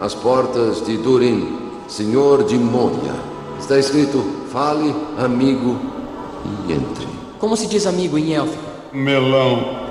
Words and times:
As 0.00 0.12
portas 0.12 0.84
de 0.84 0.96
Durin, 0.96 1.56
senhor 1.86 2.44
de 2.44 2.58
Moria. 2.58 3.14
Está 3.58 3.78
escrito: 3.78 4.24
fale, 4.50 4.94
amigo, 5.16 5.78
e 6.68 6.72
entre. 6.72 7.06
Como 7.38 7.56
se 7.56 7.66
diz 7.68 7.86
amigo 7.86 8.18
em 8.18 8.34
élfico? 8.34 8.62
Melão. 8.92 9.84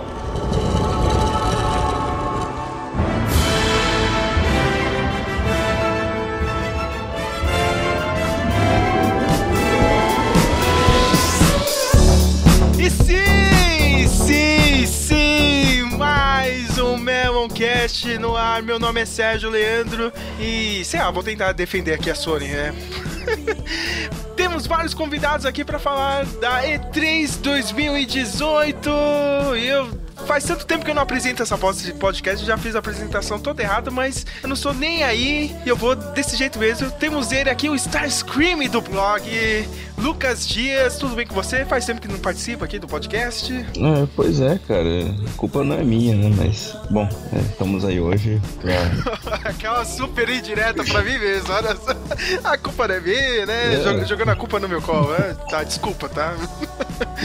E 12.77 12.89
sim, 12.89 14.07
sim, 14.07 14.85
sim, 14.85 15.97
mais 15.97 16.77
um 16.77 16.97
Meloncast 16.97 18.17
no 18.17 18.32
ar. 18.53 18.61
Meu 18.61 18.77
nome 18.77 19.01
é 19.01 19.05
Sérgio 19.05 19.49
Leandro 19.49 20.13
e, 20.39 20.83
sei 20.85 20.99
lá, 20.99 21.09
vou 21.09 21.23
tentar 21.23 21.51
defender 21.53 21.93
aqui 21.93 22.09
a 22.09 22.15
Sony, 22.15 22.47
né? 22.47 22.73
Temos 24.35 24.67
vários 24.67 24.93
convidados 24.93 25.45
aqui 25.45 25.63
para 25.63 25.79
falar 25.79 26.25
da 26.25 26.63
E3 26.63 27.39
2018 27.41 28.89
e 29.57 29.67
eu 29.67 30.02
Faz 30.25 30.45
tanto 30.45 30.65
tempo 30.65 30.85
que 30.85 30.91
eu 30.91 30.95
não 30.95 31.01
apresento 31.03 31.43
essa 31.43 31.57
podcast, 31.57 32.45
já 32.45 32.57
fiz 32.57 32.75
a 32.75 32.79
apresentação 32.79 33.39
toda 33.39 33.61
errada, 33.61 33.91
mas 33.91 34.25
eu 34.41 34.49
não 34.49 34.55
sou 34.55 34.73
nem 34.73 35.03
aí 35.03 35.55
e 35.65 35.69
eu 35.69 35.75
vou 35.75 35.95
desse 35.95 36.35
jeito 36.35 36.57
mesmo. 36.57 36.89
Temos 36.91 37.31
ele 37.31 37.49
aqui, 37.49 37.69
o 37.69 37.75
Starscream 37.75 38.67
do 38.67 38.81
blog, 38.81 39.23
Lucas 39.97 40.47
Dias. 40.47 40.97
Tudo 40.97 41.15
bem 41.15 41.27
com 41.27 41.35
você? 41.35 41.65
Faz 41.65 41.85
tempo 41.85 42.01
que 42.01 42.07
não 42.07 42.17
participa 42.19 42.65
aqui 42.65 42.79
do 42.79 42.87
podcast. 42.87 43.53
É, 43.53 44.07
pois 44.15 44.39
é, 44.39 44.59
cara. 44.67 44.89
A 45.27 45.37
culpa 45.37 45.63
não 45.63 45.75
é 45.75 45.83
minha, 45.83 46.15
né? 46.15 46.33
Mas, 46.37 46.75
bom, 46.89 47.07
é, 47.33 47.39
estamos 47.39 47.85
aí 47.85 47.99
hoje 47.99 48.41
pra... 48.61 49.39
Aquela 49.49 49.85
super 49.85 50.29
indireta 50.29 50.83
pra 50.83 51.01
mim 51.01 51.17
mesmo, 51.17 51.51
olha 51.53 51.75
só. 51.75 51.93
A 52.43 52.57
culpa 52.57 52.87
não 52.87 52.95
é 52.95 52.99
minha, 52.99 53.45
né? 53.45 53.75
É. 53.75 54.05
Jogando 54.05 54.29
a 54.29 54.35
culpa 54.35 54.59
no 54.59 54.67
meu 54.67 54.81
colo, 54.81 55.11
né? 55.11 55.35
Tá, 55.49 55.63
desculpa, 55.63 56.09
tá? 56.09 56.35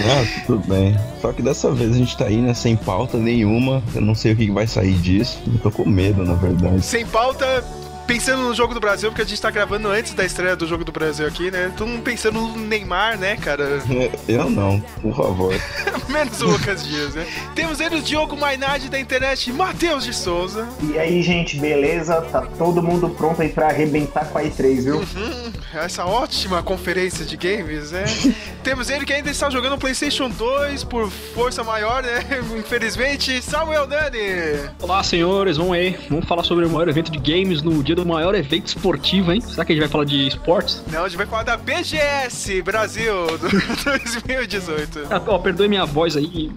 Ah, 0.00 0.44
tudo 0.46 0.66
bem. 0.68 0.96
Só 1.20 1.32
que 1.32 1.42
dessa 1.42 1.72
vez 1.72 1.90
a 1.90 1.94
gente 1.94 2.16
tá 2.16 2.26
aí, 2.26 2.36
né, 2.36 2.54
sem 2.54 2.76
pauta 2.76 3.18
nenhuma. 3.18 3.82
Eu 3.94 4.00
não 4.00 4.14
sei 4.14 4.32
o 4.32 4.36
que 4.36 4.48
vai 4.50 4.66
sair 4.66 4.94
disso. 4.94 5.42
Eu 5.46 5.58
tô 5.58 5.70
com 5.72 5.88
medo, 5.88 6.24
na 6.24 6.34
verdade. 6.34 6.82
Sem 6.82 7.04
pauta, 7.04 7.64
pensando 8.08 8.42
no 8.42 8.54
jogo 8.54 8.72
do 8.72 8.80
Brasil, 8.80 9.10
porque 9.10 9.20
a 9.20 9.24
gente 9.24 9.40
tá 9.40 9.50
gravando 9.50 9.86
antes 9.88 10.14
da 10.14 10.24
estreia 10.24 10.56
do 10.56 10.66
jogo 10.66 10.82
do 10.82 10.90
Brasil 10.90 11.26
aqui, 11.26 11.50
né? 11.50 11.70
Todo 11.76 11.86
mundo 11.86 12.02
pensando 12.02 12.40
no 12.40 12.56
Neymar, 12.56 13.18
né, 13.18 13.36
cara? 13.36 13.82
É, 13.90 14.10
Eu 14.26 14.48
não, 14.48 14.80
por 15.02 15.14
favor. 15.14 15.54
Menos 16.08 16.40
o 16.40 16.46
Lucas 16.46 16.86
Dias, 16.88 17.14
né? 17.14 17.26
Temos 17.54 17.80
ele 17.80 17.96
o 17.96 18.02
Diogo 18.02 18.34
Mainardi 18.34 18.88
da 18.88 18.98
internet, 18.98 19.52
Matheus 19.52 20.04
de 20.04 20.14
Souza. 20.14 20.66
E 20.82 20.98
aí, 20.98 21.22
gente, 21.22 21.60
beleza? 21.60 22.22
Tá 22.22 22.40
todo 22.56 22.82
mundo 22.82 23.10
pronto 23.10 23.42
aí 23.42 23.50
pra 23.50 23.66
arrebentar 23.66 24.26
com 24.30 24.38
a 24.38 24.42
E3, 24.42 24.84
viu? 24.84 25.00
Hum, 25.00 25.52
essa 25.74 26.06
ótima 26.06 26.62
conferência 26.62 27.26
de 27.26 27.36
games, 27.36 27.92
né? 27.92 28.04
Temos 28.64 28.88
ele 28.88 29.04
que 29.04 29.12
ainda 29.12 29.30
está 29.30 29.50
jogando 29.50 29.74
o 29.74 29.78
PlayStation 29.78 30.30
2 30.30 30.82
por 30.84 31.10
força 31.10 31.62
maior, 31.62 32.02
né? 32.02 32.24
Infelizmente, 32.58 33.42
Samuel 33.42 33.86
Dani. 33.86 34.70
Olá, 34.80 35.02
senhores, 35.02 35.58
vamos 35.58 35.74
aí. 35.74 35.94
Vamos 36.08 36.26
falar 36.26 36.42
sobre 36.42 36.64
o 36.64 36.70
maior 36.70 36.88
evento 36.88 37.12
de 37.12 37.18
games 37.18 37.60
no 37.60 37.82
dia 37.82 37.97
do 37.98 38.06
maior 38.06 38.34
evento 38.34 38.66
esportivo, 38.68 39.32
hein? 39.32 39.40
Será 39.40 39.64
que 39.64 39.72
a 39.72 39.74
gente 39.74 39.82
vai 39.82 39.90
falar 39.90 40.04
de 40.04 40.28
esportes? 40.28 40.82
Não, 40.92 41.04
a 41.04 41.08
gente 41.08 41.16
vai 41.16 41.26
falar 41.26 41.42
da 41.42 41.56
BGS 41.56 42.62
Brasil 42.62 43.26
do 43.38 43.48
2018. 43.84 45.06
Ah, 45.10 45.20
ó, 45.26 45.38
perdoe 45.38 45.68
minha 45.68 45.84
voz 45.84 46.16
aí, 46.16 46.50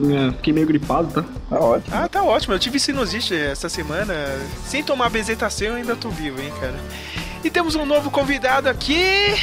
minha- 0.00 0.32
fiquei 0.32 0.52
meio 0.52 0.66
gripado, 0.66 1.08
tá? 1.12 1.24
Tá 1.50 1.58
ótimo. 1.60 1.96
Ah, 1.96 2.08
tá 2.08 2.22
ótimo. 2.22 2.54
Eu 2.54 2.58
tive 2.58 2.78
sinusite 2.78 3.34
essa 3.34 3.68
semana. 3.68 4.14
Sem 4.64 4.82
tomar 4.84 5.10
bezetacil, 5.10 5.68
eu 5.70 5.74
ainda 5.76 5.96
tô 5.96 6.08
vivo, 6.10 6.40
hein, 6.40 6.52
cara. 6.60 6.74
E 7.44 7.50
temos 7.50 7.74
um 7.74 7.84
novo 7.84 8.10
convidado 8.10 8.68
aqui. 8.68 9.34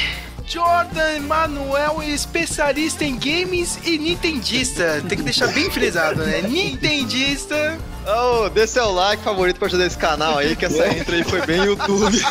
Jordan 0.46 1.20
Manuel, 1.20 2.02
especialista 2.02 3.04
em 3.04 3.18
games 3.18 3.78
e 3.84 3.98
nintendista. 3.98 5.02
Tem 5.08 5.18
que 5.18 5.24
deixar 5.24 5.48
bem 5.48 5.70
frisado, 5.70 6.22
né? 6.22 6.42
Nintendista. 6.42 7.78
Ô, 8.06 8.48
dê 8.50 8.66
seu 8.66 8.90
like 8.92 9.22
favorito 9.22 9.58
pra 9.58 9.66
ajudar 9.66 9.86
esse 9.86 9.96
canal 9.96 10.38
aí, 10.38 10.54
que 10.54 10.66
essa 10.66 10.86
intro 10.88 11.14
aí 11.14 11.24
foi 11.24 11.44
bem 11.46 11.64
YouTube. 11.64 12.18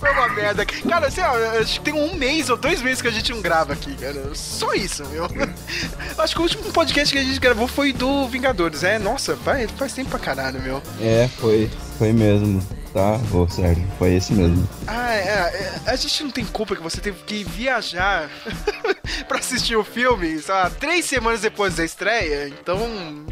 Foi 0.00 0.10
uma 0.10 0.28
merda. 0.28 0.66
Cara, 0.66 1.10
sei 1.10 1.22
lá, 1.22 1.52
acho 1.60 1.78
que 1.78 1.84
tem 1.84 1.94
um 1.94 2.14
mês 2.14 2.50
ou 2.50 2.56
dois 2.56 2.82
meses 2.82 3.00
que 3.00 3.06
a 3.06 3.12
gente 3.12 3.30
não 3.32 3.40
grava 3.40 3.74
aqui, 3.74 3.94
cara. 3.94 4.34
Só 4.34 4.72
isso, 4.74 5.04
meu. 5.06 5.26
Acho 6.18 6.34
que 6.34 6.40
o 6.40 6.42
último 6.42 6.64
podcast 6.72 7.14
que 7.14 7.20
a 7.20 7.24
gente 7.24 7.38
gravou 7.38 7.68
foi 7.68 7.92
do 7.92 8.26
Vingadores, 8.26 8.82
é? 8.82 8.98
Nossa, 8.98 9.36
vai, 9.36 9.68
faz 9.68 9.92
tempo 9.92 10.10
pra 10.10 10.18
caralho, 10.18 10.60
meu. 10.60 10.82
É, 11.00 11.28
foi. 11.38 11.70
Foi 11.98 12.12
mesmo. 12.12 12.62
Tá? 12.92 13.20
Ô, 13.34 13.46
sério, 13.48 13.84
foi 13.98 14.14
esse 14.14 14.32
mesmo. 14.32 14.66
Ah, 14.86 15.14
é, 15.14 15.20
é, 15.20 15.80
a 15.86 15.94
gente 15.94 16.22
não 16.22 16.30
tem 16.30 16.44
culpa 16.44 16.74
que 16.74 16.82
você 16.82 17.00
teve 17.00 17.22
que 17.24 17.44
viajar 17.44 18.30
pra 19.28 19.38
assistir 19.38 19.76
o 19.76 19.84
filme, 19.84 20.38
sei 20.38 20.54
lá, 20.54 20.70
três 20.70 21.04
semanas 21.04 21.42
depois 21.42 21.76
da 21.76 21.84
estreia, 21.84 22.48
então 22.48 22.78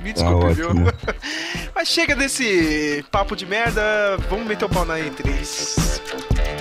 me 0.03 0.13
desculpe, 0.13 0.53
viu? 0.53 0.69
ótimo. 0.71 0.87
Mas 1.75 1.89
chega 1.89 2.15
desse 2.15 3.05
papo 3.11 3.35
de 3.35 3.47
merda, 3.47 3.83
vamos 4.29 4.47
meter 4.47 4.67
o 4.67 4.69
pau 4.69 4.85
na 4.85 4.99
E3. 4.99 6.56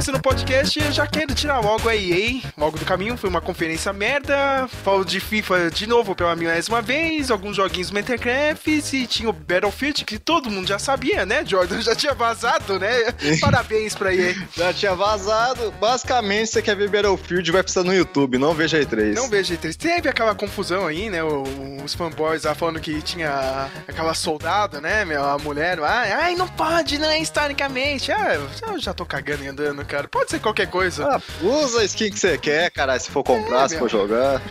Começando 0.00 0.16
o 0.16 0.22
podcast, 0.22 0.82
eu 0.82 0.92
já 0.92 1.06
quero 1.06 1.34
tirar 1.34 1.60
logo 1.60 1.86
a 1.86 1.94
EA, 1.94 2.40
logo 2.56 2.78
do 2.78 2.86
caminho. 2.86 3.18
Foi 3.18 3.28
uma 3.28 3.42
conferência 3.42 3.92
merda. 3.92 4.66
Falo 4.82 5.04
de 5.04 5.20
FIFA 5.20 5.70
de 5.70 5.86
novo 5.86 6.14
pela 6.14 6.34
milésima 6.34 6.80
vez. 6.80 7.30
Alguns 7.30 7.56
joguinhos 7.56 7.90
Minecraft 7.90 8.96
e 8.96 9.06
tinha 9.06 9.28
o 9.28 9.32
Battlefield, 9.34 10.06
que 10.06 10.18
todo 10.18 10.50
mundo 10.50 10.66
já 10.66 10.78
sabia, 10.78 11.26
né, 11.26 11.44
Jordan? 11.44 11.82
Já 11.90 11.94
tinha 11.94 12.14
vazado, 12.14 12.78
né? 12.78 13.12
Parabéns 13.42 13.94
pra 13.94 14.14
EA. 14.14 14.34
Já 14.56 14.72
tinha 14.72 14.94
vazado. 14.94 15.70
Basicamente, 15.72 16.46
você 16.46 16.62
quer 16.62 16.76
ver 16.76 16.88
Battlefield, 16.88 17.52
vai 17.52 17.62
precisar 17.62 17.84
no 17.84 17.94
YouTube, 17.94 18.38
não 18.38 18.54
veja 18.54 18.80
E3. 18.80 19.12
Não 19.12 19.28
vejo 19.28 19.54
E3. 19.54 19.76
Teve 19.76 20.08
aquela 20.08 20.34
confusão 20.34 20.86
aí, 20.86 21.10
né? 21.10 21.22
Os 21.22 21.92
fanboys 21.92 22.44
lá 22.44 22.54
falando 22.54 22.80
que 22.80 23.02
tinha 23.02 23.68
aquela 23.86 24.14
soldada, 24.14 24.80
né? 24.80 25.04
Meu, 25.04 25.22
a 25.22 25.36
mulher. 25.36 25.78
Ai, 25.80 26.12
ai, 26.12 26.36
não 26.36 26.48
pode, 26.48 26.96
né? 26.96 27.18
Historicamente. 27.18 28.10
Ah, 28.10 28.38
eu 28.66 28.78
já 28.78 28.94
tô 28.94 29.04
cagando 29.04 29.44
e 29.44 29.48
andando, 29.48 29.89
cara. 29.90 30.06
Pode 30.08 30.30
ser 30.30 30.38
qualquer 30.40 30.68
coisa. 30.68 31.04
Ah, 31.16 31.20
usa 31.42 31.80
a 31.80 31.84
skin 31.84 32.10
que 32.10 32.18
você 32.18 32.38
quer, 32.38 32.70
caralho, 32.70 33.00
se 33.00 33.10
for 33.10 33.24
comprar, 33.24 33.64
É, 33.64 33.68
se 33.68 33.78
for 33.78 33.90
jogar. 33.90 34.40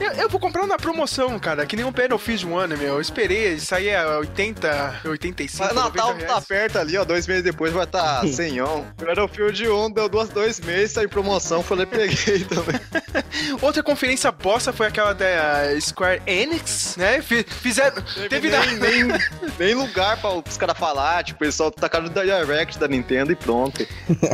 Eu, 0.00 0.12
eu 0.12 0.28
vou 0.28 0.38
comprar 0.38 0.64
na 0.64 0.76
promoção, 0.76 1.36
cara, 1.40 1.66
que 1.66 1.74
nem 1.74 1.84
um 1.84 1.90
Battlefield 1.90 2.46
One, 2.46 2.76
meu. 2.76 2.94
Eu 2.94 3.00
esperei, 3.00 3.58
sair 3.58 3.96
a 3.96 4.18
80, 4.18 5.00
85, 5.04 5.64
Mas 5.64 5.74
90 5.74 5.96
Natal 5.96 6.14
tá 6.14 6.18
reais. 6.26 6.44
perto 6.44 6.78
ali, 6.78 6.96
ó, 6.96 7.04
dois 7.04 7.26
meses 7.26 7.42
depois 7.42 7.72
vai 7.72 7.82
estar 7.82 8.20
tá 8.20 8.26
100 8.32 8.62
on. 8.62 8.84
Battlefield 8.96 9.68
1 9.68 9.90
deu 9.90 10.08
duas, 10.08 10.28
dois 10.28 10.60
meses, 10.60 10.92
saiu 10.92 11.08
promoção, 11.08 11.64
falei, 11.64 11.84
peguei 11.84 12.44
também. 12.46 12.80
Outra 13.60 13.82
conferência 13.82 14.30
bosta 14.30 14.72
foi 14.72 14.86
aquela 14.86 15.12
da 15.14 15.26
Square 15.80 16.22
Enix, 16.28 16.94
né? 16.96 17.20
Fi- 17.20 17.44
Fizeram... 17.44 18.00
Teve 18.30 18.50
da... 18.50 18.64
nem, 18.66 18.76
nem, 18.78 19.18
nem 19.58 19.74
lugar 19.74 20.16
pra 20.20 20.30
os 20.30 20.56
caras 20.56 20.78
falar, 20.78 21.24
tipo, 21.24 21.44
eles 21.44 21.56
só 21.56 21.72
tacaram 21.72 22.04
no 22.06 22.10
Direct 22.10 22.78
da 22.78 22.86
Nintendo 22.86 23.32
e 23.32 23.36
pronto. 23.36 23.84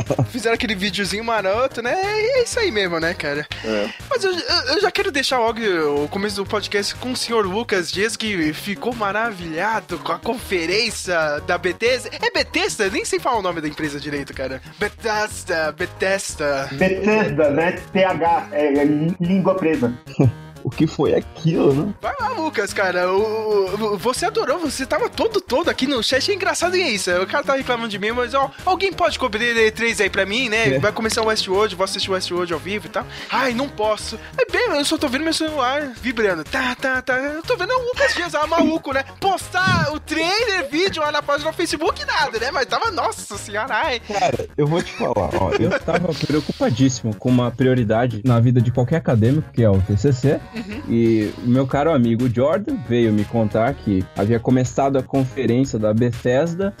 Fizeram 0.29 0.55
aquele 0.55 0.75
videozinho 0.75 1.23
maroto, 1.23 1.81
né? 1.81 1.93
É 2.03 2.43
isso 2.43 2.59
aí 2.59 2.71
mesmo, 2.71 2.99
né, 2.99 3.13
cara? 3.13 3.47
É. 3.63 3.89
Mas 4.09 4.23
eu, 4.23 4.31
eu- 4.33 4.81
já 4.81 4.91
quero 4.91 5.11
deixar 5.11 5.39
logo 5.39 5.59
o 6.03 6.07
começo 6.07 6.35
do 6.35 6.45
podcast 6.45 6.93
com 6.95 7.11
o 7.11 7.15
senhor 7.15 7.45
Lucas 7.45 7.91
Dias, 7.91 8.15
que 8.15 8.53
ficou 8.53 8.93
maravilhado 8.93 9.97
com 9.99 10.11
a 10.11 10.19
conferência 10.19 11.39
da 11.47 11.57
Bethesda. 11.57 12.09
É 12.21 12.29
Bethesda? 12.31 12.89
Nem 12.89 13.03
sei 13.05 13.19
falar 13.19 13.39
o 13.39 13.41
nome 13.41 13.61
da 13.61 13.67
empresa 13.67 13.99
direito, 13.99 14.33
cara. 14.33 14.61
Bethesda, 14.79 15.71
Bethesda. 15.71 16.69
Bethesda, 16.73 17.49
né? 17.49 17.71
TH, 17.93 18.47
é, 18.51 18.73
é 18.79 18.83
língua 19.19 19.55
presa. 19.55 19.93
O 20.65 20.69
que 20.71 20.87
foi 20.87 21.13
aquilo, 21.13 21.71
né? 21.73 21.93
Vai 22.01 22.13
lá, 22.19 22.29
Lucas, 22.29 22.73
cara. 22.73 23.07
O, 23.13 23.93
o- 23.93 23.97
você 23.99 24.25
adorou, 24.25 24.57
você 24.57 24.83
tava 24.83 25.07
todo, 25.07 25.39
todo 25.39 25.69
aqui 25.69 25.85
no 25.85 26.01
chat. 26.03 26.31
É 26.31 26.33
engraçado 26.33 26.75
isso. 26.75 27.11
O 27.21 27.27
cara 27.27 27.43
tá 27.43 27.53
reclamando 27.55 27.87
de 27.89 27.99
mim, 27.99 28.11
mas 28.11 28.33
ó, 28.33 28.49
alguém 28.65 28.91
pode 28.91 29.19
cobrir 29.19 29.55
E3 29.55 30.01
aí 30.01 30.09
pra 30.09 30.25
mim, 30.25 30.49
né? 30.49 30.75
É. 30.75 30.79
Vai 30.79 30.91
começar 30.91 31.21
o 31.21 31.27
Westworld, 31.27 31.75
vou 31.75 31.83
assistir 31.83 32.09
o 32.09 32.13
Westworld 32.15 32.51
ao 32.51 32.59
vivo 32.59 32.87
e 32.87 32.89
tal. 32.89 33.05
Ai, 33.29 33.53
não 33.53 33.69
posso. 33.69 34.17
É 34.39 34.51
bem, 34.51 34.75
eu 34.75 34.83
só 34.85 34.97
tô 34.97 35.07
vendo 35.07 35.23
meu 35.23 35.33
celular 35.35 35.93
vibrando. 36.01 36.43
Tá, 36.43 36.73
tá, 36.73 36.99
tá. 36.99 37.13
Eu 37.15 37.43
tô 37.43 37.55
vendo 37.55 37.71
o 37.71 37.85
Lucas 37.85 38.15
Dias 38.15 38.33
lá, 38.33 38.47
maluco, 38.47 38.91
né? 38.91 39.03
Postar 39.19 39.91
o 39.93 39.99
trailer, 39.99 40.67
vídeo 40.71 40.99
lá 41.03 41.11
na 41.11 41.21
página 41.21 41.51
do 41.51 41.55
Facebook, 41.55 42.03
nada, 42.05 42.39
né? 42.39 42.49
Mas 42.49 42.65
tava, 42.65 42.89
nossa 42.89 43.37
senhora, 43.37 43.71
ai. 43.71 43.99
Cara, 43.99 44.47
eu 44.57 44.65
vou 44.65 44.81
te 44.81 44.91
falar, 44.93 45.29
ó, 45.39 45.51
eu 45.59 45.69
tava 45.79 46.11
preocupadíssimo 46.11 47.15
com 47.15 47.29
uma 47.29 47.51
prioridade 47.51 48.21
na 48.25 48.39
vida 48.39 48.59
de 48.59 48.71
qualquer 48.71 48.97
acadêmico, 48.97 49.51
que 49.53 49.63
é 49.63 49.69
o 49.69 49.79
TCC, 49.81 50.39
e 50.87 51.31
o 51.43 51.49
meu 51.49 51.67
caro 51.67 51.91
amigo 51.91 52.29
Jordan 52.33 52.77
veio 52.87 53.11
me 53.11 53.25
contar 53.25 53.73
que 53.73 54.05
havia 54.17 54.39
começado 54.39 54.97
a 54.97 55.03
conferência 55.03 55.77
da 55.77 55.93
Bethesda 55.93 56.73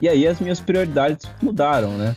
E 0.00 0.08
aí 0.08 0.26
as 0.26 0.40
minhas 0.40 0.60
prioridades 0.60 1.26
mudaram, 1.42 1.90
né? 1.90 2.14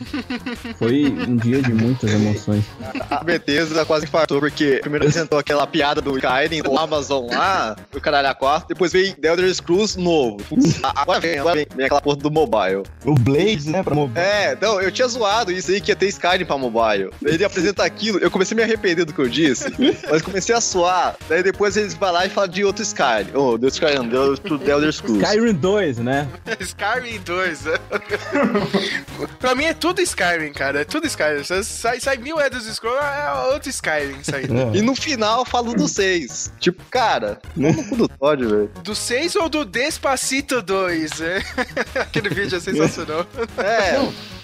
Foi 0.78 1.04
um 1.06 1.36
dia 1.36 1.60
de 1.60 1.72
muitas 1.72 2.10
emoções. 2.12 2.64
A 3.10 3.22
Bethesda 3.22 3.84
quase 3.84 4.06
infartou, 4.06 4.40
porque 4.40 4.78
primeiro 4.80 5.04
apresentou 5.06 5.38
aquela 5.38 5.66
piada 5.66 6.00
do 6.00 6.16
Skyrim, 6.16 6.62
do 6.62 6.78
Amazon 6.78 7.26
lá, 7.30 7.76
o 7.94 8.00
caralho 8.00 8.28
a 8.28 8.34
4, 8.34 8.68
depois 8.68 8.92
veio 8.92 9.14
The 9.16 9.28
Elder 9.28 9.54
Scrolls 9.54 9.98
novo. 9.98 10.38
Agora 10.82 11.20
vem, 11.20 11.38
agora 11.38 11.56
vem, 11.56 11.66
vem 11.76 11.86
aquela 11.86 12.00
porra 12.00 12.16
do 12.16 12.30
mobile. 12.30 12.82
O 13.04 13.14
Blaze, 13.14 13.70
né, 13.70 13.82
pra 13.82 13.94
mobile. 13.94 14.18
É, 14.18 14.56
não, 14.60 14.80
eu 14.80 14.90
tinha 14.90 15.06
zoado 15.08 15.52
isso 15.52 15.70
aí 15.70 15.80
que 15.80 15.90
ia 15.90 15.96
ter 15.96 16.06
Skyrim 16.06 16.44
pra 16.44 16.56
mobile. 16.56 17.10
Ele 17.24 17.44
apresenta 17.44 17.84
aquilo, 17.84 18.18
eu 18.18 18.30
comecei 18.30 18.54
a 18.54 18.56
me 18.56 18.62
arrepender 18.62 19.04
do 19.04 19.12
que 19.12 19.20
eu 19.20 19.28
disse, 19.28 19.66
mas 20.10 20.22
comecei 20.22 20.54
a 20.54 20.60
suar. 20.60 21.16
Daí 21.28 21.42
depois 21.42 21.76
eles 21.76 21.94
vão 21.94 22.12
lá 22.12 22.24
e 22.26 22.30
falam 22.30 22.48
de 22.48 22.64
outro 22.64 22.82
Skyrim. 22.82 23.30
Oh, 23.34 23.58
do 23.58 23.68
Skyrim, 23.68 24.08
The 24.08 24.70
Elder 24.70 24.92
Scrolls. 24.92 25.22
Skyrim 25.22 25.54
2, 25.54 25.98
né? 25.98 26.28
Skyrim 26.60 27.20
2. 27.24 27.73
pra 29.38 29.54
mim 29.54 29.64
é 29.64 29.74
tudo 29.74 30.00
Skyrim, 30.00 30.52
cara. 30.52 30.80
É 30.80 30.84
tudo 30.84 31.06
Skyrim. 31.06 31.42
Sai, 31.62 32.00
sai 32.00 32.16
mil 32.16 32.40
Elder 32.40 32.60
Scrolls, 32.60 33.02
é 33.02 33.52
outro 33.52 33.70
Skyrim 33.70 34.22
saindo. 34.22 34.56
É. 34.56 34.76
E 34.76 34.82
no 34.82 34.94
final 34.94 35.40
eu 35.40 35.44
falo 35.44 35.74
do 35.74 35.88
6. 35.88 36.52
Tipo, 36.58 36.82
cara, 36.90 37.38
não 37.56 37.72
no 37.72 37.84
cu 37.84 37.96
do 37.96 38.08
Todd, 38.08 38.44
velho. 38.44 38.70
Do 38.82 38.94
6 38.94 39.36
ou 39.36 39.48
do 39.48 39.64
Despacito 39.64 40.62
2? 40.62 41.20
É? 41.20 41.42
Aquele 42.00 42.28
vídeo 42.28 42.56
é 42.56 42.60
sensacional. 42.60 43.26
É, 43.58 43.98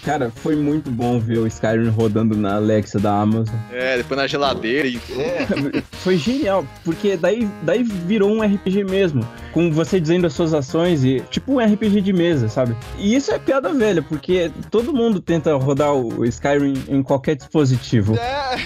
Cara, 0.05 0.31
foi 0.31 0.57
muito 0.57 0.91
bom 0.91 1.21
ver 1.21 1.39
o 1.39 1.47
Skyrim 1.47 1.89
rodando 1.89 2.37
na 2.37 2.57
Alexa 2.57 2.99
da 2.99 3.21
Amazon. 3.21 3.55
é, 3.73 3.99
depois 3.99 4.19
na 4.19 4.27
geladeira 4.27 4.89
e. 4.89 4.99
Foi 6.01 6.17
genial, 6.17 6.65
porque 6.83 7.17
daí, 7.17 7.47
daí 7.63 7.83
virou 7.83 8.31
um 8.31 8.41
RPG 8.43 8.85
mesmo, 8.85 9.27
com 9.53 9.71
você 9.71 10.01
dizendo 10.01 10.27
as 10.27 10.33
suas 10.33 10.55
ações 10.55 11.05
e 11.05 11.21
tipo 11.31 11.53
um 11.53 11.59
RPG 11.59 12.01
de 12.01 12.13
mesa, 12.13 12.49
sabe? 12.49 12.75
E 12.99 13.15
isso 13.15 13.31
é 13.31 13.39
piada 13.39 13.73
velha, 13.75 14.01
porque 14.01 14.51
todo 14.71 14.95
mundo 14.95 15.21
tenta 15.21 15.55
rodar 15.57 15.93
o 15.93 16.25
Skyrim 16.25 16.83
em 16.89 17.03
qualquer 17.03 17.37
dispositivo. 17.37 18.17
É. 18.17 18.57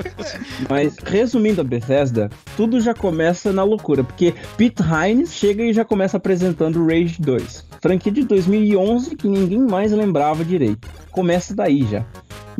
Mas 0.68 0.96
resumindo 1.04 1.60
a 1.60 1.64
Bethesda, 1.64 2.30
tudo 2.56 2.80
já 2.80 2.94
começa 2.94 3.52
na 3.52 3.62
loucura, 3.62 4.02
porque 4.02 4.34
Pete 4.56 4.82
Hines 4.82 5.34
chega 5.34 5.62
e 5.64 5.72
já 5.72 5.84
começa 5.84 6.16
apresentando 6.16 6.84
Rage 6.86 7.16
2, 7.20 7.66
franquia 7.80 8.12
de 8.12 8.24
2011 8.24 9.16
que 9.16 9.28
ninguém 9.28 9.60
mais 9.60 9.92
lembrava 9.92 10.44
direito. 10.44 10.88
Começa 11.10 11.54
daí 11.54 11.86
já. 11.86 12.04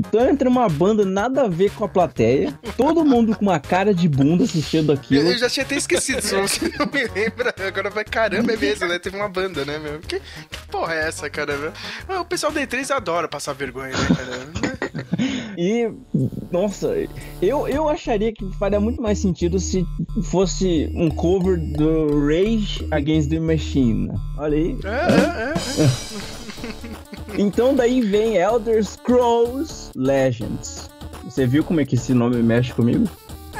Então 0.00 0.28
entra 0.28 0.48
uma 0.48 0.68
banda 0.68 1.04
nada 1.04 1.42
a 1.42 1.48
ver 1.48 1.70
com 1.72 1.84
a 1.84 1.88
plateia, 1.88 2.58
todo 2.76 3.04
mundo 3.04 3.36
com 3.36 3.42
uma 3.42 3.60
cara 3.60 3.94
de 3.94 4.08
bunda 4.08 4.44
assistindo 4.44 4.92
aquilo. 4.92 5.28
Eu 5.28 5.38
já 5.38 5.48
tinha 5.48 5.64
até 5.64 5.76
esquecido, 5.76 6.22
se 6.22 6.34
você 6.34 6.72
não 6.78 6.86
me 6.86 7.06
lembra. 7.06 7.54
Agora 7.66 7.90
vai, 7.90 8.04
caramba, 8.04 8.52
é 8.52 8.56
mesmo, 8.56 8.88
né? 8.88 8.98
Teve 8.98 9.16
uma 9.16 9.28
banda, 9.28 9.64
né, 9.64 9.78
meu? 9.78 10.00
Que, 10.00 10.18
que 10.18 10.58
porra 10.70 10.94
é 10.94 11.08
essa, 11.08 11.28
caramba? 11.28 11.72
O 12.08 12.24
pessoal 12.24 12.50
da 12.50 12.62
E3 12.62 12.90
adora 12.90 13.28
passar 13.28 13.52
vergonha, 13.52 13.92
né, 13.92 14.08
caramba? 14.08 15.00
E, 15.58 15.92
nossa, 16.50 16.94
eu, 17.42 17.68
eu 17.68 17.86
acharia 17.86 18.32
que 18.32 18.50
faria 18.58 18.80
muito 18.80 19.02
mais 19.02 19.18
sentido 19.18 19.58
se 19.58 19.84
fosse 20.24 20.90
um 20.94 21.10
cover 21.10 21.58
do 21.58 22.26
Rage 22.26 22.86
Against 22.90 23.28
the 23.28 23.38
Machine. 23.38 24.10
Olha 24.38 24.56
aí. 24.56 24.78
É, 24.82 24.88
é, 24.88 25.84
é. 25.84 26.39
Então 27.38 27.74
daí 27.74 28.00
vem 28.00 28.36
Elder 28.36 28.84
Scrolls 28.84 29.90
Legends. 29.94 30.90
Você 31.24 31.46
viu 31.46 31.62
como 31.62 31.80
é 31.80 31.84
que 31.84 31.94
esse 31.94 32.12
nome 32.12 32.42
mexe 32.42 32.72
comigo? 32.72 33.08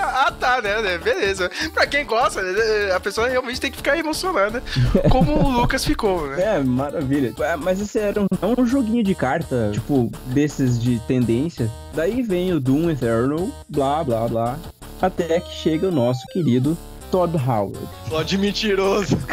Ah, 0.03 0.33
tá, 0.33 0.63
né? 0.63 0.81
né, 0.81 0.99
Beleza. 0.99 1.51
Pra 1.73 1.87
quem 1.87 2.05
gosta, 2.05 2.43
né, 2.43 2.93
a 2.93 3.01
pessoa 3.01 3.29
realmente 3.29 3.61
tem 3.61 3.71
que 3.71 3.77
ficar 3.77 3.99
emocionada. 3.99 4.63
Como 5.11 5.33
o 5.33 5.51
Lucas 5.51 5.85
ficou, 5.85 6.27
né? 6.29 6.57
É, 6.57 6.61
maravilha. 6.61 7.35
É, 7.39 7.57
mas 7.57 7.81
esse 7.81 7.99
era 7.99 8.21
um, 8.21 8.27
é 8.41 8.47
um 8.47 8.67
joguinho 8.67 9.05
de 9.05 9.15
carta, 9.15 9.71
tipo, 9.73 10.11
desses 10.27 10.81
de 10.81 10.99
tendência. 11.01 11.71
Daí 11.95 12.23
vem 12.23 12.53
o 12.53 12.61
Doom 12.61 12.91
Eternal, 12.91 13.49
blá, 13.69 14.03
blá, 14.03 14.27
blá. 14.27 14.59
Até 15.01 15.41
que 15.41 15.53
chega 15.53 15.89
o 15.89 15.93
nosso 15.93 16.27
querido 16.33 16.77
Todd 17.11 17.37
Howard. 17.37 17.79
Só 18.09 18.23
de 18.23 18.39
mentiroso. 18.39 19.17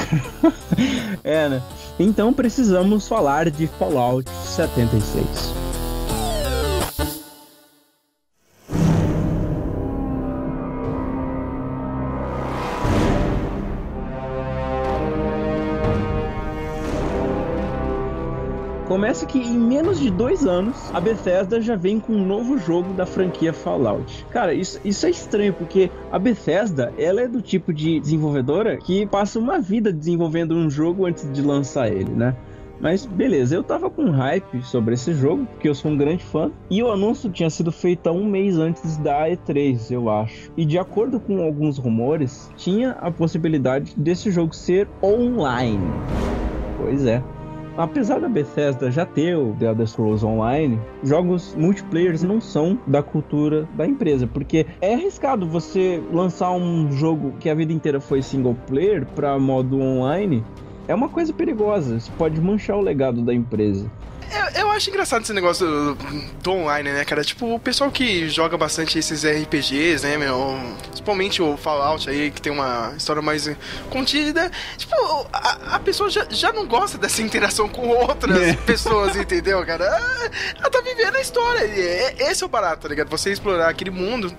É, 1.24 1.50
né? 1.50 1.62
Então 2.00 2.32
precisamos 2.32 3.08
falar 3.08 3.50
de 3.50 3.68
Fallout 3.68 4.30
76. 4.30 5.26
Começa 18.98 19.28
que 19.28 19.38
em 19.38 19.60
menos 19.60 20.00
de 20.00 20.10
dois 20.10 20.44
anos 20.44 20.90
a 20.92 21.00
Bethesda 21.00 21.62
já 21.62 21.76
vem 21.76 22.00
com 22.00 22.14
um 22.14 22.26
novo 22.26 22.58
jogo 22.58 22.94
da 22.94 23.06
franquia 23.06 23.54
Fallout. 23.54 24.26
Cara, 24.32 24.56
isso, 24.56 24.82
isso 24.84 25.06
é 25.06 25.12
estranho 25.12 25.54
porque 25.54 25.92
a 26.12 26.18
Bethesda 26.18 26.92
ela 26.98 27.22
é 27.22 27.28
do 27.28 27.40
tipo 27.40 27.72
de 27.72 28.00
desenvolvedora 28.00 28.78
que 28.78 29.06
passa 29.06 29.38
uma 29.38 29.60
vida 29.60 29.94
desenvolvendo 29.94 30.56
um 30.56 30.68
jogo 30.68 31.06
antes 31.06 31.32
de 31.32 31.44
lançar 31.44 31.90
ele, 31.94 32.10
né? 32.10 32.36
Mas 32.82 33.06
beleza, 33.06 33.54
eu 33.54 33.62
tava 33.62 33.88
com 33.88 34.10
hype 34.10 34.64
sobre 34.64 34.96
esse 34.96 35.14
jogo, 35.14 35.46
porque 35.46 35.70
eu 35.70 35.76
sou 35.76 35.92
um 35.92 35.98
grande 35.98 36.24
fã, 36.24 36.52
e 36.68 36.82
o 36.82 36.92
anúncio 36.92 37.30
tinha 37.30 37.52
sido 37.52 37.72
feito 37.72 38.08
há 38.08 38.12
um 38.12 38.26
mês 38.26 38.58
antes 38.58 38.98
da 38.98 39.30
E3, 39.30 39.92
eu 39.92 40.10
acho. 40.10 40.52
E 40.58 40.66
de 40.66 40.80
acordo 40.80 41.20
com 41.20 41.40
alguns 41.44 41.78
rumores, 41.78 42.50
tinha 42.58 42.94
a 42.94 43.12
possibilidade 43.12 43.94
desse 43.96 44.32
jogo 44.32 44.56
ser 44.56 44.88
online. 45.04 45.86
Pois 46.80 47.06
é. 47.06 47.22
Apesar 47.78 48.20
da 48.20 48.28
Bethesda 48.28 48.90
já 48.90 49.06
ter 49.06 49.38
o 49.38 49.54
The 49.54 49.68
Elder 49.68 49.86
Scrolls 49.86 50.26
Online, 50.26 50.80
jogos 51.04 51.54
multiplayers 51.56 52.24
não 52.24 52.42
são 52.42 52.80
da 52.88 53.04
cultura 53.04 53.68
da 53.76 53.86
empresa, 53.86 54.26
porque 54.26 54.66
é 54.82 54.96
arriscado 54.96 55.48
você 55.48 56.02
lançar 56.12 56.50
um 56.54 56.92
jogo 56.92 57.34
que 57.40 57.48
a 57.48 57.54
vida 57.54 57.72
inteira 57.72 58.02
foi 58.02 58.24
single 58.24 58.58
player 58.66 59.06
para 59.06 59.38
modo 59.38 59.80
online. 59.80 60.44
É 60.88 60.96
uma 60.96 61.08
coisa 61.08 61.32
perigosa, 61.32 61.98
isso 61.98 62.12
pode 62.18 62.42
manchar 62.42 62.78
o 62.78 62.82
legado 62.82 63.22
da 63.22 63.32
empresa. 63.32 63.88
Eu, 64.32 64.62
eu 64.62 64.72
acho 64.72 64.90
engraçado 64.90 65.24
esse 65.24 65.34
negócio 65.34 65.66
do, 65.66 65.96
do 66.44 66.52
online, 66.52 66.92
né, 66.92 67.06
cara? 67.06 67.24
Tipo, 67.24 67.56
o 67.56 67.60
pessoal 67.60 67.90
que 67.90 68.28
joga 68.30 68.58
bastante 68.58 69.00
esses 69.00 69.24
RPGs, 69.26 70.06
né, 70.06 70.18
meu? 70.18 70.58
Principalmente 70.88 71.42
o 71.42 71.56
Fallout 71.56 72.10
aí, 72.10 72.30
que 72.32 72.42
tem 72.42 72.52
uma 72.52 72.94
história 72.98 73.22
mais 73.22 73.50
contida. 73.90 74.52
Tipo, 74.78 74.94
a, 75.32 75.76
a 75.76 75.80
pessoa 75.80 76.10
já, 76.10 76.26
já 76.30 76.52
não 76.52 76.68
gosta 76.68 76.98
dessa 76.98 77.22
interação 77.22 77.70
com 77.70 77.88
outras 77.88 78.56
pessoas, 78.66 79.16
entendeu, 79.16 79.66
cara? 79.66 79.86
Ah, 79.90 80.30
Ela 80.60 80.70
tá 80.70 80.82
vivendo 80.82 81.16
a 81.16 81.22
história. 81.22 81.66
e 81.66 81.80
é- 81.80 82.16
esse 82.32 82.44
é 82.44 82.46
o 82.46 82.50
barato, 82.50 82.82
tá 82.84 82.90
ligado? 82.90 83.10
Você 83.10 83.32
explorar 83.32 83.70
aquele 83.70 83.92
mundo. 83.92 84.34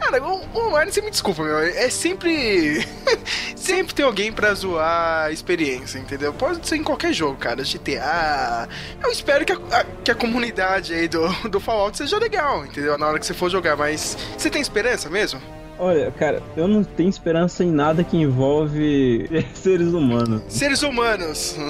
Cara, 0.00 0.22
o, 0.22 0.40
o 0.54 0.66
online, 0.68 0.92
você 0.92 1.00
me 1.00 1.10
desculpa, 1.10 1.42
meu. 1.42 1.58
É 1.58 1.88
sempre. 1.90 2.86
sempre 3.56 3.94
tem 3.94 4.04
alguém 4.04 4.32
pra 4.32 4.54
zoar 4.54 5.24
a 5.26 5.32
experiência, 5.32 5.98
entendeu? 5.98 6.32
Pode 6.32 6.66
ser 6.66 6.76
em 6.76 6.84
qualquer 6.84 7.12
jogo, 7.12 7.36
cara. 7.36 7.62
GTA. 7.62 8.68
Eu 9.02 9.10
espero 9.28 9.44
que 9.44 9.52
a, 9.52 9.56
a- 9.80 9.84
que 10.04 10.10
a 10.10 10.14
comunidade 10.14 10.94
aí 10.94 11.06
do, 11.06 11.28
do 11.50 11.60
Fallout 11.60 11.96
seja 11.98 12.18
legal, 12.18 12.64
entendeu? 12.64 12.96
Na 12.96 13.08
hora 13.08 13.18
que 13.18 13.26
você 13.26 13.34
for 13.34 13.50
jogar, 13.50 13.76
mas 13.76 14.16
você 14.36 14.48
tem 14.48 14.62
esperança 14.62 15.10
mesmo? 15.10 15.38
Olha, 15.78 16.10
cara, 16.12 16.42
eu 16.56 16.66
não 16.66 16.82
tenho 16.82 17.10
esperança 17.10 17.62
em 17.62 17.70
nada 17.70 18.02
que 18.02 18.16
envolve 18.16 19.28
seres 19.54 19.92
humanos. 19.92 20.42
Seres 20.48 20.82
humanos! 20.82 21.56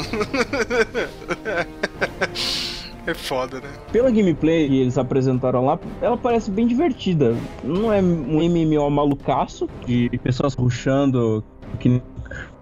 é 3.06 3.14
foda, 3.14 3.60
né? 3.60 3.68
Pela 3.92 4.10
gameplay 4.10 4.68
que 4.68 4.80
eles 4.80 4.96
apresentaram 4.96 5.66
lá, 5.66 5.78
ela 6.00 6.16
parece 6.16 6.50
bem 6.52 6.66
divertida. 6.66 7.34
Não 7.64 7.92
é 7.92 8.00
um 8.00 8.38
MMO 8.48 8.88
malucaço, 8.88 9.68
de 9.84 10.08
pessoas 10.22 10.54
rushando 10.54 11.42
que 11.80 12.00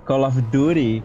Call 0.07 0.26
of 0.26 0.41
Duty. 0.41 1.03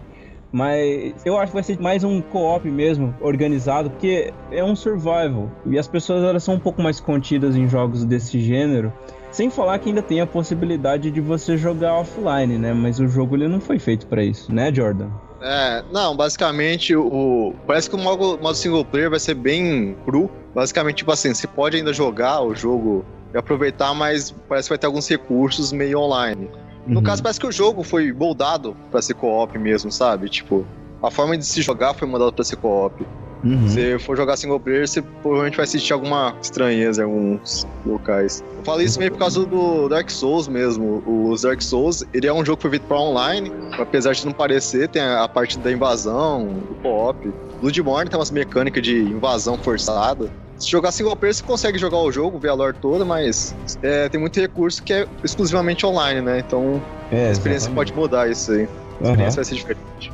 Mas 0.51 1.13
eu 1.25 1.37
acho 1.37 1.47
que 1.47 1.53
vai 1.53 1.63
ser 1.63 1.79
mais 1.79 2.03
um 2.03 2.21
co-op 2.21 2.69
mesmo, 2.69 3.15
organizado, 3.21 3.89
porque 3.89 4.33
é 4.51 4.63
um 4.63 4.75
survival. 4.75 5.49
E 5.65 5.79
as 5.79 5.87
pessoas 5.87 6.23
elas 6.23 6.43
são 6.43 6.55
um 6.55 6.59
pouco 6.59 6.81
mais 6.81 6.99
contidas 6.99 7.55
em 7.55 7.69
jogos 7.69 8.03
desse 8.03 8.39
gênero. 8.39 8.91
Sem 9.31 9.49
falar 9.49 9.79
que 9.79 9.87
ainda 9.87 10.01
tem 10.01 10.19
a 10.19 10.27
possibilidade 10.27 11.09
de 11.09 11.21
você 11.21 11.57
jogar 11.57 11.93
offline, 11.93 12.57
né? 12.57 12.73
Mas 12.73 12.99
o 12.99 13.07
jogo 13.07 13.35
ele 13.37 13.47
não 13.47 13.61
foi 13.61 13.79
feito 13.79 14.05
pra 14.07 14.21
isso, 14.21 14.53
né, 14.53 14.73
Jordan? 14.73 15.07
É, 15.41 15.83
não, 15.91 16.15
basicamente 16.15 16.95
o. 16.95 17.55
Parece 17.65 17.89
que 17.89 17.95
o 17.95 17.99
modo, 17.99 18.37
modo 18.41 18.55
single 18.55 18.83
player 18.83 19.09
vai 19.09 19.19
ser 19.19 19.33
bem 19.33 19.95
cru. 20.05 20.29
Basicamente, 20.53 20.97
tipo 20.97 21.11
assim, 21.11 21.33
você 21.33 21.47
pode 21.47 21.77
ainda 21.77 21.93
jogar 21.93 22.41
o 22.41 22.53
jogo 22.53 23.05
e 23.33 23.37
aproveitar, 23.37 23.93
mas 23.93 24.31
parece 24.49 24.67
que 24.67 24.71
vai 24.71 24.77
ter 24.77 24.87
alguns 24.87 25.07
recursos 25.07 25.71
meio 25.71 25.99
online. 25.99 26.49
No 26.85 26.97
Uhum. 26.97 27.03
caso, 27.03 27.21
parece 27.21 27.39
que 27.39 27.47
o 27.47 27.51
jogo 27.51 27.83
foi 27.83 28.11
moldado 28.11 28.75
pra 28.89 29.01
ser 29.01 29.13
co-op 29.13 29.57
mesmo, 29.57 29.91
sabe? 29.91 30.29
Tipo, 30.29 30.65
a 31.01 31.11
forma 31.11 31.37
de 31.37 31.45
se 31.45 31.61
jogar 31.61 31.93
foi 31.93 32.07
moldada 32.07 32.31
pra 32.31 32.43
ser 32.43 32.55
co-op. 32.57 33.05
Uhum. 33.43 33.67
Se 33.67 33.97
for 33.99 34.15
jogar 34.15 34.37
single 34.37 34.59
player, 34.59 34.87
você 34.87 35.01
provavelmente 35.01 35.57
vai 35.57 35.65
sentir 35.65 35.93
alguma 35.93 36.35
estranheza 36.41 37.01
em 37.01 37.05
alguns 37.05 37.65
locais. 37.85 38.43
Eu 38.57 38.63
falo 38.63 38.81
isso 38.83 38.99
meio 38.99 39.11
por 39.11 39.17
causa 39.17 39.43
do 39.45 39.89
Dark 39.89 40.11
Souls 40.11 40.47
mesmo. 40.47 41.01
Os 41.31 41.41
Dark 41.41 41.59
Souls, 41.61 42.03
ele 42.13 42.27
é 42.27 42.33
um 42.33 42.45
jogo 42.45 42.57
que 42.57 42.61
foi 42.63 42.71
feito 42.71 42.85
pra 42.85 42.99
online, 42.99 43.51
apesar 43.79 44.13
de 44.13 44.23
não 44.25 44.31
parecer, 44.33 44.89
tem 44.89 45.01
a 45.01 45.27
parte 45.27 45.57
da 45.57 45.71
invasão, 45.71 46.47
do 46.69 46.75
co-op. 46.83 47.33
Bloodborne 47.59 48.09
tem 48.09 48.19
umas 48.19 48.29
mecânicas 48.31 48.83
de 48.83 48.99
invasão 48.99 49.57
forçada. 49.57 50.31
Se 50.61 50.69
jogar 50.69 50.91
single 50.91 51.15
player, 51.15 51.33
você 51.33 51.43
consegue 51.43 51.79
jogar 51.79 51.97
o 51.97 52.11
jogo, 52.11 52.37
ver 52.37 52.49
a 52.49 52.53
lore 52.53 52.75
toda, 52.79 53.03
mas 53.03 53.55
é, 53.81 54.07
tem 54.09 54.21
muito 54.21 54.39
recurso 54.39 54.83
que 54.83 54.93
é 54.93 55.07
exclusivamente 55.23 55.83
online, 55.87 56.21
né? 56.21 56.39
Então 56.39 56.79
É, 57.11 57.29
a 57.29 57.31
experiência 57.31 57.71
pode 57.71 57.91
mudar 57.93 58.29
isso 58.29 58.51
aí. 58.51 58.69
A 58.99 59.03
experiência 59.05 59.35
vai 59.37 59.45
ser 59.45 59.55
diferente. 59.55 60.13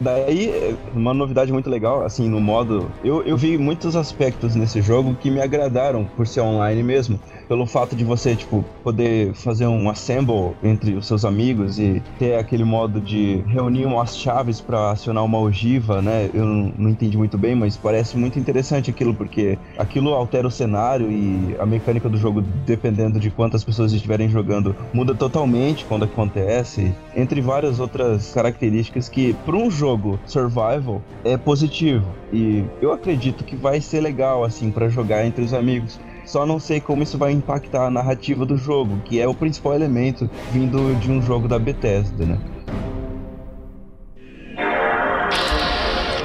Daí, 0.00 0.76
uma 0.92 1.14
novidade 1.14 1.52
muito 1.52 1.70
legal, 1.70 2.04
assim, 2.04 2.28
no 2.28 2.40
modo. 2.40 2.90
Eu, 3.04 3.22
eu 3.22 3.36
vi 3.36 3.56
muitos 3.56 3.94
aspectos 3.94 4.56
nesse 4.56 4.82
jogo 4.82 5.14
que 5.14 5.30
me 5.30 5.40
agradaram 5.40 6.04
por 6.16 6.26
ser 6.26 6.40
online 6.40 6.82
mesmo. 6.82 7.20
Pelo 7.48 7.66
fato 7.66 7.94
de 7.94 8.04
você, 8.04 8.34
tipo, 8.34 8.64
poder 8.82 9.34
fazer 9.34 9.66
um 9.66 9.90
assemble 9.90 10.52
entre 10.62 10.94
os 10.94 11.06
seus 11.06 11.24
amigos 11.24 11.78
e 11.78 12.02
ter 12.18 12.36
aquele 12.36 12.64
modo 12.64 13.00
de 13.00 13.42
reunir 13.46 13.84
umas 13.86 14.16
chaves 14.16 14.60
pra 14.60 14.90
acionar 14.92 15.24
uma 15.24 15.38
ogiva, 15.38 16.00
né? 16.00 16.30
Eu 16.32 16.44
não, 16.44 16.90
entendi 16.90 17.16
muito 17.16 17.36
bem, 17.36 17.54
mas 17.54 17.76
parece 17.76 18.16
muito 18.16 18.38
interessante 18.38 18.90
aquilo, 18.90 19.14
porque 19.14 19.58
aquilo 19.76 20.14
altera 20.14 20.46
o 20.46 20.50
cenário 20.50 21.10
e 21.10 21.54
a 21.58 21.66
mecânica 21.66 22.08
do 22.08 22.16
jogo, 22.16 22.42
dependendo 22.66 23.20
de 23.20 23.30
quantas 23.30 23.62
pessoas 23.62 23.92
estiverem 23.92 24.28
jogando, 24.28 24.74
muda 24.92 25.14
totalmente 25.14 25.84
quando 25.84 26.04
acontece, 26.04 26.94
entre 27.14 27.40
várias 27.40 27.78
outras 27.80 28.32
características 28.32 29.08
que, 29.08 29.34
para 29.44 29.56
um 29.56 29.70
jogo 29.70 30.18
survival, 30.26 31.02
é 31.24 31.36
positivo. 31.36 32.06
E 32.32 32.64
eu 32.80 32.92
acredito 32.92 33.44
que 33.44 33.56
vai 33.56 33.80
ser 33.80 34.00
legal, 34.00 34.44
assim, 34.44 34.70
pra 34.70 34.88
jogar 34.88 35.26
entre 35.26 35.44
os 35.44 35.52
amigos. 35.54 35.98
Só 36.24 36.46
não 36.46 36.58
sei 36.58 36.80
como 36.80 37.02
isso 37.02 37.18
vai 37.18 37.32
impactar 37.32 37.86
a 37.86 37.90
narrativa 37.90 38.46
do 38.46 38.56
jogo, 38.56 38.98
que 39.04 39.20
é 39.20 39.28
o 39.28 39.34
principal 39.34 39.74
elemento 39.74 40.28
vindo 40.52 40.94
de 41.00 41.10
um 41.10 41.20
jogo 41.20 41.46
da 41.46 41.58
Bethesda, 41.58 42.24
né? 42.24 42.38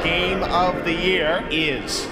Game 0.04 0.44
of 0.44 0.82
the 0.84 0.92
year 0.92 1.44
is 1.52 2.08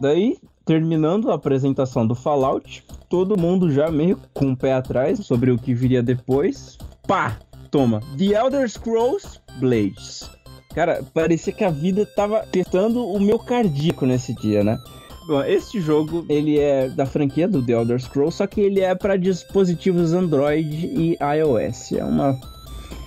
Daí, 0.00 0.38
terminando 0.64 1.30
a 1.30 1.34
apresentação 1.34 2.06
do 2.06 2.14
Fallout, 2.14 2.82
todo 3.08 3.38
mundo 3.38 3.70
já 3.70 3.90
meio 3.90 4.18
com 4.32 4.52
o 4.52 4.56
pé 4.56 4.72
atrás 4.72 5.18
sobre 5.26 5.50
o 5.50 5.58
que 5.58 5.74
viria 5.74 6.02
depois. 6.02 6.78
Pá! 7.06 7.36
Toma! 7.70 8.00
The 8.16 8.34
Elder 8.34 8.68
Scrolls 8.68 9.38
Blades. 9.58 10.39
Cara, 10.74 11.02
parecia 11.12 11.52
que 11.52 11.64
a 11.64 11.70
vida 11.70 12.06
tava 12.06 12.46
testando 12.50 13.04
o 13.04 13.20
meu 13.20 13.38
cardíaco 13.38 14.06
nesse 14.06 14.34
dia, 14.34 14.62
né? 14.62 14.78
Bom, 15.26 15.42
este 15.42 15.80
jogo, 15.80 16.24
ele 16.28 16.58
é 16.58 16.88
da 16.88 17.06
franquia 17.06 17.46
do 17.46 17.64
The 17.64 17.72
Elder 17.72 18.00
Scrolls, 18.00 18.36
só 18.36 18.46
que 18.46 18.60
ele 18.60 18.80
é 18.80 18.94
para 18.94 19.16
dispositivos 19.16 20.12
Android 20.12 20.86
e 20.86 21.18
iOS. 21.20 21.92
É 21.92 22.04
uma 22.04 22.38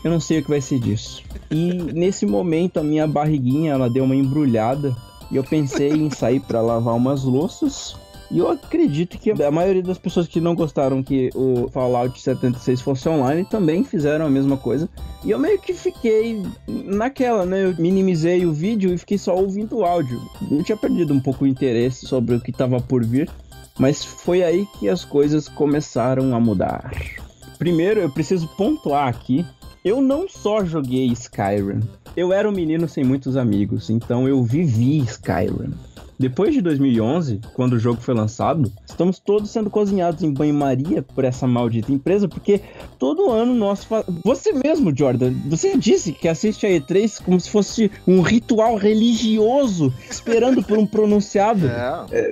eu 0.03 0.11
não 0.11 0.19
sei 0.19 0.39
o 0.39 0.43
que 0.43 0.49
vai 0.49 0.59
ser 0.59 0.79
disso. 0.79 1.23
E 1.49 1.73
nesse 1.73 2.25
momento 2.25 2.79
a 2.79 2.83
minha 2.83 3.07
barriguinha 3.07 3.71
ela 3.71 3.89
deu 3.89 4.03
uma 4.03 4.15
embrulhada 4.15 4.93
e 5.31 5.37
eu 5.37 5.43
pensei 5.43 5.91
em 5.91 6.09
sair 6.09 6.41
para 6.41 6.61
lavar 6.61 6.95
umas 6.95 7.23
louças. 7.23 7.95
E 8.31 8.39
eu 8.39 8.49
acredito 8.49 9.17
que 9.17 9.31
a 9.31 9.51
maioria 9.51 9.83
das 9.83 9.97
pessoas 9.97 10.27
que 10.27 10.41
não 10.41 10.55
gostaram 10.55 11.03
que 11.03 11.29
o 11.35 11.69
Fallout 11.69 12.19
76 12.19 12.81
fosse 12.81 13.07
online 13.07 13.45
também 13.45 13.83
fizeram 13.83 14.25
a 14.25 14.29
mesma 14.29 14.57
coisa. 14.57 14.89
E 15.23 15.31
eu 15.31 15.39
meio 15.39 15.59
que 15.59 15.73
fiquei 15.73 16.41
naquela, 16.67 17.45
né? 17.45 17.65
Eu 17.65 17.75
minimizei 17.77 18.45
o 18.45 18.53
vídeo 18.53 18.93
e 18.93 18.97
fiquei 18.97 19.17
só 19.17 19.35
ouvindo 19.35 19.77
o 19.77 19.85
áudio. 19.85 20.21
Eu 20.49 20.63
tinha 20.63 20.77
perdido 20.77 21.13
um 21.13 21.19
pouco 21.19 21.45
o 21.45 21.47
interesse 21.47 22.07
sobre 22.07 22.35
o 22.35 22.41
que 22.41 22.51
estava 22.51 22.79
por 22.79 23.03
vir. 23.03 23.29
Mas 23.77 24.03
foi 24.05 24.43
aí 24.43 24.67
que 24.79 24.87
as 24.87 25.03
coisas 25.03 25.49
começaram 25.49 26.35
a 26.35 26.39
mudar. 26.39 26.91
Primeiro, 27.57 27.99
eu 27.99 28.09
preciso 28.09 28.47
pontuar 28.49 29.07
aqui. 29.07 29.45
Eu 29.83 30.01
não 30.01 30.29
só 30.29 30.63
joguei 30.63 31.07
Skyrim. 31.07 31.81
Eu 32.15 32.31
era 32.31 32.47
um 32.47 32.51
menino 32.51 32.87
sem 32.87 33.03
muitos 33.03 33.35
amigos, 33.35 33.89
então 33.89 34.27
eu 34.27 34.43
vivi 34.43 34.99
Skyrim. 34.99 35.73
Depois 36.23 36.53
de 36.53 36.61
2011, 36.61 37.41
quando 37.53 37.73
o 37.73 37.79
jogo 37.79 37.99
foi 37.99 38.13
lançado, 38.13 38.71
estamos 38.85 39.19
todos 39.19 39.49
sendo 39.51 39.69
cozinhados 39.69 40.23
em 40.23 40.31
banho-maria 40.31 41.01
por 41.01 41.25
essa 41.25 41.45
maldita 41.45 41.91
empresa, 41.91 42.29
porque 42.29 42.61
todo 42.97 43.29
ano 43.29 43.53
nós 43.53 43.83
fa... 43.83 44.05
Você 44.23 44.53
mesmo, 44.53 44.95
Jordan, 44.97 45.33
você 45.47 45.75
disse 45.77 46.13
que 46.13 46.29
assiste 46.29 46.65
a 46.65 46.69
E3 46.69 47.21
como 47.21 47.37
se 47.41 47.49
fosse 47.49 47.91
um 48.07 48.21
ritual 48.21 48.77
religioso, 48.77 49.93
esperando 50.09 50.63
por 50.63 50.77
um 50.77 50.85
pronunciado, 50.85 51.67
É. 52.13 52.31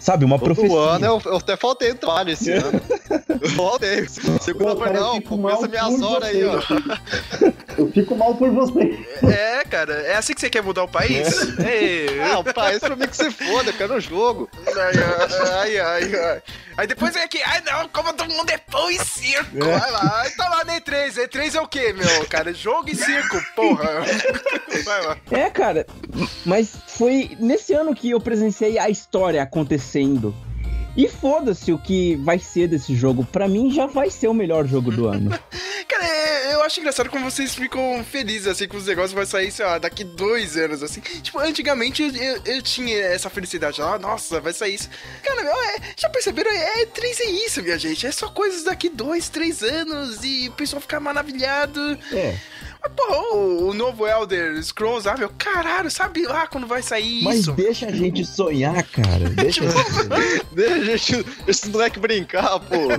sabe, 0.00 0.24
uma 0.24 0.36
Todo 0.36 0.46
profecia. 0.46 0.76
ano 0.76 1.06
eu, 1.06 1.22
eu 1.26 1.36
até 1.36 1.56
faltei 1.56 1.94
trabalho 1.94 2.30
esse 2.30 2.50
ano. 2.50 2.80
Eu 3.40 3.48
faltei. 3.50 4.08
Segunda 4.40 4.74
Pô, 4.74 4.76
foi, 4.78 4.86
cara, 4.86 4.98
eu 4.98 5.04
não, 5.04 5.20
começa 5.20 5.68
minhas 5.68 6.02
horas 6.02 6.28
aí, 6.28 6.44
ó. 6.44 6.60
Eu 7.78 7.92
fico 7.92 8.16
mal 8.16 8.34
por 8.34 8.50
você. 8.50 8.98
É, 9.22 9.62
cara, 9.64 9.92
é 9.92 10.16
assim 10.16 10.34
que 10.34 10.40
você 10.40 10.50
quer 10.50 10.62
mudar 10.62 10.82
o 10.82 10.88
país? 10.88 11.56
Ei, 11.58 12.18
Ah, 12.20 12.38
o 12.40 12.44
país 12.54 12.78
pra 12.80 12.95
mim 12.96 13.06
que 13.06 13.16
você 13.16 13.30
foda, 13.30 13.70
eu 13.70 13.74
quero 13.74 13.94
o 13.94 14.00
jogo. 14.00 14.48
Ai, 14.66 15.78
ai, 15.78 15.78
ai, 15.78 16.14
ai. 16.14 16.42
Aí 16.76 16.86
depois 16.86 17.14
vem 17.14 17.22
aqui, 17.22 17.40
ai 17.42 17.62
não, 17.62 17.88
como 17.88 18.12
todo 18.12 18.32
mundo 18.32 18.50
é 18.50 18.58
pão 18.58 18.90
e 18.90 18.98
circo. 18.98 19.58
Vai 19.58 19.90
lá, 19.90 20.20
aí 20.22 20.30
tá 20.30 20.48
lá 20.48 20.64
na 20.64 20.80
E3. 20.80 21.14
E3 21.14 21.54
é 21.54 21.60
o 21.60 21.68
quê, 21.68 21.92
meu, 21.92 22.26
cara? 22.26 22.52
Jogo 22.52 22.90
e 22.90 22.94
circo, 22.96 23.40
porra. 23.54 24.04
Vai 24.84 25.06
lá. 25.06 25.16
É, 25.30 25.48
cara, 25.50 25.86
mas 26.44 26.76
foi 26.86 27.36
nesse 27.40 27.72
ano 27.72 27.94
que 27.94 28.10
eu 28.10 28.20
presenciei 28.20 28.78
a 28.78 28.90
história 28.90 29.42
acontecendo. 29.42 30.34
E 30.96 31.08
foda-se 31.08 31.72
o 31.72 31.78
que 31.78 32.16
vai 32.16 32.38
ser 32.38 32.68
desse 32.68 32.94
jogo. 32.96 33.24
Pra 33.24 33.46
mim 33.46 33.70
já 33.70 33.86
vai 33.86 34.10
ser 34.10 34.28
o 34.28 34.34
melhor 34.34 34.66
jogo 34.66 34.90
do 34.90 35.06
ano. 35.06 35.30
Cara, 35.88 36.04
é- 36.06 36.54
eu 36.54 36.62
acho 36.62 36.80
engraçado 36.80 37.10
como 37.10 37.30
vocês 37.30 37.54
ficam 37.54 38.02
felizes, 38.10 38.46
assim, 38.48 38.66
com 38.66 38.76
os 38.76 38.86
negócios 38.86 39.12
vai 39.12 39.26
sair, 39.26 39.50
sei 39.52 39.64
lá, 39.66 39.78
daqui 39.78 40.02
dois 40.02 40.56
anos, 40.56 40.82
assim. 40.82 41.00
Tipo, 41.00 41.38
antigamente 41.38 42.02
eu, 42.02 42.10
eu- 42.10 42.42
eu 42.46 42.62
tinha 42.62 42.96
essa 42.98 43.28
felicidade. 43.30 43.80
Ah, 43.82 43.98
nossa, 43.98 44.40
vai 44.40 44.52
sair 44.52 44.74
isso. 44.74 44.88
Cara, 45.22 45.42
é- 45.42 45.80
já 45.96 46.08
perceberam? 46.08 46.50
É, 46.50 46.86
três 46.86 47.20
é 47.20 47.24
isso, 47.26 47.62
minha 47.62 47.78
gente. 47.78 48.06
É 48.06 48.10
só 48.10 48.28
coisas 48.28 48.64
daqui 48.64 48.88
dois, 48.88 49.28
três 49.28 49.62
anos 49.62 50.20
e 50.24 50.48
o 50.48 50.52
pessoal 50.52 50.80
ficar 50.80 50.98
maravilhado. 50.98 51.98
É. 52.12 52.36
Mas, 52.86 52.92
porra, 52.94 53.34
o, 53.34 53.68
o 53.70 53.74
novo 53.74 54.06
Elder 54.06 54.62
Scrolls, 54.62 55.08
ah, 55.08 55.16
meu, 55.16 55.30
caralho, 55.36 55.90
sabe 55.90 56.24
lá 56.26 56.46
quando 56.46 56.66
vai 56.66 56.82
sair 56.82 57.22
Mas 57.24 57.40
isso? 57.40 57.52
deixa 57.52 57.86
a 57.86 57.92
gente 57.92 58.24
sonhar, 58.24 58.82
cara. 58.84 59.28
Deixa 59.30 59.64
a 59.64 59.68
gente... 59.68 60.46
Deixa 60.52 60.96
gente- 61.14 61.26
esse 61.46 61.68
moleque 61.68 61.98
brincar, 61.98 62.60
pô. 62.60 62.76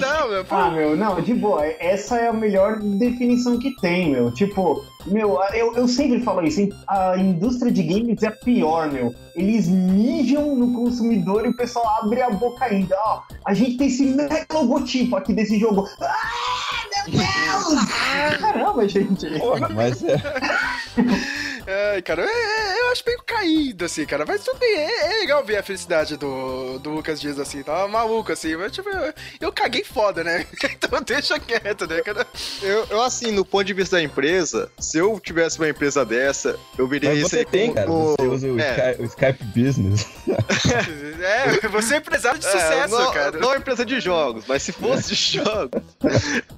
Não, 0.00 0.28
meu, 0.30 0.44
pô. 0.44 0.54
Ah, 0.54 0.70
meu, 0.70 0.96
não, 0.96 1.20
de 1.20 1.34
boa. 1.34 1.64
Essa 1.64 2.16
é 2.18 2.28
a 2.28 2.32
melhor 2.32 2.78
definição 2.80 3.58
que 3.58 3.74
tem, 3.80 4.10
meu. 4.10 4.30
Tipo, 4.32 4.84
meu, 5.06 5.38
eu, 5.52 5.74
eu 5.74 5.86
sempre 5.86 6.20
falo 6.20 6.42
isso, 6.42 6.68
a 6.86 7.16
indústria 7.18 7.70
de 7.70 7.82
games 7.82 8.22
é 8.22 8.28
a 8.28 8.32
pior, 8.32 8.90
meu. 8.90 9.14
Eles 9.34 9.68
mijam 9.68 10.54
no 10.54 10.72
consumidor 10.72 11.44
e 11.44 11.48
o 11.48 11.56
pessoal 11.56 12.02
abre 12.02 12.22
a 12.22 12.30
boca 12.30 12.64
ainda. 12.64 12.96
Ó, 12.98 13.22
a 13.44 13.52
gente 13.52 13.76
tem 13.76 13.88
esse 13.88 14.04
mega 14.04 14.46
logotipo 14.52 15.16
aqui 15.16 15.32
desse 15.32 15.58
jogo. 15.58 15.88
Ah, 16.00 17.06
meu 17.06 17.20
Deus! 17.20 18.40
Caramba, 18.40 18.88
gente. 18.88 19.38
Porra, 19.38 19.68
mas 19.68 20.02
é. 20.04 20.16
Ai, 21.66 22.02
cara, 22.02 22.22
é- 22.22 22.26
é- 22.26 22.80
eu 22.82 22.92
acho 22.92 23.02
meio 23.06 23.22
caído, 23.24 23.84
assim, 23.84 24.04
cara. 24.04 24.24
Mas 24.26 24.42
tudo 24.44 24.58
bem, 24.58 24.76
é, 24.76 25.06
é 25.16 25.18
legal 25.20 25.42
ver 25.44 25.56
a 25.56 25.62
felicidade 25.62 26.16
do, 26.16 26.78
do 26.78 26.90
Lucas 26.90 27.20
Dias, 27.20 27.38
assim, 27.38 27.62
tá 27.62 27.86
maluco, 27.88 28.30
assim. 28.32 28.54
Mas, 28.56 28.72
tipo, 28.72 28.88
eu, 28.90 29.12
eu 29.40 29.52
caguei 29.52 29.82
foda, 29.84 30.22
né? 30.22 30.46
Então 30.84 31.00
deixa 31.02 31.38
quieto, 31.38 31.86
né, 31.86 32.00
cara? 32.02 32.26
Eu, 32.62 32.86
eu, 32.90 33.02
assim, 33.02 33.30
no 33.30 33.44
ponto 33.44 33.64
de 33.64 33.72
vista 33.72 33.96
da 33.96 34.02
empresa, 34.02 34.70
se 34.78 34.98
eu 34.98 35.18
tivesse 35.18 35.58
uma 35.58 35.68
empresa 35.68 36.04
dessa, 36.04 36.58
eu 36.76 36.86
viria 36.86 37.10
Mas 37.10 37.20
isso 37.20 37.28
você 37.30 37.38
aí 37.38 37.44
tem, 37.46 37.72
cara. 37.72 37.86
como- 37.86 38.14
Você 38.18 38.26
usa 38.26 38.46
o, 38.48 38.60
é, 38.60 38.70
Skype, 38.92 39.02
o 39.02 39.04
Skype 39.06 39.44
Business. 39.44 40.06
É, 41.24 41.68
você 41.68 41.94
é 41.94 41.96
empresário 41.98 42.38
de 42.38 42.46
É, 42.46 42.50
sucesso, 42.50 42.94
não, 42.94 43.12
cara. 43.12 43.38
Não 43.38 43.54
é 43.54 43.56
empresa 43.56 43.84
de 43.84 43.98
jogos, 44.00 44.44
mas 44.46 44.62
se 44.62 44.72
fosse 44.72 45.14
de 45.14 45.14
jogos, 45.38 45.82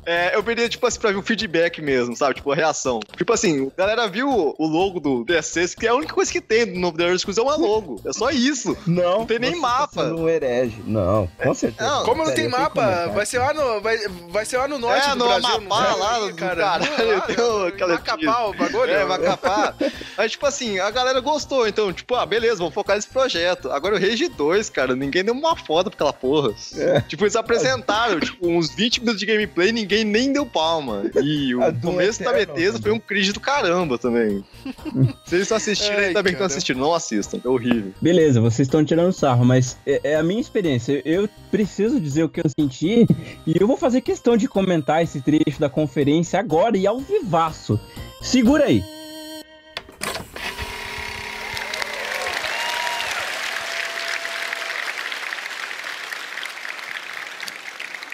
é, 0.04 0.34
eu 0.34 0.42
veria, 0.42 0.68
tipo 0.68 0.84
assim, 0.86 0.98
pra 0.98 1.10
ver 1.12 1.18
um 1.18 1.22
feedback 1.22 1.80
mesmo, 1.80 2.16
sabe? 2.16 2.34
Tipo, 2.36 2.50
a 2.52 2.56
reação. 2.56 2.98
Tipo 3.16 3.32
assim, 3.32 3.70
a 3.76 3.80
galera 3.80 4.08
viu 4.08 4.28
o 4.58 4.66
logo 4.66 4.95
do 5.00 5.24
DSC, 5.24 5.76
que 5.76 5.86
é 5.86 5.90
a 5.90 5.94
única 5.94 6.14
coisa 6.14 6.30
que 6.30 6.40
tem 6.40 6.66
no 6.66 6.80
novo 6.80 6.96
The 6.96 7.04
Elder 7.04 7.18
Scrolls 7.18 7.40
é 7.40 7.42
uma 7.42 7.56
logo. 7.56 8.00
É 8.04 8.12
só 8.12 8.30
isso. 8.30 8.76
Não, 8.86 9.18
Não 9.20 9.26
tem 9.26 9.38
nem 9.38 9.52
você 9.52 9.60
mapa. 9.60 9.86
Tá 10.02 10.02
sendo 10.08 10.20
um 10.22 10.28
herege. 10.28 10.82
Não, 10.86 11.28
com 11.42 11.54
certeza. 11.54 11.88
Não, 11.90 12.04
Como 12.04 12.24
não 12.24 12.34
tem 12.34 12.48
mapa, 12.48 13.08
vai 13.14 13.26
ser 13.26 13.38
lá 13.38 13.52
no, 13.54 13.80
vai, 13.80 13.98
vai 14.28 14.44
ser 14.44 14.58
lá 14.58 14.68
no 14.68 14.78
norte 14.78 15.06
É, 15.06 15.10
do 15.10 15.16
no 15.16 15.24
Brasil. 15.26 15.48
Amapá, 15.56 15.90
não 15.90 15.98
lá 15.98 16.18
sei, 16.20 16.28
do 16.30 16.34
caralho, 16.36 16.84
tem 17.26 17.36
o- 17.44 17.66
aquela- 17.66 17.92
Macapá, 17.94 18.44
o 18.46 18.54
bagulho. 18.54 18.90
É, 18.90 19.04
Macapá. 19.04 19.74
Aí, 20.16 20.28
tipo 20.28 20.46
assim, 20.46 20.78
a 20.78 20.90
galera 20.90 21.20
gostou, 21.20 21.66
então, 21.66 21.92
tipo, 21.92 22.14
ah, 22.14 22.24
beleza, 22.26 22.56
vamos 22.56 22.74
focar 22.74 22.96
nesse 22.96 23.08
projeto. 23.08 23.70
Agora 23.70 23.96
o 23.96 23.98
Rage 23.98 24.28
2, 24.28 24.70
cara, 24.70 24.94
ninguém 24.94 25.24
deu 25.24 25.34
uma 25.34 25.56
foto 25.56 25.90
pra 25.90 25.94
aquela 25.96 26.12
porra. 26.12 26.54
É. 26.76 27.00
Tipo, 27.02 27.24
eles 27.24 27.36
apresentaram, 27.36 28.20
tipo, 28.20 28.46
uns 28.48 28.74
20 28.74 29.00
minutos 29.00 29.20
de 29.20 29.26
gameplay, 29.26 29.72
ninguém 29.72 30.04
nem 30.04 30.32
deu 30.32 30.46
palma. 30.46 31.02
E 31.22 31.54
o 31.54 31.60
começo 31.80 32.22
da 32.22 32.32
Bethesda 32.32 32.78
foi 32.80 32.92
um 32.92 32.98
cringe 32.98 33.32
do 33.32 33.40
caramba 33.40 33.98
também. 33.98 34.44
Se 35.24 35.34
eles 35.34 35.48
não 35.48 35.56
assistiram, 35.56 35.98
Ai, 35.98 36.04
ainda 36.06 36.22
bem 36.22 36.32
que 36.32 36.38
não 36.38 36.46
cara. 36.46 36.52
assistiram, 36.52 36.80
não 36.80 36.94
assistam, 36.94 37.40
é 37.44 37.48
horrível. 37.48 37.92
Beleza, 38.00 38.40
vocês 38.40 38.66
estão 38.66 38.84
tirando 38.84 39.12
sarro, 39.12 39.44
mas 39.44 39.76
é, 39.86 40.00
é 40.02 40.16
a 40.16 40.22
minha 40.22 40.40
experiência. 40.40 41.02
Eu 41.04 41.28
preciso 41.50 42.00
dizer 42.00 42.24
o 42.24 42.28
que 42.28 42.40
eu 42.40 42.50
senti 42.58 43.06
e 43.46 43.54
eu 43.58 43.66
vou 43.66 43.76
fazer 43.76 44.00
questão 44.00 44.36
de 44.36 44.48
comentar 44.48 45.02
esse 45.02 45.20
trecho 45.20 45.60
da 45.60 45.68
conferência 45.68 46.38
agora 46.38 46.76
e 46.76 46.86
ao 46.86 46.98
vivaço. 47.00 47.78
Segura 48.20 48.64
aí. 48.64 48.82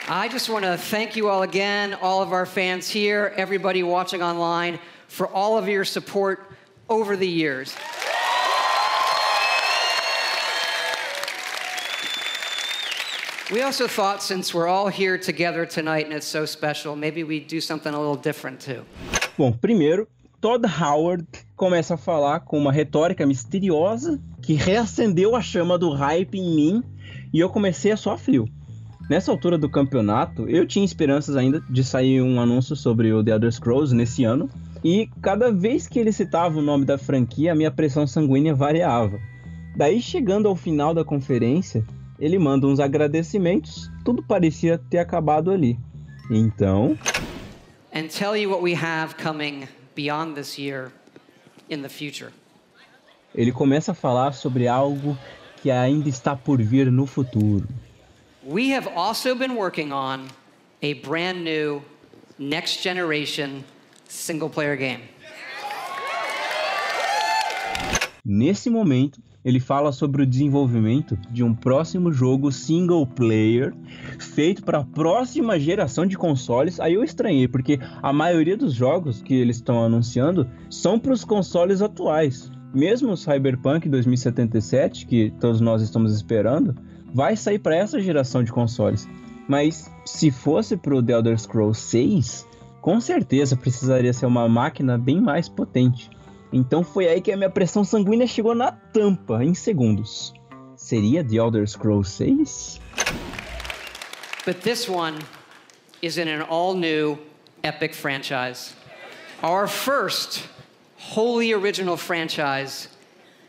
I 0.08 0.28
just 0.28 0.50
want 0.50 0.64
to 0.64 0.76
thank 0.76 1.16
you 1.16 1.30
all 1.30 1.42
again, 1.42 1.94
all 1.94 2.20
of 2.20 2.32
our 2.32 2.44
fans 2.44 2.86
here, 2.86 3.32
everybody 3.36 3.82
watching 3.82 4.22
online, 4.22 4.78
for 5.08 5.26
all 5.28 5.56
of 5.56 5.68
your 5.68 5.86
support 5.86 6.52
over 6.92 7.16
the 7.16 7.26
years. 7.26 7.74
We 13.50 13.62
also 13.62 13.86
thought 13.86 14.22
since 14.22 14.54
we're 14.54 14.68
all 14.68 14.88
here 14.88 15.18
together 15.18 15.66
tonight 15.66 16.06
and 16.06 16.14
it's 16.14 16.26
so 16.26 16.46
special, 16.46 16.96
maybe 16.96 17.24
we 17.24 17.40
do 17.40 17.60
something 17.60 17.92
a 17.92 17.98
little 17.98 18.16
different 18.16 18.60
too. 18.60 18.82
Bom, 19.36 19.52
primeiro, 19.52 20.06
Todd 20.40 20.64
Howard 20.66 21.26
começa 21.56 21.94
a 21.94 21.96
falar 21.96 22.40
com 22.40 22.58
uma 22.58 22.72
retórica 22.72 23.26
misteriosa 23.26 24.20
que 24.40 24.54
reacendeu 24.54 25.36
a 25.36 25.42
chama 25.42 25.78
do 25.78 25.90
hype 25.90 26.38
em 26.38 26.54
mim 26.54 26.82
e 27.32 27.40
eu 27.40 27.48
comecei 27.48 27.92
a 27.92 27.96
suar 27.96 28.18
frio. 28.18 28.48
Nessa 29.10 29.30
altura 29.30 29.58
do 29.58 29.68
campeonato, 29.68 30.48
eu 30.48 30.66
tinha 30.66 30.84
esperanças 30.84 31.36
ainda 31.36 31.60
de 31.68 31.84
sair 31.84 32.22
um 32.22 32.40
anúncio 32.40 32.74
sobre 32.74 33.12
o 33.12 33.22
The 33.22 33.32
Elder 33.32 33.52
Scrolls 33.52 33.94
nesse 33.94 34.24
ano, 34.24 34.48
e 34.84 35.08
cada 35.20 35.52
vez 35.52 35.86
que 35.86 35.98
ele 35.98 36.12
citava 36.12 36.58
o 36.58 36.62
nome 36.62 36.84
da 36.84 36.98
franquia, 36.98 37.52
a 37.52 37.54
minha 37.54 37.70
pressão 37.70 38.06
sanguínea 38.06 38.54
variava. 38.54 39.20
Daí, 39.76 40.02
chegando 40.02 40.48
ao 40.48 40.56
final 40.56 40.92
da 40.92 41.04
conferência, 41.04 41.84
ele 42.18 42.38
manda 42.38 42.66
uns 42.66 42.80
agradecimentos, 42.80 43.90
tudo 44.04 44.22
parecia 44.22 44.78
ter 44.90 44.98
acabado 44.98 45.50
ali. 45.50 45.78
Então. 46.30 46.98
And 47.94 48.08
tell 48.08 48.36
you 48.36 48.50
what 48.50 48.62
we 48.62 48.74
have 48.74 49.16
coming 49.16 49.68
beyond 49.94 50.34
this 50.34 50.58
year 50.58 50.90
in 51.70 51.82
the 51.82 51.88
future. 51.88 52.30
Ele 53.34 53.52
começa 53.52 53.92
a 53.92 53.94
falar 53.94 54.32
sobre 54.32 54.68
algo 54.68 55.16
que 55.62 55.70
ainda 55.70 56.08
está 56.08 56.36
por 56.36 56.60
vir 56.60 56.90
no 56.90 57.06
futuro. 57.06 57.66
We 58.44 58.74
have 58.74 58.88
also 58.94 59.34
been 59.34 59.56
working 59.56 59.92
on 59.92 60.26
a 60.82 60.94
brand 60.94 61.44
new 61.44 61.82
next 62.38 62.82
generation 62.82 63.64
single 64.12 64.50
player 64.50 64.76
game. 64.76 65.02
Nesse 68.24 68.70
momento, 68.70 69.20
ele 69.44 69.58
fala 69.58 69.90
sobre 69.90 70.22
o 70.22 70.26
desenvolvimento 70.26 71.18
de 71.30 71.42
um 71.42 71.52
próximo 71.52 72.12
jogo 72.12 72.52
single 72.52 73.04
player 73.04 73.74
feito 74.20 74.62
para 74.62 74.78
a 74.78 74.84
próxima 74.84 75.58
geração 75.58 76.06
de 76.06 76.16
consoles. 76.16 76.78
Aí 76.78 76.94
eu 76.94 77.02
estranhei, 77.02 77.48
porque 77.48 77.80
a 78.00 78.12
maioria 78.12 78.56
dos 78.56 78.74
jogos 78.74 79.20
que 79.20 79.34
eles 79.34 79.56
estão 79.56 79.82
anunciando 79.82 80.48
são 80.70 80.98
para 80.98 81.12
os 81.12 81.24
consoles 81.24 81.82
atuais. 81.82 82.52
Mesmo 82.72 83.12
o 83.12 83.16
Cyberpunk 83.16 83.88
2077, 83.88 85.06
que 85.06 85.32
todos 85.40 85.60
nós 85.60 85.82
estamos 85.82 86.14
esperando, 86.14 86.76
vai 87.12 87.34
sair 87.34 87.58
para 87.58 87.74
essa 87.74 88.00
geração 88.00 88.44
de 88.44 88.52
consoles. 88.52 89.08
Mas 89.48 89.90
se 90.04 90.30
fosse 90.30 90.76
para 90.76 90.94
o 90.94 91.02
The 91.02 91.12
Elder 91.14 91.38
Scrolls 91.38 91.80
6, 91.80 92.51
com 92.82 93.00
certeza 93.00 93.56
precisaria 93.56 94.12
ser 94.12 94.26
uma 94.26 94.48
máquina 94.48 94.98
bem 94.98 95.20
mais 95.20 95.48
potente. 95.48 96.10
Então 96.52 96.82
foi 96.82 97.06
aí 97.06 97.20
que 97.20 97.30
a 97.30 97.36
minha 97.36 97.48
pressão 97.48 97.84
sanguínea 97.84 98.26
chegou 98.26 98.54
na 98.54 98.72
tampa 98.72 99.42
em 99.42 99.54
segundos. 99.54 100.34
Seria 100.76 101.24
The 101.24 101.36
Elder 101.36 101.66
Scrolls 101.66 102.10
6? 102.10 102.80
But 104.44 104.62
this 104.62 104.88
one 104.88 105.20
is 106.02 106.18
in 106.18 106.26
an 106.28 106.42
all 106.50 106.74
new 106.74 107.16
epic 107.62 107.94
franchise. 107.94 108.74
Our 109.42 109.68
first 109.68 110.48
wholly 110.98 111.54
original 111.54 111.96
franchise 111.96 112.88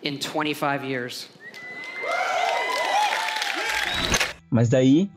in 0.03 0.19
25 0.19 0.85
years. 0.85 1.27
Mas 4.51 4.69
daí 4.69 5.09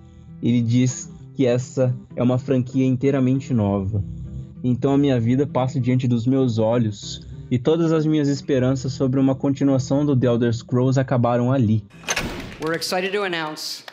ele 0.42 0.62
diz 0.62 1.10
que 1.36 1.46
essa 1.46 1.94
é 2.16 2.22
uma 2.22 2.38
franquia 2.38 2.86
inteiramente 2.86 3.52
nova. 3.52 4.02
Então 4.64 4.94
a 4.94 4.98
minha 4.98 5.20
vida 5.20 5.46
passa 5.46 5.78
diante 5.78 6.08
dos 6.08 6.26
meus 6.26 6.58
olhos 6.58 7.26
e 7.50 7.58
todas 7.58 7.92
as 7.92 8.06
minhas 8.06 8.26
esperanças 8.26 8.94
sobre 8.94 9.20
uma 9.20 9.34
continuação 9.34 10.04
do 10.04 10.16
The 10.16 10.26
Elder 10.26 10.54
Scrolls 10.54 10.98
acabaram 10.98 11.52
ali. 11.52 11.84
We're 12.64 12.74
excited 12.74 13.12
to 13.12 13.22
announce 13.22 13.84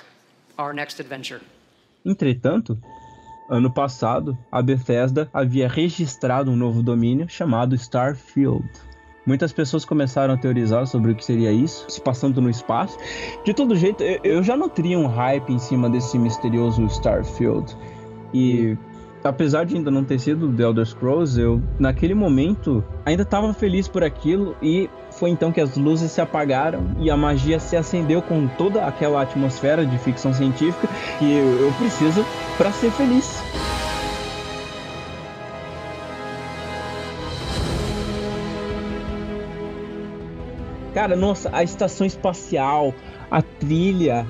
our 0.58 0.74
next 0.74 1.02
adventure. 1.02 1.42
Entretanto, 2.06 2.80
ano 3.50 3.72
passado, 3.72 4.38
a 4.50 4.62
Bethesda 4.62 5.30
havia 5.34 5.68
registrado 5.68 6.50
um 6.50 6.56
novo 6.56 6.82
domínio 6.82 7.28
chamado 7.28 7.76
Starfield. 7.76 8.64
Muitas 9.26 9.54
pessoas 9.54 9.86
começaram 9.86 10.34
a 10.34 10.38
teorizar 10.38 10.86
sobre 10.86 11.12
o 11.12 11.16
que 11.16 11.24
seria 11.24 11.52
isso, 11.52 11.86
se 11.90 12.02
passando 12.02 12.42
no 12.42 12.50
espaço. 12.50 12.98
De 13.44 13.54
todo 13.54 13.76
jeito, 13.76 14.04
eu 14.24 14.44
já 14.44 14.58
nutria 14.58 15.00
um 15.00 15.08
hype 15.08 15.50
em 15.52 15.60
cima 15.60 15.90
desse 15.90 16.18
misterioso 16.20 16.84
Starfield. 16.86 17.76
E 18.34 18.78
apesar 19.24 19.66
de 19.66 19.76
ainda 19.76 19.90
não 19.90 20.04
ter 20.04 20.20
sido 20.20 20.52
The 20.52 20.64
Elder 20.64 20.86
Scrolls, 20.86 21.40
eu 21.40 21.62
naquele 21.80 22.14
momento 22.14 22.84
ainda 23.06 23.24
estava 23.24 23.54
feliz 23.54 23.88
por 23.88 24.04
aquilo 24.04 24.56
e 24.62 24.90
foi 25.12 25.30
então 25.30 25.52
que 25.52 25.62
as 25.62 25.78
luzes 25.78 26.12
se 26.12 26.20
apagaram 26.20 26.96
e 27.00 27.10
a 27.10 27.16
magia 27.16 27.60
se 27.60 27.78
acendeu 27.78 28.22
com 28.22 28.48
toda 28.48 28.86
aquela 28.86 29.22
atmosfera 29.22 29.86
de 29.86 29.98
ficção 30.00 30.34
científica 30.34 30.88
que 31.20 31.32
eu, 31.32 31.72
preciso 31.78 32.26
para 32.58 32.72
ser 32.72 32.92
feliz. 32.92 33.43
Cara, 41.04 41.18
nossa, 41.18 41.50
a 41.52 41.62
estação 41.62 42.08
espacial, 42.08 42.96
a 43.30 43.42
trilha, 43.42 44.26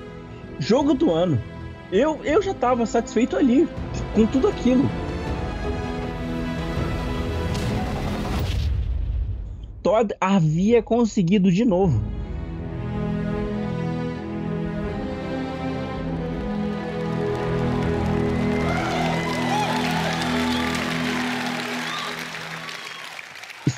jogo 0.57 0.95
do 0.95 1.11
ano. 1.11 1.39
Eu, 1.91 2.19
eu 2.23 2.41
já 2.41 2.51
tava 2.51 2.83
satisfeito 2.87 3.37
ali 3.37 3.69
com 4.15 4.25
tudo 4.25 4.47
aquilo. 4.47 4.89
Todd 9.83 10.15
havia 10.19 10.81
conseguido 10.81 11.51
de 11.51 11.63
novo. 11.63 12.01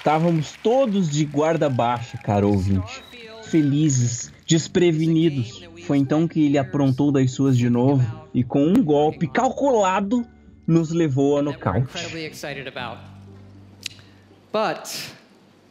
Estávamos 0.05 0.53
todos 0.61 1.09
de 1.09 1.25
guarda 1.25 1.67
baixa, 1.67 2.15
caro 2.19 2.49
ouvinte. 2.49 3.03
Felizes, 3.45 4.31
desprevenidos. 4.45 5.63
Foi 5.87 5.97
então 5.97 6.27
que 6.27 6.45
ele 6.45 6.59
aprontou 6.59 7.11
das 7.11 7.31
suas 7.31 7.57
de 7.57 7.71
novo 7.71 8.05
e 8.31 8.43
com 8.43 8.67
um 8.67 8.83
golpe 8.83 9.27
calculado 9.27 10.23
nos 10.67 10.91
levou 10.91 11.39
a 11.39 11.41
nocaute. 11.41 11.87
But 14.53 15.11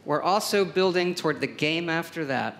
we're 0.05 0.21
also 0.21 0.65
building 0.65 1.13
toward 1.13 1.39
the 1.39 1.47
game 1.47 1.89
after 1.89 2.27
that. 2.27 2.57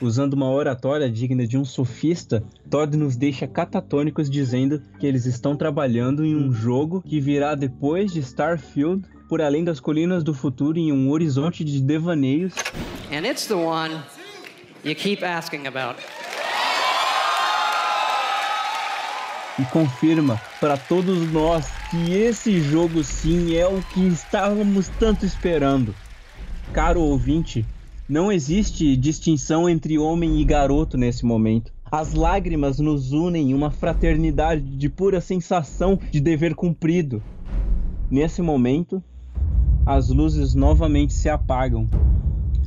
Usando 0.00 0.34
uma 0.34 0.50
oratória 0.50 1.08
digna 1.08 1.46
de 1.46 1.56
um 1.56 1.64
sofista, 1.64 2.42
Todd 2.68 2.96
nos 2.96 3.16
deixa 3.16 3.46
catatônicos 3.46 4.28
dizendo 4.28 4.82
que 4.98 5.06
eles 5.06 5.24
estão 5.24 5.56
trabalhando 5.56 6.24
em 6.24 6.34
um 6.34 6.52
jogo 6.52 7.00
que 7.00 7.20
virá 7.20 7.54
depois 7.54 8.12
de 8.12 8.18
Starfield 8.18 9.06
por 9.28 9.40
além 9.40 9.64
das 9.64 9.80
colinas 9.80 10.22
do 10.22 10.32
futuro 10.32 10.78
em 10.78 10.92
um 10.92 11.10
horizonte 11.10 11.64
de 11.64 11.80
devaneios. 11.80 12.54
And 13.12 13.26
it's 13.26 13.46
the 13.46 13.54
one 13.54 13.94
you 14.84 14.94
keep 14.94 15.24
asking 15.24 15.66
about. 15.66 16.00
E 19.58 19.64
confirma 19.66 20.40
para 20.60 20.76
todos 20.76 21.32
nós 21.32 21.66
que 21.90 22.12
esse 22.12 22.60
jogo 22.60 23.02
sim 23.02 23.56
é 23.56 23.66
o 23.66 23.80
que 23.80 24.06
estávamos 24.06 24.88
tanto 25.00 25.24
esperando. 25.24 25.94
Caro 26.72 27.00
ouvinte, 27.00 27.64
não 28.08 28.30
existe 28.30 28.96
distinção 28.96 29.68
entre 29.68 29.98
homem 29.98 30.40
e 30.40 30.44
garoto 30.44 30.98
nesse 30.98 31.24
momento. 31.24 31.72
As 31.90 32.12
lágrimas 32.12 32.78
nos 32.78 33.12
unem 33.12 33.50
em 33.50 33.54
uma 33.54 33.70
fraternidade 33.70 34.62
de 34.62 34.88
pura 34.88 35.20
sensação 35.20 35.98
de 36.10 36.20
dever 36.20 36.54
cumprido. 36.54 37.22
Nesse 38.10 38.42
momento, 38.42 39.02
as 39.86 40.08
luzes 40.08 40.52
novamente 40.52 41.12
se 41.12 41.28
apagam. 41.28 41.88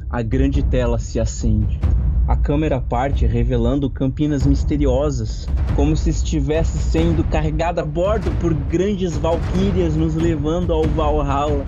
A 0.10 0.22
grande 0.22 0.64
tela 0.64 0.98
se 0.98 1.20
acende. 1.20 1.78
A 2.26 2.38
câmera 2.38 2.80
parte, 2.80 3.26
revelando 3.26 3.90
campinas 3.90 4.46
misteriosas, 4.46 5.46
como 5.76 5.98
se 5.98 6.12
estivesse 6.12 6.78
sendo 6.78 7.24
carregada 7.26 7.82
a 7.82 7.86
bordo 7.86 8.32
por 8.40 8.54
grandes 8.54 9.18
valquírias 9.18 9.96
nos 9.98 10.16
levando 10.16 10.72
ao 10.72 10.84
Valhalla. 10.84 11.66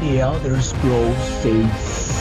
The 0.00 0.18
Elder 0.18 0.62
Scrolls 0.62 1.16
6. 1.42 2.17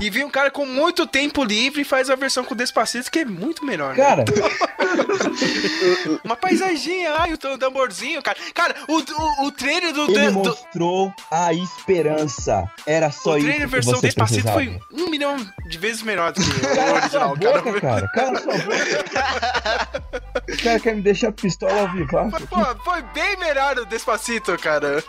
E 0.00 0.08
vem 0.08 0.24
um 0.24 0.30
cara 0.30 0.50
com 0.50 0.64
muito 0.64 1.06
tempo 1.06 1.44
livre 1.44 1.82
e 1.82 1.84
faz 1.84 2.08
a 2.08 2.14
versão 2.16 2.42
com 2.44 2.54
Despacito, 2.56 3.10
que 3.10 3.18
é 3.20 3.24
muito 3.24 3.64
melhor, 3.64 3.94
né? 3.94 4.02
Cara, 4.04 4.24
Uma 6.24 6.36
paisaginha, 6.36 7.12
ai, 7.18 7.32
o 7.32 7.38
tamborzinho, 7.58 8.22
cara. 8.22 8.38
Cara, 8.54 8.74
o, 8.88 8.98
o, 8.98 9.46
o 9.46 9.52
trailer 9.52 9.92
do... 9.92 10.10
ele 10.10 10.26
do- 10.28 10.32
mostrou 10.32 11.12
a 11.30 11.52
esperança. 11.52 12.64
Era 12.86 13.10
só 13.10 13.32
o 13.32 13.36
isso 13.38 13.46
trailer 13.46 13.66
que 13.68 13.72
versão 13.74 13.94
você 13.94 14.06
Despacito 14.06 14.42
precisava. 14.42 14.80
foi 14.90 15.02
um 15.04 15.10
milhão 15.10 15.36
de 15.68 15.78
vezes 15.78 16.02
melhor 16.02 16.32
do 16.32 16.40
que 16.42 16.50
o 16.50 16.60
Cala 16.74 17.08
sua 17.08 17.28
original, 17.28 17.36
cara. 17.36 17.62
boca, 17.62 17.80
cara. 17.80 18.08
Cala 18.08 18.40
sua 18.40 18.58
boca. 18.58 20.10
O 20.50 20.62
cara 20.64 20.80
quer 20.80 20.96
me 20.96 21.02
deixar 21.02 21.30
pistola. 21.32 21.88
Mas, 22.30 22.44
Pô, 22.46 22.56
foi 22.84 23.02
bem 23.14 23.36
melhor 23.36 23.78
o 23.78 23.84
Despacito, 23.86 24.56
cara. 24.58 25.02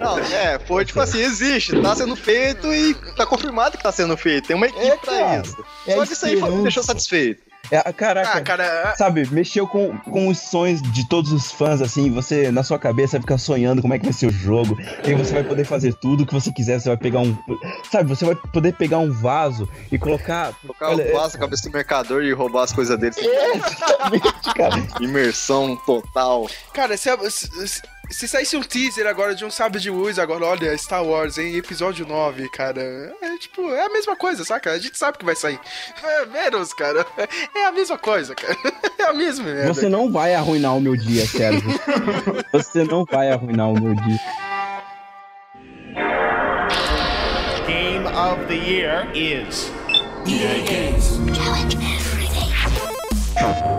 Não, 0.00 0.18
é, 0.18 0.58
foi 0.66 0.84
tipo 0.84 1.00
assim, 1.00 1.20
existe, 1.20 1.80
tá 1.82 1.94
sendo 1.94 2.16
feito 2.16 2.72
e 2.72 2.94
tá 3.16 3.26
confirmado 3.26 3.76
que 3.76 3.82
tá 3.82 3.92
sendo 3.96 4.16
feito. 4.16 4.48
Tem 4.48 4.56
uma 4.56 4.66
equipe 4.66 4.86
É, 4.86 4.96
pra 4.96 5.38
isso. 5.38 5.64
É 5.86 5.94
Só 5.94 6.06
que 6.06 6.12
isso 6.12 6.26
aí 6.26 6.40
me 6.40 6.62
deixou 6.62 6.82
satisfeito. 6.82 7.46
É, 7.68 7.92
caraca, 7.92 8.38
Ah, 8.38 8.40
cara, 8.42 8.94
sabe, 8.96 9.26
mexeu 9.28 9.66
com, 9.66 9.98
com 9.98 10.28
os 10.28 10.38
sonhos 10.38 10.80
de 10.80 11.08
todos 11.08 11.32
os 11.32 11.50
fãs, 11.50 11.82
assim, 11.82 12.12
você, 12.12 12.48
na 12.52 12.62
sua 12.62 12.78
cabeça, 12.78 13.18
fica 13.18 13.36
sonhando 13.36 13.82
como 13.82 13.92
é 13.92 13.98
que 13.98 14.04
vai 14.04 14.12
ser 14.12 14.26
o 14.26 14.30
jogo, 14.30 14.78
e 15.04 15.08
aí 15.08 15.14
você 15.16 15.32
vai 15.32 15.42
poder 15.42 15.64
fazer 15.64 15.92
tudo 15.94 16.22
o 16.22 16.26
que 16.26 16.32
você 16.32 16.52
quiser, 16.52 16.78
você 16.80 16.88
vai 16.90 16.96
pegar 16.96 17.18
um, 17.18 17.36
sabe, 17.90 18.08
você 18.08 18.24
vai 18.24 18.36
poder 18.36 18.72
pegar 18.74 18.98
um 18.98 19.10
vaso 19.10 19.68
e 19.90 19.98
colocar, 19.98 20.52
Colocar 20.62 20.90
Olha, 20.90 21.10
o 21.10 21.16
vaso 21.16 21.34
na 21.34 21.40
cabeça 21.40 21.68
do 21.68 21.72
mercador 21.72 22.22
e 22.22 22.32
roubar 22.32 22.62
as 22.62 22.72
coisas 22.72 22.96
dele. 23.00 23.16
é, 23.18 23.56
exatamente, 23.56 24.54
cara, 24.54 24.86
Imersão 25.00 25.74
total. 25.84 26.46
Cara, 26.72 26.96
se, 26.96 27.10
se, 27.30 27.82
se 28.10 28.26
saísse 28.28 28.56
um 28.56 28.62
teaser 28.62 29.06
agora 29.06 29.34
de 29.34 29.44
um 29.44 29.50
sábio 29.50 29.80
de 29.80 29.90
luz, 29.90 30.18
agora 30.18 30.44
olha, 30.46 30.76
Star 30.78 31.04
Wars, 31.04 31.38
em 31.38 31.56
episódio 31.56 32.06
9, 32.06 32.48
cara. 32.48 32.80
É 33.20 33.36
tipo, 33.38 33.68
é 33.74 33.84
a 33.86 33.88
mesma 33.90 34.16
coisa, 34.16 34.44
saca? 34.44 34.70
A 34.72 34.78
gente 34.78 34.96
sabe 34.96 35.18
que 35.18 35.24
vai 35.24 35.34
sair. 35.36 35.58
É 36.02 36.26
menos, 36.26 36.72
cara. 36.72 37.04
É 37.54 37.66
a 37.66 37.72
mesma 37.72 37.98
coisa, 37.98 38.34
cara. 38.34 38.56
É 38.98 39.02
a 39.10 39.12
mesma 39.12 39.44
merda. 39.44 39.72
você 39.74 39.88
não 39.88 40.10
vai 40.10 40.34
arruinar 40.34 40.74
o 40.76 40.80
meu 40.80 40.96
dia, 40.96 41.24
Sérgio, 41.26 41.62
você 42.50 42.82
não 42.82 43.04
vai 43.04 43.30
arruinar 43.30 43.68
o 43.70 43.78
meu 43.80 43.94
dia. 43.94 44.18
Game 47.66 48.06
of 48.06 48.44
the 48.48 48.54
year 48.54 49.06
is. 49.14 49.70
Bom, 53.40 53.52
v- 53.52 53.60
Vamos, 53.62 53.75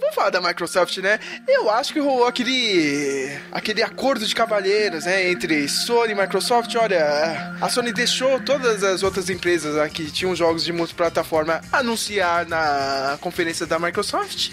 vamos 0.00 0.14
falar 0.14 0.30
da 0.30 0.40
Microsoft, 0.40 0.98
né? 0.98 1.18
Eu 1.46 1.70
acho 1.70 1.92
que 1.92 2.00
rolou 2.00 2.26
aquele. 2.26 3.30
aquele 3.52 3.82
acordo 3.82 4.26
de 4.26 4.34
cavalheiros, 4.34 5.04
né? 5.04 5.30
Entre 5.30 5.68
Sony 5.68 6.12
e 6.12 6.14
Microsoft. 6.14 6.74
Olha, 6.76 7.56
a 7.60 7.68
Sony 7.68 7.92
deixou 7.92 8.40
todas 8.40 8.82
as 8.84 9.02
outras 9.02 9.28
empresas 9.30 9.74
né, 9.74 9.88
que 9.88 10.10
tinham 10.10 10.34
jogos 10.34 10.64
de 10.64 10.72
multiplataforma 10.72 11.60
anunciar 11.72 12.46
na 12.46 13.18
conferência 13.20 13.66
da 13.66 13.78
Microsoft. 13.78 14.50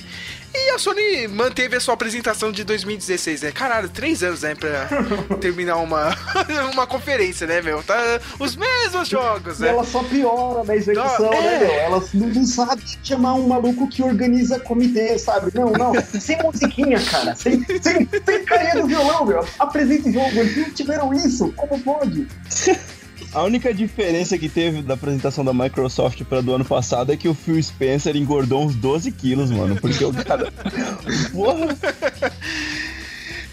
E 0.57 0.69
a 0.71 0.79
Sony 0.79 1.27
manteve 1.27 1.75
a 1.75 1.79
sua 1.79 1.93
apresentação 1.93 2.51
de 2.51 2.63
2016, 2.63 3.41
né? 3.41 3.51
Caralho, 3.51 3.89
três 3.89 4.23
anos, 4.23 4.41
né? 4.41 4.55
Pra 4.55 4.87
terminar 5.39 5.77
uma, 5.77 6.15
uma 6.71 6.87
conferência, 6.87 7.45
né, 7.45 7.61
meu? 7.61 7.83
Tá 7.83 8.19
os 8.39 8.55
mesmos 8.55 9.07
jogos, 9.09 9.59
E 9.59 9.63
né? 9.63 9.69
ela 9.69 9.83
só 9.83 10.01
piora 10.03 10.63
na 10.63 10.75
execução, 10.75 11.31
Não, 11.31 11.41
né, 11.41 11.55
é. 11.55 11.59
meu? 11.59 11.71
Ela 11.71 12.03
não, 12.13 12.27
não 12.27 12.45
sabe 12.45 12.81
chamar 13.03 13.33
um 13.35 13.47
maluco 13.47 13.87
que 13.89 14.01
organiza 14.01 14.59
comitê, 14.59 15.17
sabe? 15.19 15.51
Não, 15.53 15.71
não. 15.71 15.93
Sem 16.19 16.41
musiquinha, 16.41 16.99
cara. 17.03 17.35
Sem, 17.35 17.63
sem, 17.81 18.07
sem 18.25 18.45
carinha 18.45 18.75
do 18.81 18.87
violão, 18.87 19.25
meu. 19.25 19.45
Apresenta 19.59 20.09
o 20.09 20.13
jogo. 20.13 20.29
Eles 20.39 20.55
não 20.57 20.69
tiveram 20.71 21.13
isso. 21.13 21.51
Como 21.53 21.79
pode? 21.81 22.27
A 23.35 23.43
única 23.43 23.73
diferença 23.73 24.37
que 24.37 24.47
teve 24.47 24.81
da 24.81 24.93
apresentação 24.93 25.43
da 25.43 25.53
Microsoft 25.53 26.23
pra 26.23 26.39
do 26.39 26.55
ano 26.55 26.63
passado 26.63 27.11
é 27.11 27.17
que 27.17 27.27
o 27.27 27.33
Phil 27.33 27.61
Spencer 27.61 28.15
engordou 28.15 28.63
uns 28.63 28.73
12 28.75 29.11
quilos, 29.11 29.51
mano, 29.51 29.75
porque 29.75 30.05
o 30.05 30.13
cara... 30.13 30.53
Porra! 31.33 31.75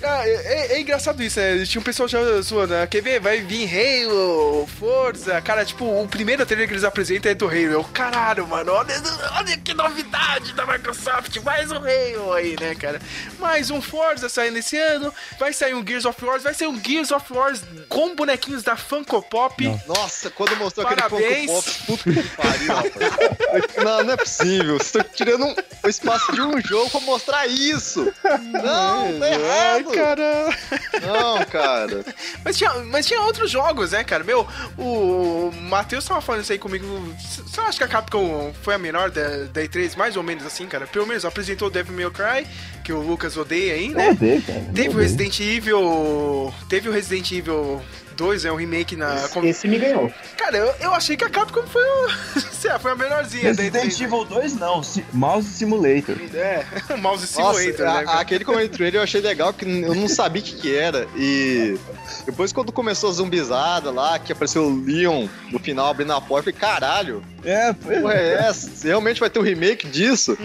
Ah, 0.05 0.27
é, 0.29 0.33
é- 0.33 0.73
é 0.75 0.81
engraçado 0.81 1.23
isso, 1.23 1.39
né? 1.39 1.65
Tinha 1.65 1.81
um 1.81 1.85
pessoal 1.85 2.09
já 2.09 2.19
zoando, 2.41 2.75
né? 2.75 2.87
quer 2.87 3.01
ver? 3.03 3.21
Vai 3.21 3.41
vir 3.41 3.69
Halo, 3.69 4.67
Forza. 4.79 5.41
Cara, 5.41 5.65
tipo, 5.65 5.85
o 5.85 6.09
primeiro 6.09 6.45
trailer 6.45 6.67
que 6.67 6.75
eles 6.75 6.85
apresentam 6.85 7.31
é 7.31 7.35
do 7.35 7.47
Halo. 7.47 7.59
Eu, 7.73 7.85
caralho, 7.85 8.47
mano, 8.47 8.73
olha, 8.73 8.95
olha 9.39 9.57
que 9.59 9.73
novidade 9.75 10.53
da 10.55 10.67
Microsoft. 10.67 11.37
Mais 11.45 11.71
um 11.71 11.77
Halo 11.77 12.33
aí, 12.33 12.57
né, 12.61 12.75
cara? 12.75 13.01
Mais 13.39 13.71
um 13.71 13.81
Forza 13.81 14.29
saindo 14.29 14.59
esse 14.59 14.77
ano. 14.77 15.13
Vai 15.39 15.53
sair 15.53 15.75
um 15.75 15.87
Gears 15.87 16.05
of 16.05 16.25
War. 16.25 16.41
Vai 16.41 16.55
ser 16.55 16.67
um 16.67 16.81
Gears 16.83 17.11
of 17.11 17.33
War 17.33 17.53
com 17.89 18.15
bonequinhos 18.17 18.63
da 18.63 18.77
Funko 18.77 19.23
Pop. 19.23 19.81
Nossa, 19.87 20.31
quando 20.31 20.57
mostrou 20.57 20.87
Parabéns. 20.87 21.23
aquele 21.25 21.47
Funko 21.47 21.63
Pop, 21.63 21.83
puta 21.87 22.13
que 22.23 22.29
pariu, 22.37 22.75
rapaz. 22.75 23.63
Não, 23.85 24.05
não 24.05 24.15
é 24.15 24.17
possível. 24.17 24.79
Você 24.79 24.99
tá 24.99 25.05
tirando 25.05 25.45
um- 25.47 25.55
o 25.85 25.89
espaço 25.89 26.33
de 26.33 26.41
um 26.41 26.61
jogo 26.61 26.91
pra 26.91 27.01
mostrar 27.01 27.47
isso. 27.47 28.13
Não, 28.25 29.19
tá 29.19 29.29
errado. 29.31 29.92
Cara. 29.95 30.59
Não, 31.01 31.45
cara. 31.47 32.05
Mas 32.45 32.57
tinha, 32.57 32.73
mas 32.85 33.07
tinha 33.07 33.21
outros 33.23 33.51
jogos, 33.51 33.93
né, 33.93 34.03
cara? 34.03 34.25
Meu, 34.25 34.47
o 34.77 35.53
Matheus 35.63 36.05
tava 36.05 36.21
falando 36.21 36.43
isso 36.43 36.53
aí 36.53 36.59
comigo. 36.59 36.85
Você 37.19 37.61
acha 37.61 37.79
que 37.79 37.85
a 37.85 37.89
Capcom 37.89 38.53
foi 38.63 38.75
a 38.75 38.79
menor 38.79 39.11
da, 39.11 39.45
da 39.45 39.63
E3? 39.63 39.97
Mais 39.97 40.17
ou 40.17 40.23
menos 40.23 40.45
assim, 40.45 40.67
cara? 40.67 40.87
Pelo 40.87 41.07
menos 41.07 41.25
apresentou 41.25 41.69
o 41.69 41.71
Devil 41.71 41.95
May 41.95 42.11
Cry, 42.11 42.47
que 42.83 42.93
o 42.93 43.01
Lucas 43.01 43.37
odeia 43.37 43.75
aí, 43.75 43.91
né? 43.91 44.11
Odeio, 44.11 44.43
cara. 44.43 44.61
Teve 44.75 44.89
o. 44.97 44.99
Resident 44.99 45.41
Evil. 45.41 46.55
Teve 46.69 46.89
o 46.89 46.93
Resident 46.93 47.31
Evil 47.31 47.83
2, 48.13 48.45
é 48.45 48.53
um 48.53 48.57
remake 48.57 48.95
na. 48.97 49.29
com- 49.29 49.45
Esse 49.45 49.67
me 49.67 49.79
ganhou. 49.79 50.13
Cara, 50.37 50.57
eu, 50.57 50.75
eu 50.81 50.95
achei 50.95 51.17
que 51.17 51.25
a 51.25 51.31
Capcom 51.31 51.63
foi 51.67 51.83
o. 51.83 52.07
lá, 52.65 52.79
foi 52.79 52.93
a 52.93 52.95
menorzinha 52.95 53.53
da 53.55 53.63
Resident 53.63 53.93
E3. 53.93 54.05
Evil 54.05 54.25
2 54.25 54.55
não, 54.55 54.83
Si- 54.83 55.05
Mouse 55.13 55.49
Simulator. 55.49 56.17
É, 56.35 56.65
Mouse 56.97 57.23
Nossa, 57.39 57.59
Simulator, 57.59 57.87
a- 57.87 57.95
né? 57.95 58.05
cara? 58.05 58.21
aquele 58.21 58.45
Command 58.45 58.69
Trailer 58.69 59.01
eu 59.01 59.03
achei 59.03 59.21
legal, 59.21 59.53
porque 59.53 59.65
eu 59.69 59.95
não 59.95 60.07
sabia 60.09 60.41
o 60.41 60.45
que, 60.45 60.55
que 60.55 60.77
era. 60.77 61.09
E 61.17 61.77
depois 62.25 62.53
quando 62.53 62.71
começou 62.73 63.11
a 63.11 63.13
zumbizada 63.13 63.91
lá, 63.91 64.19
que 64.19 64.33
apareceu 64.33 64.65
o 64.65 64.85
Leon 64.85 65.27
no 65.51 65.59
final 65.59 65.89
abrindo 65.89 66.13
a 66.13 66.21
porta, 66.21 66.51
eu 66.51 66.55
falei, 66.55 66.71
caralho, 66.73 67.23
É, 67.45 67.73
porra 67.73 68.15
é 68.15 68.35
essa? 68.49 68.71
Você 68.71 68.89
realmente 68.89 69.19
vai 69.19 69.29
ter 69.29 69.39
um 69.41 69.43
remake 69.43 69.89
disso? 69.89 70.39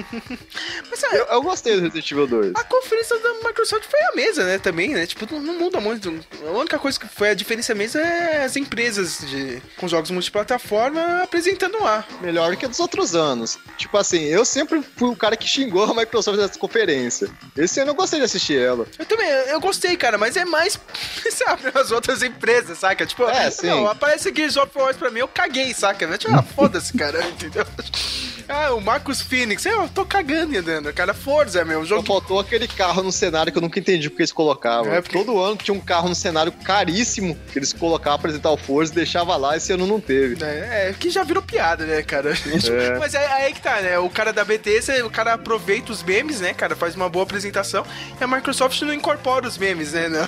Mas, 0.90 1.00
sabe, 1.00 1.18
Eu, 1.18 1.26
eu 1.26 1.42
gostei 1.44 1.76
do 1.76 1.82
Resident 1.84 2.12
Evil 2.12 2.28
2. 2.28 2.52
A 2.56 2.64
conferência 2.64 3.18
da 3.20 3.34
Microsoft 3.48 3.84
foi 3.90 4.00
a 4.02 4.16
mesa, 4.16 4.44
né? 4.44 4.58
Também, 4.58 4.90
né? 4.90 5.06
Tipo, 5.06 5.32
não, 5.32 5.42
não 5.42 5.60
muda 5.60 5.80
muito. 5.80 6.14
A 6.48 6.52
única 6.58 6.80
coisa 6.80 7.00
que 7.00 7.08
foi 7.08 7.30
a 7.30 7.34
diferença 7.34 7.57
mesmo 7.76 8.00
é 8.00 8.44
as 8.44 8.56
empresas 8.56 9.20
de, 9.22 9.62
com 9.78 9.88
jogos 9.88 10.12
multiplataforma 10.12 11.24
apresentando 11.24 11.82
lá. 11.82 12.06
Melhor 12.22 12.56
que 12.56 12.68
dos 12.68 12.80
outros 12.80 13.16
anos. 13.16 13.58
Tipo 13.78 13.98
assim, 13.98 14.24
eu 14.24 14.44
sempre 14.46 14.82
fui 14.96 15.10
o 15.10 15.16
cara 15.16 15.36
que 15.38 15.48
xingou 15.48 15.84
a 15.84 15.94
Microsoft 15.94 16.38
nessa 16.40 16.58
conferência. 16.60 17.30
Esse 17.56 17.80
ano 17.80 17.92
eu 17.92 17.96
gostei 17.96 18.20
de 18.20 18.26
assistir 18.26 18.60
ela. 18.60 18.86
Eu 18.98 19.06
também, 19.06 19.28
eu 19.28 19.60
gostei, 19.60 19.96
cara, 19.98 20.18
mas 20.18 20.36
é 20.38 20.46
mais, 20.46 20.80
sabe, 21.32 21.64
as 21.74 21.92
outras 21.92 22.22
empresas, 22.24 22.80
saca? 22.80 23.06
Tipo, 23.06 23.24
É, 23.26 23.50
sim. 23.52 23.68
não, 23.68 23.88
aparece 23.88 24.34
Gears 24.36 24.58
of 24.58 24.72
War 24.76 24.96
pra 24.96 25.10
mim, 25.12 25.20
eu 25.20 25.28
caguei, 25.28 25.74
saca? 25.74 26.18
Tipo, 26.18 26.36
ah, 26.36 26.44
foda-se, 26.44 26.94
cara, 26.98 27.24
entendeu? 27.30 27.66
Ah, 28.50 28.74
o 28.74 28.80
Marcos 28.82 29.22
Phoenix, 29.22 29.66
eu 29.66 29.90
tô 29.90 30.06
cagando 30.06 30.54
e 30.54 30.58
andando, 30.58 30.92
cara, 30.94 31.14
Forza, 31.14 31.66
meu, 31.66 31.80
Só 31.82 31.86
jogo 31.86 32.08
faltou 32.08 32.40
aquele 32.40 32.68
carro 32.68 33.04
no 33.04 33.12
cenário 33.12 33.52
que 33.52 33.58
eu 33.58 33.62
nunca 33.62 33.80
entendi 33.80 34.10
porque 34.10 34.22
eles 34.24 34.32
colocavam. 34.32 34.92
É, 34.94 35.02
porque- 35.02 35.18
Todo 35.18 35.40
ano 35.40 35.58
tinha 35.58 35.76
um 35.76 35.80
carro 35.80 36.08
no 36.10 36.16
cenário 36.16 36.52
caríssimo 36.52 37.38
que 37.52 37.60
eles 37.60 37.74
colocavam 37.74 38.20
pra 38.20 38.30
apresentar 38.30 38.52
o 38.52 38.58
Forza 38.58 38.92
e 38.94 38.96
deixava 38.96 39.36
lá, 39.36 39.58
esse 39.58 39.74
ano 39.74 39.86
não 39.86 40.00
teve. 40.00 40.44
É, 40.44 40.90
é, 40.90 40.96
que 40.98 41.10
já 41.10 41.24
virou 41.24 41.44
piada, 41.44 41.86
né, 41.86 42.02
cara? 42.04 42.34
É. 42.68 42.98
Mas 43.00 43.14
é 43.14 43.26
aí 43.34 43.54
que 43.54 43.62
tá, 43.62 43.82
né? 43.82 43.98
O 44.00 44.10
cara 44.10 44.32
da 44.34 44.44
BT, 44.44 44.80
o 45.04 45.10
cara 45.10 45.34
aproveita 45.34 45.92
os 45.92 46.02
memes, 46.04 46.40
né, 46.42 46.54
cara? 46.54 46.76
Faz 46.76 46.96
uma 46.96 47.08
boa 47.10 47.24
apresentação. 47.24 47.86
E 48.20 48.24
a 48.24 48.28
Microsoft 48.28 48.82
não 48.82 48.94
incorpora 48.94 49.48
os 49.48 49.58
memes, 49.58 49.94
né? 49.94 50.08
na- 50.10 50.28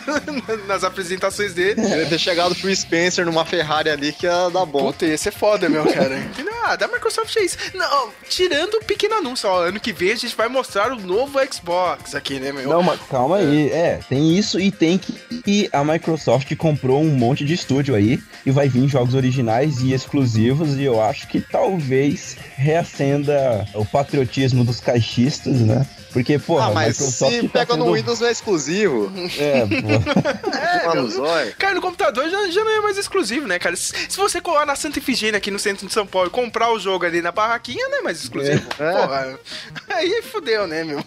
nas 0.68 0.84
apresentações 0.84 1.54
dele. 1.54 1.82
Ele 1.82 2.06
ter 2.06 2.20
chegado 2.20 2.56
pro 2.56 2.74
Spencer 2.76 3.26
numa 3.26 3.46
Ferrari 3.46 3.90
ali 3.90 4.12
que 4.14 4.26
ia 4.26 4.50
dar 4.50 4.66
bom. 4.66 4.88
Puta, 4.92 5.06
ia 5.06 5.18
ser 5.18 5.32
foda, 5.32 5.68
meu, 5.70 5.86
cara. 5.86 6.18
Não, 6.44 6.66
ah, 6.66 6.76
da 6.76 6.88
Microsoft 6.88 7.36
é 7.38 7.42
isso. 7.44 7.58
Não, 7.74 8.09
tirando 8.30 8.76
o 8.76 8.84
pequeno 8.86 9.16
anúncio, 9.16 9.50
ó, 9.50 9.64
ano 9.64 9.80
que 9.80 9.92
vem 9.94 10.12
a 10.12 10.16
gente 10.16 10.36
vai 10.36 10.48
mostrar 10.48 10.92
o 10.92 11.00
novo 11.00 11.40
Xbox 11.52 12.16
aqui, 12.16 12.40
né, 12.40 12.52
meu? 12.52 12.70
Não, 12.70 12.84
mas 12.84 13.00
calma 13.10 13.38
aí. 13.38 13.70
É, 13.72 14.00
tem 14.10 14.38
isso 14.38 14.60
e 14.60 14.72
tem 14.72 14.98
que, 14.98 15.14
que 15.42 15.70
a 15.72 15.84
Microsoft 15.84 16.56
comprou 16.56 17.02
um 17.02 17.10
monte 17.10 17.44
de 17.46 17.54
estúdio 17.54 17.96
aí 17.96 18.20
e 18.46 18.52
vai 18.52 18.68
vir 18.70 18.88
jogos 18.88 19.14
originais 19.16 19.80
e 19.80 19.94
exclusivos 19.94 20.76
e 20.78 20.84
eu 20.84 21.02
acho 21.02 21.28
que 21.28 21.42
talvez 21.42 22.36
reacenda 22.56 23.66
o 23.74 23.86
patriotismo 23.86 24.64
dos 24.64 24.80
caixistas, 24.80 25.60
né? 25.62 25.86
Porque, 26.12 26.40
porra, 26.40 26.68
ah, 26.68 26.72
mas 26.72 26.98
Microsoft 26.98 27.36
se 27.36 27.44
tá 27.44 27.50
pega 27.60 27.78
no 27.78 27.84
sendo- 27.84 27.96
Windows 27.96 28.20
não 28.20 28.28
é 28.28 28.32
exclusivo. 28.32 29.12
É, 29.38 29.62
pô. 29.68 30.50
É, 30.60 30.94
meu. 30.94 31.54
Cara, 31.58 31.76
no 31.76 31.82
computador 31.82 32.30
já, 32.30 32.50
já 32.50 32.64
não 32.64 32.72
é 32.72 32.82
mais 32.82 32.98
exclusivo, 32.98 33.48
né, 33.48 33.60
cara? 33.60 33.76
Se, 33.76 33.94
se 34.10 34.18
você 34.18 34.42
colar 34.42 34.66
na 34.66 34.76
Santa 34.76 34.98
Efigênia 35.00 35.38
aqui 35.38 35.52
no 35.52 35.60
centro 35.60 35.86
de 35.86 35.94
São 35.94 36.06
Paulo 36.08 36.28
e 36.28 36.32
comprar 36.32 36.72
o 36.72 36.80
jogo 36.80 37.06
ali 37.06 37.22
na 37.22 37.32
barraquinha, 37.32 37.88
não 37.90 37.99
é 38.00 38.02
mais 38.04 38.22
exclusivo. 38.22 38.68
É. 38.80 38.92
Porra, 38.94 39.40
aí 39.90 40.22
fudeu, 40.22 40.68
né, 40.68 40.84
meu? 40.84 41.00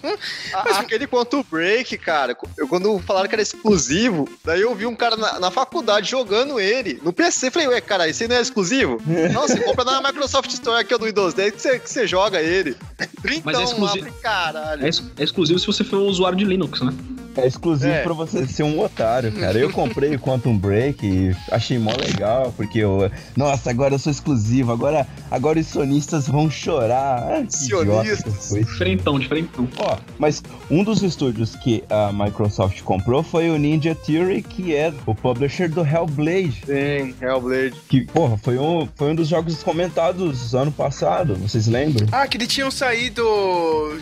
A- 0.55 0.81
Aquele 0.81 1.07
Quantum 1.07 1.45
Break, 1.51 1.97
cara, 1.99 2.37
eu, 2.59 2.67
quando 2.69 2.99
falaram 3.01 3.29
que 3.29 3.35
era 3.35 3.43
exclusivo, 3.43 4.29
daí 4.45 4.61
eu 4.61 4.75
vi 4.75 4.87
um 4.87 4.95
cara 4.97 5.17
na, 5.17 5.39
na 5.41 5.51
faculdade 5.51 6.11
jogando 6.11 6.59
ele 6.61 7.01
no 7.03 7.13
PC. 7.13 7.51
Falei, 7.51 7.69
ué, 7.69 7.81
cara, 7.81 8.09
esse 8.09 8.25
aí 8.25 8.29
não 8.29 8.37
é 8.37 8.41
exclusivo? 8.41 9.01
não, 9.33 9.43
você 9.43 9.61
compra 9.61 9.85
na 9.85 10.01
Microsoft 10.03 10.51
Store 10.53 10.81
aqui, 10.81 10.95
ó, 10.95 10.99
do 10.99 11.07
Windows 11.07 11.35
10, 11.35 11.53
que 11.53 11.61
você, 11.63 11.79
que 11.79 11.91
você 11.91 12.07
joga 12.07 12.41
ele. 12.41 12.77
30 13.23 13.43
Mas 13.45 13.59
é 13.59 13.63
exclusivo. 13.65 14.07
lá, 14.07 14.13
caralho. 14.23 14.85
É, 14.85 14.87
ex- 14.89 15.03
é 15.19 15.23
exclusivo 15.25 15.59
se 15.59 15.67
você 15.67 15.85
for 15.85 15.99
um 15.99 16.07
usuário 16.07 16.37
de 16.39 16.45
Linux, 16.45 16.81
né? 16.81 16.93
É 17.35 17.47
exclusivo 17.47 17.91
É. 17.93 18.03
pra 18.03 18.13
você 18.13 18.47
ser 18.47 18.63
um 18.63 18.79
otário, 18.79 19.33
cara. 19.33 19.59
Eu 19.59 19.71
comprei 19.73 20.15
o 20.15 20.19
Quantum 20.21 20.57
Break 20.59 21.07
e 21.07 21.35
achei 21.51 21.79
mó 21.79 21.91
legal, 21.97 22.53
porque 22.55 22.79
eu. 22.81 23.11
Nossa, 23.35 23.71
agora 23.71 23.95
eu 23.95 23.99
sou 23.99 24.13
exclusivo, 24.13 24.71
agora, 24.71 25.07
agora 25.31 25.59
os 25.59 25.67
sonistas 25.67 26.29
vão 26.29 26.51
chorar. 26.51 26.82
Ah, 26.91 27.41
idiota 27.41 27.67
que 27.67 27.73
eu 27.73 27.85
Sionistas. 28.05 28.49
fui. 28.49 28.65
Diferentão, 28.65 29.19
diferentão. 29.19 29.69
Ó, 29.79 29.97
mas 30.19 30.43
um 30.71 30.83
dos 30.83 31.03
estúdios 31.03 31.55
que 31.57 31.85
a 31.91 32.13
Microsoft 32.13 32.81
comprou 32.83 33.23
foi 33.23 33.51
o 33.51 33.57
Ninja 33.59 33.95
Theory, 33.95 34.43
que 34.43 34.75
é 34.75 34.93
o 35.07 35.15
publisher 35.15 35.69
do 35.69 35.83
Hellblade. 35.87 36.63
Sim, 36.67 37.15
Hellblade. 37.21 37.75
Que, 37.89 38.03
porra, 38.07 38.37
foi 38.39 38.59
um, 38.59 38.89
foi 38.97 39.11
um 39.11 39.15
dos 39.15 39.29
jogos 39.29 39.63
comentados 39.63 40.55
ano 40.55 40.73
passado, 40.73 41.35
vocês 41.37 41.67
lembram? 41.67 42.07
Ah, 42.11 42.27
que 42.27 42.37
eles 42.37 42.49
tinham 42.49 42.71
saído. 42.71 43.23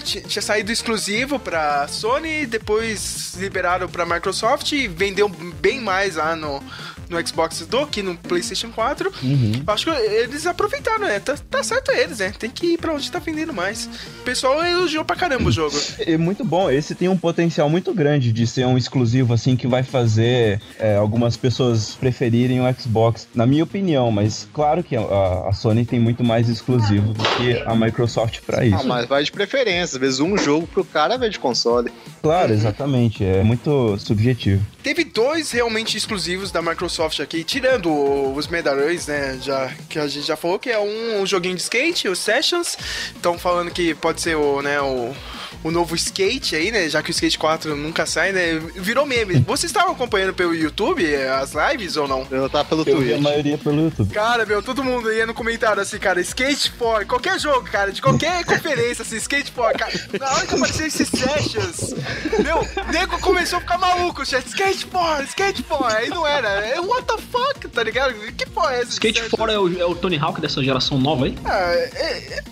ti- 0.04 0.20
Tinha 0.22 0.42
saído 0.42 0.70
exclusivo 0.72 1.38
pra 1.38 1.86
Sony, 1.88 2.46
depois 2.46 3.34
liberaram 3.38 3.88
pra 3.88 4.04
Microsoft 4.06 4.72
e 4.72 4.86
vendeu 4.88 5.28
bem 5.60 5.80
mais 5.80 6.16
lá 6.16 6.34
no, 6.36 6.62
no 7.10 7.26
Xbox 7.26 7.66
do 7.66 7.86
que 7.86 8.02
no 8.02 8.16
PlayStation 8.16 8.70
4. 8.70 9.12
Uhum. 9.22 9.62
Acho 9.66 9.84
que 9.86 9.90
eles 9.90 10.46
aproveitaram, 10.46 11.06
né? 11.06 11.18
Tá, 11.20 11.36
tá 11.50 11.62
certo 11.62 11.90
eles, 11.90 12.18
né? 12.18 12.32
Tem 12.38 12.48
que 12.48 12.74
ir 12.74 12.78
pra 12.78 12.94
onde 12.94 13.10
tá 13.10 13.18
vendendo 13.18 13.52
mais. 13.52 13.86
O 14.20 14.24
pessoal 14.24 14.64
elogiou 14.64 15.04
pra 15.04 15.16
caramba 15.16 15.48
o 15.48 15.52
jogo. 15.52 15.76
É 16.10 16.16
muito 16.16 16.44
bom, 16.44 16.70
esse 16.70 16.94
tem 16.94 17.08
um 17.08 17.16
potencial 17.16 17.68
muito 17.68 17.92
grande 17.92 18.32
de 18.32 18.46
ser 18.46 18.66
um 18.66 18.76
exclusivo 18.76 19.34
assim 19.34 19.54
que 19.54 19.66
vai 19.66 19.82
fazer 19.82 20.60
é, 20.78 20.96
algumas 20.96 21.36
pessoas 21.36 21.94
preferirem 21.94 22.60
o 22.60 22.74
Xbox, 22.74 23.28
na 23.34 23.46
minha 23.46 23.62
opinião, 23.62 24.10
mas 24.10 24.48
claro 24.52 24.82
que 24.82 24.96
a, 24.96 25.02
a 25.48 25.52
Sony 25.52 25.84
tem 25.84 26.00
muito 26.00 26.24
mais 26.24 26.48
exclusivo 26.48 27.12
do 27.12 27.22
que 27.36 27.62
a 27.64 27.74
Microsoft 27.74 28.40
pra 28.46 28.64
isso. 28.64 28.76
Ah, 28.80 28.84
mas 28.84 29.06
vai 29.06 29.22
de 29.22 29.30
preferência. 29.30 29.96
Às 29.96 30.00
vezes 30.00 30.20
um 30.20 30.36
jogo 30.38 30.66
pro 30.66 30.84
cara 30.84 31.16
vem 31.18 31.30
de 31.30 31.38
console. 31.38 31.92
Claro, 32.22 32.52
exatamente, 32.52 33.24
é 33.24 33.42
muito 33.42 33.96
subjetivo. 33.98 34.64
Teve 34.82 35.04
dois 35.04 35.50
realmente 35.50 35.96
exclusivos 35.96 36.50
da 36.50 36.62
Microsoft 36.62 36.99
aqui, 37.22 37.44
tirando 37.44 37.90
os 38.34 38.46
medalhões, 38.46 39.06
né? 39.06 39.38
Já, 39.42 39.72
que 39.88 39.98
a 39.98 40.06
gente 40.06 40.26
já 40.26 40.36
falou 40.36 40.58
que 40.58 40.70
é 40.70 40.78
um, 40.78 41.22
um 41.22 41.26
joguinho 41.26 41.56
de 41.56 41.62
skate, 41.62 42.08
o 42.08 42.16
Sessions. 42.16 42.76
Estão 43.14 43.38
falando 43.38 43.70
que 43.70 43.94
pode 43.94 44.20
ser 44.20 44.36
o, 44.36 44.60
né, 44.62 44.80
o, 44.80 45.14
o 45.62 45.70
novo 45.70 45.94
skate 45.94 46.56
aí, 46.56 46.70
né? 46.70 46.88
Já 46.88 47.02
que 47.02 47.10
o 47.10 47.12
Skate 47.12 47.38
4 47.38 47.76
nunca 47.76 48.06
sai, 48.06 48.32
né? 48.32 48.58
Virou 48.76 49.06
meme. 49.06 49.40
Vocês 49.40 49.70
estavam 49.70 49.92
acompanhando 49.92 50.34
pelo 50.34 50.54
YouTube 50.54 51.04
eh, 51.04 51.28
as 51.28 51.52
lives 51.52 51.96
ou 51.96 52.08
não? 52.08 52.26
Eu 52.30 52.48
tava 52.48 52.64
pelo 52.64 52.84
vi 52.84 53.14
a 53.14 53.20
maioria 53.20 53.58
pelo 53.58 53.82
YouTube. 53.82 54.12
Cara, 54.12 54.46
meu, 54.46 54.62
todo 54.62 54.82
mundo 54.82 55.12
ia 55.12 55.26
no 55.26 55.34
comentário 55.34 55.80
assim, 55.80 55.98
cara, 55.98 56.20
Skate 56.20 56.72
4, 56.72 57.06
qualquer 57.06 57.38
jogo, 57.38 57.62
cara, 57.70 57.92
de 57.92 58.00
qualquer 58.00 58.44
conferência, 58.46 59.02
assim, 59.02 59.16
Skate 59.16 59.52
4, 59.52 59.78
cara. 59.78 59.92
Na 60.18 60.30
hora 60.30 60.46
que 60.46 60.54
apareceu 60.54 60.86
esses 60.86 61.08
sessions, 61.08 61.94
meu, 62.42 62.58
o 62.58 62.92
nego 62.92 63.18
começou 63.20 63.58
a 63.58 63.60
ficar 63.60 63.78
maluco, 63.78 64.24
chat, 64.24 64.46
Skate 64.46 64.86
4, 64.86 65.24
Skate 65.26 65.62
4, 65.62 65.96
aí 65.96 66.08
não 66.08 66.26
era, 66.26 66.48
é 66.48 66.80
what 66.80 67.04
the 67.06 67.16
fuck, 67.30 67.68
tá 67.68 67.82
ligado? 67.82 68.14
Que 68.32 68.46
porra 68.46 68.74
é 68.74 68.80
essa? 68.80 68.92
Skate 68.92 69.20
sessions? 69.20 69.38
4 69.38 69.54
é 69.54 69.58
o, 69.58 69.80
é 69.80 69.84
o 69.84 69.94
Tony 69.94 70.18
Hawk 70.18 70.40
dessa 70.40 70.62
geração 70.62 70.98
nova 70.98 71.26
aí? 71.26 71.36
Ah, 71.44 71.72
é, 71.72 71.90
é, 71.94 72.42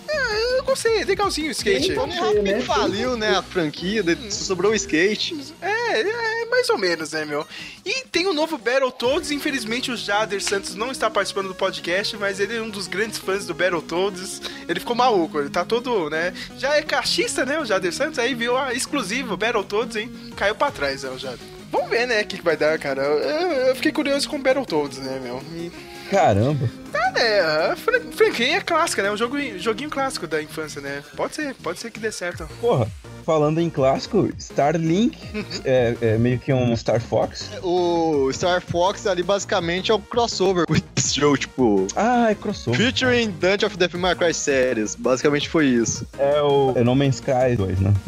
eu 0.57 0.63
gostei, 0.63 1.01
é 1.01 1.05
legalzinho 1.05 1.47
o 1.47 1.51
skate. 1.51 1.93
Tony 1.93 2.17
Hawk 2.17 2.61
faliu, 2.65 3.17
né, 3.17 3.37
a 3.37 3.41
franquia, 3.41 4.03
daí 4.03 4.31
sobrou 4.31 4.71
o 4.71 4.75
skate. 4.75 5.35
É, 5.61 6.01
é, 6.01 6.45
mais 6.45 6.69
ou 6.69 6.77
menos, 6.77 7.11
né, 7.11 7.25
meu? 7.25 7.45
E 7.85 8.05
tem 8.11 8.27
o 8.27 8.33
novo 8.33 8.57
Battletoads, 8.57 9.31
infelizmente 9.31 9.91
o 9.91 9.97
Jader 9.97 10.41
Santos 10.41 10.75
não 10.75 10.91
está 10.91 11.09
participando 11.09 11.47
do 11.47 11.55
podcast, 11.55 12.15
mas 12.17 12.39
ele 12.39 12.57
é 12.57 12.61
um 12.61 12.69
dos 12.69 12.87
grandes 12.87 13.17
fãs 13.17 13.45
do 13.45 13.53
Battletoads. 13.53 14.41
Ele 14.67 14.79
ficou 14.79 14.95
maluco, 14.95 15.39
ele 15.39 15.49
tá 15.49 15.65
todo, 15.65 16.09
né? 16.09 16.33
Já 16.57 16.75
é 16.75 16.81
caixista, 16.81 17.45
né, 17.45 17.59
o 17.59 17.65
Jader 17.65 17.93
Santos, 17.93 18.19
aí 18.19 18.33
viu, 18.33 18.57
ah, 18.57 18.73
exclusivo, 18.73 19.37
Battletoads, 19.37 19.95
hein? 19.95 20.11
Caiu 20.35 20.55
pra 20.55 20.71
trás, 20.71 21.03
né, 21.03 21.09
o 21.09 21.17
Jader. 21.17 21.39
Vamos 21.71 21.89
ver, 21.89 22.07
né, 22.07 22.21
o 22.21 22.25
que, 22.25 22.37
que 22.37 22.43
vai 22.43 22.57
dar, 22.57 22.77
cara. 22.79 23.01
Eu, 23.01 23.51
eu 23.67 23.75
fiquei 23.75 23.91
curioso 23.91 24.27
com 24.27 24.41
Battletoads, 24.41 24.97
né, 24.97 25.19
meu? 25.23 25.41
E, 25.55 25.71
Caramba. 26.09 26.69
Ah, 26.93 27.11
né, 27.11 27.75
franquia 28.11 28.57
é 28.57 28.61
clássica, 28.61 29.03
né? 29.03 29.11
Um 29.11 29.17
jogo, 29.17 29.37
joguinho 29.57 29.89
clássico 29.89 30.27
da 30.27 30.41
infância, 30.41 30.81
né? 30.81 31.03
Pode 31.15 31.35
ser, 31.35 31.55
pode 31.55 31.79
ser 31.79 31.91
que 31.91 31.99
dê 31.99 32.11
certo. 32.11 32.47
Porra, 32.59 32.87
falando 33.25 33.59
em 33.59 33.69
clássico, 33.69 34.29
Starlink 34.37 35.17
é, 35.63 35.95
é 36.01 36.17
meio 36.17 36.39
que 36.39 36.51
um 36.51 36.75
Star 36.75 36.99
Fox. 36.99 37.51
O 37.61 38.31
Star 38.33 38.61
Fox 38.61 39.05
ali 39.05 39.21
basicamente 39.21 39.91
é 39.91 39.95
um 39.95 40.01
crossover 40.01 40.65
com 40.65 40.73
esse 40.97 41.19
jogo, 41.19 41.37
tipo. 41.37 41.87
Ah, 41.95 42.31
é 42.31 42.35
crossover. 42.35 42.79
Featuring 42.79 43.31
Dungeon 43.31 43.67
of 43.67 43.77
Devil 43.77 43.99
May 43.99 44.15
Cry 44.15 44.33
Series. 44.33 44.95
Basicamente 44.95 45.47
foi 45.47 45.67
isso. 45.67 46.07
É 46.17 46.41
o 46.41 46.73
é 46.75 46.83
No 46.83 46.95
Man's 46.95 47.15
Sky 47.15 47.55
2, 47.55 47.79
né? 47.79 47.93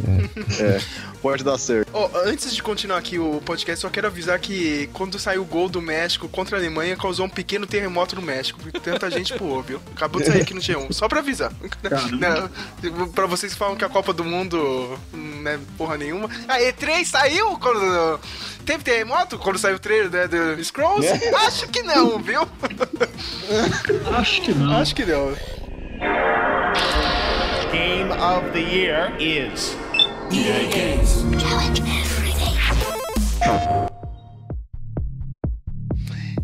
É. 0.59 0.79
Pode 1.21 1.43
dar 1.43 1.57
certo. 1.57 1.87
Ó, 1.93 2.09
antes 2.25 2.53
de 2.53 2.63
continuar 2.63 2.97
aqui 2.97 3.19
o 3.19 3.39
podcast, 3.45 3.81
só 3.81 3.89
quero 3.89 4.07
avisar 4.07 4.39
que 4.39 4.89
quando 4.91 5.19
saiu 5.19 5.43
o 5.43 5.45
gol 5.45 5.69
do 5.69 5.79
México 5.79 6.27
contra 6.27 6.57
a 6.57 6.59
Alemanha, 6.59 6.97
causou 6.97 7.27
um 7.27 7.29
pequeno 7.29 7.67
terremoto 7.67 8.15
no 8.15 8.23
México. 8.23 8.59
Tanta 8.79 9.09
gente 9.09 9.33
pulou, 9.33 9.61
viu? 9.61 9.81
Acabou 9.95 10.21
de 10.21 10.27
sair 10.27 10.41
aqui 10.41 10.53
no 10.53 10.61
G1, 10.61 10.93
só 10.93 11.07
pra 11.07 11.19
avisar. 11.19 11.51
Não, 12.11 13.09
pra 13.09 13.25
vocês 13.25 13.53
que 13.53 13.59
falam 13.59 13.75
que 13.75 13.85
a 13.85 13.89
Copa 13.89 14.13
do 14.13 14.23
Mundo 14.23 14.97
não 15.13 15.51
é 15.51 15.59
porra 15.77 15.97
nenhuma. 15.97 16.29
A 16.47 16.59
E3 16.59 17.05
saiu 17.05 17.57
quando. 17.57 18.19
Teve 18.65 18.83
terremoto 18.83 19.37
quando 19.37 19.57
saiu 19.57 19.75
o 19.75 19.79
trailer 19.79 20.09
né, 20.09 20.27
do 20.27 20.63
Scrolls? 20.63 21.07
Acho 21.45 21.67
que 21.67 21.81
não, 21.81 22.19
viu? 22.19 22.47
Acho 24.17 24.41
que 24.41 24.53
não. 24.53 24.77
Acho 24.77 24.95
que 24.95 25.05
não. 25.05 25.35
Game 27.71 28.11
of 28.11 28.49
the 28.51 28.59
year 28.59 29.13
is. 29.19 29.75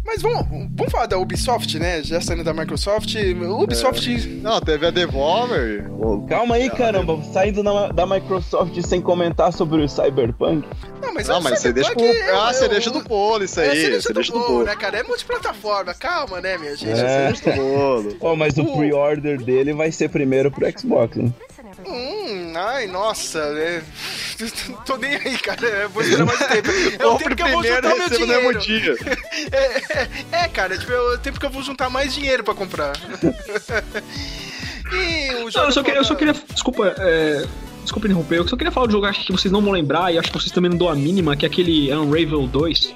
Mas 0.08 0.22
vamos, 0.22 0.48
vamos 0.74 0.90
falar 0.92 1.06
da 1.06 1.18
Ubisoft, 1.18 1.78
né? 1.78 2.02
Já 2.02 2.22
saindo 2.22 2.42
da 2.44 2.54
Microsoft. 2.54 3.14
Ubisoft. 3.60 4.28
Não, 4.42 4.62
teve 4.62 4.88
a 4.88 4.90
Devolver. 4.90 5.86
Calma 6.30 6.56
aí, 6.56 6.70
caramba. 6.70 7.22
Saindo 7.34 7.62
na- 7.62 7.90
da 7.90 8.06
Microsoft 8.08 8.82
sem 8.84 9.02
comentar 9.02 9.52
sobre 9.52 9.82
o 9.82 9.90
Cyberpunk. 9.90 10.66
Não, 11.02 11.14
mas, 11.14 11.28
Não, 11.28 11.40
o 11.40 11.44
mas 11.44 11.60
você 11.60 11.74
deixa 11.74 11.92
pro. 11.94 12.06
É- 12.06 12.32
Ah, 12.32 12.54
você 12.54 12.66
é 12.66 12.70
deixa 12.70 12.90
o- 12.90 12.94
do 12.94 13.04
bolo 13.04 13.44
isso 13.44 13.60
É, 13.60 13.70
aí. 13.70 13.70
você 13.82 13.90
deixa 13.90 14.02
Você 14.02 14.08
do 14.10 14.16
deixa 14.16 14.32
do 14.32 14.40
bolo, 14.40 14.52
bolo. 14.54 14.64
né, 14.66 14.76
cara? 14.78 14.98
É 15.00 15.04
multiplataforma. 15.04 15.94
Calma, 15.94 16.40
né, 16.40 16.58
minha 16.58 16.76
gente? 16.76 16.98
É. 17.00 17.30
Você 17.34 17.44
deixa 17.44 17.52
do 17.52 17.62
bolo. 17.62 18.16
Ó, 18.22 18.36
mas 18.36 18.58
o 18.58 18.64
O- 18.64 18.78
pre-order 18.78 19.44
dele 19.44 19.74
vai 19.74 19.92
ser 19.92 20.10
primeiro 20.10 20.50
pro 20.50 20.66
Xbox, 20.80 21.18
hein? 21.18 21.34
Hum, 21.86 22.54
ai, 22.56 22.88
nossa, 22.88 23.54
né? 23.54 23.84
Tô 24.86 24.98
nem 24.98 25.16
aí, 25.16 25.38
cara. 25.38 25.66
Eu 25.68 25.90
vou 25.90 26.02
esperar 26.02 26.26
mais 26.26 26.40
tempo. 26.48 26.70
É 27.00 27.06
o 27.06 27.18
tempo 27.18 27.36
que 27.36 27.44
eu 27.44 27.48
vou 27.50 27.64
juntar 27.64 27.96
meu 27.96 28.10
dinheiro. 28.10 28.60
dia. 28.60 28.96
É, 29.52 30.00
é, 30.02 30.10
é, 30.44 30.48
cara, 30.48 30.78
tipo, 30.78 30.92
é 30.92 31.00
o 31.00 31.18
tempo 31.20 31.40
que 31.40 31.46
eu 31.46 31.50
vou 31.50 31.62
juntar 31.62 31.90
mais 31.90 32.14
dinheiro 32.14 32.44
pra 32.44 32.54
comprar. 32.56 32.94
e 34.92 35.30
o 35.36 35.44
Não, 35.46 35.52
jogo. 35.52 35.66
eu 35.68 35.72
só 35.72 35.84
queria, 35.84 36.00
eu 36.00 36.04
só 36.04 36.16
queria 36.16 36.34
desculpa, 36.34 36.96
é, 36.98 37.46
desculpa 37.84 38.08
interromper, 38.08 38.38
eu 38.40 38.48
só 38.48 38.58
queria 38.58 38.72
falar 38.72 38.88
de 38.88 38.94
um 38.94 38.98
jogo 38.98 39.06
acho 39.06 39.26
que 39.26 39.32
vocês 39.32 39.52
não 39.52 39.62
vão 39.62 39.72
lembrar 39.72 40.12
e 40.14 40.18
acho 40.18 40.32
que 40.32 40.40
vocês 40.40 40.52
também 40.52 40.72
não 40.72 40.78
dão 40.78 40.90
a 40.90 40.96
mínima, 40.96 41.36
que 41.38 41.46
é 41.46 41.48
aquele 41.48 41.94
Unravel 41.94 42.48
2. 42.48 42.96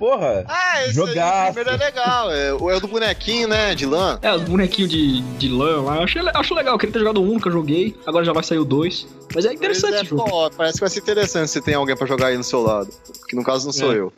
Porra! 0.00 0.44
Ah, 0.48 0.82
esse 0.84 0.94
Jogaço. 0.94 1.58
aí 1.58 1.64
é 1.68 1.76
legal. 1.76 2.30
É, 2.32 2.54
o- 2.54 2.70
é 2.70 2.76
o 2.76 2.80
do 2.80 2.88
bonequinho, 2.88 3.46
né? 3.46 3.74
De 3.74 3.84
lã. 3.84 4.18
É, 4.22 4.34
os 4.34 4.42
bonequinhos 4.42 4.90
de, 4.90 5.20
de 5.20 5.48
lã 5.50 5.82
lá, 5.82 5.96
eu 5.96 6.02
acho, 6.04 6.18
acho 6.34 6.54
legal, 6.54 6.74
eu 6.74 6.78
queria 6.78 6.92
ter 6.94 6.98
jogado 7.00 7.20
um, 7.20 7.26
nunca 7.26 7.50
joguei, 7.50 7.94
agora 8.06 8.24
já 8.24 8.32
vai 8.32 8.42
sair 8.42 8.58
o 8.58 8.64
2. 8.64 9.06
Mas 9.34 9.44
é 9.44 9.52
interessante 9.52 9.92
Mas 9.92 10.00
o 10.00 10.04
é, 10.04 10.08
jogo. 10.08 10.24
pô, 10.30 10.50
parece 10.56 10.74
que 10.76 10.80
vai 10.80 10.88
ser 10.88 11.00
interessante 11.00 11.50
se 11.50 11.60
tem 11.60 11.74
alguém 11.74 11.94
pra 11.94 12.06
jogar 12.06 12.28
aí 12.28 12.36
no 12.38 12.42
seu 12.42 12.62
lado. 12.62 12.88
Que 13.28 13.36
no 13.36 13.44
caso 13.44 13.66
não 13.66 13.72
sou 13.74 13.92
É. 13.92 13.98
eu. 13.98 14.12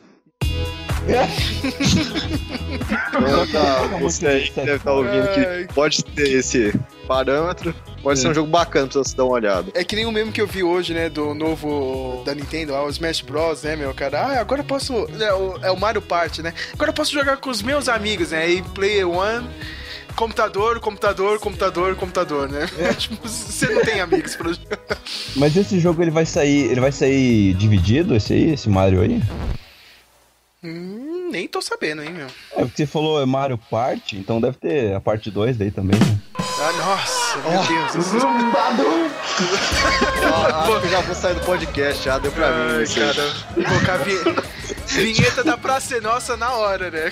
Você 4.01 4.27
aí 4.27 4.49
que 4.49 4.55
deve 4.55 4.75
estar 4.75 4.91
ouvindo 4.91 5.27
que 5.33 5.73
pode 5.73 6.03
ter 6.03 6.29
esse 6.31 6.73
parâmetro, 7.07 7.75
pode 8.01 8.19
ser 8.19 8.29
um 8.29 8.33
jogo 8.33 8.49
bacana 8.49 8.87
pra 8.87 9.03
você 9.03 9.15
dar 9.15 9.25
uma 9.25 9.33
olhada. 9.33 9.71
É 9.73 9.83
que 9.83 9.95
nem 9.95 10.05
o 10.05 10.11
meme 10.11 10.31
que 10.31 10.41
eu 10.41 10.47
vi 10.47 10.63
hoje, 10.63 10.93
né, 10.93 11.09
do 11.09 11.33
novo 11.33 12.23
da 12.25 12.33
Nintendo, 12.33 12.73
ah, 12.73 12.85
o 12.85 12.89
Smash 12.89 13.21
Bros, 13.21 13.63
né, 13.63 13.75
meu 13.75 13.93
cara? 13.93 14.21
Ah, 14.21 14.39
agora 14.39 14.61
eu 14.61 14.65
posso. 14.65 14.93
É 15.19 15.33
o, 15.33 15.59
é 15.61 15.71
o 15.71 15.79
Mario 15.79 16.01
Party, 16.01 16.41
né? 16.41 16.53
Agora 16.73 16.89
eu 16.89 16.95
posso 16.95 17.11
jogar 17.11 17.37
com 17.37 17.49
os 17.49 17.61
meus 17.61 17.89
amigos, 17.89 18.31
né? 18.31 18.49
E 18.49 18.61
Player 18.61 19.09
One. 19.09 19.47
Computador, 20.15 20.79
computador, 20.79 21.39
computador, 21.39 21.95
computador, 21.95 22.47
né? 22.47 22.67
tipo, 22.97 23.27
você 23.27 23.67
não 23.67 23.81
tem 23.81 23.99
amigos 23.99 24.35
pra 24.35 24.53
jogar. 24.53 24.97
Mas 25.35 25.57
esse 25.57 25.79
jogo 25.79 26.03
ele 26.03 26.11
vai 26.11 26.25
sair. 26.25 26.71
Ele 26.71 26.79
vai 26.79 26.91
sair 26.91 27.55
dividido, 27.55 28.15
esse 28.15 28.31
aí, 28.33 28.53
esse 28.53 28.69
Mario 28.69 29.01
aí? 29.01 29.19
Hum, 30.63 31.29
nem 31.31 31.47
tô 31.47 31.61
sabendo, 31.61 32.01
hein, 32.03 32.11
meu. 32.11 32.27
É 32.55 32.61
porque 32.63 32.77
você 32.77 32.85
falou 32.85 33.21
é 33.21 33.25
Mario 33.25 33.57
Party, 33.57 34.17
então 34.17 34.39
deve 34.39 34.57
ter 34.57 34.95
a 34.95 34.99
parte 35.01 35.29
2 35.29 35.57
daí 35.57 35.71
também. 35.71 35.99
né? 35.99 36.17
Ah, 36.37 36.71
nossa, 36.77 37.37
meu 37.37 37.63
Deus. 37.91 37.95
Isso... 38.07 38.17
Ah, 40.25 40.61
acho 40.63 40.79
que 40.79 40.85
eu 40.87 40.89
já 40.91 41.01
vou 41.01 41.15
sair 41.15 41.33
do 41.35 41.41
podcast, 41.41 42.03
já 42.05 42.17
deu 42.19 42.31
pra 42.31 42.49
mim. 42.51 42.75
Ai, 42.77 42.83
isso 42.83 42.99
aí. 42.99 43.13
cara. 43.13 43.33
Colocar 43.69 43.93
a 43.93 43.97
vi- 43.97 45.03
vinheta 45.03 45.43
da 45.43 45.57
Praça 45.57 45.87
Ser 45.87 46.01
Nossa 46.01 46.37
na 46.37 46.53
hora, 46.53 46.89
né? 46.89 47.09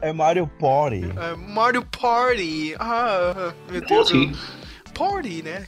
É 0.00 0.12
Mario 0.12 0.46
Party. 0.46 1.04
É, 1.16 1.36
Mario 1.36 1.82
Party. 1.84 2.74
Ah, 2.78 3.52
meu 3.70 3.80
Deus. 3.80 4.10
Party. 4.10 4.32
Party, 4.94 5.42
né? 5.42 5.66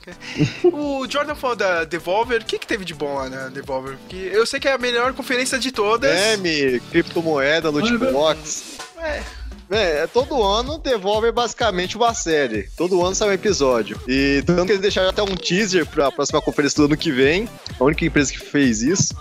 O 0.65 1.07
Jordan 1.09 1.35
falou 1.35 1.57
da 1.57 1.85
Devolver. 1.85 2.41
O 2.41 2.45
que, 2.45 2.59
que 2.59 2.67
teve 2.67 2.85
de 2.85 2.95
bom 2.95 3.15
lá 3.15 3.29
na 3.29 3.49
Devolver? 3.49 3.97
Porque 3.99 4.17
eu 4.17 4.47
sei 4.47 4.61
que 4.61 4.69
é 4.69 4.73
a 4.73 4.79
melhor 4.79 5.13
conferência 5.13 5.59
de 5.59 5.73
todas. 5.73 6.11
Meme, 6.39 6.81
criptomoeda, 6.91 7.69
loot 7.69 7.99
box. 7.99 8.79
É. 8.99 9.23
É, 9.69 10.03
é, 10.03 10.07
todo 10.07 10.43
ano 10.43 10.79
devolve 10.79 11.33
basicamente 11.33 11.97
uma 11.97 12.15
série. 12.15 12.69
Todo 12.77 13.05
ano 13.05 13.15
sai 13.15 13.31
um 13.31 13.33
episódio. 13.33 14.01
E 14.07 14.43
tanto 14.47 14.65
que 14.65 14.73
eles 14.73 14.83
deixaram 14.83 15.11
até 15.11 15.23
um 15.23 15.35
teaser 15.35 15.85
pra 15.87 16.13
próxima 16.13 16.41
conferência 16.41 16.77
do 16.77 16.85
ano 16.85 16.97
que 16.97 17.11
vem. 17.11 17.49
A 17.79 17.85
única 17.85 18.05
empresa 18.05 18.33
que 18.33 18.39
fez 18.39 18.83
isso. 18.83 19.15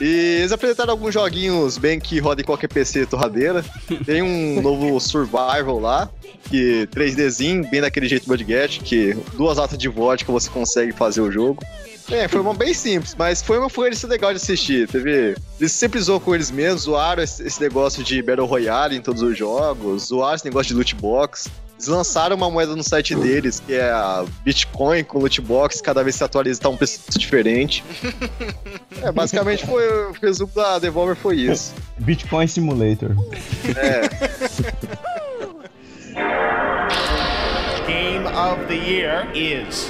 E 0.00 0.38
eles 0.38 0.52
apresentaram 0.52 0.92
alguns 0.92 1.12
joguinhos 1.12 1.76
bem 1.76 1.98
que 1.98 2.20
rodem 2.20 2.42
em 2.42 2.46
qualquer 2.46 2.68
PC 2.68 3.06
torradeira. 3.06 3.64
Tem 4.06 4.22
um 4.22 4.62
novo 4.62 4.98
Survival 5.00 5.80
lá, 5.80 6.08
que 6.48 6.88
3Dzinho, 6.92 7.68
bem 7.68 7.80
daquele 7.80 8.08
jeito 8.08 8.26
Budget, 8.28 8.80
que 8.80 9.14
duas 9.34 9.58
latas 9.58 9.76
de 9.76 9.88
vodka 9.88 10.30
você 10.30 10.48
consegue 10.48 10.92
fazer 10.92 11.20
o 11.20 11.32
jogo. 11.32 11.64
É, 12.10 12.26
foi 12.26 12.40
uma 12.40 12.54
bem 12.54 12.72
simples, 12.72 13.14
mas 13.16 13.42
foi 13.42 13.58
uma 13.58 13.68
foi 13.68 13.90
legal 14.04 14.32
de 14.32 14.36
assistir. 14.36 14.88
Teve. 14.88 15.36
Eles 15.60 15.72
sempre 15.72 16.00
zoam 16.00 16.18
com 16.20 16.34
eles 16.34 16.50
mesmos, 16.50 16.82
zoaram 16.82 17.22
esse, 17.22 17.42
esse 17.42 17.60
negócio 17.60 18.02
de 18.02 18.22
Battle 18.22 18.46
Royale 18.46 18.96
em 18.96 19.00
todos 19.00 19.20
os 19.22 19.36
jogos, 19.36 20.06
zoaram 20.06 20.34
esse 20.36 20.44
negócio 20.44 20.68
de 20.68 20.74
loot 20.74 20.94
box. 20.94 21.50
Eles 21.74 21.86
lançaram 21.86 22.34
uma 22.34 22.50
moeda 22.50 22.74
no 22.74 22.82
site 22.82 23.14
deles, 23.14 23.60
que 23.64 23.74
é 23.74 23.88
a 23.90 24.24
Bitcoin 24.42 25.04
com 25.04 25.18
loot 25.18 25.40
box, 25.40 25.80
cada 25.80 26.02
vez 26.02 26.16
que 26.16 26.18
se 26.18 26.24
atualiza 26.24 26.60
tá 26.60 26.68
um 26.68 26.76
preço 26.76 27.00
diferente. 27.18 27.84
É, 29.00 29.12
basicamente 29.12 29.64
foi 29.64 29.86
o 29.86 30.12
resumo 30.20 30.50
da 30.52 30.76
Devolver 30.80 31.14
foi 31.14 31.36
isso. 31.36 31.72
Bitcoin 31.98 32.48
Simulator. 32.48 33.10
É, 33.76 34.08
Game 37.86 38.26
of 38.26 38.64
the 38.66 38.74
year 38.74 39.28
is. 39.36 39.88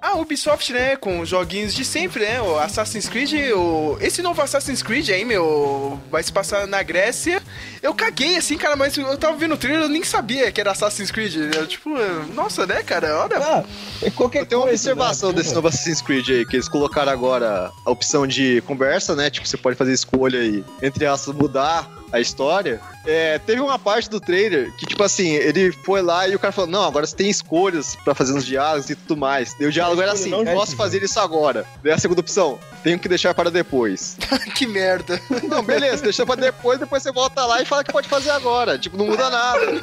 A 0.00 0.16
Ubisoft, 0.16 0.72
né, 0.72 0.96
com 0.96 1.20
os 1.20 1.28
joguinhos 1.28 1.72
de 1.72 1.84
sempre, 1.84 2.24
né? 2.24 2.42
O 2.42 2.58
Assassin's 2.58 3.08
Creed, 3.08 3.32
o... 3.54 3.96
esse 4.00 4.20
novo 4.20 4.42
Assassin's 4.42 4.82
Creed 4.82 5.08
aí, 5.10 5.24
meu, 5.24 5.98
vai 6.10 6.22
se 6.22 6.32
passar 6.32 6.66
na 6.66 6.82
Grécia. 6.82 7.40
Eu 7.80 7.94
caguei 7.94 8.36
assim, 8.36 8.58
cara, 8.58 8.74
mas 8.74 8.96
eu 8.98 9.16
tava 9.16 9.36
vendo 9.36 9.54
o 9.54 9.56
trailer, 9.56 9.84
eu 9.84 9.88
nem 9.88 10.02
sabia 10.02 10.50
que 10.50 10.60
era 10.60 10.72
Assassin's 10.72 11.10
Creed. 11.10 11.54
Eu, 11.54 11.66
tipo, 11.66 11.90
nossa, 12.34 12.66
né, 12.66 12.82
cara? 12.82 13.20
Olha. 13.20 13.38
Ah, 13.38 13.64
é 14.02 14.10
qualquer 14.10 14.42
Eu 14.42 14.46
tenho 14.46 14.60
uma 14.60 14.66
coisa, 14.66 14.90
observação 14.90 15.30
né? 15.30 15.36
desse 15.36 15.54
novo 15.54 15.68
Assassin's 15.68 16.02
Creed 16.02 16.28
aí, 16.28 16.44
que 16.44 16.56
eles 16.56 16.68
colocaram 16.68 17.12
agora 17.12 17.70
a 17.86 17.90
opção 17.90 18.26
de 18.26 18.60
conversa, 18.62 19.14
né? 19.14 19.30
Tipo, 19.30 19.46
você 19.46 19.56
pode 19.56 19.76
fazer 19.76 19.92
escolha 19.92 20.40
aí, 20.40 20.64
entre 20.82 21.06
aspas, 21.06 21.34
mudar 21.34 22.01
a 22.12 22.20
história. 22.20 22.80
É, 23.04 23.38
teve 23.38 23.60
uma 23.60 23.78
parte 23.78 24.08
do 24.08 24.20
trailer 24.20 24.70
que, 24.76 24.86
tipo 24.86 25.02
assim, 25.02 25.30
ele 25.30 25.72
foi 25.72 26.02
lá 26.02 26.28
e 26.28 26.36
o 26.36 26.38
cara 26.38 26.52
falou: 26.52 26.70
Não, 26.70 26.84
agora 26.84 27.06
você 27.06 27.16
tem 27.16 27.30
escolhas 27.30 27.96
pra 28.04 28.14
fazer 28.14 28.32
nos 28.32 28.44
diálogos 28.44 28.90
e 28.90 28.94
tudo 28.94 29.16
mais. 29.16 29.56
E 29.58 29.64
o 29.64 29.72
diálogo 29.72 30.00
era 30.00 30.12
assim: 30.12 30.30
Não, 30.30 30.44
Posso 30.44 30.76
fazer 30.76 31.02
isso 31.02 31.18
agora. 31.18 31.64
Daí 31.82 31.92
a 31.92 31.98
segunda 31.98 32.20
opção: 32.20 32.58
Tenho 32.82 32.98
que 32.98 33.08
deixar 33.08 33.34
para 33.34 33.50
depois. 33.50 34.16
que 34.54 34.66
merda. 34.66 35.20
Não, 35.48 35.62
beleza, 35.62 36.02
deixa 36.02 36.26
pra 36.26 36.34
depois, 36.34 36.78
depois 36.78 37.02
você 37.02 37.10
volta 37.10 37.44
lá 37.46 37.62
e 37.62 37.64
fala 37.64 37.82
que 37.82 37.92
pode 37.92 38.08
fazer 38.08 38.30
agora. 38.30 38.78
Tipo, 38.78 38.96
não 38.96 39.06
muda 39.06 39.30
nada. 39.30 39.80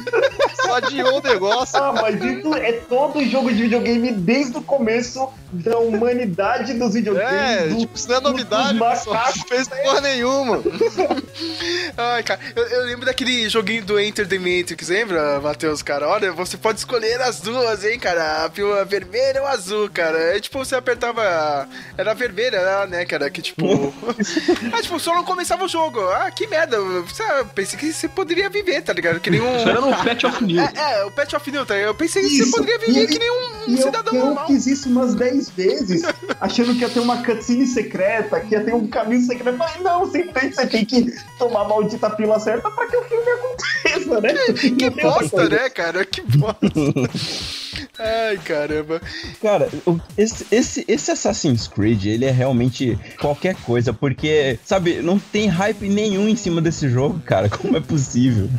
Só 0.61 0.75
adiou 0.75 1.17
o 1.17 1.21
negócio. 1.21 1.77
Ah, 1.77 1.91
mas 1.93 2.15
isso 2.23 2.53
é 2.53 2.73
todo 2.73 3.23
jogo 3.25 3.51
de 3.51 3.63
videogame 3.63 4.11
desde 4.11 4.57
o 4.57 4.61
começo 4.61 5.29
da 5.51 5.77
humanidade 5.79 6.73
dos 6.75 6.93
videogames. 6.93 7.31
É, 7.33 7.67
do- 7.67 7.77
tipo, 7.79 7.95
isso 7.97 8.07
não 8.09 8.15
é 8.17 8.19
novidade, 8.21 8.79
pessoal. 8.79 9.25
Não 9.37 9.47
fez 9.47 9.67
porra 9.67 10.01
nenhuma. 10.01 10.61
Ai, 11.97 12.23
cara, 12.23 12.39
eu, 12.55 12.63
eu 12.67 12.83
lembro 12.85 13.05
daquele 13.05 13.49
joguinho 13.49 13.83
do 13.83 13.99
Enter 13.99 14.27
the 14.27 14.37
Matrix, 14.37 14.89
lembra, 14.89 15.39
Matheus, 15.41 15.81
cara? 15.81 16.07
Olha, 16.07 16.31
você 16.31 16.57
pode 16.57 16.79
escolher 16.79 17.21
as 17.21 17.39
duas, 17.39 17.83
hein, 17.83 17.99
cara? 17.99 18.45
A 18.45 18.49
pílula 18.49 18.85
vermelha 18.85 19.41
ou 19.41 19.47
azul, 19.47 19.89
cara. 19.89 20.17
É 20.35 20.39
tipo, 20.39 20.57
você 20.59 20.75
apertava. 20.75 21.67
Era 21.97 22.13
vermelha, 22.13 22.85
né, 22.87 23.05
cara? 23.05 23.29
Que 23.29 23.41
tipo. 23.41 23.63
ah, 24.73 24.81
tipo, 24.81 24.99
só 24.99 25.13
não 25.15 25.23
começava 25.23 25.65
o 25.65 25.67
jogo. 25.67 25.99
Ah, 26.09 26.29
que 26.31 26.47
merda. 26.47 26.79
Você- 26.79 27.23
Eu 27.23 27.45
pensei 27.45 27.79
que 27.79 27.91
você 27.93 28.07
poderia 28.07 28.49
viver, 28.49 28.81
tá 28.81 28.93
ligado? 28.93 29.19
Que 29.19 29.29
nem 29.29 29.41
um. 29.41 29.57
Isso 29.57 29.69
era 29.69 29.81
no 29.81 29.89
Patch 29.95 30.23
of 30.23 30.43
New. 30.43 30.59
É, 30.61 30.71
é, 30.99 31.03
o 31.05 31.11
Patch 31.11 31.33
of 31.33 31.51
New, 31.51 31.65
tá? 31.65 31.75
Eu 31.75 31.93
pensei 31.95 32.21
que 32.23 32.27
Isso. 32.29 32.51
você 32.51 32.57
poderia 32.57 32.79
viver 32.79 33.03
E- 33.03 33.07
que 33.07 33.19
nem 33.19 33.31
um, 33.31 33.49
E 33.67 33.73
eu, 33.73 33.77
cidadão 33.83 34.13
eu 34.13 34.25
normal. 34.25 34.47
fiz 34.47 34.65
isso 34.67 34.89
umas 34.89 35.15
10 35.15 35.38
vezes, 35.47 36.01
achando 36.41 36.73
que 36.73 36.81
ia 36.81 36.89
ter 36.89 36.99
uma 36.99 37.23
cutscene 37.23 37.67
secreta, 37.67 38.39
que 38.39 38.55
ia 38.55 38.63
ter 38.63 38.73
um 38.73 38.87
caminho 38.87 39.21
secreto. 39.21 39.57
Mas 39.57 39.79
não, 39.81 40.09
simplesmente 40.09 40.55
você 40.55 40.65
tem 40.65 40.83
que 40.83 41.13
tomar 41.37 41.61
a 41.61 41.67
maldita 41.67 42.09
pila 42.09 42.39
certa 42.39 42.71
pra 42.71 42.87
que 42.87 42.97
o 42.97 43.03
filme 43.03 43.29
aconteça, 43.29 44.21
né? 44.21 44.33
Que 44.53 44.85
outra 44.85 45.01
bosta, 45.03 45.49
né, 45.49 45.69
cara? 45.69 46.03
Que 46.03 46.21
bosta. 46.21 46.59
Ai, 47.97 48.37
caramba. 48.37 49.01
Cara, 49.41 49.69
esse, 50.17 50.45
esse, 50.51 50.85
esse 50.87 51.11
Assassin's 51.11 51.67
Creed, 51.67 52.05
ele 52.05 52.25
é 52.25 52.31
realmente 52.31 52.97
qualquer 53.19 53.55
coisa, 53.55 53.93
porque, 53.93 54.59
sabe, 54.63 55.01
não 55.01 55.19
tem 55.19 55.47
hype 55.47 55.87
nenhum 55.89 56.27
em 56.27 56.35
cima 56.35 56.61
desse 56.61 56.89
jogo, 56.89 57.19
cara. 57.19 57.49
Como 57.59 57.77
é 57.77 57.81
possível? 57.81 58.49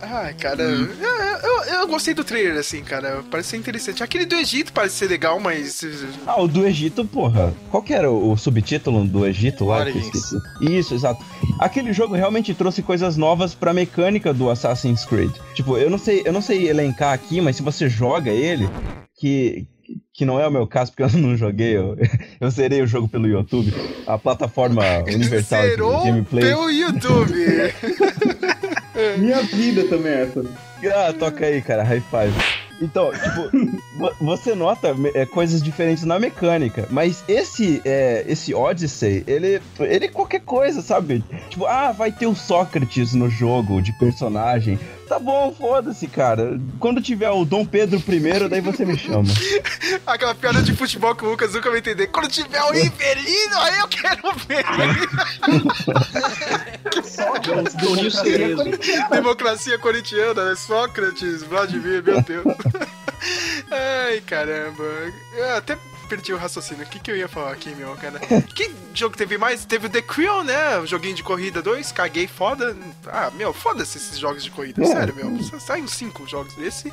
Ai, 0.00 0.34
cara, 0.34 0.62
eu, 0.62 0.88
eu, 1.42 1.64
eu 1.80 1.88
gostei 1.88 2.14
do 2.14 2.24
trailer, 2.24 2.58
assim, 2.58 2.82
cara. 2.82 3.22
Parece 3.30 3.50
ser 3.50 3.56
interessante. 3.56 4.02
Aquele 4.02 4.26
do 4.26 4.36
Egito 4.36 4.72
parece 4.72 4.96
ser 4.96 5.08
legal, 5.08 5.38
mas. 5.40 5.84
Ah, 6.26 6.40
o 6.40 6.48
do 6.48 6.66
Egito, 6.66 7.04
porra. 7.04 7.54
Qual 7.70 7.82
que 7.82 7.92
era 7.92 8.10
o, 8.10 8.32
o 8.32 8.36
subtítulo 8.36 9.04
do 9.04 9.26
Egito 9.26 9.64
lá? 9.64 9.88
Esqueci. 9.88 10.36
Isso, 10.60 10.94
exato. 10.94 11.24
Aquele 11.58 11.92
jogo 11.92 12.14
realmente 12.14 12.54
trouxe 12.54 12.82
coisas 12.82 13.16
novas 13.16 13.54
pra 13.54 13.72
mecânica 13.72 14.32
do 14.32 14.50
Assassin's 14.50 15.04
Creed. 15.04 15.32
Tipo, 15.54 15.76
eu 15.76 15.90
não 15.90 15.98
sei, 15.98 16.22
eu 16.24 16.32
não 16.32 16.40
sei 16.40 16.68
elencar 16.68 17.12
aqui, 17.12 17.40
mas 17.40 17.56
se 17.56 17.62
você 17.62 17.88
joga 17.88 18.30
ele, 18.30 18.57
que 19.14 19.66
que 20.12 20.24
não 20.24 20.38
é 20.38 20.46
o 20.46 20.50
meu 20.50 20.66
caso, 20.66 20.92
porque 20.92 21.16
eu 21.16 21.20
não 21.20 21.36
joguei, 21.36 21.76
eu, 21.76 21.96
eu 22.40 22.50
zerei 22.50 22.82
o 22.82 22.86
jogo 22.86 23.08
pelo 23.08 23.26
YouTube, 23.26 23.72
a 24.06 24.18
plataforma 24.18 24.82
universal 25.06 25.62
de 25.62 25.68
Zerou 25.70 26.04
gameplay. 26.04 26.44
pelo 26.44 26.70
YouTube. 26.70 27.32
Minha 29.18 29.42
vida 29.42 29.84
também 29.84 30.12
é 30.12 30.22
essa. 30.22 30.44
Ah, 30.94 31.12
toca 31.12 31.46
aí, 31.46 31.62
cara, 31.62 31.84
high 31.84 32.02
five. 32.02 32.34
Então, 32.82 33.10
tipo, 33.12 33.80
você 34.20 34.54
nota 34.54 34.94
é, 35.14 35.26
coisas 35.26 35.62
diferentes 35.62 36.04
na 36.04 36.18
mecânica, 36.18 36.86
mas 36.90 37.22
esse 37.28 37.80
é, 37.84 38.24
esse 38.26 38.54
Odyssey, 38.54 39.24
ele, 39.26 39.60
ele 39.80 40.04
é 40.06 40.08
qualquer 40.08 40.40
coisa, 40.40 40.82
sabe? 40.82 41.22
Tipo, 41.48 41.66
ah, 41.66 41.92
vai 41.92 42.12
ter 42.12 42.26
o 42.26 42.34
Sócrates 42.34 43.14
no 43.14 43.28
jogo 43.28 43.80
de 43.82 43.92
personagem. 43.92 44.78
Tá 45.08 45.18
bom, 45.18 45.54
foda-se, 45.58 46.06
cara. 46.06 46.60
Quando 46.78 47.00
tiver 47.00 47.30
o 47.30 47.42
Dom 47.44 47.64
Pedro 47.64 47.98
I, 47.98 48.48
daí 48.48 48.60
você 48.60 48.84
me 48.84 48.96
chama. 48.96 49.28
Aquela 50.06 50.34
piada 50.34 50.62
de 50.62 50.76
futebol 50.76 51.14
que 51.14 51.24
o 51.24 51.30
Lucas 51.30 51.54
nunca 51.54 51.70
vai 51.70 51.78
entender. 51.78 52.08
Quando 52.08 52.28
tiver 52.28 52.62
o 52.62 52.72
Riverino, 52.72 53.58
aí 53.58 53.78
eu 53.78 53.88
quero 53.88 54.34
ver. 54.46 54.64
Sócrates. 57.02 57.74
Democracia 59.10 59.78
corintiana, 59.78 60.50
né? 60.50 60.54
Sócrates, 60.56 61.42
Vladimir, 61.42 62.02
meu 62.04 62.20
Deus. 62.20 62.44
Ai, 63.70 64.20
caramba. 64.20 64.84
É, 65.34 65.56
Até 65.56 65.76
perdi 66.08 66.32
o 66.32 66.36
raciocínio. 66.36 66.84
O 66.84 66.88
que, 66.88 66.98
que 66.98 67.10
eu 67.10 67.16
ia 67.16 67.28
falar 67.28 67.52
aqui, 67.52 67.70
meu, 67.74 67.94
cara? 67.94 68.18
que 68.54 68.70
jogo 68.94 69.16
teve 69.16 69.36
mais? 69.36 69.64
Teve 69.64 69.86
o 69.86 69.90
The 69.90 70.02
Crew, 70.02 70.42
né? 70.42 70.78
O 70.78 70.86
joguinho 70.86 71.14
de 71.14 71.22
corrida 71.22 71.62
2. 71.62 71.92
Caguei 71.92 72.26
foda. 72.26 72.74
Ah, 73.06 73.30
meu, 73.36 73.52
foda-se 73.52 73.98
esses 73.98 74.18
jogos 74.18 74.42
de 74.42 74.50
corrida. 74.50 74.82
É. 74.82 74.86
Sério, 74.86 75.14
meu. 75.14 75.38
Saem 75.60 75.86
cinco 75.86 76.26
jogos 76.26 76.54
desse. 76.54 76.92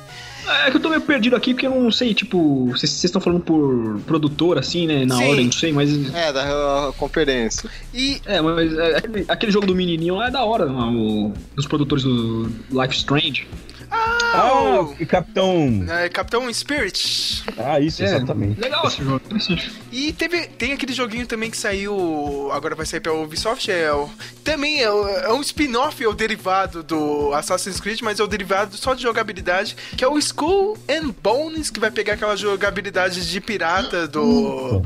É 0.66 0.70
que 0.70 0.76
eu 0.76 0.80
tô 0.80 0.90
meio 0.90 1.00
perdido 1.00 1.34
aqui 1.34 1.54
porque 1.54 1.66
eu 1.66 1.74
não 1.74 1.90
sei, 1.90 2.14
tipo, 2.14 2.66
vocês 2.66 3.02
estão 3.02 3.20
falando 3.20 3.40
por 3.40 4.00
produtor, 4.06 4.58
assim, 4.58 4.86
né? 4.86 5.04
Na 5.04 5.16
Sim. 5.16 5.28
ordem, 5.28 5.44
não 5.46 5.52
sei, 5.52 5.72
mas. 5.72 6.14
É, 6.14 6.32
da 6.32 6.90
uh, 6.90 6.92
conferência. 6.92 7.68
E 7.94 8.20
É, 8.26 8.40
mas 8.40 8.72
é, 8.76 8.98
aquele, 8.98 9.24
aquele 9.28 9.52
jogo 9.52 9.66
do 9.66 9.74
menininho 9.74 10.16
lá 10.16 10.28
é 10.28 10.30
da 10.30 10.44
hora, 10.44 10.70
o, 10.70 11.32
dos 11.54 11.66
produtores 11.66 12.04
do 12.04 12.50
Life 12.70 12.94
Strange. 12.96 13.48
Ah, 13.90 14.80
o- 14.82 14.96
e 15.00 15.06
Capitão. 15.06 15.86
é, 15.88 16.08
Capitão 16.08 16.52
Spirit. 16.52 17.44
Ah, 17.56 17.80
isso, 17.80 18.02
É, 18.02 18.06
exatamente. 18.06 18.60
Legal 18.60 18.86
esse 18.86 19.02
jogo, 19.02 19.20
interessante. 19.24 19.72
E 19.90 20.12
teve, 20.12 20.46
tem 20.48 20.72
aquele 20.72 20.92
joguinho 20.92 21.26
também 21.26 21.50
que 21.50 21.56
saiu. 21.56 22.50
Agora 22.52 22.74
vai 22.74 22.84
sair 22.84 23.00
pela 23.00 23.16
Ubisoft. 23.22 23.70
É, 23.70 23.92
o- 23.92 24.10
também 24.44 24.82
é, 24.82 24.90
o- 24.90 25.08
é 25.08 25.32
um 25.32 25.40
spin-off, 25.40 26.02
é 26.02 26.08
o 26.08 26.12
derivado 26.12 26.82
do 26.82 27.32
Assassin's 27.34 27.80
Creed, 27.80 28.00
mas 28.02 28.20
é 28.20 28.24
o 28.24 28.26
derivado 28.26 28.76
só 28.76 28.94
de 28.94 29.02
jogabilidade, 29.02 29.76
que 29.96 30.04
é 30.04 30.08
o 30.08 30.18
Skull 30.18 30.76
and 30.88 31.14
Bones, 31.22 31.70
que 31.70 31.80
vai 31.80 31.90
pegar 31.90 32.14
aquela 32.14 32.36
jogabilidade 32.36 33.30
de 33.30 33.40
pirata 33.40 34.06
do. 34.06 34.82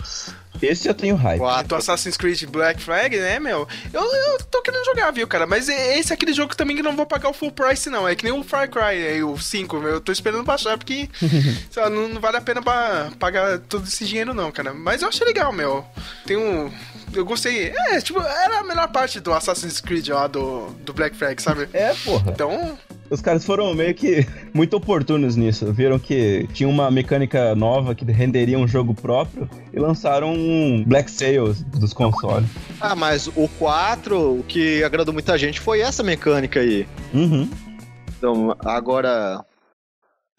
Esse 0.63 0.89
eu 0.89 0.95
tenho 0.95 1.17
hype. 1.17 1.39
Quatro. 1.39 1.77
Assassin's 1.77 2.17
Creed 2.17 2.45
Black 2.47 2.83
Flag, 2.83 3.17
né, 3.17 3.39
meu? 3.39 3.67
Eu, 3.93 4.03
eu 4.03 4.39
tô 4.51 4.63
querendo 4.63 4.85
jogar, 4.85 5.11
viu, 5.11 5.27
cara? 5.27 5.47
Mas 5.47 5.69
esse 5.69 6.13
é 6.13 6.15
aquele 6.15 6.33
jogo 6.33 6.55
também 6.57 6.77
que 6.77 6.83
não 6.83 6.97
vou 6.97 7.07
pagar 7.07 7.31
o 7.31 7.33
full 7.33 7.51
price, 7.53 7.89
não. 7.89 8.07
É 8.07 8.15
que 8.15 8.25
nem 8.25 8.33
o 8.33 8.45
Far 8.45 8.69
Cry, 8.69 8.81
aí, 8.81 9.23
o 9.23 9.39
5, 9.39 9.79
meu. 9.79 9.91
Eu 9.91 10.01
tô 10.01 10.13
esperando 10.13 10.45
baixar, 10.45 10.77
porque 10.77 11.09
sei 11.71 11.83
lá, 11.83 11.91
não, 11.91 12.09
não 12.09 12.21
vale 12.21 12.37
a 12.37 12.41
pena 12.41 12.63
pra 12.63 13.11
pagar 13.19 13.59
todo 13.61 13.87
esse 13.87 14.05
dinheiro, 14.05 14.35
não, 14.35 14.53
cara. 14.53 14.73
Mas 14.75 15.03
eu 15.03 15.09
achei 15.09 15.27
legal, 15.27 15.53
meu. 15.53 15.85
Tem 16.27 16.37
um. 16.37 16.71
Eu 17.13 17.25
gostei. 17.25 17.73
É, 17.75 18.01
tipo, 18.01 18.21
era 18.21 18.61
a 18.61 18.65
melhor 18.65 18.89
parte 18.89 19.19
do 19.21 19.33
Assassin's 19.33 19.81
Creed 19.81 20.09
lá 20.09 20.27
do, 20.27 20.67
do 20.85 20.93
Black 20.93 21.17
Flag, 21.17 21.41
sabe? 21.43 21.69
É, 21.73 21.93
porra. 22.05 22.31
Então, 22.31 22.79
Os 23.11 23.21
caras 23.21 23.45
foram 23.45 23.75
meio 23.75 23.95
que 23.95 24.27
muito 24.55 24.77
oportunos 24.77 25.37
nisso. 25.37 25.73
Viram 25.73 25.99
que 25.99 26.49
tinha 26.53 26.69
uma 26.69 26.91
mecânica 26.91 27.55
nova 27.55 27.95
que 27.95 28.05
renderia 28.05 28.59
um 28.59 28.69
jogo 28.69 28.95
próprio 28.95 29.51
e 29.73 29.79
lançaram 29.79 30.33
um 30.33 30.85
Black 30.87 31.11
Sails 31.11 31.63
dos 31.63 31.93
consoles. 31.93 32.49
Ah, 32.81 32.95
mas 32.95 33.27
o 33.27 33.49
4, 33.59 34.39
o 34.39 34.45
que 34.45 34.85
agradou 34.85 35.13
muita 35.13 35.37
gente 35.37 35.59
foi 35.59 35.81
essa 35.81 36.03
mecânica 36.03 36.61
aí. 36.61 36.87
Uhum. 37.13 37.51
Então, 38.17 38.57
agora. 38.65 39.45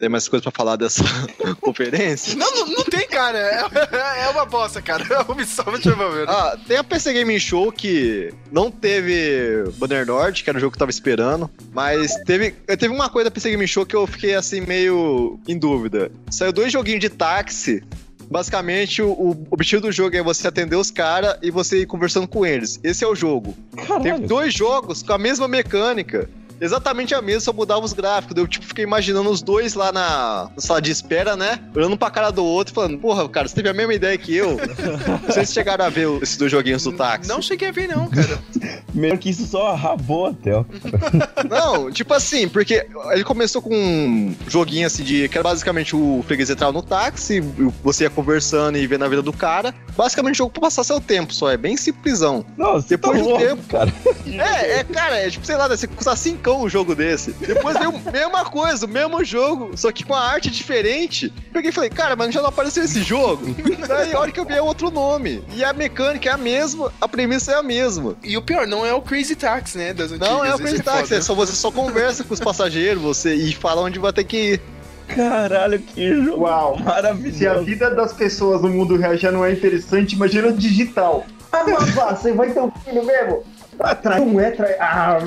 Tem 0.02 0.08
mais 0.08 0.26
coisas 0.26 0.42
pra 0.42 0.50
falar 0.50 0.74
dessa 0.74 1.04
conferência? 1.62 2.34
não, 2.34 2.52
não, 2.52 2.66
não 2.66 2.84
tem, 2.84 3.06
cara. 3.06 3.38
É, 3.38 4.24
é 4.24 4.28
uma 4.30 4.44
bosta, 4.44 4.82
cara. 4.82 5.06
A 5.16 5.30
Ubisoft 5.30 5.88
é. 5.88 5.92
Ah, 6.26 6.58
tem 6.66 6.76
a 6.76 6.82
PC 6.82 7.12
Gaming 7.12 7.38
Show 7.38 7.70
que 7.70 8.34
não 8.50 8.68
teve 8.68 9.62
Bannerlord, 9.76 10.42
que 10.42 10.50
era 10.50 10.58
o 10.58 10.60
jogo 10.60 10.72
que 10.72 10.76
eu 10.76 10.80
tava 10.80 10.90
esperando, 10.90 11.48
mas 11.72 12.16
teve, 12.26 12.50
teve 12.50 12.88
uma 12.88 13.08
coisa 13.08 13.30
da 13.30 13.30
PC 13.30 13.52
Gaming 13.52 13.68
Show 13.68 13.86
que 13.86 13.94
eu 13.94 14.04
fiquei 14.08 14.34
assim 14.34 14.62
meio 14.62 15.38
em 15.46 15.56
dúvida. 15.56 16.10
Saiu 16.32 16.52
dois 16.52 16.72
joguinhos 16.72 16.98
de 17.00 17.08
táxi. 17.08 17.84
Basicamente, 18.28 19.02
o, 19.02 19.08
o 19.12 19.46
objetivo 19.52 19.82
do 19.82 19.92
jogo 19.92 20.16
é 20.16 20.22
você 20.22 20.48
atender 20.48 20.74
os 20.74 20.90
caras 20.90 21.36
e 21.42 21.50
você 21.50 21.82
ir 21.82 21.86
conversando 21.86 22.26
com 22.26 22.44
eles. 22.44 22.80
Esse 22.82 23.04
é 23.04 23.06
o 23.06 23.14
jogo. 23.14 23.54
Teve 23.76 23.86
Caralho. 23.86 24.26
dois 24.26 24.52
jogos 24.52 25.00
com 25.00 25.12
a 25.12 25.18
mesma 25.18 25.46
mecânica 25.46 26.28
exatamente 26.62 27.14
a 27.14 27.20
mesma, 27.20 27.40
só 27.40 27.52
mudava 27.52 27.84
os 27.84 27.92
gráficos. 27.92 28.36
Eu, 28.36 28.46
tipo, 28.46 28.64
fiquei 28.64 28.84
imaginando 28.84 29.28
os 29.28 29.42
dois 29.42 29.74
lá 29.74 29.90
na, 29.90 30.50
na 30.54 30.60
sala 30.62 30.80
de 30.80 30.90
espera, 30.90 31.36
né? 31.36 31.58
Olhando 31.74 31.96
pra 31.96 32.10
cara 32.10 32.30
do 32.30 32.44
outro 32.44 32.72
e 32.72 32.74
falando, 32.74 32.98
porra, 32.98 33.28
cara, 33.28 33.48
você 33.48 33.54
teve 33.54 33.68
a 33.68 33.74
mesma 33.74 33.92
ideia 33.92 34.16
que 34.16 34.34
eu. 34.34 34.56
Vocês 35.26 35.52
chegaram 35.52 35.84
a 35.84 35.88
ver 35.88 36.08
esses 36.22 36.36
dois 36.36 36.50
joguinhos 36.50 36.84
do 36.84 36.92
táxi? 36.92 37.28
Não 37.28 37.42
cheguei 37.42 37.68
a 37.68 37.72
ver, 37.72 37.88
não, 37.88 38.08
cara. 38.08 38.38
Melhor 38.94 39.18
que 39.18 39.30
isso 39.30 39.46
só 39.46 39.74
rabou 39.74 40.26
até. 40.26 40.52
não, 41.48 41.90
tipo 41.90 42.12
assim, 42.14 42.48
porque 42.48 42.86
ele 43.10 43.24
começou 43.24 43.62
com 43.62 43.74
um 43.74 44.34
joguinho 44.46 44.86
assim 44.86 45.02
de. 45.02 45.28
que 45.28 45.36
era 45.36 45.42
basicamente 45.42 45.96
o 45.96 46.22
freguês 46.26 46.50
entrar 46.50 46.70
no 46.70 46.82
táxi, 46.82 47.40
você 47.82 48.04
ia 48.04 48.10
conversando 48.10 48.76
e 48.76 48.86
vendo 48.86 49.04
a 49.04 49.08
vida 49.08 49.22
do 49.22 49.32
cara. 49.32 49.74
Basicamente 49.96 50.36
o 50.36 50.38
jogo 50.38 50.52
pra 50.52 50.62
passar 50.62 50.84
seu 50.84 51.00
tempo 51.00 51.32
só, 51.34 51.50
é 51.50 51.56
bem 51.56 51.76
simplesão. 51.76 52.44
Não, 52.56 52.74
você 52.74 52.96
tá 52.96 53.10
Depois 53.10 53.18
tá 53.18 53.24
louco, 53.24 53.44
tempo. 53.44 53.62
Cara. 53.68 53.92
É, 54.26 54.80
é, 54.80 54.84
cara, 54.84 55.16
é 55.16 55.30
tipo, 55.30 55.46
sei 55.46 55.56
lá, 55.56 55.68
né, 55.68 55.76
você 55.76 55.86
custa 55.86 56.14
5 56.14 56.51
jogou 56.52 56.64
um 56.64 56.68
jogo 56.68 56.94
desse. 56.94 57.32
Depois 57.32 57.78
deu 57.78 57.92
mesma 58.12 58.44
coisa, 58.44 58.86
o 58.86 58.88
mesmo 58.88 59.24
jogo, 59.24 59.76
só 59.76 59.90
que 59.90 60.04
com 60.04 60.14
a 60.14 60.20
arte 60.20 60.50
diferente. 60.50 61.32
Peguei 61.52 61.70
e 61.70 61.72
falei, 61.72 61.90
cara, 61.90 62.14
mas 62.14 62.32
já 62.32 62.40
não 62.40 62.48
apareceu 62.48 62.84
esse 62.84 63.02
jogo? 63.02 63.54
Daí 63.88 64.12
a 64.12 64.20
hora 64.20 64.30
que 64.30 64.38
eu 64.38 64.44
vi 64.44 64.54
é 64.54 64.62
outro 64.62 64.90
nome. 64.90 65.42
E 65.54 65.64
a 65.64 65.72
mecânica 65.72 66.28
é 66.28 66.32
a 66.32 66.36
mesma, 66.36 66.92
a 67.00 67.08
premissa 67.08 67.52
é 67.52 67.54
a 67.56 67.62
mesma. 67.62 68.16
E 68.22 68.36
o 68.36 68.42
pior, 68.42 68.66
não 68.66 68.84
é 68.84 68.92
o 68.92 69.00
Crazy 69.00 69.34
Taxi, 69.34 69.78
né? 69.78 69.94
Das 69.94 70.10
não 70.12 70.44
é 70.44 70.54
o 70.54 70.58
Crazy 70.58 70.80
é 70.80 70.82
Taxi, 70.82 71.14
é 71.14 71.20
só 71.20 71.34
você 71.34 71.52
só 71.52 71.70
conversa 71.70 72.24
com 72.24 72.34
os 72.34 72.40
passageiros 72.40 73.02
você 73.02 73.34
e 73.34 73.52
fala 73.54 73.80
onde 73.80 73.98
vai 73.98 74.12
ter 74.12 74.24
que 74.24 74.36
ir. 74.36 74.60
Caralho, 75.08 75.78
que 75.78 76.24
jogo 76.24 76.44
Uau. 76.44 76.78
maravilhoso. 76.78 77.38
Se 77.38 77.46
a 77.46 77.54
vida 77.54 77.90
das 77.90 78.12
pessoas 78.12 78.62
no 78.62 78.68
mundo 78.68 78.96
real 78.96 79.16
já 79.16 79.30
não 79.30 79.44
é 79.44 79.52
interessante, 79.52 80.14
imagina 80.14 80.48
o 80.48 80.52
digital. 80.52 81.26
Ah, 81.50 81.64
mas 81.66 81.90
você 82.20 82.32
vai 82.32 82.50
ter 82.50 82.60
um 82.60 82.70
filho 82.70 83.04
mesmo? 83.04 83.42
Atrai 83.82 84.20
um 84.20 84.40
é 84.40 84.50
trai... 84.50 84.74
Ah, 84.78 85.18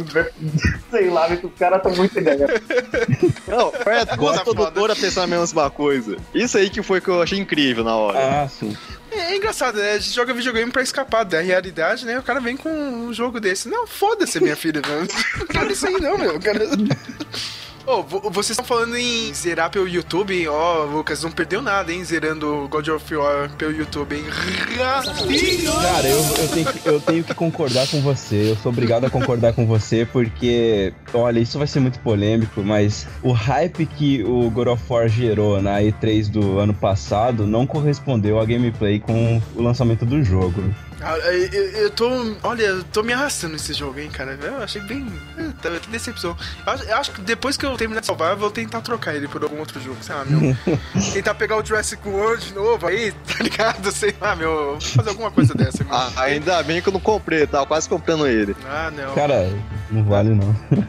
sei 0.92 1.10
lá, 1.10 1.28
os 1.28 1.54
caras 1.58 1.78
estão 1.78 1.96
muito 1.96 2.18
ideia. 2.20 2.48
Não, 3.48 3.72
é 3.86 4.16
duas 4.16 4.38
Tá 4.38 4.44
produtoras 4.44 5.00
pensando 5.00 5.24
a 5.24 5.28
mesma 5.40 5.70
coisa. 5.70 6.18
Isso 6.34 6.58
aí 6.58 6.70
que 6.70 6.82
foi 6.82 7.02
que 7.02 7.08
eu 7.08 7.22
achei 7.22 7.40
incrível 7.40 7.84
na 7.84 7.96
hora. 7.96 8.44
Ah, 8.44 8.48
sim. 8.48 8.76
É, 9.12 9.34
é 9.34 9.38
engraçado, 9.38 9.78
né? 9.78 9.94
A 9.94 10.00
gente 10.00 10.14
joga 10.14 10.34
videogame 10.34 10.72
pra 10.72 10.82
escapar 10.82 11.24
da 11.24 11.42
realidade, 11.42 12.06
né? 12.06 12.20
O 12.20 12.24
cara 12.24 12.40
vem 12.40 12.58
com 12.58 12.70
um 12.70 13.14
jogo 13.14 13.40
desse. 13.40 13.70
Não, 13.70 13.88
foda-se, 13.88 14.42
minha 14.42 14.56
filha, 14.56 14.82
velho. 14.82 15.08
Não 15.40 15.48
quero 15.48 15.72
isso 15.72 15.88
aí, 15.88 16.00
não, 16.00 16.18
meu. 16.18 16.34
Eu 16.34 16.40
Quero... 16.40 16.60
Vo- 17.86 18.30
vocês 18.32 18.52
estão 18.52 18.66
falando 18.66 18.98
em 18.98 19.34
zerar 19.34 19.70
pelo 19.70 19.88
YouTube, 19.88 20.48
ó, 20.48 20.84
Lucas, 20.86 21.24
não 21.24 21.32
perdeu 21.32 21.62
nada, 21.62 21.94
hein, 21.94 22.04
zerando 22.04 22.68
God 22.70 22.88
of 22.90 23.16
War 23.16 23.50
pelo 23.58 23.72
YouTube, 23.72 24.16
hein? 24.16 24.24
Cara, 25.82 26.08
eu, 26.08 26.18
eu, 26.20 26.48
tenho 26.50 26.66
que, 26.74 26.90
eu 26.90 27.00
tenho 27.02 27.24
que 27.24 27.34
concordar 27.34 27.88
com 27.88 28.02
você. 28.02 28.52
Eu 28.52 28.56
sou 28.58 28.72
obrigado 28.72 29.06
a 29.06 29.10
concordar 29.10 29.54
com 29.54 29.66
você, 29.68 30.06
porque, 30.06 30.94
olha, 31.14 31.40
isso 31.40 31.58
vai 31.58 31.68
ser 31.68 31.80
muito 31.80 32.00
polêmico, 32.00 32.62
mas 32.64 33.08
o 33.22 33.32
hype 33.32 33.86
que 33.86 34.24
o 34.24 34.50
God 34.50 34.68
of 34.68 34.84
War 34.90 35.08
gerou 35.08 35.62
na 35.62 35.80
E3 35.80 36.30
do 36.30 36.60
ano 36.60 36.74
passado 36.74 37.46
não 37.46 37.68
correspondeu 37.68 38.40
à 38.40 38.46
gameplay 38.46 39.00
com 39.00 39.42
o 39.56 39.62
lançamento 39.62 40.06
do 40.06 40.24
jogo. 40.24 40.64
Eu, 41.00 41.18
eu- 41.18 41.70
eu 41.84 41.90
tô. 41.90 42.10
Olha, 42.44 42.64
eu 42.64 42.84
tô 42.86 43.04
me 43.04 43.12
arrastando 43.14 43.54
nesse 43.54 43.74
jogo, 43.74 44.00
hein, 44.00 44.10
cara. 44.10 44.38
Eu 44.42 44.64
achei 44.64 44.82
bem. 44.82 45.06
Que 45.82 45.90
decepção. 45.90 46.36
Eu 46.66 46.74
acho, 46.74 46.84
eu 46.84 46.96
acho 46.98 47.12
que 47.12 47.22
depois 47.22 47.58
que 47.58 47.66
eu 47.66 47.76
terminar 47.78 48.00
de 48.02 48.08
salvar, 48.08 48.32
eu 48.32 48.38
vou 48.38 48.50
tentar 48.50 48.82
trocar 48.82 49.14
ele 49.14 49.28
por 49.28 49.44
algum 49.44 49.60
outro 49.60 49.80
jogo, 49.82 49.98
sei 50.02 50.16
lá, 50.16 50.24
meu. 50.26 50.56
tentar 51.14 51.36
pegar 51.36 51.58
o 51.58 51.66
Jurassic 51.66 52.08
World 52.08 52.46
de 52.48 52.54
novo 52.54 52.88
aí, 52.88 53.12
tá 53.28 53.44
ligado? 53.44 53.92
Sei 53.92 54.16
lá, 54.20 54.36
meu. 54.36 54.78
Fazer 54.82 55.10
alguma 55.10 55.32
coisa 55.32 55.54
dessa, 55.54 55.84
meu. 55.84 55.94
Ah, 55.94 56.12
ainda 56.18 56.62
bem 56.64 56.82
que 56.82 56.88
eu 56.90 56.94
não 56.94 57.00
comprei, 57.00 57.46
tava 57.46 57.66
quase 57.66 57.88
comprando 57.90 58.26
ele. 58.28 58.56
Ah, 58.66 58.92
não. 58.96 59.14
Cara, 59.14 59.50
não 59.92 60.04
vale 60.06 60.30
não. 60.30 60.56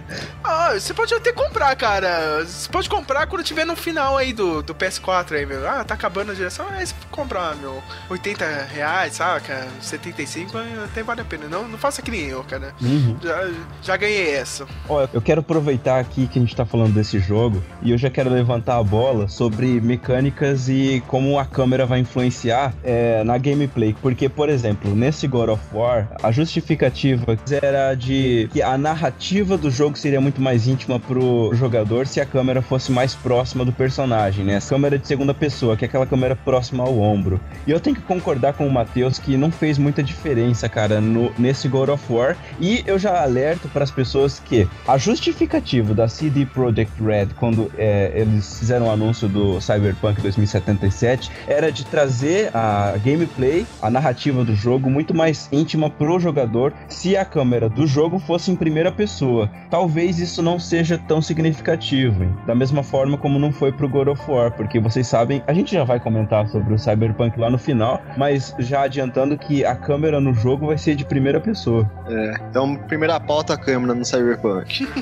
Ah, 0.49 0.75
você 0.75 0.95
pode 0.95 1.13
até 1.13 1.33
comprar, 1.33 1.75
cara. 1.75 2.45
Você 2.45 2.69
pode 2.69 2.89
comprar 2.89 3.27
quando 3.27 3.43
tiver 3.43 3.65
no 3.65 3.75
final 3.75 4.17
aí 4.17 4.33
do, 4.33 4.63
do 4.63 4.73
PS4 4.77 5.33
aí, 5.33 5.45
meu. 5.45 5.69
Ah, 5.69 5.83
tá 5.83 5.95
acabando 5.95 6.31
a 6.31 6.35
geração. 6.37 6.67
Aí 6.71 6.87
você 6.87 6.95
comprar, 7.11 7.57
meu. 7.57 7.83
80 8.09 8.45
reais, 8.73 9.15
saca? 9.15 9.67
75, 10.13 10.57
até 10.85 11.03
vale 11.03 11.21
a 11.21 11.25
pena. 11.25 11.49
Não, 11.49 11.67
não 11.67 11.79
faça 11.79 12.01
que 12.03 12.11
nem 12.11 12.27
eu, 12.27 12.45
cara. 12.45 12.73
Uhum. 12.81 13.17
Já, 13.23 13.51
já 13.83 13.97
ganhei 13.97 14.31
essa. 14.35 14.67
Ó, 14.89 15.07
eu 15.13 15.21
quero 15.21 15.41
aproveitar 15.41 15.99
aqui 15.99 16.27
que 16.27 16.39
a 16.39 16.43
gente 16.43 16.55
tá 16.55 16.65
falando 16.65 16.95
desse 16.95 17.19
jogo 17.19 17.63
e 17.83 17.91
eu 17.91 17.99
já 17.99 18.11
quero 18.11 18.31
levantar 18.31 18.79
a 18.79 18.83
bola 18.83 19.29
sobre 19.29 19.81
mecânicas 19.81 20.69
e 20.69 21.03
como 21.09 21.39
a 21.39 21.45
câmera 21.45 21.87
vai 21.87 22.01
influenciar 22.01 22.75
é, 22.85 23.25
na 23.25 23.37
gameplay. 23.39 23.95
Porque, 24.01 24.29
por 24.29 24.49
exemplo, 24.49 24.95
nesse 24.95 25.27
God 25.27 25.51
of 25.51 25.63
War, 25.73 26.09
a 26.23 26.31
justificativa 26.31 27.37
era 27.63 27.95
de 27.95 28.49
que 28.53 28.63
a 28.63 28.79
narrativa 28.79 29.57
do 29.57 29.71
jogo 29.71 29.99
seria 29.99 30.21
muito 30.21 30.41
mais 30.41 30.67
íntima 30.69 31.01
pro 31.01 31.51
jogador 31.55 32.07
se 32.07 32.21
a 32.21 32.27
câmera 32.27 32.63
fosse 32.63 32.93
mais 32.93 33.15
próxima 33.15 33.65
do 33.65 33.73
personagem, 33.73 34.45
né? 34.45 34.59
A 34.59 34.61
câmera 34.61 34.99
de 34.99 35.07
segunda 35.07 35.33
pessoa, 35.33 35.77
que 35.77 35.85
é 35.85 35.89
aquela 35.89 36.07
câmera 36.07 36.37
próxima 36.37 36.85
ao 36.85 36.99
ombro. 36.99 37.41
E 37.67 37.71
eu 37.71 37.81
tenho 37.81 37.97
que 37.97 38.03
concordar 38.03 38.53
com 38.53 38.67
o 38.67 38.73
Matheus 38.73 39.19
que 39.19 39.37
não 39.37 39.51
fez 39.51 39.79
muita 39.87 40.03
diferença, 40.03 40.69
cara, 40.69 41.01
no, 41.01 41.33
nesse 41.39 41.69
God 41.69 41.91
of 41.91 42.13
War. 42.13 42.37
E 42.59 42.83
eu 42.89 42.99
já 42.99 43.23
alerto 43.23 43.69
para 43.69 43.85
as 43.85 43.91
pessoas 43.91 44.41
que 44.41 44.69
a 44.87 44.99
justificativa 44.99 45.95
da 45.95 46.09
CD 46.09 46.45
Projekt 46.45 47.01
Red 47.01 47.29
quando 47.37 47.71
é, 47.79 48.11
eles 48.17 48.59
fizeram 48.59 48.87
o 48.87 48.91
anúncio 48.91 49.29
do 49.29 49.61
Cyberpunk 49.61 50.21
2077 50.21 51.31
era 51.47 51.71
de 51.71 51.85
trazer 51.85 52.51
a 52.53 52.97
gameplay, 53.05 53.65
a 53.81 53.89
narrativa 53.89 54.45
do 54.45 54.57
jogo 54.57 54.91
muito 54.91 55.15
mais 55.15 55.49
íntima 55.53 55.89
pro 55.89 56.19
jogador 56.19 56.73
se 56.89 57.17
a 57.17 57.25
câmera 57.25 57.69
do 57.69 57.87
jogo 57.87 58.19
fosse 58.19 58.51
em 58.51 58.57
primeira 58.57 58.91
pessoa. 58.91 59.49
Talvez 59.71 60.19
isso 60.19 60.43
não 60.43 60.59
seja 60.59 60.99
tão 60.99 61.23
significativo, 61.23 62.25
hein? 62.25 62.35
da 62.45 62.57
mesma 62.57 62.83
forma 62.83 63.17
como 63.17 63.39
não 63.39 63.53
foi 63.53 63.71
pro 63.71 63.89
God 63.89 64.09
of 64.09 64.29
War, 64.29 64.51
porque 64.51 64.81
vocês 64.81 65.07
sabem, 65.07 65.45
a 65.47 65.53
gente 65.53 65.73
já 65.73 65.85
vai 65.85 66.01
comentar 66.01 66.49
sobre 66.49 66.75
o 66.75 66.79
Cyberpunk 66.79 67.39
lá 67.39 67.49
no 67.49 67.59
final, 67.59 68.03
mas 68.17 68.53
já 68.59 68.83
adiantando 68.83 69.39
que 69.39 69.65
a 69.65 69.76
câmera 69.77 70.21
no 70.21 70.35
jogo 70.35 70.67
vai 70.67 70.79
ser 70.79 70.95
de 70.95 71.05
primeira 71.05 71.41
pessoa. 71.41 71.91
É, 72.09 72.35
então, 72.51 72.77
primeira 72.77 73.19
pauta 73.21 73.55
a 73.55 73.57
câmera 73.57 73.95
no 73.95 74.05
Cyberpunk. 74.05 74.87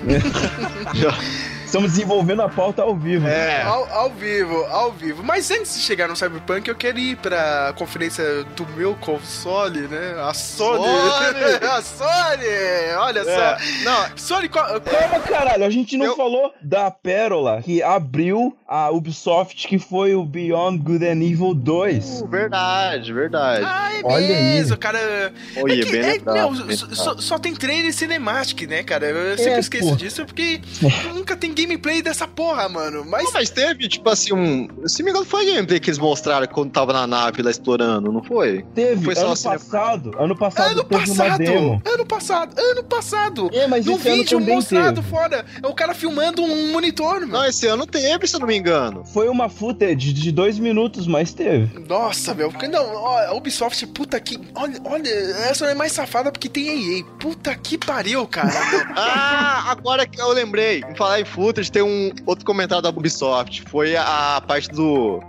Estamos 1.75 1.91
desenvolvendo 1.91 2.41
a 2.41 2.49
pauta 2.49 2.83
ao 2.83 2.95
vivo. 2.95 3.27
É. 3.27 3.63
Ao, 3.63 3.85
ao 3.93 4.11
vivo, 4.11 4.55
ao 4.67 4.93
vivo. 4.93 5.25
Mas 5.25 5.51
antes 5.51 5.75
de 5.75 5.81
chegar 5.83 6.07
no 6.07 6.15
Cyberpunk, 6.15 6.69
eu 6.69 6.75
queria 6.77 7.11
ir 7.15 7.17
pra 7.17 7.75
conferência 7.77 8.45
do 8.57 8.65
meu 8.77 8.95
console, 8.95 9.81
né? 9.89 10.15
A 10.25 10.33
Sony. 10.33 10.85
Sony! 10.85 11.67
a 11.69 11.83
Sony! 11.83 12.95
Olha 12.99 13.19
É. 13.19 13.25
só. 13.25 13.65
Não, 13.83 14.07
Sony, 14.17 14.49
qual, 14.49 14.67
qual- 14.67 14.81
Calma, 14.83 15.19
caralho, 15.19 15.65
a 15.65 15.71
gente 15.71 15.97
não 15.97 16.07
Eu- 16.07 16.17
falou 16.17 16.55
da 16.63 16.93
pérola 16.93 17.61
que 17.61 17.83
abriu 17.83 18.57
a 18.69 18.91
Ubisoft, 18.93 19.67
que 19.67 19.77
foi 19.77 20.15
o 20.15 20.25
Beyond 20.25 20.79
Good 20.79 21.05
and 21.05 21.23
Evil 21.25 21.55
2. 21.55 22.21
Uh, 22.23 22.29
verdade, 22.29 23.13
verdade. 23.13 23.65
Ah, 23.67 23.91
é 23.93 24.01
Olha 24.05 24.27
mesmo, 24.29 24.75
aí. 24.75 24.79
cara. 24.79 25.33
Oi, 25.57 25.73
é 25.81 25.83
que, 25.85 25.91
bem 25.91 26.01
é, 26.01 26.13
lembrado, 26.13 26.55
meu, 26.55 26.67
bem 26.67 26.77
só, 26.77 27.17
só- 27.19 27.37
tem 27.37 27.53
trailer 27.53 27.93
cinematic, 27.93 28.63
né, 28.69 28.85
cara? 28.85 29.07
Eu 29.07 29.37
sempre 29.37 29.55
É, 29.55 29.59
esqueço 29.59 29.89
pô. 29.91 29.97
disso 29.97 30.25
porque 30.25 30.61
nunca 31.13 31.37
tem 31.37 31.53
gameplay 31.67 32.03
dessa 32.03 32.27
porra, 32.29 32.69
mano. 32.69 33.05
Mas 33.05 33.25
Não, 33.25 33.33
mas 33.33 33.51
teve, 33.51 33.89
tipo 33.89 34.09
assim, 34.09 34.33
um. 34.35 34.69
Se 34.87 35.03
me 35.03 35.11
engano, 35.11 35.25
foi 35.25 35.47
gameplay 35.47 35.81
que 35.81 35.89
eles 35.91 35.99
mostraram 35.99 36.47
quando 36.47 36.71
tava 36.71 36.93
na 36.93 37.07
nave 37.07 37.43
lá 37.43 37.51
explorando, 37.51 38.13
não 38.13 38.23
foi? 38.23 38.63
Teve, 38.75 39.05
Foi 39.05 39.15
só 39.15 39.27
ano 39.27 39.37
cinema. 39.37 39.59
passado, 39.59 40.11
ano 40.19 40.37
passado 40.37 40.71
ano 40.73 40.85
teve 40.85 41.11
uma 41.11 41.17
passado, 41.25 41.39
demo. 41.39 41.83
ano 41.85 42.07
passado, 42.07 42.55
ano 42.59 42.85
passado. 42.85 43.51
É, 43.53 43.67
mas 43.67 43.87
ano 43.87 43.97
vídeo 43.97 44.41
mostrado 44.41 45.01
teve. 45.01 45.09
fora. 45.09 45.45
É 45.63 45.67
o 45.67 45.75
cara 45.75 45.95
filmando 45.95 46.43
um 46.43 46.73
monitor, 46.73 47.21
mano. 47.21 47.33
Não, 47.33 47.45
esse 47.47 47.67
ano 47.67 47.87
teve, 47.87 48.27
se 48.27 48.37
eu 48.37 48.41
não 48.41 48.47
me 48.47 48.57
engano. 48.57 49.05
Foi 49.05 49.29
uma 49.29 49.49
footage 49.49 50.13
de 50.13 50.31
dois 50.33 50.59
minutos, 50.59 51.07
mas 51.07 51.33
teve. 51.33 51.79
Nossa, 51.89 52.35
meu. 52.35 52.51
porque 52.51 52.69
Não, 52.69 52.85
ó, 52.95 53.19
a 53.29 53.33
Ubisoft, 53.35 53.87
puta 53.89 54.19
que. 54.21 54.39
Olha, 54.55 54.81
olha, 54.85 55.09
essa 55.49 55.67
é 55.67 55.75
mais 55.75 55.93
safada 55.93 56.31
porque 56.31 56.49
tem 56.49 56.99
EA. 56.99 57.05
Puta 57.19 57.55
que 57.55 57.79
pariu, 57.79 58.27
cara. 58.27 58.53
Ah, 58.97 59.71
agora 59.71 60.07
que 60.07 60.21
eu 60.21 60.29
lembrei. 60.33 60.83
Em 60.89 60.95
falar 60.95 61.21
em 61.21 61.25
footage, 61.25 61.44
tem 61.53 61.83
um 61.83 62.13
outro 62.27 62.45
comentário 62.45 62.83
da 62.83 62.89
Ubisoft. 62.91 63.63
Foi 63.69 63.97
a, 63.97 64.37
a 64.37 64.41
parte 64.41 64.69
do. 64.71 65.21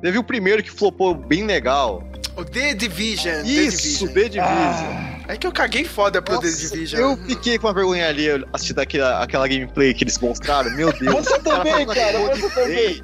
Teve 0.00 0.18
o 0.18 0.24
primeiro 0.24 0.62
que 0.62 0.70
flopou 0.70 1.14
bem 1.14 1.44
legal. 1.46 2.02
o 2.36 2.44
The 2.44 2.74
Division. 2.74 3.42
The 3.42 3.48
Isso, 3.48 4.06
Division. 4.06 4.08
The 4.08 4.22
Division. 4.28 4.44
Ah, 4.44 5.18
É 5.28 5.36
que 5.36 5.46
eu 5.46 5.52
caguei 5.52 5.84
foda 5.84 6.20
pro 6.20 6.38
The 6.40 6.46
Nossa, 6.48 6.68
Division. 6.70 7.00
eu 7.00 7.16
fiquei 7.26 7.56
com 7.58 7.66
uma 7.68 7.72
vergonha 7.74 8.08
ali 8.08 8.26
assistindo 8.52 8.80
aquela, 8.80 9.22
aquela 9.22 9.46
gameplay 9.46 9.94
que 9.94 10.02
eles 10.04 10.18
mostraram. 10.18 10.70
Meu 10.74 10.92
Deus. 10.98 11.14
Você 11.14 11.38
também, 11.38 11.86
cara, 11.86 12.18
você 12.34 12.48
também. 12.50 13.02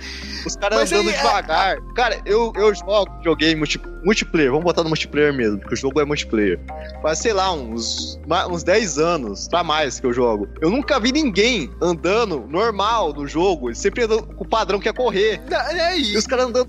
Os 0.48 0.56
caras 0.56 0.78
Mas 0.78 0.92
andando 0.92 1.08
aí, 1.10 1.14
é- 1.14 1.18
devagar. 1.18 1.76
Cara, 1.94 2.20
eu, 2.24 2.52
eu 2.56 2.74
jogo, 2.74 3.06
joguei 3.22 3.54
multi- 3.54 3.80
multiplayer. 4.02 4.50
Vamos 4.50 4.64
botar 4.64 4.82
no 4.82 4.88
multiplayer 4.88 5.32
mesmo, 5.32 5.58
porque 5.58 5.74
o 5.74 5.76
jogo 5.76 6.00
é 6.00 6.04
multiplayer. 6.04 6.58
Faz, 7.02 7.18
sei 7.18 7.32
lá, 7.32 7.52
uns, 7.52 8.18
uns 8.50 8.62
10 8.62 8.98
anos 8.98 9.46
pra 9.48 9.62
mais 9.62 10.00
que 10.00 10.06
eu 10.06 10.12
jogo. 10.12 10.48
Eu 10.60 10.70
nunca 10.70 10.98
vi 10.98 11.12
ninguém 11.12 11.70
andando 11.82 12.46
normal 12.48 13.12
no 13.12 13.26
jogo. 13.26 13.74
Sempre 13.74 14.04
andam 14.04 14.22
com 14.22 14.44
o 14.44 14.48
padrão 14.48 14.80
que 14.80 14.88
é 14.88 14.92
correr. 14.92 15.40
Não, 15.50 15.58
é 15.60 15.96
E 15.98 16.00
isso. 16.02 16.18
os 16.18 16.26
caras 16.26 16.46
andando 16.46 16.68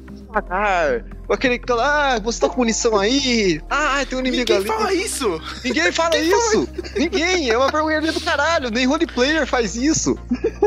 Com 1.28 1.34
aquele. 1.34 1.62
Ah, 1.80 2.20
você 2.24 2.40
tá 2.40 2.50
com 2.50 2.58
munição 2.58 2.98
aí? 2.98 3.62
Ah, 3.70 4.04
tem 4.08 4.18
um 4.18 4.22
inimigo 4.22 4.42
Ninguém 4.52 4.58
ali. 4.58 4.66
fala 4.66 4.94
isso. 4.94 5.42
Ninguém 5.64 5.92
fala 5.92 6.18
isso! 6.18 6.70
Ninguém! 6.96 7.50
É 7.50 7.58
uma 7.58 7.70
vergonha 7.70 8.02
do 8.02 8.22
caralho! 8.22 8.70
Nem 8.72 8.86
roleplayer 8.88 9.46
faz 9.46 9.76
isso! 9.76 10.18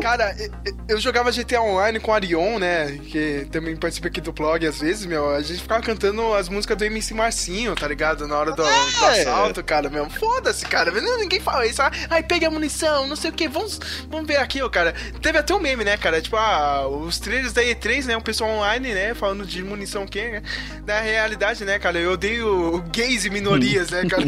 Cara, 0.00 0.34
eu- 0.88 1.00
jogava 1.00 1.30
GTA 1.32 1.60
Online 1.60 1.98
com 1.98 2.10
o 2.10 2.14
Arion, 2.14 2.58
né? 2.58 2.98
Que 3.08 3.46
também 3.50 3.76
participa 3.76 4.08
aqui 4.08 4.20
do 4.20 4.32
blog 4.32 4.64
às 4.66 4.78
vezes, 4.80 5.04
meu. 5.06 5.30
A 5.30 5.40
gente 5.42 5.62
ficava 5.62 5.82
cantando 5.82 6.32
as 6.34 6.48
músicas 6.48 6.76
do 6.76 6.84
MC 6.84 7.12
Marcinho, 7.14 7.74
tá 7.74 7.88
ligado? 7.88 8.26
Na 8.28 8.38
hora 8.38 8.50
do, 8.52 8.56
do 8.62 8.68
É. 8.68 9.20
assalto, 9.22 9.62
cara, 9.64 9.88
meu. 9.90 10.08
Foda-se, 10.10 10.64
cara. 10.66 10.90
Ninguém 10.92 11.40
fala 11.40 11.66
isso. 11.66 11.82
Ah, 11.82 11.90
Ai, 12.10 12.22
pega 12.22 12.46
a 12.46 12.50
munição, 12.50 13.06
não 13.08 13.16
sei 13.16 13.30
o 13.30 13.32
que. 13.32 13.48
Vamos, 13.48 13.80
vamos 14.08 14.26
ver 14.26 14.36
aqui, 14.36 14.62
ó, 14.62 14.68
cara. 14.68 14.94
Teve 15.20 15.38
até 15.38 15.52
um 15.54 15.60
meme, 15.60 15.84
né, 15.84 15.96
cara? 15.96 16.20
Tipo, 16.20 16.36
ah, 16.36 16.86
os 16.88 17.18
trailers 17.18 17.52
da 17.52 17.62
E3, 17.62 18.04
né? 18.06 18.16
O 18.16 18.22
pessoal 18.22 18.50
online, 18.50 18.92
né? 18.94 19.14
Falando 19.14 19.44
de 19.53 19.62
munição 19.62 20.07
que, 20.07 20.20
né? 20.20 20.42
Na 20.86 21.00
realidade, 21.00 21.64
né, 21.64 21.78
cara? 21.78 21.98
Eu 21.98 22.12
odeio 22.12 22.82
gays 22.92 23.24
e 23.24 23.30
minorias, 23.30 23.90
né, 23.90 24.05
cara? 24.07 24.22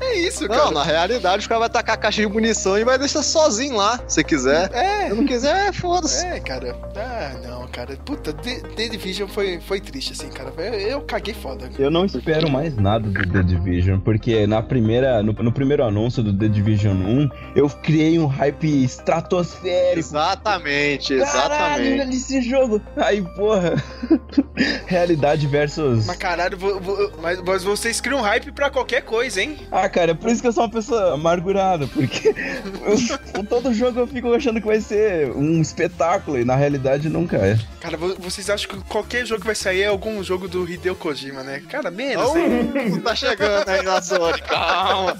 é 0.00 0.18
isso, 0.18 0.48
cara. 0.48 0.64
Não, 0.64 0.70
na 0.72 0.82
realidade, 0.82 1.46
o 1.46 1.48
cara 1.48 1.60
vai 1.60 1.70
tacar 1.70 1.94
a 1.94 1.98
caixa 1.98 2.22
de 2.22 2.28
munição 2.28 2.78
e 2.78 2.84
vai 2.84 2.98
deixar 2.98 3.22
sozinho 3.22 3.76
lá, 3.76 4.00
se 4.06 4.22
quiser. 4.24 4.70
É. 4.72 5.08
Se 5.08 5.14
não 5.14 5.26
quiser, 5.26 5.72
foda-se. 5.72 6.24
É, 6.26 6.40
cara. 6.40 6.76
Ah, 6.96 7.32
não, 7.46 7.66
cara. 7.68 7.96
Puta, 8.04 8.32
The, 8.32 8.60
The 8.76 8.88
Division 8.88 9.28
foi, 9.28 9.60
foi 9.60 9.80
triste, 9.80 10.12
assim, 10.12 10.28
cara. 10.28 10.52
Eu, 10.56 10.74
eu 10.74 11.00
caguei 11.02 11.34
foda. 11.34 11.68
Eu 11.78 11.90
não 11.90 12.04
espero 12.04 12.50
mais 12.50 12.76
nada 12.76 13.08
do 13.08 13.32
The 13.32 13.42
Division, 13.42 14.00
porque 14.00 14.46
na 14.46 14.62
primeira, 14.62 15.22
no, 15.22 15.32
no 15.32 15.52
primeiro 15.52 15.84
anúncio 15.84 16.22
do 16.22 16.36
The 16.36 16.48
Division 16.48 16.96
1, 16.96 17.30
eu 17.54 17.68
criei 17.68 18.18
um 18.18 18.26
hype 18.26 18.84
estratosférico. 18.84 19.98
Exatamente, 19.98 21.16
Caralho, 21.18 21.84
exatamente. 21.84 22.00
olha 22.00 22.06
esse 22.38 22.48
jogo. 22.48 22.80
Aí, 22.96 23.22
porra. 23.36 23.74
Realidade 24.86 25.46
versus. 25.46 26.06
Mas 26.06 26.16
caralho, 26.16 26.56
vo- 26.56 26.80
vo- 26.80 27.12
mas, 27.20 27.40
mas 27.42 27.64
vocês 27.64 28.00
criam 28.00 28.20
hype 28.20 28.52
pra 28.52 28.70
qualquer 28.70 29.02
coisa, 29.02 29.40
hein? 29.42 29.56
Ah, 29.70 29.88
cara, 29.88 30.12
é 30.12 30.14
por 30.14 30.30
isso 30.30 30.40
que 30.40 30.48
eu 30.48 30.52
sou 30.52 30.64
uma 30.64 30.70
pessoa 30.70 31.14
amargurada, 31.14 31.86
porque 31.86 32.34
eu- 33.34 33.44
todo 33.44 33.72
jogo 33.74 34.00
eu 34.00 34.06
fico 34.06 34.32
achando 34.32 34.60
que 34.60 34.66
vai 34.66 34.80
ser 34.80 35.30
um 35.32 35.60
espetáculo 35.60 36.38
e 36.38 36.44
na 36.44 36.56
realidade 36.56 37.08
nunca 37.08 37.36
é. 37.38 37.58
Cara, 37.80 37.96
vo- 37.96 38.16
vocês 38.18 38.48
acham 38.50 38.68
que 38.70 38.76
qualquer 38.88 39.26
jogo 39.26 39.40
que 39.40 39.46
vai 39.46 39.54
sair 39.54 39.82
é 39.82 39.86
algum 39.86 40.22
jogo 40.22 40.48
do 40.48 40.68
Hideo 40.68 40.94
Kojima, 40.94 41.42
né? 41.42 41.62
Cara, 41.68 41.90
menos, 41.90 42.34
hein? 42.34 42.70
Não, 42.90 43.00
tá 43.00 43.14
chegando 43.14 43.68
aí 43.68 43.82
na 43.82 44.00
Sony, 44.00 44.40
calma. 44.42 45.18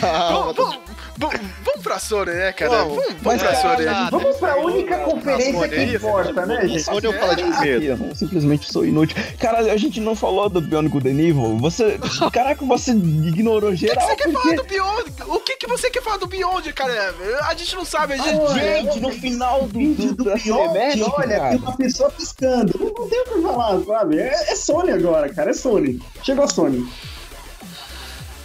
Calma. 0.00 0.52
Vamos, 0.52 0.56
vamos, 0.56 0.78
vamos, 1.18 1.40
vamos 1.64 1.82
pra 1.82 1.98
Sony, 1.98 2.30
né, 2.32 2.52
cara? 2.52 2.70
Vamos. 2.70 2.96
Vamos, 2.96 3.06
vamos 3.06 3.22
Mas, 3.22 3.42
pra 3.42 3.52
cara, 3.52 3.76
Sony. 3.76 4.10
Vamos 4.10 4.36
pra 4.36 4.56
única 4.58 4.98
conferência 4.98 5.68
que 5.68 5.82
importa, 5.96 6.46
né, 6.46 6.55
gente? 6.66 6.82
Sony 6.82 7.04
eu 7.04 7.12
falo 7.12 7.34
de 7.34 7.42
primeiro. 7.42 8.04
Eu 8.04 8.14
simplesmente 8.14 8.72
sou 8.72 8.86
inútil. 8.86 9.16
Cara, 9.38 9.58
a 9.58 9.76
gente 9.76 10.00
não 10.00 10.14
falou 10.14 10.48
do 10.48 10.60
Good 10.60 11.08
and 11.08 11.20
Evil. 11.20 11.58
Você. 11.58 11.98
Caraca, 12.32 12.64
você 12.64 12.92
ignorou 12.92 13.70
O 13.70 13.72
que, 13.72 13.86
que 13.86 13.86
geral. 13.86 14.06
você 14.06 14.16
quer 14.16 14.32
por 14.32 14.42
falar 14.42 14.56
do 14.56 14.64
Beyond? 14.64 15.12
O 15.26 15.40
que, 15.40 15.56
que 15.56 15.66
você 15.66 15.90
quer 15.90 16.02
falar 16.02 16.16
do 16.18 16.26
Beyond, 16.26 16.72
cara? 16.72 17.14
A 17.48 17.54
gente 17.54 17.74
não 17.74 17.84
sabe, 17.84 18.14
a 18.14 18.16
gente... 18.16 18.54
Gente, 18.54 19.00
no 19.00 19.10
final 19.10 19.66
do, 19.66 19.78
Vídeo 19.78 20.14
do, 20.14 20.24
do 20.24 20.34
Beyond, 20.34 21.02
olha, 21.02 21.36
cara. 21.36 21.50
tem 21.50 21.58
uma 21.58 21.76
pessoa 21.76 22.10
piscando. 22.10 22.78
Não, 22.78 22.86
não 22.86 23.08
tem 23.08 23.20
o 23.20 23.24
que 23.24 23.42
falar, 23.42 23.80
sabe? 23.84 24.18
É, 24.18 24.52
é 24.52 24.56
Sony 24.56 24.90
agora, 24.90 25.28
cara, 25.28 25.50
é 25.50 25.54
Sony. 25.54 26.00
Chegou 26.22 26.44
a 26.44 26.48
Sony. 26.48 26.86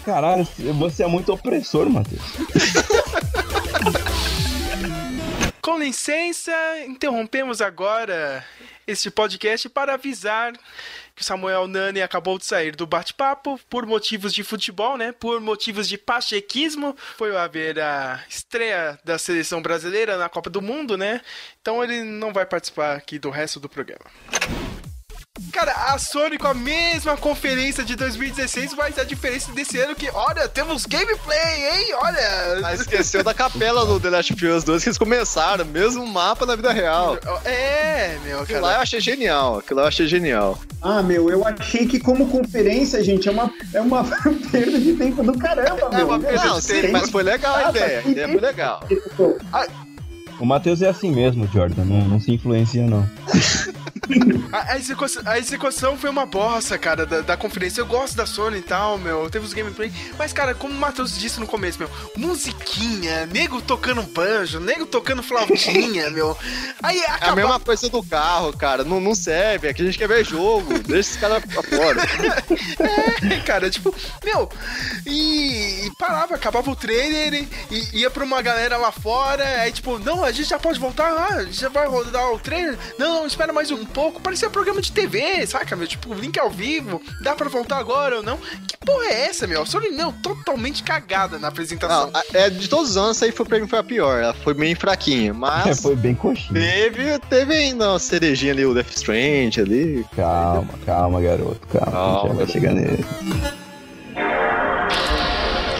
Caralho, 0.03 0.47
você 0.79 1.03
é 1.03 1.07
muito 1.07 1.31
opressor, 1.31 1.89
Matheus. 1.89 2.21
Com 5.61 5.77
licença, 5.77 6.51
interrompemos 6.87 7.61
agora 7.61 8.43
este 8.87 9.11
podcast 9.11 9.69
para 9.69 9.93
avisar 9.93 10.53
que 11.15 11.21
o 11.21 11.23
Samuel 11.23 11.67
Nani 11.67 12.01
acabou 12.01 12.39
de 12.39 12.45
sair 12.45 12.75
do 12.75 12.87
bate-papo 12.87 13.59
por 13.69 13.85
motivos 13.85 14.33
de 14.33 14.43
futebol, 14.43 14.97
né? 14.97 15.11
Por 15.11 15.39
motivos 15.39 15.87
de 15.87 15.99
pachequismo. 15.99 16.97
Foi 17.15 17.37
haver 17.37 17.79
a 17.79 18.23
estreia 18.27 18.97
da 19.05 19.19
seleção 19.19 19.61
brasileira 19.61 20.17
na 20.17 20.27
Copa 20.27 20.49
do 20.49 20.63
Mundo, 20.63 20.97
né? 20.97 21.21
Então 21.61 21.83
ele 21.83 22.03
não 22.03 22.33
vai 22.33 22.45
participar 22.45 22.95
aqui 22.95 23.19
do 23.19 23.29
resto 23.29 23.59
do 23.59 23.69
programa. 23.69 24.05
Cara, 25.51 25.71
a 25.93 25.97
Sony 25.97 26.37
com 26.37 26.47
a 26.47 26.53
mesma 26.53 27.17
conferência 27.17 27.83
de 27.83 27.95
2016, 27.95 28.73
mas 28.75 28.97
a 28.97 29.03
diferença 29.03 29.51
desse 29.51 29.77
ano 29.79 29.91
é 29.91 29.95
que, 29.95 30.09
olha, 30.13 30.47
temos 30.47 30.85
gameplay, 30.85 31.69
hein? 31.71 31.93
Olha! 32.01 32.61
Ah, 32.63 32.73
esqueceu 32.73 33.23
da 33.23 33.33
capela 33.33 33.85
do 33.85 33.99
The 33.99 34.09
Last 34.09 34.33
of 34.33 34.45
Us 34.45 34.63
2 34.63 34.83
que 34.83 34.89
eles 34.89 34.97
começaram, 34.97 35.65
mesmo 35.65 36.05
mapa 36.07 36.45
na 36.45 36.55
vida 36.55 36.71
real. 36.71 37.17
É, 37.43 38.17
meu, 38.23 38.39
Aquilo 38.41 38.61
lá 38.61 38.67
eu 38.69 38.71
cara. 38.71 38.83
achei 38.83 39.01
genial, 39.01 39.57
aquilo 39.59 39.77
lá 39.79 39.83
eu 39.83 39.87
achei 39.89 40.07
genial. 40.07 40.57
Ah, 40.81 41.01
meu, 41.03 41.29
eu 41.29 41.45
achei 41.45 41.85
que 41.85 41.99
como 41.99 42.29
conferência, 42.29 43.03
gente, 43.03 43.27
é 43.27 43.31
uma, 43.31 43.53
é 43.73 43.81
uma 43.81 44.03
perda 44.51 44.79
de 44.79 44.93
tempo 44.93 45.21
do 45.23 45.37
caramba, 45.37 45.89
É 45.91 45.97
meu. 45.97 46.07
uma 46.07 46.19
perda 46.19 46.45
Não, 46.45 46.55
de 46.59 46.65
sim, 46.65 46.81
tempo. 46.81 46.93
mas 46.93 47.09
foi 47.09 47.23
legal 47.23 47.55
a 47.55 47.67
Ah, 47.67 47.69
ideia, 47.69 48.01
a 48.05 48.09
ideia 48.09 48.27
foi 48.29 48.39
legal. 48.41 48.83
O 50.39 50.45
Matheus 50.45 50.81
é 50.81 50.89
assim 50.89 51.11
mesmo, 51.11 51.47
Jordan. 51.53 51.85
Não, 51.85 52.01
não 52.07 52.19
se 52.19 52.31
influencia, 52.33 52.81
não. 52.81 53.07
A, 54.51 54.73
a 54.73 54.77
execução, 54.77 55.23
a 55.25 55.39
execução 55.39 55.97
foi 55.97 56.09
uma 56.09 56.25
bosta, 56.25 56.77
cara, 56.77 57.05
da, 57.05 57.21
da 57.21 57.37
conferência. 57.37 57.79
Eu 57.79 57.85
gosto 57.85 58.17
da 58.17 58.25
Sony 58.25 58.57
e 58.57 58.61
tal, 58.61 58.97
meu. 58.97 59.29
Teve 59.29 59.45
os 59.45 59.53
gameplay. 59.53 59.89
Mas, 60.17 60.33
cara, 60.33 60.53
como 60.53 60.73
o 60.73 60.77
Matheus 60.77 61.17
disse 61.17 61.39
no 61.39 61.47
começo, 61.47 61.79
meu, 61.79 61.89
musiquinha, 62.17 63.25
nego 63.27 63.61
tocando 63.61 64.03
banjo, 64.03 64.59
nego 64.59 64.85
tocando 64.85 65.23
flautinha, 65.23 66.09
meu. 66.11 66.37
Aí 66.83 66.99
É 66.99 67.09
a 67.11 67.15
acaba... 67.15 67.35
mesma 67.35 67.59
coisa 67.61 67.89
do 67.89 68.03
carro, 68.03 68.51
cara. 68.57 68.83
Não, 68.83 68.99
não 68.99 69.15
serve. 69.15 69.69
Aqui 69.69 69.83
a 69.83 69.85
gente 69.85 69.97
quer 69.97 70.07
ver 70.07 70.25
jogo. 70.25 70.73
Deixa 70.79 70.99
esses 70.99 71.17
caras 71.17 71.43
pra 71.45 71.63
fora. 71.63 72.01
É, 73.31 73.39
cara, 73.41 73.69
tipo, 73.69 73.93
meu, 74.23 74.49
e, 75.05 75.85
e 75.85 75.91
parava, 75.97 76.35
acabava 76.35 76.69
o 76.71 76.75
trailer 76.75 77.47
e, 77.69 77.99
ia 77.99 78.09
pra 78.09 78.23
uma 78.23 78.41
galera 78.41 78.77
lá 78.77 78.91
fora, 78.91 79.43
aí 79.61 79.71
tipo, 79.71 79.99
não, 79.99 80.23
a 80.23 80.31
gente 80.31 80.49
já 80.49 80.57
pode 80.57 80.79
voltar, 80.79 81.11
ah, 81.11 81.45
já 81.51 81.69
vai 81.69 81.87
rodar 81.87 82.31
o 82.31 82.39
trailer, 82.39 82.77
não, 82.97 83.21
não, 83.21 83.27
espera 83.27 83.53
mais 83.53 83.69
um 83.69 83.85
pouco, 83.85 84.00
parecia 84.09 84.49
programa 84.49 84.81
de 84.81 84.91
TV, 84.91 85.45
saca, 85.45 85.75
meu, 85.75 85.85
tipo, 85.87 86.13
link 86.13 86.39
ao 86.39 86.49
vivo, 86.49 87.01
dá 87.21 87.35
pra 87.35 87.47
voltar 87.49 87.77
agora 87.77 88.17
ou 88.17 88.23
não? 88.23 88.37
Que 88.37 88.77
porra 88.85 89.05
é 89.05 89.25
essa, 89.27 89.45
meu? 89.45 89.61
A 89.61 89.65
Sony, 89.65 89.89
não, 89.89 90.11
totalmente 90.11 90.81
cagada 90.81 91.37
na 91.37 91.49
apresentação. 91.49 92.09
Não, 92.09 92.19
a- 92.19 92.23
é, 92.33 92.49
de 92.49 92.67
todos 92.67 92.91
os 92.91 92.97
anos, 92.97 93.17
essa 93.17 93.25
aí 93.25 93.31
foi, 93.31 93.45
pra 93.45 93.59
mim 93.59 93.67
foi 93.67 93.79
a 93.79 93.83
pior. 93.83 94.23
Ela 94.23 94.33
foi 94.33 94.53
bem 94.53 94.73
fraquinha. 94.73 95.29
É, 95.29 95.33
Mas 95.33 95.81
foi 95.81 95.95
bem 95.95 96.15
coxinha. 96.15 96.49
teve, 96.53 97.19
teve 97.29 97.53
ainda 97.53 97.89
uma 97.91 97.99
cerejinha 97.99 98.53
ali, 98.53 98.65
o 98.65 98.73
Death 98.73 98.91
Strange 98.95 99.61
ali. 99.61 100.05
Calma, 100.15 100.73
calma, 100.85 101.21
garoto. 101.21 101.59
Calma, 101.67 101.91
Calma, 101.91 102.17
a 102.17 102.21
gente 102.21 102.27
já 102.29 102.33
vai 102.33 102.47
chegar 102.47 102.73
nele. 102.73 103.05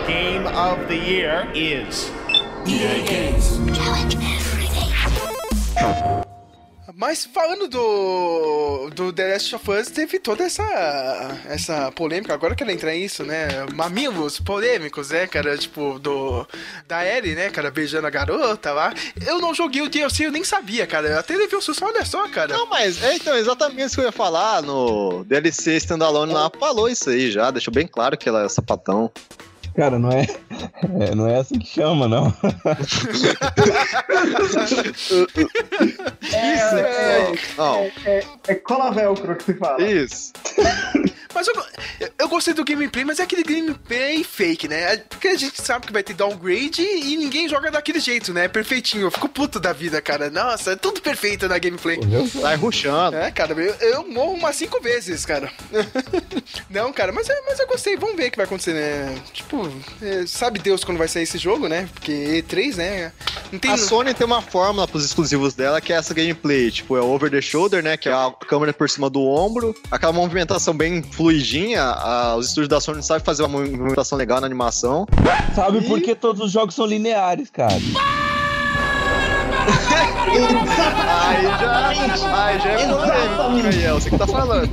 Game 0.08 0.46
of 0.48 0.86
the 0.88 0.96
year 0.96 1.48
is. 1.56 2.12
Mas 7.02 7.26
falando 7.26 7.68
do, 7.68 8.92
do 8.94 9.12
The 9.12 9.34
Last 9.34 9.56
of 9.56 9.72
Us, 9.72 9.88
teve 9.88 10.20
toda 10.20 10.44
essa, 10.44 11.42
essa 11.50 11.92
polêmica. 11.94 12.32
Agora 12.32 12.54
eu 12.54 12.56
quero 12.56 12.70
entrar 12.70 12.92
nisso, 12.92 13.24
né? 13.24 13.48
Mamilos 13.74 14.40
polêmicos, 14.40 15.10
né, 15.10 15.26
cara? 15.26 15.58
Tipo, 15.58 15.98
do 15.98 16.48
da 16.88 17.04
Ellie, 17.04 17.34
né, 17.34 17.50
cara? 17.50 17.72
Beijando 17.72 18.06
a 18.06 18.12
garota 18.12 18.72
lá. 18.72 18.94
Eu 19.26 19.40
não 19.40 19.52
joguei 19.52 19.82
o 19.82 19.90
DLC, 19.90 20.28
eu 20.28 20.32
nem 20.32 20.44
sabia, 20.44 20.86
cara. 20.86 21.08
Eu 21.08 21.18
até 21.18 21.36
levei 21.36 21.58
o 21.58 21.62
susto, 21.62 21.84
olha 21.84 22.06
só, 22.06 22.30
cara. 22.30 22.56
Não, 22.56 22.68
mas 22.68 23.02
é 23.02 23.16
então, 23.16 23.36
exatamente 23.36 23.88
isso 23.88 23.96
que 23.96 24.02
eu 24.02 24.06
ia 24.06 24.12
falar 24.12 24.62
no 24.62 25.24
DLC 25.24 25.78
Standalone 25.78 26.32
lá, 26.32 26.52
falou 26.60 26.88
isso 26.88 27.10
aí 27.10 27.32
já, 27.32 27.50
deixou 27.50 27.74
bem 27.74 27.88
claro 27.88 28.16
que 28.16 28.30
ela 28.30 28.46
é 28.46 28.48
sapatão. 28.48 29.12
Cara, 29.76 29.98
não 29.98 30.12
é, 30.12 30.28
é, 31.00 31.16
não 31.16 31.28
é 31.28 31.38
assim 31.38 31.58
que 31.58 31.68
chama, 31.68 32.08
não. 32.08 32.34
É, 36.34 37.30
é, 37.30 37.32
Não, 37.58 37.92
é, 38.06 38.24
é 38.48 38.56
cola 38.56 38.92
velcro 38.92 39.36
que 39.36 39.44
se 39.44 39.54
fala. 39.56 39.82
isso. 39.82 40.34
Mas 41.34 41.48
eu, 41.48 41.56
eu 42.20 42.28
gostei 42.30 42.54
do 42.54 42.64
gameplay, 42.64 43.04
mas 43.06 43.20
é 43.20 43.24
aquele 43.24 43.44
gameplay 43.44 44.24
fake, 44.24 44.68
né? 44.68 44.98
Porque 44.98 45.28
a 45.30 45.38
gente 45.38 45.62
sabe 45.62 45.88
que 45.88 45.94
vai 45.94 46.04
ter 46.04 46.14
downgrade 46.14 46.82
e 46.82 47.16
ninguém 47.18 47.48
joga 47.48 47.72
daquele 47.72 48.00
jeito, 48.00 48.34
né? 48.34 48.48
Perfeitinho. 48.48 49.04
Eu 49.04 49.12
fico 49.12 49.30
puto 49.30 49.60
da 49.60 49.74
vida, 49.74 50.02
cara. 50.02 50.30
Nossa, 50.30 50.72
é 50.72 50.76
tudo 50.76 51.02
perfeito 51.02 51.48
na 51.48 51.58
gameplay. 51.58 52.00
Sai 52.42 52.56
ruxando. 52.56 53.18
É, 53.18 53.32
cara, 53.32 53.54
eu, 53.54 53.74
eu 53.76 54.08
morro 54.08 54.34
umas 54.34 54.56
cinco 54.56 54.82
vezes, 54.82 55.26
cara. 55.26 55.52
Não, 56.70 56.92
cara, 56.94 57.12
mas, 57.12 57.30
é- 57.30 57.42
mas 57.48 57.60
eu 57.60 57.68
gostei. 57.68 57.96
Vamos 57.96 58.16
ver 58.16 58.28
o 58.28 58.32
que 58.32 58.38
vai 58.38 58.46
acontecer, 58.46 58.74
né? 58.74 59.16
Tipo, 59.34 59.70
é, 60.02 60.26
sabe 60.26 60.60
Deus 60.60 60.84
quando 60.84 60.98
vai 60.98 61.08
sair 61.08 61.24
esse 61.24 61.38
jogo, 61.38 61.68
né? 61.68 61.88
Porque 61.94 62.44
E3, 62.48 62.76
né? 62.76 63.12
Não 63.52 63.60
tem. 63.60 63.72
A 63.72 63.78
Sony 63.78 64.14
tem 64.14 64.26
uma 64.26 64.42
fórmula 64.42 64.88
pros 64.88 65.06
exclusivos 65.06 65.54
dela 65.54 65.82
que 65.82 65.92
é 65.94 65.96
essa 65.96 66.14
gameplay, 66.14 66.72
tipo, 66.72 66.96
é 66.96 67.02
o 67.02 67.06
over 67.08 67.30
the 67.30 67.42
shoulder, 67.42 67.84
né, 67.84 67.98
que 67.98 68.08
é 68.10 68.14
a 68.14 68.32
câmera 68.48 68.74
por 68.74 68.90
cima 68.90 69.10
do 69.10 69.22
ombro, 69.22 69.76
aquela 69.90 70.12
movimentação 70.14 70.74
bem 70.74 71.02
fluidinha, 71.22 71.84
a- 71.84 72.36
os 72.36 72.48
estúdios 72.48 72.68
da 72.68 72.82
Sony 72.82 73.04
sabem 73.04 73.24
fazer 73.24 73.44
uma 73.44 73.60
movimentação 73.60 74.18
legal 74.18 74.42
na 74.42 74.48
animação. 74.48 75.06
Sabe 75.56 75.82
por 75.82 76.02
que 76.02 76.16
todos 76.16 76.42
os 76.42 76.52
jogos 76.52 76.74
são 76.74 76.86
lineares, 76.86 77.50
cara? 77.52 77.76
Aí 81.20 81.44
já, 81.60 82.44
aí 82.44 82.60
já 82.60 82.70
é 82.70 82.88
polêmico, 82.88 83.68
aí 83.68 83.84
é 83.84 83.92
você 83.94 84.10
que 84.10 84.18
tá 84.18 84.28
falando. 84.28 84.70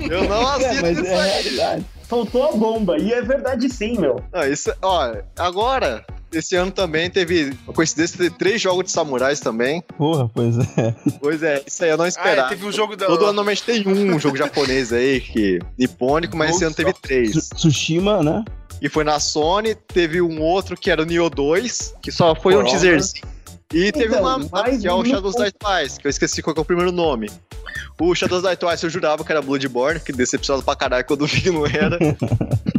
Eu 0.00 0.28
não 0.28 0.42
É, 0.42 0.66
assisto 0.66 0.82
mas 0.82 0.98
isso 0.98 1.06
é 1.06 1.14
a 1.14 1.22
aí. 1.22 1.30
realidade. 1.30 1.84
Faltou 2.08 2.48
a 2.48 2.52
bomba. 2.52 2.98
E 2.98 3.12
é 3.12 3.22
verdade 3.22 3.68
sim, 3.70 3.98
meu. 3.98 4.22
Não, 4.32 4.42
isso, 4.44 4.72
ó, 4.82 5.12
agora, 5.38 6.04
esse 6.32 6.56
ano 6.56 6.70
também 6.70 7.08
teve, 7.10 7.52
uma 7.64 7.72
coincidência, 7.74 8.16
teve 8.18 8.30
três 8.30 8.60
jogos 8.60 8.84
de 8.84 8.90
samurais 8.90 9.40
também. 9.40 9.82
Porra, 9.96 10.28
pois 10.32 10.56
é. 10.58 10.94
Pois 11.20 11.42
é, 11.42 11.62
isso 11.66 11.84
aí 11.84 11.90
eu 11.90 11.96
não 11.96 12.04
Ah, 12.04 12.08
é, 12.08 12.10
esperava. 12.10 12.48
teve 12.48 12.66
um 12.66 12.72
jogo 12.72 12.96
da. 12.96 13.06
Todo 13.06 13.18
ano 13.24 13.32
normalmente 13.34 13.62
tem 13.62 13.86
um 13.86 14.18
jogo 14.18 14.36
japonês 14.36 14.92
aí, 14.92 15.20
que 15.20 15.58
nipônico, 15.78 16.36
mas 16.36 16.56
esse 16.56 16.64
ano 16.64 16.74
teve 16.74 16.92
três. 16.94 17.30
Tsu- 17.32 17.54
Tsushima, 17.56 18.22
né? 18.22 18.44
E 18.80 18.88
foi 18.88 19.04
na 19.04 19.20
Sony, 19.20 19.74
teve 19.74 20.20
um 20.20 20.40
outro 20.40 20.76
que 20.76 20.90
era 20.90 21.02
o 21.02 21.04
Nioh 21.04 21.30
2, 21.30 21.94
que 22.02 22.10
só 22.10 22.34
foi 22.34 22.54
um 22.54 22.58
Porra. 22.64 22.70
teaserzinho. 22.70 23.24
E 23.72 23.90
teve 23.90 24.06
Então, 24.08 24.20
uma, 24.20 24.38
mas 24.50 24.80
que 24.82 24.86
é 24.86 24.92
o 24.92 25.02
Shadows 25.04 25.34
Die 25.36 25.52
Twice, 25.52 25.98
que 25.98 26.06
eu 26.06 26.10
esqueci 26.10 26.42
qual 26.42 26.52
que 26.52 26.60
é 26.60 26.62
o 26.62 26.64
primeiro 26.64 26.92
nome. 26.92 27.30
O 27.98 28.14
Shadows 28.14 28.42
Die 28.42 28.56
Twice 28.56 28.84
eu 28.84 28.90
jurava 28.90 29.24
que 29.24 29.32
era 29.32 29.40
Bloodborne, 29.40 29.98
que 30.00 30.12
decepcionado 30.12 30.62
pra 30.64 30.76
caralho 30.76 31.04
quando 31.06 31.20
eu 31.22 31.26
vi 31.26 31.40
que 31.40 31.50
não 31.50 31.64
era. 31.64 31.96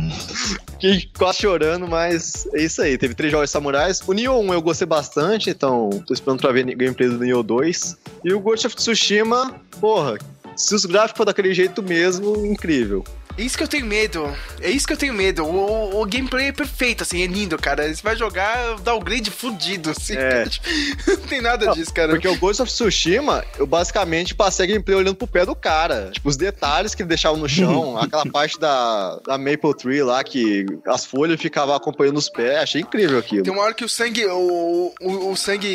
Fiquei 0.72 1.10
quase 1.18 1.40
chorando, 1.40 1.88
mas 1.88 2.48
é 2.54 2.64
isso 2.64 2.82
aí. 2.82 2.98
Teve 2.98 3.14
três 3.14 3.32
jogos 3.32 3.50
samurais. 3.50 4.02
O 4.06 4.14
Nioh 4.14 4.40
1 4.40 4.54
eu 4.54 4.62
gostei 4.62 4.86
bastante, 4.86 5.50
então 5.50 5.90
tô 6.06 6.14
esperando 6.14 6.42
pra 6.42 6.52
ver 6.52 6.66
gameplay 6.76 7.10
do 7.10 7.20
Nioh 7.20 7.44
2. 7.44 7.98
E 8.24 8.34
o 8.34 8.40
Ghost 8.40 8.68
of 8.68 8.76
Tsushima, 8.76 9.56
porra, 9.80 10.18
se 10.56 10.76
os 10.76 10.86
gráficos 10.86 11.18
for 11.18 11.26
daquele 11.26 11.54
jeito 11.54 11.82
mesmo, 11.82 12.46
incrível. 12.46 13.04
É 13.38 13.42
isso 13.42 13.58
que 13.58 13.64
eu 13.64 13.68
tenho 13.68 13.86
medo. 13.86 14.32
É 14.62 14.70
isso 14.70 14.86
que 14.86 14.94
eu 14.94 14.98
tenho 14.98 15.14
medo. 15.14 15.44
O, 15.44 15.96
o- 15.98 16.02
o 16.02 16.06
gameplay 16.06 16.48
é 16.48 16.52
perfeito, 16.52 17.02
assim, 17.04 17.24
é 17.24 17.26
lindo, 17.26 17.58
cara. 17.58 17.94
Você 17.94 18.02
vai 18.02 18.16
jogar 18.16 18.76
downgrade 18.82 19.32
fudido, 19.32 19.90
assim. 19.90 20.16
É. 20.16 20.46
Não 21.08 21.18
tem 21.18 21.42
nada 21.42 21.72
disso, 21.74 21.94
cara. 21.94 22.10
Porque 22.12 22.28
o 22.28 22.38
Ghost 22.38 22.62
of 22.62 22.72
Tsushima, 22.72 23.44
eu 23.58 23.66
basicamente 23.66 24.36
passei 24.36 24.66
a 24.66 24.68
gameplay 24.68 24.96
olhando 24.98 25.16
pro 25.16 25.26
pé 25.28 25.46
do 25.46 25.56
cara. 25.56 26.10
Tipo, 26.14 26.30
os 26.30 26.38
detalhes 26.38 26.94
que 26.94 27.02
ele 27.02 27.10
deixava 27.10 27.36
no 27.38 27.50
chão, 27.50 27.98
aquela 28.02 28.26
parte 28.28 28.60
da, 28.60 29.20
da 29.26 29.38
Maple 29.38 29.76
Tree 29.78 30.04
lá, 30.04 30.24
que 30.24 30.66
as 30.86 31.04
folhas 31.06 31.42
ficavam 31.42 31.74
acompanhando 31.74 32.18
os 32.18 32.30
pés. 32.30 32.58
Achei 32.60 32.82
incrível 32.82 33.18
aquilo. 33.18 33.44
Tem 33.44 33.52
uma 33.54 33.64
hora 33.64 33.74
que 33.74 33.84
o 33.86 33.90
sangue. 33.90 34.26
O, 34.28 34.94
o, 35.02 35.32
o 35.32 35.36
sangue 35.36 35.68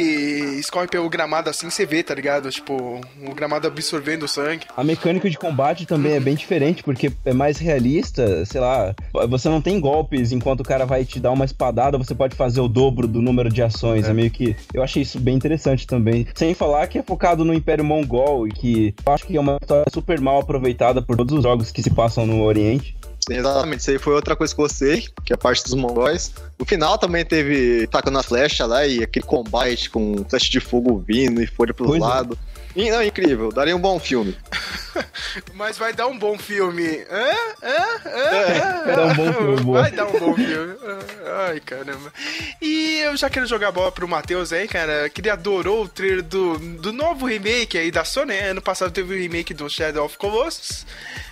escorre 0.61 0.87
pelo 0.87 1.09
gramado 1.09 1.51
assim, 1.51 1.69
você 1.71 1.85
vê, 1.85 2.03
tá 2.03 2.15
ligado? 2.15 2.51
Tipo, 2.51 3.01
o 3.27 3.35
gramado 3.35 3.67
absorvendo 3.67 4.23
o 4.25 4.29
sangue. 4.29 4.67
A 4.77 4.85
mecânica 4.85 5.29
de 5.29 5.37
combate 5.37 5.87
também 5.87 6.13
é 6.13 6.21
bem 6.21 6.35
diferente, 6.37 6.83
porque 6.83 7.11
é 7.25 7.33
mais 7.33 7.48
realista, 7.57 8.45
sei 8.45 8.61
lá, 8.61 8.95
você 9.29 9.49
não 9.49 9.63
tem 9.63 9.81
golpes 9.81 10.33
enquanto 10.33 10.61
o 10.61 10.65
cara 10.65 10.85
vai 10.85 11.05
te 11.05 11.19
dar 11.19 11.31
uma 11.31 11.47
espadada, 11.47 11.97
você 11.97 12.15
pode 12.15 12.37
fazer 12.37 12.61
o 12.61 12.69
dobro 12.69 13.07
do 13.07 13.23
número 13.23 13.49
de 13.49 13.63
ações. 13.63 14.07
É, 14.07 14.13
meio 14.13 14.31
que. 14.31 14.55
Eu 14.75 14.83
achei 14.83 15.03
isso 15.03 15.19
bem 15.19 15.35
interessante 15.35 15.87
também. 15.87 16.27
Sem 16.35 16.53
falar 16.53 16.87
que 16.89 16.99
é 16.99 17.03
focado 17.03 17.45
no 17.45 17.55
Império 17.55 17.85
Mongol 17.85 18.47
e 18.47 18.51
que 18.51 18.95
eu 19.07 19.13
acho 19.13 19.27
que 19.27 19.37
é 19.37 19.41
uma 19.41 19.59
história 19.61 19.87
super 19.93 20.21
mal 20.21 20.41
aproveitada 20.41 21.01
por 21.01 21.17
todos 21.17 21.37
os 21.37 21.43
jogos 21.43 21.71
que 21.71 21.83
se 21.83 21.91
passam 21.91 22.27
no 22.27 22.43
Oriente. 22.43 22.99
Exatamente, 23.31 23.81
isso 23.81 23.91
aí 23.91 23.99
foi 23.99 24.15
outra 24.15 24.35
coisa 24.35 24.55
que 24.55 24.61
eu 24.61 24.65
gostei, 24.65 25.07
que 25.25 25.33
é 25.33 25.35
a 25.35 25.39
parte 25.39 25.63
dos 25.63 25.75
mongóis. 25.75 26.33
No 26.59 26.65
final 26.65 26.97
também 26.97 27.25
teve 27.25 27.87
tacando 27.89 28.19
a 28.19 28.23
flecha 28.23 28.65
lá 28.65 28.87
e 28.87 29.03
aquele 29.03 29.27
combate 29.27 29.91
com 29.91 30.25
flecha 30.29 30.51
de 30.51 30.61
fogo 30.61 31.03
vindo 31.07 31.43
e 31.43 31.47
folha 31.47 31.75
pros 31.75 31.89
Pois 31.89 32.03
é. 32.03 32.07
Não, 32.91 33.03
incrível, 33.03 33.51
daria 33.51 33.75
um 33.77 33.81
bom 33.81 33.99
filme. 33.99 34.37
Mas 35.55 35.77
vai 35.79 35.93
dar 35.93 36.07
um 36.07 36.19
bom 36.19 36.39
filme. 36.39 37.05
Hã? 37.11 37.31
Hã? 37.63 38.01
Hã? 38.05 38.21
É, 38.31 38.85
vai 38.85 38.97
dar 38.97 39.07
um 39.07 39.15
bom 39.15 39.33
filme. 39.33 39.73
Vai 39.73 39.91
dar 39.91 40.07
um 40.07 40.19
bom 40.19 40.35
filme. 40.35 40.77
Ai, 41.49 41.61
caramba. 41.61 42.13
E 42.61 42.99
eu 43.01 43.17
já 43.17 43.29
quero 43.31 43.47
jogar 43.47 43.69
a 43.69 43.73
bola 43.73 43.93
pro 43.93 44.09
Matheus 44.09 44.53
aí, 44.53 44.67
cara, 44.67 45.09
que 45.09 45.21
ele 45.21 45.31
adorou 45.31 45.85
o 45.85 45.89
trailer 45.89 46.23
do, 46.23 46.59
do 46.59 46.93
novo 46.93 47.27
remake 47.27 47.79
aí 47.79 47.91
da 47.91 48.05
Sony. 48.05 48.29
né? 48.29 48.51
Ano 48.51 48.63
passado 48.63 48.91
teve 48.91 49.15
o 49.15 49.19
remake 49.19 49.55
do 49.55 49.69
Shadow 49.69 50.05
of 50.05 50.17
Colossus. 50.17 50.87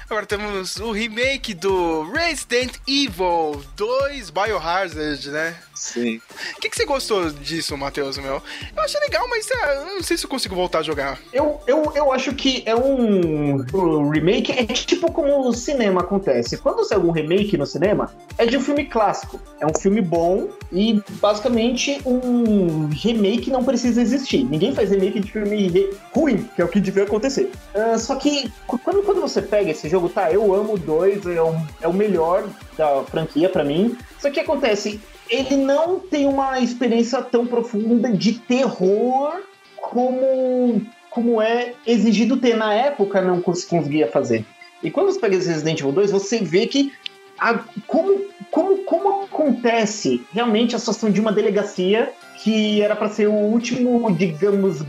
Agora 0.09 0.25
temos 0.25 0.77
o 0.77 0.93
remake 0.93 1.53
do 1.53 2.09
Resident 2.13 2.77
Evil 2.87 3.61
2 3.77 4.31
Biohazard, 4.31 5.31
né? 5.31 5.57
Sim. 5.75 6.21
O 6.57 6.61
que, 6.61 6.71
que 6.71 6.77
você 6.77 6.85
gostou 6.85 7.31
disso, 7.31 7.77
Matheus, 7.77 8.17
meu? 8.17 8.43
Eu 8.75 8.83
achei 8.83 9.01
legal, 9.01 9.29
mas 9.29 9.49
ah, 9.51 9.73
eu 9.75 9.95
não 9.97 10.03
sei 10.03 10.17
se 10.17 10.25
eu 10.25 10.31
consigo 10.31 10.55
voltar 10.55 10.79
a 10.79 10.83
jogar. 10.83 11.19
Eu, 11.33 11.61
eu, 11.67 11.93
eu 11.95 12.13
acho 12.13 12.35
que 12.35 12.63
é 12.65 12.75
um 12.75 14.09
remake, 14.09 14.53
é 14.53 14.65
tipo 14.65 15.13
como 15.13 15.49
o 15.49 15.53
cinema 15.53 16.01
acontece. 16.01 16.57
Quando 16.57 16.85
sai 16.85 16.97
algum 16.97 17.11
remake 17.11 17.57
no 17.59 17.67
cinema, 17.67 18.11
é 18.39 18.47
de 18.47 18.57
um 18.57 18.61
filme 18.61 18.87
clássico. 18.87 19.41
É 19.61 19.67
um 19.67 19.75
filme 19.75 20.01
bom 20.01 20.49
e 20.73 21.03
basicamente 21.21 22.01
um 22.07 22.89
remake 22.89 23.51
não 23.51 23.65
precisa 23.65 24.01
existir. 24.01 24.45
Ninguém 24.45 24.75
faz 24.75 24.91
remake 24.91 25.21
de 25.21 25.33
filme 25.33 25.91
ruim, 26.13 26.49
que 26.55 26.63
é 26.63 26.65
o 26.65 26.69
que 26.69 26.81
devia 26.81 27.03
acontecer. 27.03 27.51
Ah, 27.75 27.99
só 27.99 28.17
que 28.17 28.51
quando, 28.67 29.03
quando 29.03 29.21
você 29.21 29.43
pega 29.43 29.71
esse 29.71 29.89
jogo, 29.89 29.96
tá, 30.09 30.31
eu 30.33 30.55
amo 30.55 30.75
o 30.75 30.79
2, 30.79 31.27
é 31.27 31.41
o, 31.43 31.55
é 31.83 31.89
o 31.89 31.93
melhor 31.93 32.45
da 32.77 33.03
franquia 33.05 33.49
pra 33.49 33.65
mim. 33.65 33.97
Só 34.19 34.31
que 34.31 34.41
acontece, 34.41 35.01
ele 35.29 35.57
não 35.57 35.99
tem 35.99 36.27
uma 36.27 36.61
experiência 36.61 37.21
tão 37.23 37.47
profunda 37.47 38.11
de 38.11 38.33
terror 38.33 39.41
como 39.77 40.83
como 41.11 41.41
é 41.41 41.73
exigido 41.87 42.37
ter. 42.37 42.55
Na 42.57 42.75
época 42.75 43.23
não 43.23 43.41
cons- 43.41 43.65
conseguia 43.65 44.07
fazer. 44.07 44.45
E 44.83 44.91
quando 44.91 45.07
você 45.11 45.19
pega 45.19 45.37
Resident 45.37 45.81
Evil 45.81 45.93
2, 45.93 46.11
você 46.11 46.39
vê 46.41 46.67
que 46.67 46.93
a- 47.39 47.61
como, 47.87 48.21
como, 48.51 48.79
como 48.85 49.23
acontece 49.25 50.23
realmente 50.33 50.77
a 50.77 50.79
situação 50.79 51.11
de 51.11 51.19
uma 51.21 51.33
delegacia 51.33 52.13
que 52.43 52.83
era 52.83 52.95
para 52.95 53.09
ser 53.09 53.29
o 53.29 53.33
último, 53.33 54.11
digamos, 54.15 54.83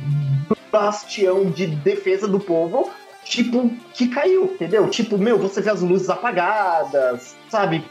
bastião 0.71 1.45
de 1.45 1.65
defesa 1.67 2.27
do 2.27 2.39
povo, 2.39 2.89
tipo, 3.29 3.71
que 3.93 4.07
caiu, 4.07 4.45
entendeu? 4.45 4.87
Tipo, 4.89 5.17
meu, 5.17 5.37
você 5.37 5.61
vê 5.61 5.69
as 5.69 5.81
luzes 5.81 6.09
apagadas, 6.09 7.35
sabe? 7.49 7.83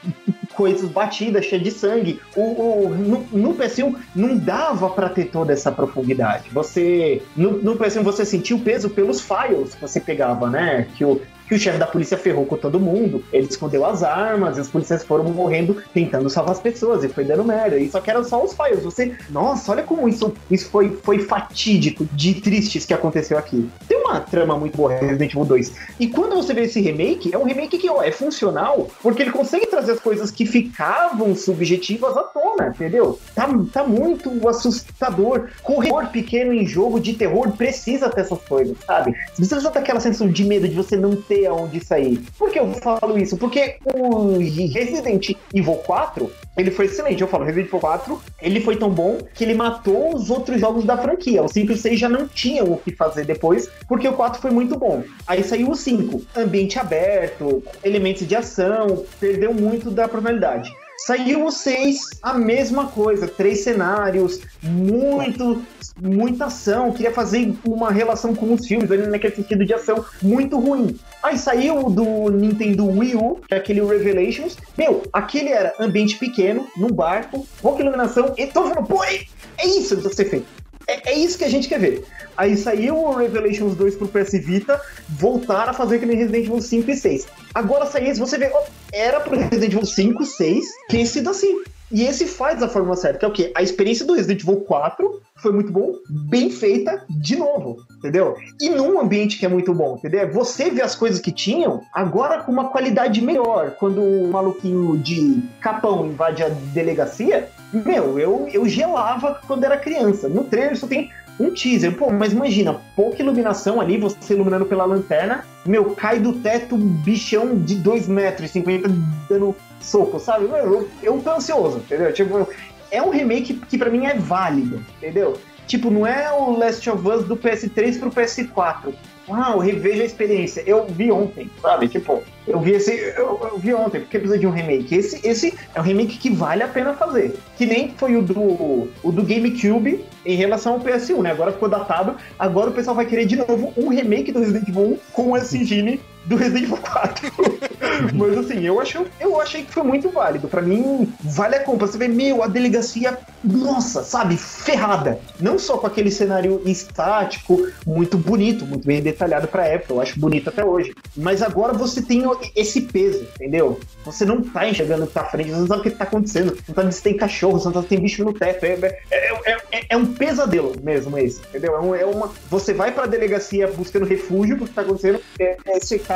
Coisas 0.55 0.89
batidas, 0.91 1.45
cheias 1.45 1.63
de 1.65 1.71
sangue. 1.71 2.21
O, 2.35 2.41
o- 2.43 2.89
no, 2.95 3.21
no 3.33 3.55
PS1 3.55 3.95
não 4.15 4.37
dava 4.37 4.89
pra 4.91 5.09
ter 5.09 5.27
toda 5.27 5.53
essa 5.53 5.71
profundidade. 5.71 6.49
Você. 6.51 7.23
No, 7.37 7.53
no 7.63 7.77
PS1 7.77 8.03
você 8.03 8.25
sentia 8.25 8.57
o 8.57 8.61
peso 8.61 8.89
pelos 8.91 9.21
files 9.21 9.75
que 9.75 9.81
você 9.83 10.01
pegava, 10.01 10.49
né? 10.49 10.87
Que 10.97 11.05
o, 11.05 11.21
que 11.47 11.55
o 11.55 11.59
chefe 11.59 11.79
da 11.79 11.87
polícia 11.87 12.17
ferrou 12.17 12.45
com 12.45 12.57
todo 12.57 12.81
mundo, 12.81 13.23
ele 13.33 13.47
escondeu 13.47 13.85
as 13.85 14.03
armas, 14.03 14.59
e 14.59 14.61
os 14.61 14.69
policiais 14.69 15.05
foram 15.05 15.25
morrendo 15.25 15.83
tentando 15.95 16.29
salvar 16.29 16.53
as 16.53 16.61
pessoas, 16.61 17.05
e 17.05 17.09
foi 17.09 17.25
dando 17.25 17.45
merda. 17.45 17.79
E 17.79 17.91
só 17.91 18.01
que 18.01 18.11
eram 18.11 18.25
só 18.25 18.43
os 18.45 18.53
files. 18.53 18.83
Você, 18.83 19.17
nossa, 19.31 19.73
olha 19.73 19.83
como 19.83 20.09
isso, 20.09 20.35
isso 20.51 20.69
foi, 20.71 20.97
foi 21.03 21.21
fatídico, 21.21 22.07
de 22.13 22.35
tristes 22.35 22.85
que 22.85 22.95
aconteceu 22.95 23.39
aqui. 23.39 23.69
Tem 23.89 23.99
uma 23.99 24.21
trama 24.21 24.59
muito 24.59 24.77
boa, 24.77 24.95
Resident 24.95 25.33
Evil 25.33 25.45
2. 25.45 25.73
E 26.01 26.09
quando 26.09 26.35
você 26.35 26.53
vê 26.53 26.63
esse 26.63 26.81
remake, 26.81 27.33
é 27.33 27.39
um 27.39 27.45
remake 27.45 27.79
que 27.79 27.89
ó, 27.89 28.03
é 28.03 28.11
funcional, 28.11 28.89
porque 29.03 29.23
ele 29.23 29.31
consegue 29.31 29.67
trazer 29.67 29.93
as 29.93 30.01
coisas 30.01 30.31
que 30.31 30.47
ficavam 30.47 31.35
subjetivas 31.35 32.17
à 32.17 32.23
tona, 32.23 32.69
entendeu? 32.69 33.19
Tá, 33.35 33.49
tá 33.73 33.85
muito 33.85 34.49
assustador. 34.49 35.49
Corredor 35.63 36.07
pequeno 36.09 36.53
em 36.53 36.67
jogo 36.67 36.99
de 37.01 37.15
terror 37.15 37.53
precisa 37.53 38.09
ter 38.09 38.23
essas 38.23 38.41
coisas, 38.43 38.77
sabe? 38.87 39.13
Você 39.35 39.47
precisa 39.47 39.71
ter 39.71 39.79
aquela 39.79 40.01
sensação 40.01 40.29
de 40.29 40.45
medo 40.45 40.69
de 40.69 40.75
você 40.75 40.97
não 40.97 41.15
ter 41.15 41.36
aonde 41.45 41.85
sair. 41.85 42.23
Por 42.39 42.51
que 42.51 42.59
eu 42.59 42.73
falo 42.75 43.19
isso? 43.19 43.37
Porque 43.37 43.77
o 43.85 44.39
Resident 44.39 45.33
Evil 45.53 45.75
4, 45.75 46.31
ele 46.57 46.71
foi 46.71 46.87
excelente. 46.87 47.21
Eu 47.21 47.29
falo, 47.29 47.45
Resident 47.45 47.67
Evil 47.69 47.81
4, 47.81 48.21
ele 48.41 48.61
foi 48.61 48.77
tão 48.77 48.91
bom 48.91 49.19
que 49.35 49.45
ele 49.45 49.55
matou 49.55 50.15
os 50.15 50.31
outros 50.31 50.61
jogos 50.61 50.85
da 50.85 50.97
franquia. 50.97 51.43
O 51.43 51.49
5 51.49 51.73
e 51.73 51.75
o 51.75 51.77
6 51.77 51.99
já 51.99 52.09
não 52.09 52.29
tinham 52.29 52.73
o 52.73 52.79
que 52.79 52.93
fazer 52.93 53.25
depois, 53.25 53.69
porque 53.89 54.07
o 54.07 54.13
4 54.13 54.41
foi 54.41 54.51
muito 54.51 54.79
bom. 54.79 55.03
Aí 55.27 55.43
saiu 55.43 55.71
o 55.71 55.75
5, 55.75 56.23
ambiente 56.37 56.79
aberto, 56.79 57.63
elementos 57.83 58.27
de 58.27 58.37
ação, 58.37 59.05
perdeu 59.19 59.53
muito 59.53 59.91
da 59.91 60.07
personalidade. 60.07 60.73
Saiu 60.99 61.45
o 61.45 61.53
6, 61.53 62.01
a 62.23 62.35
mesma 62.35 62.89
coisa, 62.89 63.29
três 63.29 63.63
cenários, 63.63 64.41
muito, 64.63 65.63
muita 66.01 66.47
ação, 66.47 66.91
queria 66.91 67.13
fazer 67.13 67.55
uma 67.65 67.91
relação 67.91 68.35
com 68.35 68.53
os 68.55 68.67
filmes, 68.67 68.91
ali 68.91 69.07
naquele 69.07 69.37
sentido 69.37 69.65
de 69.65 69.75
ação, 69.75 70.05
muito 70.23 70.59
ruim. 70.59 70.99
Aí 71.23 71.39
saiu 71.39 71.91
do 71.91 72.31
Nintendo 72.31 72.87
Wii 72.87 73.17
U, 73.17 73.41
que 73.49 73.55
é 73.55 73.57
aquele 73.57 73.85
Revelations. 73.85 74.57
Meu, 74.77 75.03
aquele 75.13 75.51
era 75.51 75.75
ambiente 75.81 76.17
pequeno, 76.17 76.67
num 76.77 76.89
barco, 76.89 77.47
pouca 77.61 77.83
iluminação, 77.83 78.35
e 78.37 78.47
todo 78.47 78.69
mundo, 78.69 78.87
pô, 78.87 79.03
é, 79.05 79.25
é 79.59 79.67
isso 79.67 79.97
que 79.97 80.03
precisa 80.03 80.15
ser 80.15 80.31
feito. 80.31 80.47
É, 80.89 81.11
é 81.11 81.19
isso 81.19 81.37
que 81.37 81.45
a 81.45 81.49
gente 81.49 81.69
quer 81.69 81.81
ver. 81.81 82.05
Aí 82.37 82.57
saiu 82.57 82.97
o 82.97 83.15
Revelations 83.17 83.75
2 83.75 83.97
pro 83.97 84.09
PS 84.09 84.33
Vita, 84.33 84.81
voltaram 85.09 85.71
a 85.71 85.75
fazer 85.75 85.97
aquele 85.97 86.15
Resident 86.15 86.45
Evil 86.45 86.61
5 86.61 86.91
e 86.91 86.97
6. 86.97 87.27
Agora 87.55 87.87
saiu 87.87 88.07
esse, 88.07 88.21
você 88.21 88.39
vê, 88.39 88.51
ó, 88.53 88.63
era 88.93 89.19
pro 89.21 89.37
Resident 89.37 89.73
Evil 89.73 89.85
5, 89.85 90.25
6, 90.25 90.65
ter 90.89 91.07
sido 91.07 91.31
assim. 91.31 91.63
E 91.91 92.03
esse 92.03 92.27
faz 92.27 92.59
da 92.59 92.69
forma 92.69 92.97
certa, 92.97 93.19
que 93.19 93.25
é 93.25 93.29
o 93.29 93.33
quê? 93.33 93.53
A 93.55 93.63
experiência 93.63 94.05
do 94.05 94.15
Resident 94.15 94.43
Evil 94.43 94.61
4 94.63 95.23
foi 95.37 95.53
muito 95.53 95.71
bom, 95.71 95.93
bem 96.09 96.51
feita 96.51 97.05
de 97.09 97.37
novo, 97.37 97.77
entendeu? 97.99 98.37
E 98.61 98.69
num 98.71 99.01
ambiente 99.01 99.39
que 99.39 99.47
é 99.47 99.49
muito 99.49 99.73
bom, 99.73 99.97
entendeu? 99.97 100.29
Você 100.33 100.71
vê 100.71 100.83
as 100.83 100.97
coisas 100.97 101.21
que 101.21 101.31
tinham, 101.31 101.83
agora 101.95 102.43
com 102.43 102.51
uma 102.51 102.71
qualidade 102.71 103.21
melhor. 103.23 103.73
Quando 103.79 104.03
o 104.03 104.29
maluquinho 104.33 104.99
de 104.99 105.43
capão 105.61 106.07
invade 106.07 106.43
a 106.43 106.49
delegacia, 106.49 107.49
meu, 107.73 108.19
eu, 108.19 108.49
eu 108.53 108.69
gelava 108.69 109.41
quando 109.47 109.65
era 109.65 109.77
criança. 109.77 110.29
No 110.29 110.45
trailer 110.45 110.77
só 110.77 110.87
tem 110.87 111.11
um 111.39 111.53
teaser. 111.53 111.97
Pô, 111.97 112.11
mas 112.11 112.33
imagina, 112.33 112.81
pouca 112.95 113.23
iluminação 113.23 113.81
ali, 113.81 113.99
você 113.99 114.35
iluminando 114.35 114.67
pela 114.67 114.85
lanterna, 114.85 115.45
meu, 115.65 115.91
cai 115.91 116.19
do 116.19 116.33
teto 116.35 116.75
um 116.75 116.79
bichão 116.79 117.57
de 117.59 117.77
2 117.77 118.09
metros 118.09 118.51
e 118.51 118.53
50 118.55 118.89
dando 119.29 119.55
soco, 119.81 120.19
sabe? 120.19 120.47
Eu, 120.47 120.89
eu 121.03 121.21
tô 121.23 121.31
ansioso, 121.31 121.79
entendeu? 121.79 122.13
Tipo, 122.13 122.49
é 122.91 123.03
um 123.03 123.11
remake 123.11 123.55
que 123.55 123.79
pra 123.79 123.91
mim 123.91 124.07
é 124.07 124.15
válido, 124.15 124.85
entendeu? 124.97 125.39
Tipo, 125.67 125.91
não 125.91 126.07
é 126.07 126.33
o 126.33 126.57
Last 126.57 126.89
of 126.89 127.07
Us 127.09 127.25
do 127.25 127.37
PS3 127.37 127.99
pro 127.99 128.11
PS4. 128.11 128.95
Uau, 129.29 129.59
reveja 129.59 130.03
a 130.03 130.07
experiência. 130.07 130.63
Eu 130.67 130.87
vi 130.87 131.11
ontem, 131.11 131.51
sabe? 131.61 131.89
Tipo, 131.89 132.23
eu 132.47 132.61
vi 132.61 132.73
esse. 132.73 132.93
Eu, 133.17 133.39
eu 133.43 133.59
vi 133.59 133.75
ontem, 133.75 134.01
porque 134.01 134.19
precisa 134.19 134.39
de 134.39 134.47
um 134.47 134.51
remake. 134.51 134.95
Esse, 134.95 135.27
esse 135.27 135.55
é 135.75 135.81
um 135.81 135.83
remake 135.83 136.19
que 136.19 136.31
vale 136.31 136.63
a 136.63 136.69
pena 136.69 136.95
fazer. 136.95 137.37
Que 137.57 137.67
nem 137.67 137.91
foi 137.91 138.17
o 138.17 138.23
do, 138.23 138.89
o 139.03 139.13
do 139.13 139.25
GameCube 139.25 140.05
em 140.25 140.37
relação 140.37 140.75
ao 140.75 140.81
PS1, 140.81 141.23
né? 141.23 141.33
Agora 141.33 141.53
ficou 141.53 141.69
datado. 141.69 142.17
Agora 142.39 142.71
o 142.71 142.73
pessoal 142.73 142.95
vai 142.95 143.07
querer 143.07 143.27
de 143.27 143.37
novo 143.37 143.73
um 143.77 143.89
remake 143.89 144.31
do 144.31 144.39
Resident 144.39 144.69
Evil 144.69 144.93
1 144.93 144.99
com 145.13 145.37
esse 145.37 145.59
engine 145.59 146.01
do 146.27 146.37
Resident 146.37 146.65
Evil 146.65 146.77
4. 146.79 147.33
Mas 148.15 148.37
assim, 148.39 148.67
eu, 148.67 148.81
acho, 148.81 149.07
eu 149.19 149.41
achei 149.41 149.65
que 149.65 149.73
foi 149.73 149.83
muito 149.83 150.11
válido. 150.11 150.49
Pra 150.49 150.61
mim, 150.61 151.13
vale 151.21 151.57
a 151.57 151.61
compra. 151.63 151.87
Você 151.87 151.97
vê, 151.97 152.09
meu, 152.09 152.43
a 152.43 152.47
delegacia, 152.47 153.19
nossa, 153.43 154.03
sabe, 154.03 154.37
ferrada. 154.37 155.19
Não 155.41 155.59
só 155.59 155.79
com 155.79 155.87
aquele 155.87 156.11
cenário 156.11 156.61
estático, 156.67 157.67
muito 157.87 158.19
bonito, 158.19 158.67
muito 158.67 158.87
bem 158.87 159.01
detalhado 159.01 159.49
pra 159.49 159.67
época. 159.67 159.93
Eu 159.95 160.01
acho 160.01 160.19
bonito 160.19 160.49
até 160.49 160.65
hoje. 160.65 160.95
Mas 161.17 161.43
agora 161.43 161.73
você 161.73 162.03
tem 162.03 162.25
esse 162.55 162.83
peso, 162.83 163.27
entendeu? 163.37 163.81
Você 164.05 164.25
não 164.25 164.43
tá 164.43 164.69
enxergando 164.69 165.07
tá 165.07 165.23
à 165.23 165.25
frente, 165.25 165.51
você 165.51 165.57
não 165.61 165.67
sabe 165.67 165.81
o 165.81 165.83
que 165.85 165.91
tá 165.91 166.05
acontecendo. 166.05 166.51
Você 166.55 166.63
não 166.69 166.75
sabe 166.75 166.95
se 166.95 167.03
tem 167.03 167.17
cachorro, 167.17 167.59
você 167.59 167.67
não 167.67 167.75
sabe 167.75 167.85
se 167.85 167.89
tem 167.91 168.01
bicho 168.01 168.25
no 168.25 168.33
teto. 168.33 168.65
É, 168.65 168.73
é- 169.11 169.33
é- 169.47 169.57
é- 169.73 169.87
é 169.91 169.97
um 169.97 170.07
pesadelo 170.07 170.75
mesmo 170.83 171.17
esse, 171.19 171.41
entendeu? 171.49 171.75
É, 171.77 171.81
um- 171.81 171.95
é 171.95 172.05
uma. 172.05 172.31
Você 172.51 172.75
vai 172.75 172.93
pra 172.93 173.07
delegacia 173.07 173.69
buscando 173.69 174.05
refúgio 174.05 174.57
pro 174.57 174.67
que 174.67 174.75
tá 174.75 174.83
acontecendo, 174.83 175.21
é, 175.39 175.57
é, 175.67 175.81
você 175.81 175.99
cai 175.99 176.16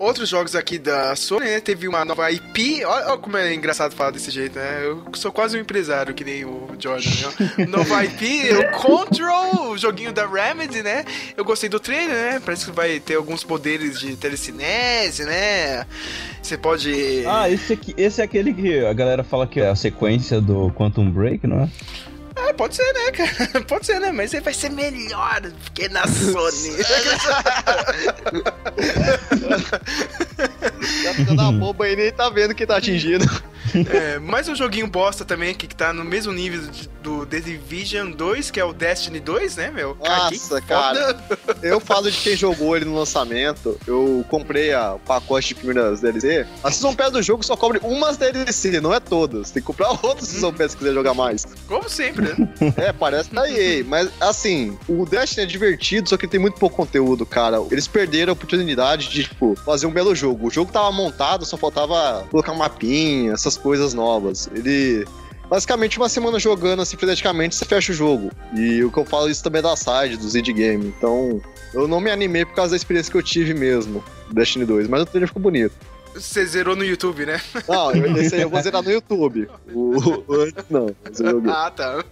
Outros 0.00 0.30
jogos 0.30 0.56
aqui 0.56 0.78
da 0.78 1.14
Sony, 1.14 1.44
né? 1.44 1.60
Teve 1.60 1.86
uma 1.86 2.06
nova 2.06 2.32
IP. 2.32 2.82
Olha, 2.86 3.18
como 3.18 3.36
é 3.36 3.52
engraçado 3.52 3.94
falar 3.94 4.12
desse 4.12 4.30
jeito, 4.30 4.58
né? 4.58 4.80
Eu 4.82 5.02
sou 5.12 5.30
quase 5.30 5.58
um 5.58 5.60
empresário, 5.60 6.14
que 6.14 6.24
nem 6.24 6.42
o 6.42 6.68
Jordan, 6.78 7.10
né? 7.10 7.66
Nova 7.68 8.02
IP, 8.06 8.48
o 8.54 8.78
Control, 8.78 9.72
o 9.72 9.76
joguinho 9.76 10.10
da 10.10 10.26
Remedy, 10.26 10.82
né? 10.82 11.04
Eu 11.36 11.44
gostei 11.44 11.68
do 11.68 11.78
trailer, 11.78 12.16
né? 12.16 12.42
Parece 12.42 12.64
que 12.64 12.72
vai 12.72 12.98
ter 12.98 13.16
alguns 13.16 13.44
poderes 13.44 14.00
de 14.00 14.16
telecinese, 14.16 15.26
né? 15.26 15.84
Você 16.42 16.56
pode. 16.56 17.22
Ah, 17.26 17.50
esse, 17.50 17.74
aqui, 17.74 17.94
esse 17.94 18.22
é 18.22 18.24
aquele 18.24 18.54
que 18.54 18.82
a 18.82 18.94
galera 18.94 19.22
fala 19.22 19.46
que 19.46 19.60
é 19.60 19.68
a 19.68 19.76
sequência 19.76 20.40
do 20.40 20.70
Quantum 20.70 21.10
Break, 21.10 21.46
não 21.46 21.64
é? 21.64 21.68
Ah, 22.50 22.54
pode 22.54 22.74
ser, 22.74 22.92
né, 22.92 23.12
cara? 23.12 23.64
Pode 23.68 23.86
ser, 23.86 24.00
né? 24.00 24.10
Mas 24.10 24.34
ele 24.34 24.42
vai 24.42 24.52
ser 24.52 24.70
melhor, 24.70 25.40
porque 25.62 25.88
na 25.88 26.06
Sony. 26.06 26.76
Já 31.04 31.14
fica 31.14 31.34
na 31.34 31.52
bomba 31.52 31.88
e 31.88 31.94
nem 31.94 32.10
tá 32.12 32.28
vendo 32.28 32.54
quem 32.54 32.66
tá 32.66 32.76
atingindo. 32.76 33.24
É, 33.90 34.18
mais 34.18 34.48
um 34.48 34.54
joguinho 34.54 34.86
bosta 34.86 35.24
também, 35.24 35.54
que, 35.54 35.66
tá 35.66 35.92
no 35.92 36.04
mesmo 36.04 36.32
nível 36.32 36.62
do 37.02 37.26
The 37.26 37.40
Division 37.40 38.12
2, 38.12 38.50
que 38.50 38.60
é 38.60 38.64
o 38.64 38.72
Destiny 38.72 39.18
2, 39.20 39.56
né, 39.56 39.70
meu? 39.70 39.96
Nossa, 40.00 40.60
cara. 40.60 41.16
Eu 41.62 41.80
falo 41.80 42.10
de 42.10 42.16
quem 42.18 42.36
jogou 42.36 42.76
ele 42.76 42.84
no 42.84 42.96
lançamento. 42.96 43.78
Eu 43.86 44.24
comprei 44.28 44.72
a, 44.72 44.94
o 44.94 44.98
pacote 44.98 45.48
de 45.48 45.54
primeiras 45.56 46.00
DLC. 46.00 46.46
A 46.62 46.70
Season 46.70 46.94
Pass 46.94 47.12
do 47.12 47.22
jogo 47.22 47.44
só 47.44 47.56
cobre 47.56 47.80
umas 47.82 48.16
DLC, 48.16 48.80
não 48.80 48.92
é 48.92 49.00
todas. 49.00 49.50
Tem 49.50 49.62
que 49.62 49.66
comprar 49.66 49.90
outras 50.02 50.28
Season 50.28 50.52
Pass 50.52 50.72
se 50.72 50.76
quiser 50.76 50.92
jogar 50.92 51.14
mais. 51.14 51.46
Como 51.66 51.88
sempre, 51.88 52.28
né? 52.28 52.48
É, 52.76 52.92
parece 52.92 53.32
da 53.32 53.50
EA. 53.50 53.84
Mas, 53.84 54.10
assim, 54.20 54.78
o 54.88 55.04
Destiny 55.04 55.44
é 55.44 55.46
divertido, 55.46 56.08
só 56.08 56.16
que 56.16 56.26
tem 56.26 56.40
muito 56.40 56.58
pouco 56.58 56.76
conteúdo, 56.76 57.24
cara. 57.24 57.58
Eles 57.70 57.88
perderam 57.88 58.30
a 58.30 58.34
oportunidade 58.34 59.08
de, 59.08 59.24
tipo, 59.24 59.54
fazer 59.64 59.86
um 59.86 59.90
belo 59.90 60.14
jogo. 60.14 60.48
O 60.48 60.50
jogo 60.50 60.72
tava 60.72 60.90
montado, 60.92 61.44
só 61.44 61.56
faltava 61.56 62.26
colocar 62.30 62.52
um 62.52 62.56
mapinha, 62.56 63.32
essas 63.32 63.56
coisas 63.60 63.94
novas. 63.94 64.48
Ele... 64.54 65.04
Basicamente, 65.48 65.98
uma 65.98 66.08
semana 66.08 66.38
jogando 66.38 66.80
assim, 66.80 66.96
freneticamente, 66.96 67.56
você 67.56 67.64
fecha 67.64 67.90
o 67.90 67.94
jogo. 67.94 68.30
E 68.56 68.84
o 68.84 68.90
que 68.90 68.98
eu 68.98 69.04
falo 69.04 69.28
isso 69.28 69.42
também 69.42 69.58
é 69.58 69.62
da 69.62 69.74
side, 69.74 70.16
do 70.16 70.28
Zid 70.28 70.52
Game. 70.52 70.86
Então, 70.86 71.40
eu 71.74 71.88
não 71.88 72.00
me 72.00 72.08
animei 72.10 72.44
por 72.44 72.54
causa 72.54 72.70
da 72.70 72.76
experiência 72.76 73.10
que 73.10 73.18
eu 73.18 73.22
tive 73.22 73.52
mesmo, 73.52 74.04
do 74.28 74.34
Destiny 74.34 74.64
2. 74.64 74.86
Mas 74.88 75.02
o 75.02 75.06
trailer 75.06 75.26
ficou 75.26 75.42
bonito. 75.42 75.74
Você 76.14 76.44
zerou 76.44 76.74
no 76.76 76.84
YouTube, 76.84 77.26
né? 77.26 77.40
Não, 77.68 77.92
eu- 77.92 78.16
esse 78.18 78.34
aí 78.34 78.42
eu 78.42 78.50
vou 78.50 78.60
zerar 78.62 78.82
no 78.82 78.90
YouTube. 78.90 79.48
O, 79.72 79.96
o 79.96 80.34
antes 80.40 80.64
não. 80.68 80.94
Ah, 81.48 81.70
tá. 81.70 82.04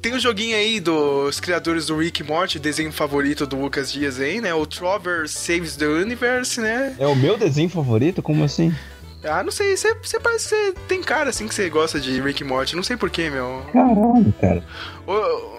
tem 0.00 0.14
um 0.14 0.18
joguinho 0.18 0.56
aí 0.56 0.80
dos 0.80 1.40
criadores 1.40 1.86
do 1.86 1.96
Rick 1.96 2.22
Morty, 2.22 2.58
desenho 2.58 2.92
favorito 2.92 3.46
do 3.46 3.60
Lucas 3.60 3.92
Dias 3.92 4.18
aí, 4.18 4.40
né? 4.40 4.54
O 4.54 4.66
Trover 4.66 5.28
Saves 5.28 5.76
the 5.76 5.86
Universe, 5.86 6.60
né? 6.60 6.96
É 6.98 7.06
o 7.06 7.14
meu 7.14 7.36
desenho 7.36 7.68
favorito? 7.68 8.22
Como 8.22 8.44
assim? 8.44 8.74
Ah, 9.22 9.42
não 9.42 9.50
sei, 9.50 9.76
você, 9.76 9.94
você 9.94 10.18
parece 10.18 10.48
que 10.48 10.54
você 10.54 10.72
tem 10.88 11.02
cara 11.02 11.28
assim 11.28 11.46
que 11.46 11.54
você 11.54 11.68
gosta 11.68 12.00
de 12.00 12.20
Rick 12.20 12.42
e 12.42 12.46
Morty, 12.46 12.74
não 12.74 12.82
sei 12.82 12.96
porquê, 12.96 13.28
meu. 13.28 13.66
Caralho, 13.72 14.34
cara. 14.40 14.64
Ô, 15.06 15.58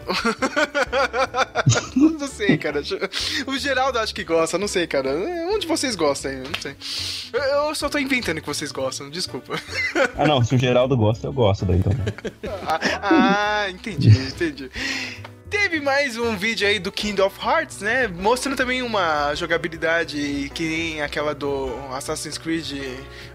não 1.96 2.28
sei, 2.28 2.58
cara. 2.58 2.82
O 3.46 3.58
Geraldo 3.58 4.00
acho 4.00 4.16
que 4.16 4.24
gosta, 4.24 4.58
não 4.58 4.68
sei, 4.68 4.88
cara. 4.88 5.12
Onde 5.54 5.68
vocês 5.68 5.96
gostam? 5.96 6.32
Não 6.32 6.60
sei. 6.60 6.76
Eu 7.34 7.76
só 7.76 7.88
tô 7.88 8.00
inventando 8.00 8.42
que 8.42 8.48
vocês 8.48 8.72
gostam, 8.72 9.10
desculpa. 9.10 9.60
Ah, 10.18 10.28
não, 10.28 10.44
se 10.44 10.56
o 10.56 10.58
Geraldo 10.60 10.96
gosta, 10.98 11.28
eu 11.28 11.34
gosto 11.34 11.66
daí 11.66 11.82
também. 11.82 12.06
ah, 12.66 12.80
ah, 13.02 13.70
entendi, 13.70 14.10
entendi. 14.10 14.70
Teve 15.50 15.82
mais 15.82 16.18
um 16.18 16.36
vídeo 16.38 16.66
aí 16.68 16.80
do 16.80 16.92
Kingdom 16.92 17.26
of 17.26 17.38
Hearts, 17.46 17.82
né? 17.82 18.08
Mostrando 18.08 18.56
também 18.56 18.82
uma 18.82 19.36
jogabilidade 19.36 20.50
que 20.54 20.64
nem 20.64 21.02
aquela 21.02 21.36
do 21.36 21.70
Assassin's 21.94 22.38
Creed 22.38 22.72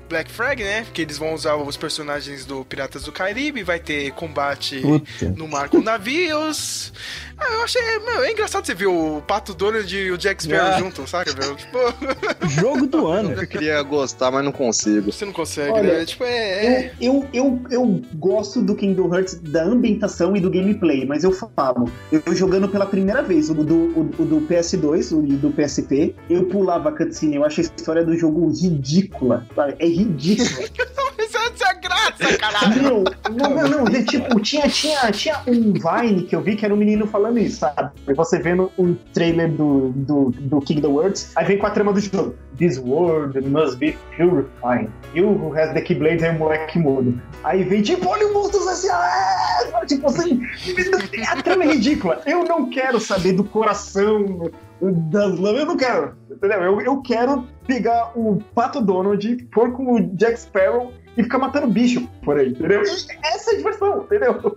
Black 0.08 0.30
Flag, 0.30 0.62
né? 0.62 0.86
Que 0.92 1.02
eles 1.02 1.18
vão 1.18 1.34
usar 1.34 1.56
os 1.56 1.76
personagens 1.76 2.44
do 2.44 2.64
Piratas 2.64 3.02
do 3.04 3.12
Caribe, 3.12 3.62
vai 3.62 3.78
ter 3.78 4.10
combate 4.12 4.80
Puta. 4.80 5.34
no 5.36 5.46
mar 5.48 5.68
com 5.68 5.80
navios. 5.80 6.92
Ah, 7.38 7.52
eu 7.52 7.62
achei. 7.64 7.82
Meu, 8.00 8.22
é 8.22 8.32
engraçado 8.32 8.64
você 8.64 8.74
ver 8.74 8.86
o 8.86 9.20
Pato 9.26 9.52
Donald 9.52 9.94
e 9.94 10.10
o 10.10 10.16
Jack 10.16 10.42
Sparrow 10.42 10.72
Ah. 10.74 10.78
juntos, 10.78 11.10
saca, 11.10 11.34
meu? 11.34 11.54
Tipo, 11.56 11.78
Jogo 12.48 12.86
do 12.86 13.06
ano. 13.06 13.32
Eu 13.32 13.46
queria 13.46 13.82
gostar, 13.82 14.30
mas 14.30 14.42
não 14.44 14.52
consigo. 14.52 15.12
você 15.12 15.24
não 15.24 15.32
consegue, 15.32 15.70
Olha, 15.72 15.98
né? 15.98 16.04
Tipo, 16.06 16.24
é. 16.24 16.30
é- 16.66 16.92
Eu, 17.00 17.26
eu, 17.32 17.60
eu, 17.70 17.70
eu 17.70 18.02
gosto 18.14 18.62
do 18.62 18.74
Kingdom 18.74 19.14
Hearts 19.14 19.34
da 19.34 19.64
ambientação 19.64 20.34
e 20.36 20.40
do 20.40 20.50
gameplay, 20.50 21.04
mas 21.04 21.24
eu 21.24 21.32
falo, 21.32 21.90
eu 22.10 22.22
jogando 22.34 22.68
pela 22.68 22.86
primeira 22.86 23.22
vez 23.22 23.50
o 23.50 23.54
do, 23.54 23.74
o, 23.74 24.00
o 24.18 24.24
do 24.24 24.40
PS2 24.42 25.12
o 25.12 25.22
do 25.36 25.50
PSP, 25.50 26.14
eu 26.30 26.44
pulava 26.44 26.88
a 26.88 26.92
cutscene, 26.92 27.36
eu 27.36 27.44
acho 27.44 27.60
a 27.60 27.64
história 27.64 28.04
do 28.04 28.16
jogo 28.16 28.48
ridícula, 28.50 29.46
sabe? 29.54 29.74
É 29.78 29.86
ridícula. 29.98 30.68
Essa 31.18 31.64
é 31.64 31.68
a 31.68 31.74
graça, 31.74 32.38
caralho! 32.38 32.82
Meu, 32.82 33.04
não, 33.34 33.50
não, 33.50 33.68
não, 33.68 33.84
de- 33.84 34.04
tipo, 34.04 34.40
tinha, 34.40 34.68
tinha, 34.68 35.10
tinha 35.10 35.40
um 35.46 35.72
Vine 35.72 36.22
que 36.22 36.36
eu 36.36 36.40
vi 36.40 36.56
que 36.56 36.64
era 36.64 36.72
um 36.74 36.76
menino 36.76 37.06
falando 37.06 37.38
isso, 37.38 37.60
sabe? 37.60 37.90
Você 38.14 38.38
vendo 38.38 38.70
um 38.78 38.94
trailer 39.12 39.50
do, 39.50 39.92
do, 39.94 40.30
do 40.30 40.60
Kingdom 40.60 41.02
Hearts, 41.02 41.32
aí 41.34 41.46
vem 41.46 41.58
com 41.58 41.66
a 41.66 41.70
trama 41.70 41.92
do 41.92 42.00
jogo. 42.00 42.34
This 42.58 42.78
world 42.78 43.38
must 43.48 43.78
be 43.78 43.96
purified. 44.16 44.90
You 45.14 45.28
who 45.28 45.58
has 45.58 45.72
the 45.72 45.80
Keyblades 45.80 46.22
é 46.22 46.32
um 46.32 46.38
moleque 46.38 46.78
mudo. 46.78 47.20
Aí 47.44 47.64
vem, 47.64 47.82
tipo, 47.82 48.08
olha 48.08 48.26
o 48.28 48.34
monstro 48.34 48.66
assim, 48.68 48.88
ah! 48.90 49.84
tipo 49.86 50.06
assim, 50.06 50.42
a 51.28 51.42
trama 51.42 51.64
é 51.64 51.72
ridícula. 51.72 52.20
Eu 52.26 52.44
não 52.44 52.70
quero 52.70 53.00
saber 53.00 53.32
do 53.32 53.44
coração 53.44 54.50
das 54.80 55.38
lâminas, 55.38 55.60
eu 55.60 55.66
não 55.66 55.76
quero, 55.76 56.16
entendeu? 56.30 56.62
Eu, 56.62 56.80
eu 56.80 57.02
quero 57.02 57.46
pegar 57.66 58.12
o 58.14 58.38
Pato 58.54 58.80
Donald, 58.80 59.36
pôr 59.52 59.72
com 59.72 59.94
o 59.94 60.00
Jack 60.16 60.40
Sparrow 60.40 60.92
e 61.16 61.22
ficar 61.22 61.38
matando 61.38 61.66
bicho 61.66 62.06
por 62.22 62.38
aí, 62.38 62.50
entendeu? 62.50 62.82
E 62.82 63.26
essa 63.26 63.50
é 63.50 63.54
a 63.54 63.56
diversão, 63.56 64.02
entendeu? 64.02 64.56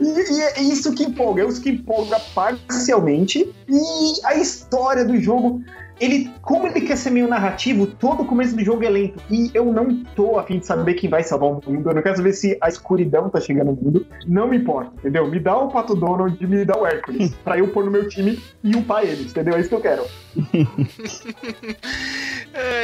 E, 0.00 0.32
e 0.32 0.40
é 0.40 0.60
isso 0.62 0.94
que 0.94 1.02
empolga, 1.02 1.42
é 1.42 1.46
isso 1.46 1.60
que 1.60 1.70
empolga 1.70 2.20
parcialmente. 2.34 3.52
E 3.68 4.26
a 4.26 4.36
história 4.36 5.04
do 5.04 5.20
jogo, 5.20 5.62
ele, 6.00 6.30
como 6.42 6.66
ele 6.66 6.80
quer 6.82 6.96
ser 6.96 7.10
meio 7.10 7.28
narrativo, 7.28 7.86
todo 7.86 8.22
o 8.22 8.26
começo 8.26 8.54
do 8.54 8.64
jogo 8.64 8.84
é 8.84 8.90
lento. 8.90 9.22
E 9.30 9.50
eu 9.54 9.72
não 9.72 10.04
tô 10.14 10.38
afim 10.38 10.58
de 10.58 10.66
saber 10.66 10.94
quem 10.94 11.08
vai 11.08 11.22
salvar 11.22 11.50
o 11.50 11.54
mundo. 11.54 11.88
Eu 11.88 11.94
não 11.94 12.02
quero 12.02 12.16
saber 12.16 12.32
se 12.32 12.56
a 12.60 12.68
escuridão 12.68 13.30
tá 13.30 13.40
chegando 13.40 13.72
no 13.72 13.80
mundo. 13.80 14.06
Não 14.26 14.48
me 14.48 14.58
importa, 14.58 14.92
entendeu? 14.98 15.28
Me 15.28 15.40
dá 15.40 15.56
o 15.56 15.68
Pato 15.68 15.94
Donald 15.94 16.36
e 16.40 16.46
me 16.46 16.64
dá 16.64 16.76
o 16.76 16.86
Hércules. 16.86 17.34
pra 17.42 17.58
eu 17.58 17.68
pôr 17.68 17.84
no 17.84 17.90
meu 17.90 18.08
time 18.08 18.38
e 18.62 18.76
upar 18.76 19.04
eles, 19.04 19.30
entendeu? 19.30 19.56
É 19.56 19.60
isso 19.60 19.68
que 19.68 19.74
eu 19.74 19.80
quero. 19.80 20.04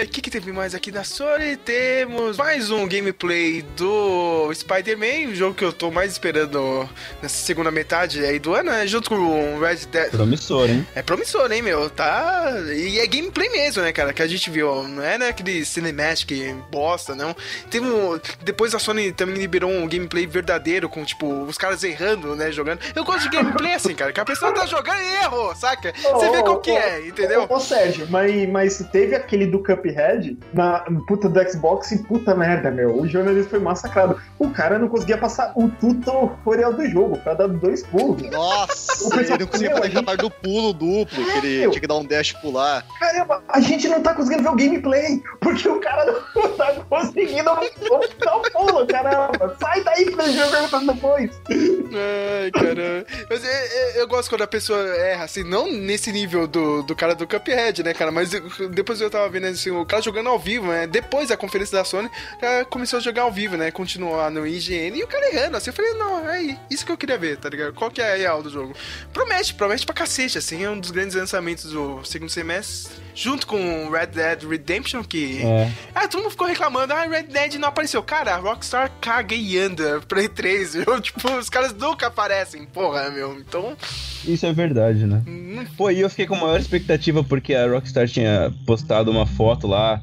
O 0.03 0.07
que, 0.09 0.21
que 0.21 0.31
teve 0.31 0.53
mais 0.53 0.75
aqui 0.75 0.91
da 0.91 1.05
Sony? 1.05 1.57
Temos 1.57 2.37
mais 2.37 2.71
um 2.71 2.87
gameplay 2.87 3.63
do 3.77 4.53
Spider-Man, 4.53 5.31
o 5.31 5.35
jogo 5.35 5.55
que 5.55 5.65
eu 5.65 5.73
tô 5.73 5.91
mais 5.91 6.13
esperando 6.13 6.89
nessa 7.23 7.37
segunda 7.37 7.71
metade 7.71 8.23
aí 8.25 8.39
do 8.39 8.55
ano, 8.55 8.71
né? 8.71 8.87
Junto 8.87 9.09
com 9.09 9.15
o 9.15 9.61
Red 9.61 9.87
Dead. 9.91 10.11
Promissor, 10.11 10.69
hein? 10.69 10.87
É 10.95 11.01
promissor, 11.01 11.51
hein, 11.51 11.63
meu? 11.63 11.89
Tá. 11.89 12.53
E 12.75 13.01
é 13.03 13.07
gameplay 13.07 13.49
mesmo, 13.51 13.83
né, 13.83 13.93
cara? 13.93 14.13
Que 14.13 14.23
a 14.23 14.27
gente 14.27 14.49
viu. 14.51 14.87
Não 14.89 15.03
é 15.03 15.19
né, 15.19 15.29
aquele 15.29 15.65
cinematic 15.65 16.31
bosta, 16.71 17.15
não. 17.15 17.35
Teve 17.71 17.87
um... 17.87 18.19
Depois 18.43 18.75
a 18.75 18.79
Sony 18.79 19.13
também 19.13 19.37
liberou 19.37 19.71
um 19.71 19.89
gameplay 19.89 20.27
verdadeiro, 20.27 20.89
com, 20.89 21.05
tipo, 21.05 21.27
os 21.45 21.59
caras 21.59 21.83
errando, 21.85 22.35
né? 22.37 22.51
Jogando. 22.53 22.81
Eu 22.95 23.05
gosto 23.05 23.29
de 23.29 23.37
gameplay 23.37 23.75
assim, 23.75 23.95
cara. 23.95 24.13
Que 24.13 24.21
a 24.21 24.25
pessoa 24.25 24.53
tá 24.53 24.67
jogando 24.67 25.01
e 25.01 25.15
errou, 25.25 25.55
saca? 25.55 25.93
Você 26.01 26.31
vê 26.31 26.43
qual 26.43 26.61
que 26.61 26.71
é, 26.71 27.07
entendeu? 27.07 27.47
Ô, 27.49 27.59
Sérgio, 27.61 28.07
mas, 28.11 28.49
mas 28.49 28.79
teve 28.93 29.15
aquele 29.15 29.47
do 29.47 29.63
Cuphead 29.63 30.39
na 30.53 30.81
puta 31.07 31.29
do 31.29 31.51
Xbox 31.51 31.91
e 31.93 31.99
puta 32.05 32.35
merda, 32.35 32.71
meu. 32.71 32.97
O 33.01 33.09
jornalista 33.09 33.51
foi 33.51 33.59
massacrado. 33.61 34.21
O 34.39 34.51
cara 34.51 34.79
não 34.79 34.89
conseguia 34.89 35.19
passar 35.19 35.53
o 35.57 35.69
tutorial 35.69 36.73
do 36.73 36.89
jogo 36.89 37.19
pra 37.19 37.35
dar 37.35 37.49
dois 37.49 37.83
pulos. 37.83 38.23
Nossa, 38.31 39.07
O 39.07 39.11
pessoal- 39.11 39.37
ele 39.37 39.39
não 39.45 39.47
conseguia 39.47 39.71
fazer 39.71 39.83
a 39.83 39.87
gente- 39.87 39.95
capaz 39.97 40.19
do 40.19 40.31
pulo 40.31 40.73
duplo, 40.73 41.25
que 41.25 41.39
ele 41.39 41.61
Meu. 41.61 41.71
tinha 41.71 41.81
que 41.81 41.87
dar 41.87 41.97
um 41.97 42.05
dash 42.05 42.31
e 42.31 42.41
pular. 42.41 42.85
Caramba, 42.99 43.43
a 43.49 43.61
gente 43.61 43.89
não 43.89 44.01
tá 44.03 44.15
conseguindo 44.15 44.43
ver 44.43 44.49
o 44.51 44.55
gameplay, 44.57 45.23
porque 45.41 45.69
o 45.69 45.81
cara 45.81 46.05
não 46.35 46.49
tá 46.57 46.73
conseguindo 46.89 47.45
dar 47.45 48.37
o 48.37 48.43
pulo, 48.53 48.87
caramba. 48.87 49.57
Sai 49.61 49.83
daí 49.83 50.05
gente 50.05 50.17
ver 50.17 50.51
perguntando 50.51 50.93
depois. 50.95 51.31
Ai, 51.51 52.51
caramba. 52.53 53.07
Mas 53.29 53.45
é- 53.45 53.67
é- 53.99 54.01
eu 54.01 54.07
gosto 54.09 54.29
quando 54.29 54.43
a 54.43 54.47
pessoa 54.47 54.79
erra, 54.97 55.25
assim, 55.25 55.43
não 55.43 55.71
nesse 55.71 56.13
nível 56.13 56.47
do, 56.47 56.83
do 56.83 56.95
cara 56.95 57.15
do 57.15 57.27
Cuphead, 57.27 57.83
né, 57.83 57.93
cara? 57.95 58.11
Mas 58.11 58.33
eu- 58.35 58.69
depois 58.71 59.01
eu 59.01 59.11
tava 59.11 59.29
vendo 59.29 59.47
assim, 59.47 59.71
o 59.71 59.85
cara 59.85 60.03
jogando 60.03 60.29
ao 60.29 60.39
vivo, 60.39 60.67
né? 60.69 60.87
Depois 60.87 61.29
da 61.29 61.37
conferência 61.37 61.77
da 61.77 61.85
Sony, 61.85 62.09
o 62.37 62.41
cara 62.41 62.65
começou 62.65 62.99
a 62.99 63.03
jogar 63.03 63.23
ao 63.23 63.33
vivo, 63.33 63.57
né? 63.57 63.71
Continuar 63.71 64.31
no 64.31 64.47
IGN 64.47 64.97
e 64.99 65.03
o 65.05 65.09
cara 65.09 65.29
errando, 65.35 65.57
assim. 65.57 65.71
Eu 65.71 65.75
falei, 65.75 65.93
não, 65.95 66.29
é 66.31 66.59
isso 66.71 66.85
que 66.87 66.93
eu 66.93 66.97
queria 66.97 67.19
ver, 67.19 67.37
tá 67.37 67.49
ligado? 67.49 67.73
Qual 67.75 67.91
que 67.91 68.01
é 68.01 68.13
a 68.13 68.17
real 68.17 68.43
do 68.43 68.51
jogo? 68.51 68.75
Promete, 69.13 69.55
promete 69.55 69.85
pra 69.85 69.95
cacete, 69.95 70.39
assim. 70.39 70.65
É 70.65 70.71
um 70.71 70.79
dos 70.79 70.91
grandes 70.91 71.15
lançamentos 71.17 71.71
do 71.73 72.05
segundo 72.05 72.31
semestre. 72.31 72.82
Junto 73.15 73.47
com 73.47 73.91
Red 73.91 74.07
Dead 74.07 74.43
Redemption, 74.45 75.03
que. 75.03 75.43
É. 75.43 75.71
Ah, 75.95 76.09
todo 76.09 76.23
mundo 76.23 76.31
ficou 76.31 76.47
reclamando, 76.47 76.93
ah, 76.93 77.07
Red 77.07 77.25
Dead 77.25 77.55
não 77.55 77.69
apareceu. 77.69 78.03
Cara, 78.03 78.35
a 78.35 78.39
Rockstar 78.39 78.91
caga 79.01 79.35
e 79.35 79.59
anda 79.59 80.01
Play 80.09 80.29
3, 80.29 80.75
viu? 80.75 81.01
Tipo, 81.03 81.31
os 81.37 81.51
caras 81.51 81.75
nunca 81.75 82.07
aparecem, 82.07 82.65
porra, 82.65 83.11
meu. 83.11 83.39
Então, 83.39 83.77
Isso 84.25 84.47
é 84.47 84.53
verdade, 84.53 85.07
né? 85.07 85.23
não 85.27 85.65
Pô, 85.77 85.91
e 85.91 86.01
eu 86.01 86.09
fiquei 86.09 86.27
com 86.27 86.37
maior 86.37 86.59
expectativa 86.59 87.23
porque 87.23 87.55
a 87.55 87.69
Rockstar 87.69 88.09
tinha 88.09 88.53
postado 88.67 89.11
uma 89.11 89.27
foto 89.27 89.67
lá, 89.67 90.01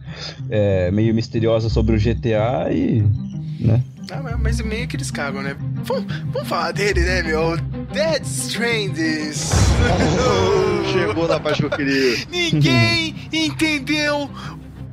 é, 0.50 0.92
meio 0.92 1.14
misteriosa 1.14 1.70
sobre 1.70 1.96
o 1.96 2.00
GTA 2.00 2.72
e. 2.72 3.04
né? 3.60 3.84
Ah, 4.12 4.38
mas- 4.40 4.60
meio 4.62 4.88
que 4.88 4.96
eles 4.96 5.12
cagam, 5.12 5.42
né? 5.42 5.56
Vamos, 5.84 6.06
vamos 6.32 6.48
falar 6.48 6.72
dele, 6.72 7.02
né, 7.02 7.22
meu? 7.24 7.58
Dead 7.94 8.24
Stranding. 8.24 9.32
Chegou 10.92 11.28
na 11.28 11.40
parte 11.40 11.60
que 11.62 11.66
eu 11.66 11.70
queria. 11.70 12.18
Ninguém 12.32 13.16
entendeu 13.32 14.30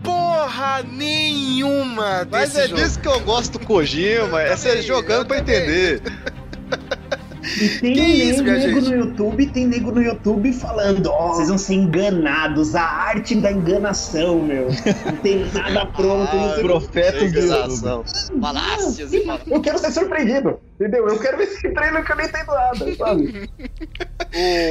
porra 0.03 0.83
nenhuma 0.85 2.27
Mas 2.31 2.55
é 2.57 2.69
jogo. 2.69 2.81
disso 2.83 3.01
que 3.01 3.09
eu 3.09 3.19
gosto 3.21 3.59
do 3.59 3.67
Kojima, 3.67 4.41
é 4.43 4.55
você 4.57 4.81
jogando 4.83 5.27
pra 5.27 5.39
entender. 5.39 6.01
E 7.61 7.79
tem 7.81 7.93
Que 7.95 8.01
isso, 8.01 8.43
nego, 8.43 8.81
no 8.81 8.95
YouTube, 8.97 9.47
tem 9.47 9.67
nego 9.67 9.93
no 9.93 10.03
YouTube 10.03 10.53
falando, 10.53 11.07
ó, 11.11 11.35
vocês 11.35 11.49
vão 11.49 11.59
ser 11.59 11.75
enganados, 11.75 12.75
a 12.75 12.83
arte 12.83 13.35
da 13.37 13.53
enganação, 13.53 14.41
meu. 14.43 14.69
Não 15.05 15.17
tem 15.19 15.45
nada 15.53 15.87
pronto, 15.95 16.37
o 16.37 16.61
Profetas 16.61 17.33
do 17.33 17.39
YouTube. 17.39 17.55
Enganação. 17.55 18.05
Falácias 18.41 19.13
e 19.13 19.25
falácias. 19.25 19.51
Eu 19.53 19.61
quero 19.61 19.79
ser 19.79 19.93
surpreendido, 19.93 20.59
entendeu? 20.75 21.07
Eu 21.09 21.19
quero 21.19 21.37
ver 21.39 21.45
esse 21.45 21.71
trailer 21.71 22.05
que 22.05 22.13
eu 22.13 22.17
nem 22.17 22.27
entendo 22.27 22.47
nada, 22.53 22.97
sabe? 22.97 23.51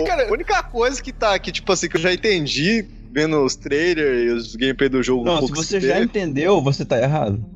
O- 0.01 0.05
Cara- 0.05 0.27
a 0.27 0.31
única 0.31 0.61
coisa 0.63 1.01
que 1.01 1.11
tá 1.11 1.33
aqui, 1.33 1.51
tipo 1.51 1.71
assim, 1.71 1.87
que 1.89 1.97
eu 1.97 2.01
já 2.01 2.13
entendi 2.13 2.85
vendo 3.15 3.41
os 3.45 3.55
trailers 3.55 4.25
e 4.25 4.29
os 4.33 4.55
gameplay 4.57 4.89
do 4.89 5.01
jogo. 5.01 5.21
um 5.21 5.25
Não, 5.25 5.35
se 5.35 5.39
pouco 5.39 5.55
você 5.55 5.79
se 5.79 5.87
já 5.87 5.95
vê, 5.95 6.03
entendeu, 6.03 6.61
você 6.61 6.83
tá 6.83 6.99
errado. 7.01 7.39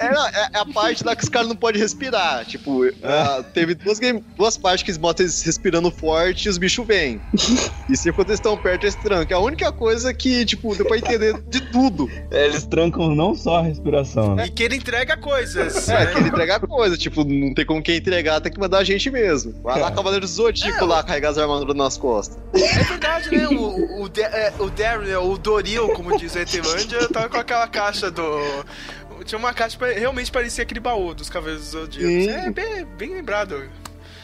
é, 0.00 0.12
não, 0.12 0.26
é- 0.26 0.50
é 0.54 0.58
a 0.58 0.64
parte 0.66 1.04
lá 1.04 1.14
que 1.14 1.22
os 1.22 1.28
caras 1.28 1.46
não 1.48 1.54
podem 1.54 1.80
respirar. 1.80 2.44
Tipo, 2.44 2.82
ah, 3.02 3.44
teve 3.54 3.74
duas, 3.76 4.00
game, 4.00 4.24
duas 4.36 4.56
partes 4.58 4.82
que 4.82 4.90
eles 4.90 4.98
botam 4.98 5.24
eles 5.24 5.40
respirando 5.42 5.90
forte 5.90 6.46
e 6.46 6.48
os 6.48 6.58
bichos 6.58 6.84
vêm. 6.86 7.20
e 7.88 7.96
se 7.96 8.10
quando 8.12 8.28
eles 8.30 8.40
estão 8.40 8.56
perto, 8.56 8.84
eles 8.84 8.96
trancam. 8.96 9.38
É 9.38 9.40
a 9.40 9.44
única 9.44 9.70
coisa 9.70 10.12
que, 10.12 10.44
tipo, 10.44 10.74
deu 10.74 10.84
pra 10.84 10.98
entender 10.98 11.40
de 11.48 11.60
tudo. 11.70 12.10
É, 12.32 12.46
Eles 12.46 12.64
trancam 12.66 13.14
não 13.14 13.34
só 13.36 13.58
a 13.58 13.62
respiração, 13.62 14.34
né? 14.34 14.46
E 14.46 14.50
que 14.50 14.62
ele 14.64 14.74
entrega 14.76 15.16
coisas. 15.16 15.88
É, 15.88 16.06
que 16.06 16.18
ele 16.18 16.28
entrega 16.28 16.58
coisa. 16.66 16.96
Tipo, 16.96 17.22
não 17.24 17.54
tem 17.54 17.64
como 17.64 17.80
quem 17.82 17.96
entregar, 17.96 18.40
tem 18.40 18.50
que 18.50 18.58
mandar 18.58 18.78
a 18.78 18.84
gente 18.84 19.08
mesmo. 19.10 19.54
Vai 19.62 19.80
lá, 19.80 19.88
É. 19.88 19.90
Cavaleiro 19.92 20.26
Zodíaco, 20.26 20.84
lá, 20.86 21.02
carregar 21.04 21.30
as 21.30 21.38
armaduras 21.38 21.76
nas 21.76 21.96
costas. 21.96 22.36
É 22.54 22.82
verdade, 22.82 23.30
né? 23.36 23.46
O, 23.48 24.02
o, 24.02 24.08
Da- 24.08 24.22
é, 24.40 24.52
o 24.58 24.70
Daryl, 24.70 25.22
o 25.30 25.38
Doril, 25.38 25.88
como 25.90 26.16
diz 26.18 26.36
a 26.36 26.40
Etelândia, 26.42 27.08
tava 27.12 27.28
com 27.28 27.36
aquela 27.36 27.66
caixa 27.68 28.10
do. 28.10 28.40
Tinha 29.24 29.38
uma 29.38 29.52
caixa 29.52 29.76
que 29.76 29.84
realmente 29.98 30.30
parecia 30.32 30.62
aquele 30.62 30.80
baú 30.80 31.12
dos 31.14 31.28
Cavaleiros 31.28 31.66
do 31.66 31.70
Zodíaco. 31.80 32.06
Sim. 32.08 32.30
É 32.30 32.50
bem, 32.50 32.84
bem 32.96 33.10
lembrado. 33.14 33.62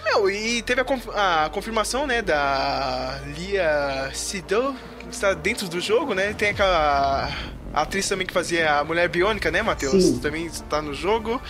Meu, 0.04 0.30
e 0.30 0.62
teve 0.62 0.80
a, 0.80 0.84
conf- 0.84 1.08
a 1.14 1.50
confirmação, 1.52 2.06
né, 2.06 2.22
da 2.22 3.20
Lia 3.36 4.08
Sidou, 4.14 4.74
que 5.00 5.08
está 5.10 5.34
dentro 5.34 5.68
do 5.68 5.80
jogo, 5.80 6.14
né? 6.14 6.32
Tem 6.32 6.50
aquela 6.50 7.28
atriz 7.74 8.08
também 8.08 8.26
que 8.26 8.32
fazia 8.32 8.78
a 8.78 8.84
Mulher 8.84 9.08
Biônica, 9.08 9.50
né, 9.50 9.62
Matheus? 9.62 10.18
Também 10.20 10.46
está 10.46 10.80
no 10.80 10.94
jogo. 10.94 11.42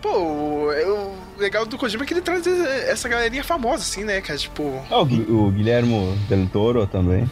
Pô, 0.00 0.72
é 0.72 0.86
o 0.86 1.14
legal 1.36 1.66
do 1.66 1.76
Kojima 1.76 2.04
é 2.04 2.06
que 2.06 2.14
ele 2.14 2.22
traz 2.22 2.46
essa 2.46 3.06
galerinha 3.08 3.44
famosa, 3.44 3.82
assim, 3.82 4.04
né, 4.04 4.20
cara? 4.22 4.38
Tipo, 4.38 4.82
Ah, 4.90 5.00
o, 5.02 5.46
o 5.48 5.50
Guilhermo 5.50 6.16
Del 6.28 6.46
Toro 6.48 6.86
também. 6.86 7.30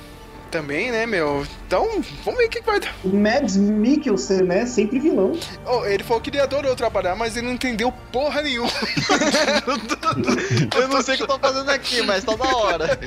Também, 0.50 0.90
né, 0.90 1.06
meu? 1.06 1.46
Então, 1.66 1.86
vamos 2.24 2.40
ver 2.40 2.46
o 2.46 2.48
que 2.48 2.60
que 2.60 2.66
vai 2.66 2.80
dar. 2.80 2.94
O 3.04 3.08
Mads 3.08 3.56
Mikkelsen, 3.56 4.42
né? 4.42 4.66
Sempre 4.66 4.98
vilão. 4.98 5.32
Oh, 5.66 5.84
ele 5.84 6.02
falou 6.02 6.20
que 6.22 6.30
ele 6.30 6.40
adorou 6.40 6.74
trabalhar, 6.74 7.14
mas 7.14 7.36
ele 7.36 7.46
não 7.46 7.54
entendeu 7.54 7.92
porra 8.12 8.42
nenhuma. 8.42 8.70
Eu 10.76 10.88
não 10.88 11.02
sei 11.02 11.14
o 11.14 11.16
que 11.18 11.22
eu 11.24 11.26
tô 11.28 11.38
fazendo 11.38 11.70
aqui, 11.70 12.02
mas 12.02 12.24
tá 12.24 12.34
da 12.34 12.44
hora. 12.56 12.98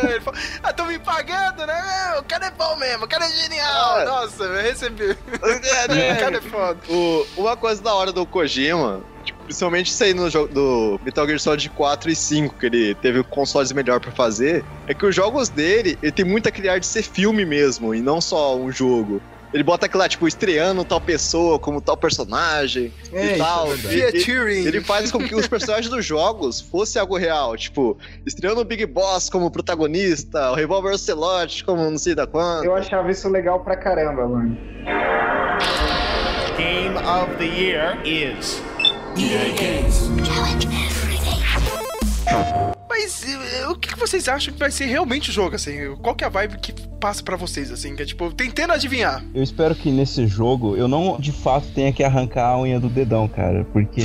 É, 0.00 0.10
ele 0.12 0.20
falou, 0.20 0.40
ah, 0.62 0.72
tão 0.72 0.86
me 0.86 0.98
pagando, 0.98 1.66
né? 1.66 2.14
O 2.18 2.22
cara 2.24 2.46
é 2.46 2.50
bom 2.50 2.76
mesmo, 2.76 3.04
o 3.04 3.08
cara 3.08 3.26
é 3.26 3.30
genial. 3.30 3.98
Ah. 3.98 4.04
Nossa, 4.04 4.44
eu 4.44 4.62
recebi. 4.62 5.16
É, 5.42 6.14
O 6.16 6.18
cara 6.20 6.36
é 6.36 6.40
foda. 6.40 6.78
O- 6.88 7.26
uma 7.36 7.56
coisa 7.56 7.82
da 7.82 7.94
hora 7.94 8.12
do 8.12 8.24
Kojima, 8.26 9.00
tipo, 9.24 9.39
principalmente 9.50 9.88
isso 9.90 10.04
aí 10.04 10.14
no 10.14 10.30
jogo 10.30 10.54
do 10.54 11.00
Metal 11.04 11.26
Gear 11.26 11.40
Solid 11.40 11.68
4 11.70 12.08
e 12.08 12.14
5, 12.14 12.54
que 12.54 12.66
ele 12.66 12.94
teve 12.94 13.20
consoles 13.24 13.72
melhor 13.72 13.98
pra 13.98 14.12
fazer, 14.12 14.64
é 14.86 14.94
que 14.94 15.04
os 15.04 15.12
jogos 15.14 15.48
dele, 15.48 15.98
ele 16.00 16.12
tem 16.12 16.24
muito 16.24 16.48
aquele 16.48 16.68
ar 16.68 16.78
de 16.78 16.86
ser 16.86 17.02
filme 17.02 17.44
mesmo, 17.44 17.92
e 17.92 18.00
não 18.00 18.20
só 18.20 18.56
um 18.56 18.70
jogo. 18.70 19.20
Ele 19.52 19.64
bota 19.64 19.86
aquilo 19.86 20.00
lá, 20.00 20.08
tipo, 20.08 20.28
estreando 20.28 20.84
tal 20.84 21.00
pessoa 21.00 21.58
como 21.58 21.80
tal 21.80 21.96
personagem 21.96 22.92
É, 23.12 23.34
e 23.34 23.38
tal. 23.38 23.74
isso 23.74 23.88
é 23.88 24.10
E- 24.16 24.62
e- 24.62 24.66
ele 24.68 24.80
faz 24.80 25.10
com 25.10 25.18
que 25.18 25.34
os 25.34 25.48
personagens 25.48 25.90
dos 25.90 26.06
jogos 26.06 26.60
fossem 26.60 27.00
algo 27.00 27.16
real, 27.16 27.56
tipo, 27.56 27.98
estreando 28.24 28.60
o 28.60 28.64
Big 28.64 28.86
Boss 28.86 29.28
como 29.28 29.50
protagonista, 29.50 30.52
o 30.52 30.54
Revolver 30.54 30.94
Ocelot 30.94 31.64
como 31.64 31.90
não 31.90 31.98
sei 31.98 32.14
da 32.14 32.24
quanto. 32.28 32.64
Eu 32.66 32.76
achava 32.76 33.10
isso 33.10 33.28
legal 33.28 33.58
pra 33.64 33.74
caramba, 33.76 34.28
mano. 34.28 34.56
Game 36.56 36.94
of 36.98 37.34
the 37.38 37.44
Year 37.46 37.98
is. 38.06 38.62
Mas 42.88 43.24
eh, 43.24 43.66
o 43.68 43.74
que 43.76 43.98
vocês 43.98 44.28
acham 44.28 44.52
que 44.52 44.58
vai 44.60 44.70
ser 44.70 44.86
realmente 44.86 45.30
o 45.30 45.32
jogo, 45.32 45.56
assim? 45.56 45.94
Qual 45.96 46.14
que 46.14 46.22
é 46.24 46.26
a 46.26 46.30
vibe 46.30 46.58
que 46.58 46.72
passa 47.00 47.22
pra 47.22 47.36
vocês, 47.36 47.70
assim? 47.70 47.96
Que 47.96 48.02
é 48.02 48.06
tipo, 48.06 48.32
tentando 48.32 48.72
adivinhar. 48.72 49.24
Eu 49.34 49.42
espero 49.42 49.74
que 49.74 49.90
nesse 49.90 50.26
jogo 50.26 50.76
eu 50.76 50.86
não 50.86 51.18
de 51.18 51.32
fato 51.32 51.66
tenha 51.74 51.92
que 51.92 52.04
arrancar 52.04 52.48
a 52.48 52.60
unha 52.60 52.78
do 52.78 52.88
dedão, 52.88 53.26
cara. 53.26 53.64
Porque, 53.72 54.02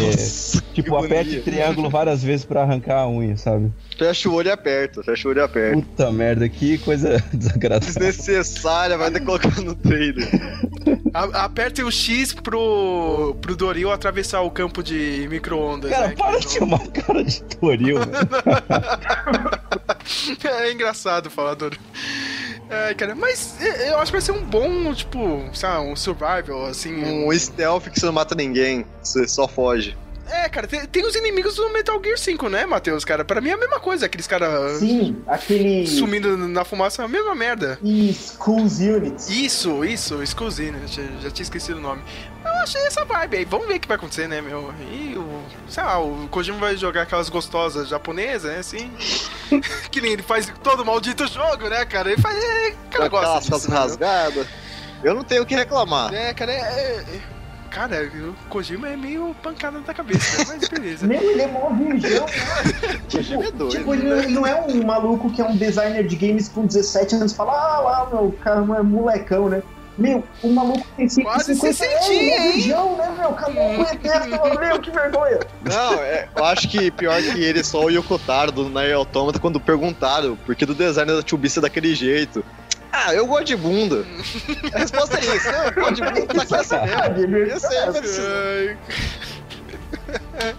tipo, 0.74 0.98
que 0.98 1.06
aperte 1.06 1.42
triângulo 1.42 1.90
várias 1.90 2.24
vezes 2.24 2.46
pra 2.46 2.64
arrancar 2.64 3.02
a 3.02 3.10
unha, 3.10 3.38
sabe? 3.38 3.72
Fecha 3.98 4.30
o 4.30 4.34
olho 4.34 4.48
e 4.48 4.52
aperta, 4.52 5.04
fecha 5.04 5.28
o 5.28 5.32
olho 5.32 5.40
e 5.40 5.44
aperta. 5.44 5.82
Puta 5.82 6.12
merda, 6.12 6.50
que 6.50 6.78
coisa 6.80 7.24
desagradável. 7.34 7.94
Desnecessária, 7.94 8.98
vai 8.98 9.12
ter 9.12 9.20
que 9.20 9.26
colocar 9.26 9.62
no 9.62 9.76
trailer. 9.76 10.28
A- 11.16 11.46
Aperte 11.46 11.82
o 11.82 11.90
X 11.92 12.34
pro, 12.34 13.36
pro 13.42 13.56
Doril 13.56 13.92
atravessar 13.92 14.42
o 14.42 14.52
campo 14.52 14.84
de 14.84 15.26
micro-ondas. 15.30 15.90
Cara, 15.92 16.08
né? 16.10 16.16
para 16.16 16.40
de 16.40 16.50
chamar 16.50 16.82
o 16.82 16.92
cara 16.92 17.24
de 17.24 17.44
velho. 17.62 17.98
É 20.44 20.72
engraçado 20.72 21.30
falar 21.30 21.54
Doril. 21.56 21.80
É, 22.70 22.94
cara, 22.96 23.16
mas 23.16 23.56
eu 23.62 23.98
acho 24.00 24.06
que 24.12 24.18
vai 24.18 24.22
ser 24.22 24.32
um 24.32 24.44
bom, 24.44 24.94
tipo, 24.94 25.44
sabe, 25.54 25.86
um 25.88 25.96
survival, 25.96 26.66
assim. 26.66 27.04
Um 27.04 27.32
stealth 27.38 27.90
que 27.90 28.00
você 28.00 28.06
não 28.06 28.14
mata 28.14 28.34
ninguém, 28.36 28.86
você 29.04 29.28
só 29.28 29.48
foge. 29.48 29.96
É, 30.28 30.50
cara, 30.50 30.68
tem, 30.68 30.86
tem 30.86 31.06
os 31.06 31.16
inimigos 31.16 31.56
do 31.56 31.70
Metal 31.70 32.00
Gear 32.04 32.18
5, 32.18 32.50
né, 32.50 32.66
Matheus? 32.66 33.06
Cara, 33.06 33.24
pra 33.24 33.40
mim 33.40 33.50
é 33.50 33.54
a 33.54 33.58
mesma 33.58 33.80
coisa, 33.80 34.06
aqueles 34.06 34.28
caras 34.28 34.80
Sim, 34.80 35.22
aquele. 35.28 35.86
sumindo 35.88 36.36
na 36.38 36.66
fumaça, 36.66 37.02
é 37.02 37.06
a 37.06 37.08
mesma 37.08 37.36
merda. 37.36 37.80
E 37.84 38.14
Schools 38.14 38.80
Units. 38.80 39.30
Isso, 39.30 39.86
isso, 39.86 40.22
Exclusive, 40.24 40.72
né? 40.72 40.82
Já, 40.88 41.04
já 41.22 41.32
tinha 41.32 41.44
esquecido 41.44 41.78
o 41.78 41.82
nome. 41.82 42.02
Eu 42.44 42.52
achei 42.52 42.82
essa 42.86 43.04
vibe 43.06 43.38
aí. 43.38 43.46
Vamos 43.46 43.68
ver 43.68 43.76
o 43.76 43.80
que 43.80 43.88
vai 43.88 43.98
acontecer, 43.98 44.28
né, 44.28 44.42
meu? 44.42 44.74
E 44.92 45.16
o. 45.18 45.44
Sei 45.68 45.84
lá, 45.84 46.00
o 46.00 46.28
Kojima 46.30 46.58
vai 46.60 46.78
jogar 46.78 47.04
aquelas 47.04 47.30
gostosas 47.30 47.88
japonesas, 47.88 48.52
né, 48.52 48.60
assim. 48.60 48.92
que 49.92 50.02
nem 50.02 50.14
ele 50.14 50.24
faz 50.24 50.52
todo 50.64 50.86
maldito 50.86 51.28
jogo, 51.28 51.70
né, 51.70 51.86
cara? 51.86 52.12
Ele 52.12 52.22
faz. 52.22 52.36
É, 52.38 52.74
cara 52.90 53.08
gosta 53.08 53.38
aquelas 53.38 53.62
disso, 53.62 53.72
né, 53.72 53.78
rasgadas. 53.78 54.48
Eu 55.04 55.14
não 55.14 55.24
tenho 55.24 55.44
o 55.44 55.46
que 55.46 55.56
reclamar. 55.56 56.14
É, 56.14 56.34
cara, 56.34 56.52
é. 56.52 56.56
é- 56.58 57.35
Cara, 57.76 58.10
o 58.30 58.50
Kojima 58.50 58.88
é 58.88 58.96
meio 58.96 59.36
pancada 59.44 59.80
da 59.82 59.94
cabeça, 59.94 60.38
né? 60.38 60.46
Mas 60.58 60.70
beleza. 60.70 61.06
Meu, 61.08 61.22
ele 61.22 61.42
é 61.42 61.48
mó 61.48 61.70
virgão, 61.72 62.26
né? 62.26 63.00
Kojima 63.12 63.44
é 63.44 63.46
tipo, 63.48 63.58
doido. 63.58 63.78
tipo, 63.78 63.94
ele 63.94 64.04
não- 64.10 64.30
não 64.30 64.48
é 64.48 64.56
um 64.56 64.82
maluco 64.86 65.30
que 65.30 65.42
é 65.42 65.46
um 65.46 65.58
designer 65.58 66.08
de 66.08 66.16
games 66.16 66.48
com 66.48 66.66
17 66.66 67.16
anos 67.16 67.34
e 67.34 67.36
fala, 67.36 67.52
ah 67.52 67.80
lá, 67.82 68.10
meu, 68.10 68.28
o 68.28 68.32
cara 68.32 68.62
é 68.62 68.82
molecão, 68.82 69.50
né? 69.50 69.62
Meu, 69.98 70.24
o 70.44 70.50
maluco 70.50 70.86
tem 70.98 71.08
5, 71.08 71.26
Quase 71.30 71.56
50 71.56 71.74
60, 71.74 71.96
anos, 71.96 72.10
é 72.10 72.14
hein? 72.48 72.52
virgão, 72.54 72.98
né, 72.98 73.16
meu? 73.18 73.30
Acabou 73.30 73.64
com 73.64 74.50
o 74.56 74.60
meu, 74.60 74.80
que 74.82 74.92
vergonha. 74.92 75.40
Não, 75.64 75.94
é, 76.04 76.28
eu 76.36 76.44
acho 76.46 76.68
que 76.70 76.92
pior 76.92 77.22
que 77.22 77.42
ele 77.42 77.60
é 77.60 77.64
só 77.64 77.84
o 77.84 77.90
Yokotaro 77.90 78.52
do 78.52 78.70
Nier 78.70 78.96
Automata 78.96 79.40
quando 79.40 79.58
perguntaram 79.60 80.36
por 80.46 80.54
que 80.56 80.66
do 80.66 80.76
design 80.76 81.12
da 81.14 81.26
Chubista 81.26 81.62
daquele 81.62 81.96
jeito. 81.96 82.44
Ah, 82.98 83.14
eu 83.14 83.28
gosto 83.28 83.44
de 83.44 83.56
bunda. 83.58 84.06
A 84.74 84.80
resposta 84.80 85.18
é 85.18 85.36
isso. 85.36 85.50
Eu 85.50 85.74
gosto 85.74 85.96
de 85.96 86.02
bunda, 86.02 86.34
tá 86.34 86.42
aqui 86.44 86.56
assim 86.56 87.28
mesmo. 87.28 87.68
Eu 87.68 87.94
sei. 88.04 88.78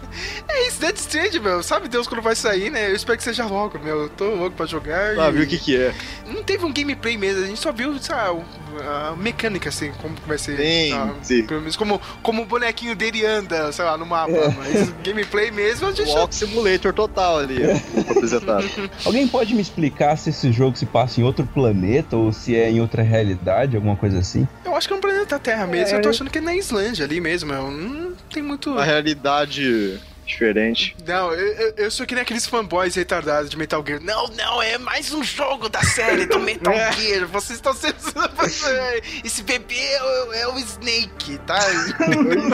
É 0.48 0.68
isso, 0.68 0.80
Dead 0.80 0.96
Strand, 0.96 1.34
meu. 1.42 1.62
Sabe 1.62 1.86
Deus 1.88 2.06
quando 2.08 2.22
vai 2.22 2.34
sair, 2.34 2.70
né? 2.70 2.88
Eu 2.90 2.94
espero 2.96 3.18
que 3.18 3.22
seja 3.24 3.44
logo, 3.44 3.78
meu. 3.78 4.02
Eu 4.04 4.08
tô 4.08 4.24
louco 4.34 4.56
pra 4.56 4.64
jogar. 4.64 5.18
Ah, 5.18 5.28
e- 5.28 5.32
viu 5.32 5.42
o 5.42 5.46
que 5.46 5.58
que 5.58 5.76
é? 5.76 5.92
Não 6.26 6.42
teve 6.42 6.64
um 6.64 6.72
gameplay 6.72 7.16
mesmo, 7.18 7.44
a 7.44 7.46
gente 7.46 7.60
só 7.60 7.70
viu, 7.72 7.98
sabe, 7.98 8.40
a 8.82 9.14
mecânica, 9.16 9.68
assim, 9.68 9.92
como 10.00 10.14
vai 10.26 10.38
ser. 10.38 10.56
Sim, 10.56 10.90
sabe? 10.92 11.42
Pelo 11.42 11.60
menos 11.60 11.76
como, 11.76 12.00
como 12.22 12.42
o 12.42 12.46
bonequinho 12.46 12.94
dele 12.96 13.24
anda, 13.26 13.70
sei 13.72 13.84
lá, 13.84 13.98
no 13.98 14.06
mapa. 14.06 14.32
É. 14.32 14.48
Mas 14.48 14.90
gameplay 15.04 15.50
mesmo 15.50 15.88
a 15.88 15.92
gente. 15.92 16.08
Walk 16.08 16.34
Simulator 16.34 16.92
total 16.94 17.40
ali, 17.40 17.58
apresentado. 18.08 18.64
Alguém 19.04 19.28
pode 19.28 19.54
me 19.54 19.60
explicar 19.60 20.16
se 20.16 20.30
esse 20.30 20.50
jogo 20.52 20.76
se 20.78 20.86
passa 20.86 21.20
em 21.20 21.24
outro 21.24 21.44
planeta 21.46 22.16
ou 22.16 22.32
se 22.32 22.56
é 22.56 22.70
em 22.70 22.80
outra 22.80 23.02
realidade, 23.02 23.76
alguma 23.76 23.96
coisa 23.96 24.18
assim? 24.20 24.48
Eu 24.64 24.74
acho 24.74 24.88
que 24.88 24.94
é 24.94 24.96
um 24.96 25.00
planeta 25.00 25.38
Terra 25.38 25.66
mesmo. 25.66 25.96
Eu 25.96 26.02
tô 26.02 26.08
achando 26.08 26.30
que 26.30 26.38
é 26.38 26.40
na 26.40 26.54
Islândia 26.56 27.04
ali 27.04 27.20
mesmo, 27.20 27.52
meu. 27.52 27.70
Não 27.70 28.12
tem 28.32 28.42
muito. 28.42 28.70
Uma 28.70 28.84
realidade 28.84 29.26
cidade 29.44 30.00
diferente. 30.26 30.96
Não, 31.06 31.32
eu, 31.32 31.74
eu, 31.76 31.90
sou 31.90 32.04
que 32.06 32.14
nem 32.14 32.22
aqueles 32.22 32.46
fanboys 32.46 32.94
retardados 32.94 33.48
de 33.50 33.56
Metal 33.56 33.82
Gear. 33.86 34.00
Não, 34.02 34.26
não, 34.28 34.60
é 34.62 34.76
mais 34.78 35.12
um 35.12 35.22
jogo 35.22 35.68
da 35.68 35.82
série 35.82 36.26
do 36.26 36.38
Metal 36.38 36.74
Gear. 36.92 37.26
Vocês 37.26 37.58
estão 37.58 37.72
sendo. 37.74 37.96
Esse 39.24 39.42
bebê 39.42 39.74
é, 39.78 40.02
o- 40.02 40.32
é 40.32 40.48
o 40.48 40.58
Snake, 40.58 41.38
tá? 41.46 41.58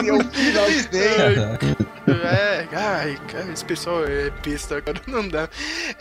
É 0.03 0.11
o 0.13 0.23
final 0.31 0.69
Snake. 0.69 1.83
É, 2.05 2.67
ai, 2.73 3.17
cara, 3.31 3.49
esse 3.53 3.63
pessoal 3.63 4.03
é 4.05 4.29
besta, 4.45 4.81
cara, 4.81 4.99
não 5.07 5.25
dá. 5.27 5.47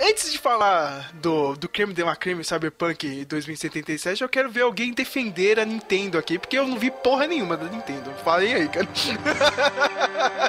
Antes 0.00 0.32
de 0.32 0.38
falar 0.38 1.10
do, 1.14 1.54
do 1.54 1.68
creme 1.68 1.94
de 1.94 2.02
la 2.02 2.16
creme 2.16 2.42
Cyberpunk 2.42 3.24
2077, 3.24 4.20
eu 4.22 4.28
quero 4.28 4.50
ver 4.50 4.62
alguém 4.62 4.92
defender 4.92 5.60
a 5.60 5.64
Nintendo 5.64 6.18
aqui, 6.18 6.38
porque 6.40 6.58
eu 6.58 6.66
não 6.66 6.76
vi 6.76 6.90
porra 6.90 7.28
nenhuma 7.28 7.56
da 7.56 7.66
Nintendo. 7.66 8.12
Falei 8.24 8.52
aí, 8.52 8.68
cara. 8.68 8.88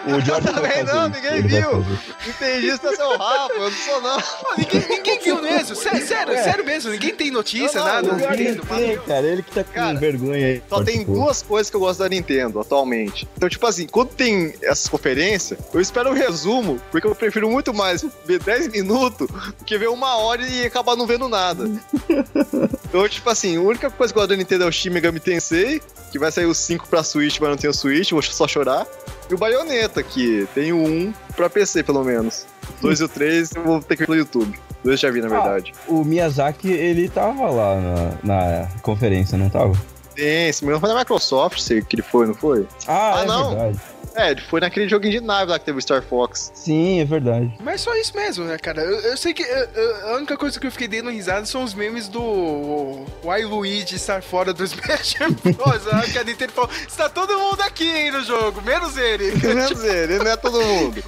O 0.08 0.20
Jordan 0.26 0.52
não, 0.54 1.08
isso, 1.10 1.13
ninguém 1.14 1.42
viu. 1.42 1.86
Entendi, 2.28 2.70
é 2.70 2.78
seu 2.78 3.18
Rafa, 3.18 3.54
eu 3.54 3.62
não 3.62 3.72
sou 3.72 4.02
não. 4.02 4.18
Ninguém, 4.58 4.88
ninguém 4.90 5.20
viu 5.20 5.42
mesmo, 5.42 5.76
sério, 5.76 6.08
sério, 6.08 6.34
sério 6.44 6.66
mesmo, 6.66 6.92
ninguém 6.92 7.16
tem 7.16 7.32
notícia, 7.32 7.80
Não, 7.80 7.88
não, 7.88 7.94
nada. 7.94 8.08
o 8.08 8.16
O 8.16 8.18
Nintendo, 8.32 8.66
tem, 8.66 8.98
cara, 9.00 9.28
ele 9.28 9.44
que 9.44 9.52
tá 9.52 9.64
com 9.64 9.72
Cara, 9.74 10.00
vergonha 10.00 10.48
aí. 10.48 10.64
Só 10.70 10.84
tem 10.84 11.04
duas 11.04 11.42
coisas 11.42 11.70
que 11.70 11.76
eu 11.76 11.80
gosto 11.80 12.00
da 12.00 12.10
Nintendo 12.10 12.60
atualmente. 12.60 13.28
Então, 13.36 13.50
tipo 13.50 13.66
assim, 13.66 13.88
quando 13.88 14.10
tem 14.10 14.54
essas 14.62 14.88
conferências, 14.88 15.60
eu 15.74 15.82
espero 15.82 16.10
um 16.10 16.14
resumo, 16.14 16.80
porque 16.92 17.08
eu 17.08 17.16
prefiro 17.16 17.50
muito 17.50 17.74
mais 17.74 18.06
ver 18.26 18.40
10 18.40 18.70
minutos 18.70 19.28
do 19.28 19.66
que 19.66 19.78
ver 19.78 19.90
uma 19.90 20.16
hora 20.18 20.46
e 20.46 20.66
acabar 20.66 20.96
não 20.96 21.06
vendo 21.08 21.28
nada. 21.28 21.70
Então, 22.94 23.10
tipo 23.10 23.28
assim, 23.28 23.58
a 23.58 23.62
única 23.62 23.90
coisa 23.90 24.14
que 24.14 24.20
eu 24.20 24.22
gosto 24.22 24.30
da 24.30 24.38
Nintendo 24.38 24.66
é 24.66 24.68
o 24.68 24.72
Shin 24.72 24.92
Megami 24.92 25.20
Tensei, 25.20 25.82
que 26.12 26.20
vai 26.20 26.32
sair 26.32 26.46
o 26.46 26.54
5 26.54 26.88
pra 26.88 27.02
Switch, 27.04 27.40
mas 27.40 27.50
não 27.50 27.58
tem 27.58 27.68
o 27.68 27.74
Switch, 27.74 28.12
vou 28.12 28.22
só 28.22 28.48
chorar. 28.48 28.86
E 29.30 29.34
o 29.34 29.38
Bayonetta, 29.38 30.04
que 30.04 30.48
tem 30.54 30.74
o 30.74 30.78
1 30.84 31.14
pra 31.36 31.50
PC, 31.50 31.84
pelo 31.84 32.04
menos. 32.04 32.46
O 32.80 32.82
2 32.84 33.00
e 33.00 33.04
o 33.04 33.10
3 33.10 33.52
eu 33.56 33.64
vou 33.64 33.82
ter 33.82 33.96
que 33.96 34.04
ver 34.04 34.10
no 34.10 34.16
YouTube. 34.16 34.60
2 34.84 35.00
já 35.00 35.10
vi, 35.10 35.22
na 35.22 35.30
verdade. 35.30 35.74
O 35.88 36.04
Miyazaki, 36.04 36.70
ele 36.72 37.08
tava 37.10 37.50
lá 37.50 37.76
na, 38.24 38.62
na 38.62 38.68
conferência, 38.82 39.38
não 39.38 39.50
tava? 39.50 39.74
Tem, 40.16 40.52
se 40.52 40.64
não 40.66 40.80
foi 40.80 40.90
na 40.90 41.00
Microsoft 41.00 41.60
sei 41.60 41.82
que 41.82 41.96
ele 41.96 42.04
foi, 42.04 42.28
não 42.28 42.36
foi? 42.36 42.68
Ah, 42.88 43.20
Ah, 43.20 43.24
é 43.24 43.26
não. 43.26 43.50
verdade. 43.50 43.80
É, 44.16 44.32
ele 44.32 44.42
foi 44.42 44.60
naquele 44.62 44.88
joguinho 44.88 45.20
de 45.20 45.26
nave 45.26 45.52
lá 45.52 45.58
que 45.58 45.66
teve 45.66 45.78
o 45.78 45.82
Star 45.82 46.02
Fox. 46.04 46.52
Sim, 46.54 47.00
é 47.02 47.06
verdade. 47.06 47.52
Mas 47.60 47.82
só 47.82 47.96
isso 47.96 48.16
mesmo, 48.16 48.46
né, 48.46 48.58
cara? 48.60 48.82
Eu, 48.82 49.00
eu 49.00 49.18
sei 49.18 49.34
que 49.34 49.42
eu- 49.42 49.70
eu- 49.74 50.08
a 50.10 50.18
única 50.18 50.38
coisa 50.38 50.60
que 50.60 50.68
eu 50.68 50.72
fiquei 50.72 50.88
dando 50.88 51.10
risada 51.10 51.46
são 51.46 51.64
os 51.64 51.74
memes 51.74 52.08
do 52.08 53.06
Why 53.24 53.44
Luigi 53.44 53.96
estar 53.96 54.22
fora 54.22 54.54
do 54.54 54.64
Smash 54.66 55.16
Bros. 55.56 56.12
que 56.12 56.20
a 56.20 56.24
Nintendo 56.24 56.52
falou: 56.54 56.70
está 56.88 57.10
todo 57.10 57.38
mundo 57.40 57.62
aqui 57.62 57.90
hein, 57.90 58.12
no 58.12 58.24
jogo, 58.24 58.62
menos 58.62 58.98
ele. 58.98 59.32
Menos 59.44 59.84
ele, 59.84 60.14
ele 60.14 60.24
não 60.24 60.32
é 60.32 60.38
todo 60.38 60.62
mundo. 60.62 61.04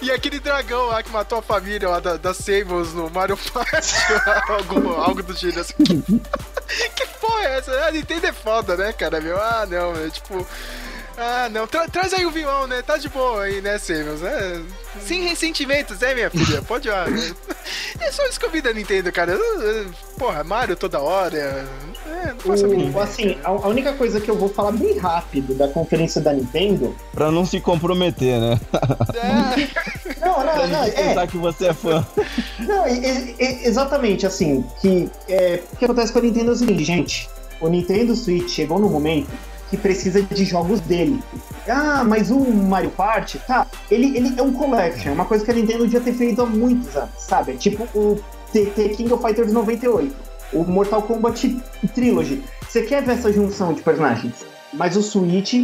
E 0.00 0.10
aquele 0.10 0.40
dragão 0.40 0.86
lá 0.86 1.02
que 1.02 1.10
matou 1.10 1.38
a 1.38 1.42
família 1.42 1.88
lá 1.88 2.00
da, 2.00 2.16
da 2.16 2.32
Samus 2.32 2.94
no 2.94 3.10
Mario 3.10 3.36
Party, 3.36 3.94
algo, 4.48 4.88
algo 4.94 5.22
do 5.22 5.36
gênero 5.36 5.60
assim. 5.60 5.74
que 6.96 7.06
porra 7.20 7.42
é 7.44 7.58
essa? 7.58 7.70
A 7.86 7.90
Nintendo 7.90 8.26
é 8.26 8.32
foda, 8.32 8.76
né, 8.76 8.92
cara? 8.92 9.20
Meu, 9.20 9.36
ah, 9.36 9.66
não, 9.68 9.92
é 9.94 10.08
tipo. 10.10 10.46
Ah, 11.16 11.48
não. 11.48 11.66
Tra 11.66 11.88
traz 11.88 12.12
aí 12.12 12.26
o 12.26 12.30
vilão, 12.30 12.66
né? 12.66 12.82
Tá 12.82 12.96
de 12.96 13.08
boa 13.08 13.44
aí, 13.44 13.60
né, 13.60 13.78
Samus? 13.78 14.22
É... 14.22 14.60
Sem 15.00 15.24
ressentimentos, 15.24 16.02
é, 16.02 16.14
minha 16.14 16.30
filha? 16.30 16.62
Pode 16.62 16.88
ir 16.88 16.90
lá. 16.90 17.06
Né? 17.06 17.32
É 18.00 18.10
só 18.10 18.26
isso 18.26 18.38
que 18.38 18.46
eu 18.46 18.50
vi 18.50 18.60
da 18.60 18.72
Nintendo, 18.72 19.10
cara. 19.12 19.38
Porra, 20.18 20.44
Mario 20.44 20.76
toda 20.76 21.00
hora. 21.00 21.66
É, 22.06 22.26
não 22.28 22.38
faço 22.38 22.66
o, 22.66 23.00
Assim, 23.00 23.36
a, 23.44 23.48
a, 23.48 23.68
única 23.68 23.92
coisa 23.92 24.20
que 24.20 24.30
eu 24.30 24.36
vou 24.36 24.48
falar 24.48 24.72
bem 24.72 24.98
rápido 24.98 25.54
da 25.54 25.68
conferência 25.68 26.20
da 26.20 26.32
Nintendo. 26.32 26.94
Pra 27.12 27.30
não 27.30 27.44
se 27.44 27.60
comprometer, 27.60 28.40
né? 28.40 28.60
É. 29.14 30.20
não, 30.20 30.44
não, 30.44 30.66
não. 30.68 30.84
É. 30.94 31.26
que 31.26 31.36
você 31.36 31.68
é 31.68 31.72
fã. 31.72 32.06
Não, 32.60 32.86
é, 32.86 33.34
é, 33.38 33.66
exatamente, 33.66 34.26
assim. 34.26 34.64
Que, 34.80 35.10
é, 35.28 35.62
o 35.72 35.76
que 35.76 35.84
acontece 35.84 36.12
com 36.12 36.18
a 36.18 36.22
Nintendo 36.22 36.50
é 36.50 36.54
o 36.54 36.56
seguinte, 36.56 36.84
gente. 36.84 37.28
O 37.60 37.68
Nintendo 37.68 38.14
Switch 38.14 38.50
chegou 38.50 38.78
no 38.78 38.88
momento 38.88 39.30
que 39.74 39.82
precisa 39.82 40.22
de 40.22 40.44
jogos 40.44 40.80
dele. 40.80 41.20
Ah, 41.68 42.04
mas 42.04 42.30
o 42.30 42.38
Mario 42.38 42.90
Party, 42.90 43.38
tá, 43.40 43.66
ele, 43.90 44.16
ele 44.16 44.38
é 44.38 44.42
um 44.42 44.52
collection, 44.52 45.10
é 45.10 45.12
uma 45.12 45.24
coisa 45.24 45.44
que 45.44 45.50
a 45.50 45.54
Nintendo 45.54 45.84
devia 45.84 46.00
ter 46.00 46.12
feito 46.12 46.42
há 46.42 46.46
muitos 46.46 46.94
anos, 46.96 47.10
sabe? 47.18 47.54
Tipo 47.54 47.84
o 47.94 48.20
TT 48.52 48.90
King 48.96 49.12
of 49.12 49.22
Fighters 49.22 49.52
98, 49.52 50.14
o 50.52 50.64
Mortal 50.64 51.02
Kombat 51.02 51.60
Trilogy. 51.94 52.42
Você 52.68 52.82
quer 52.82 53.02
ver 53.02 53.12
essa 53.12 53.32
junção 53.32 53.72
de 53.72 53.82
personagens, 53.82 54.46
mas 54.72 54.96
o 54.96 55.02
Switch 55.02 55.54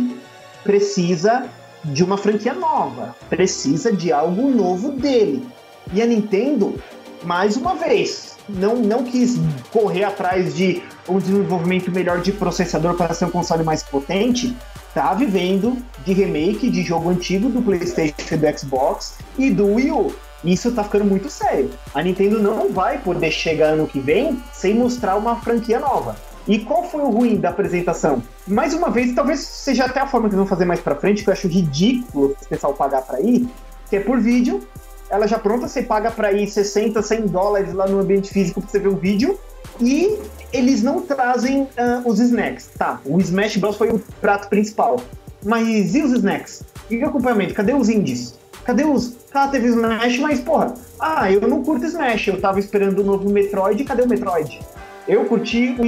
precisa 0.64 1.46
de 1.84 2.02
uma 2.02 2.16
franquia 2.16 2.52
nova, 2.52 3.14
precisa 3.28 3.92
de 3.92 4.12
algo 4.12 4.50
novo 4.50 4.92
dele. 4.92 5.46
E 5.92 6.02
a 6.02 6.06
Nintendo, 6.06 6.74
mais 7.22 7.56
uma 7.56 7.74
vez, 7.74 8.36
não, 8.54 8.76
não 8.76 9.04
quis 9.04 9.38
correr 9.72 10.04
atrás 10.04 10.54
de 10.54 10.82
um 11.08 11.18
desenvolvimento 11.18 11.90
melhor 11.90 12.20
de 12.20 12.32
processador 12.32 12.94
para 12.94 13.14
ser 13.14 13.26
um 13.26 13.30
console 13.30 13.64
mais 13.64 13.82
potente, 13.82 14.56
tá 14.94 15.12
vivendo 15.14 15.76
de 16.04 16.12
remake 16.12 16.70
de 16.70 16.82
jogo 16.82 17.10
antigo 17.10 17.48
do 17.48 17.62
PlayStation 17.62 18.14
e 18.34 18.36
do 18.36 18.58
Xbox 18.58 19.18
e 19.38 19.50
do 19.50 19.74
Wii 19.74 19.90
U. 19.90 20.14
Isso 20.44 20.72
tá 20.72 20.82
ficando 20.82 21.04
muito 21.04 21.28
sério. 21.28 21.70
A 21.94 22.02
Nintendo 22.02 22.40
não 22.40 22.72
vai 22.72 22.98
poder 22.98 23.30
chegar 23.30 23.74
ano 23.74 23.86
que 23.86 24.00
vem 24.00 24.42
sem 24.52 24.74
mostrar 24.74 25.16
uma 25.16 25.36
franquia 25.36 25.78
nova. 25.78 26.16
E 26.48 26.58
qual 26.58 26.84
foi 26.84 27.02
o 27.02 27.10
ruim 27.10 27.36
da 27.36 27.50
apresentação? 27.50 28.22
Mais 28.46 28.72
uma 28.72 28.90
vez, 28.90 29.14
talvez 29.14 29.40
seja 29.40 29.84
até 29.84 30.00
a 30.00 30.06
forma 30.06 30.28
que 30.28 30.34
eles 30.34 30.38
vão 30.38 30.46
fazer 30.46 30.64
mais 30.64 30.80
pra 30.80 30.96
frente, 30.96 31.22
que 31.22 31.28
eu 31.28 31.32
acho 31.32 31.46
ridículo 31.46 32.34
o 32.42 32.48
pessoal 32.48 32.72
pagar 32.72 33.02
pra 33.02 33.20
ir, 33.20 33.46
que 33.88 33.96
é 33.96 34.00
por 34.00 34.18
vídeo, 34.18 34.66
ela 35.10 35.26
já 35.26 35.38
pronta, 35.38 35.66
você 35.66 35.82
paga 35.82 36.10
para 36.10 36.32
ir 36.32 36.48
60, 36.48 37.02
100 37.02 37.26
dólares 37.26 37.74
lá 37.74 37.86
no 37.86 37.98
ambiente 37.98 38.32
físico 38.32 38.60
para 38.60 38.70
você 38.70 38.78
ver 38.78 38.88
um 38.88 38.96
vídeo. 38.96 39.38
E 39.80 40.18
eles 40.52 40.82
não 40.82 41.00
trazem 41.00 41.62
uh, 41.62 41.68
os 42.04 42.20
snacks. 42.20 42.70
Tá, 42.78 43.00
o 43.04 43.18
Smash 43.18 43.56
Bros. 43.56 43.76
foi 43.76 43.90
o 43.90 43.98
prato 44.20 44.48
principal. 44.48 45.00
Mas 45.44 45.94
e 45.94 46.02
os 46.02 46.12
snacks? 46.12 46.62
E 46.88 46.98
o 46.98 47.08
acompanhamento? 47.08 47.54
Cadê 47.54 47.72
os 47.72 47.88
indies? 47.88 48.38
Cadê 48.64 48.84
os. 48.84 49.16
Ah, 49.32 49.48
teve 49.48 49.68
Smash, 49.68 50.18
mas 50.18 50.40
porra. 50.40 50.74
Ah, 50.98 51.32
eu 51.32 51.40
não 51.48 51.62
curto 51.62 51.86
Smash. 51.86 52.28
Eu 52.28 52.40
tava 52.40 52.60
esperando 52.60 53.00
o 53.00 53.04
novo 53.04 53.28
Metroid. 53.30 53.82
Cadê 53.84 54.02
o 54.02 54.08
Metroid? 54.08 54.60
Eu 55.08 55.24
curti 55.24 55.74
o 55.78 55.84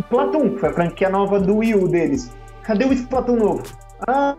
Splatoon, 0.00 0.54
que 0.54 0.60
foi 0.60 0.68
a 0.68 0.72
franquia 0.72 1.08
nova 1.08 1.40
do 1.40 1.56
Wii 1.56 1.74
U 1.74 1.88
deles. 1.88 2.30
Cadê 2.62 2.84
o 2.84 2.92
Splatoon 2.92 3.36
novo? 3.36 3.62
Ah, 4.06 4.36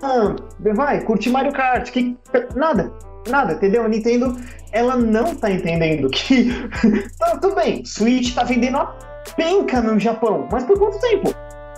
vai, 0.74 1.02
curti 1.02 1.30
Mario 1.30 1.52
Kart. 1.52 1.92
Que... 1.92 2.16
Nada. 2.56 2.94
Nada, 3.30 3.54
entendeu? 3.54 3.84
A 3.84 3.88
Nintendo, 3.88 4.36
ela 4.72 4.96
não 4.96 5.36
tá 5.36 5.52
entendendo 5.52 6.10
que. 6.10 6.50
tá, 7.18 7.38
tudo 7.38 7.56
bem, 7.56 7.86
Switch 7.86 8.34
tá 8.34 8.44
vendendo 8.44 8.78
a 8.78 8.86
penca 9.36 9.82
no 9.82 10.00
Japão, 10.00 10.48
mas 10.52 10.64
por 10.64 10.78
quanto 10.78 11.00
tempo? 11.00 11.34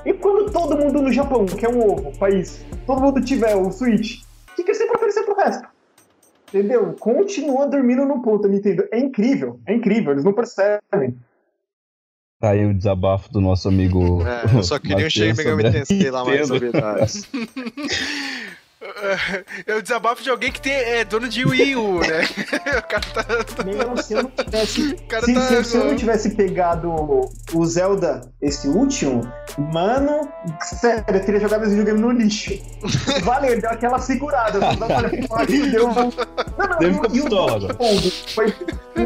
E 0.06 0.14
quando 0.14 0.52
todo 0.52 0.78
mundo 0.78 1.02
no 1.02 1.12
Japão, 1.12 1.45
que 1.45 1.66
é 1.66 1.70
um 1.70 1.80
ovo, 1.80 2.18
país, 2.18 2.66
todo 2.86 3.02
mundo 3.02 3.22
tiver 3.22 3.56
o 3.56 3.72
Switch, 3.72 4.22
o 4.52 4.56
que, 4.56 4.64
que 4.64 4.74
você 4.74 4.86
pra 4.86 4.95
oferecer 4.95 5.24
pro 5.24 5.36
resto? 5.36 5.68
Entendeu? 6.49 6.95
Continua 6.99 7.68
dormindo 7.68 8.06
no 8.06 8.22
ponto, 8.22 8.47
Nintendo. 8.47 8.86
É 8.91 8.99
incrível, 8.99 9.60
é 9.66 9.74
incrível, 9.74 10.12
eles 10.12 10.24
não 10.24 10.34
percebem. 10.34 11.18
Tá 12.39 12.49
aí 12.49 12.66
o 12.66 12.74
desabafo 12.74 13.32
do 13.32 13.39
nosso 13.39 13.68
amigo. 13.68 14.24
É, 14.28 14.58
eu 14.58 14.64
só 14.64 14.80
queria 14.80 15.06
um 15.06 15.10
Shin 15.10 15.34
Megami 15.34 15.72
Tensei 15.72 16.10
lá 16.10 16.26
mais 16.26 16.49
novidades. 16.49 17.30
É 19.66 19.76
o 19.76 19.82
desabafo 19.82 20.24
de 20.24 20.30
alguém 20.30 20.52
que 20.52 20.62
tem, 20.62 20.74
é 20.74 21.04
dono 21.04 21.28
de 21.28 21.46
Wii 21.46 21.76
U, 21.76 22.00
né? 22.00 22.22
o 22.80 22.88
cara 22.88 23.04
tá. 23.14 24.02
Se 24.02 24.14
eu 24.14 24.24
não 24.24 24.32
tivesse. 24.32 24.89
se, 25.26 25.34
tá... 25.34 25.42
se, 25.42 25.64
se, 25.64 25.78
eu 25.78 25.86
não 25.86 25.96
tivesse 25.96 26.30
pegado 26.32 26.92
o 27.54 27.66
Zelda, 27.66 28.22
esse 28.42 28.68
último, 28.68 29.22
mano, 29.58 30.28
sério, 30.62 31.04
eu 31.08 31.26
teria 31.26 31.39
jogado 31.39 31.64
esse 31.64 31.72
videogame 31.72 32.00
no 32.00 32.12
lixo. 32.12 32.60
Valeu, 33.24 33.60
deu 33.60 33.70
aquela 33.70 34.00
segurada. 34.00 34.60
deu... 35.72 35.88
Não, 35.88 36.68
não, 36.68 36.80
Deve 36.80 37.00
e, 37.14 37.18
e 37.18 37.22
o 37.22 37.30
Donkey 37.30 37.74
Kong. 37.74 38.12
Foi 38.34 38.54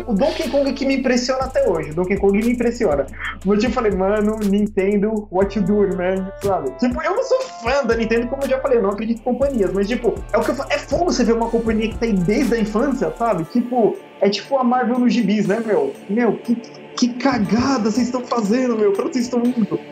o 0.08 0.14
Donkey 0.14 0.50
Kong 0.50 0.74
que 0.74 0.86
me 0.86 0.98
impressiona 0.98 1.44
até 1.46 1.68
hoje. 1.68 1.92
O 1.92 1.96
Donkey 1.96 2.18
Kong 2.18 2.38
me 2.38 2.52
impressiona. 2.52 3.06
Eu 3.46 3.58
tipo, 3.58 3.74
falei, 3.74 3.92
mano, 3.92 4.38
Nintendo, 4.40 5.28
what 5.32 5.58
you 5.58 5.66
doing, 5.66 5.96
man? 5.96 6.32
Sabe? 6.44 6.72
Tipo, 6.78 7.02
eu 7.02 7.16
não 7.16 7.24
sou 7.24 7.42
fã 7.64 7.84
da 7.86 7.96
Nintendo, 7.96 8.28
como 8.28 8.44
eu 8.44 8.50
já 8.50 8.60
falei, 8.60 8.78
eu 8.78 8.84
não 8.84 8.92
acredito 8.92 9.20
em 9.20 9.24
companhias, 9.24 9.72
mas 9.76 9.88
tipo, 9.88 10.16
é 10.32 10.38
o 10.38 10.42
que 10.42 10.52
eu 10.52 10.56
falo. 10.56 10.72
É 10.72 10.80
foda 10.80 11.06
você 11.06 11.24
ver 11.24 11.34
uma 11.34 11.50
companhia 11.50 11.90
que 11.90 11.98
tá 11.98 12.06
aí 12.06 12.14
desde 12.14 12.56
a 12.56 12.60
infância, 12.60 13.14
sabe? 13.18 13.44
Tipo, 13.46 13.98
é 14.22 14.30
tipo 14.30 14.58
a 14.58 14.64
Marvel 14.64 15.00
nos 15.00 15.14
gibis, 15.14 15.46
né, 15.46 15.62
meu? 15.64 15.94
Meu, 16.10 16.38
que, 16.38 16.56
que 16.98 17.10
cagada 17.16 17.92
vocês 17.92 18.08
estão 18.08 18.26
fazendo, 18.26 18.78
meu? 18.78 18.94
Pra 18.94 19.06
onde 19.06 19.14
vocês 19.14 19.26
estão 19.26 19.44
indo? 19.44 19.80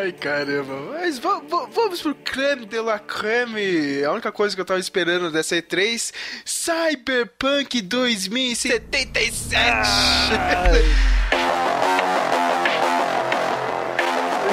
Ai, 0.00 0.12
caramba. 0.12 0.74
Mas 0.92 1.18
vamos 1.18 2.02
pro 2.02 2.14
creme 2.14 2.66
de 2.66 2.80
la 2.80 2.98
creme. 2.98 4.02
A 4.04 4.12
única 4.12 4.32
coisa 4.32 4.54
que 4.54 4.60
eu 4.60 4.64
tava 4.64 4.80
esperando 4.80 5.30
dessa 5.30 5.56
E3, 5.56 6.12
Cyberpunk 6.44 7.82
2077. 7.82 9.48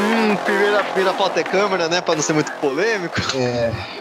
Hum, 0.05 0.35
primeira, 0.37 0.83
primeira 0.83 1.13
foto 1.13 1.39
é 1.39 1.43
câmera, 1.43 1.89
né? 1.89 2.01
Pra 2.01 2.15
não 2.15 2.21
ser 2.21 2.33
muito 2.33 2.51
polêmico. 2.53 3.19
É 3.35 3.95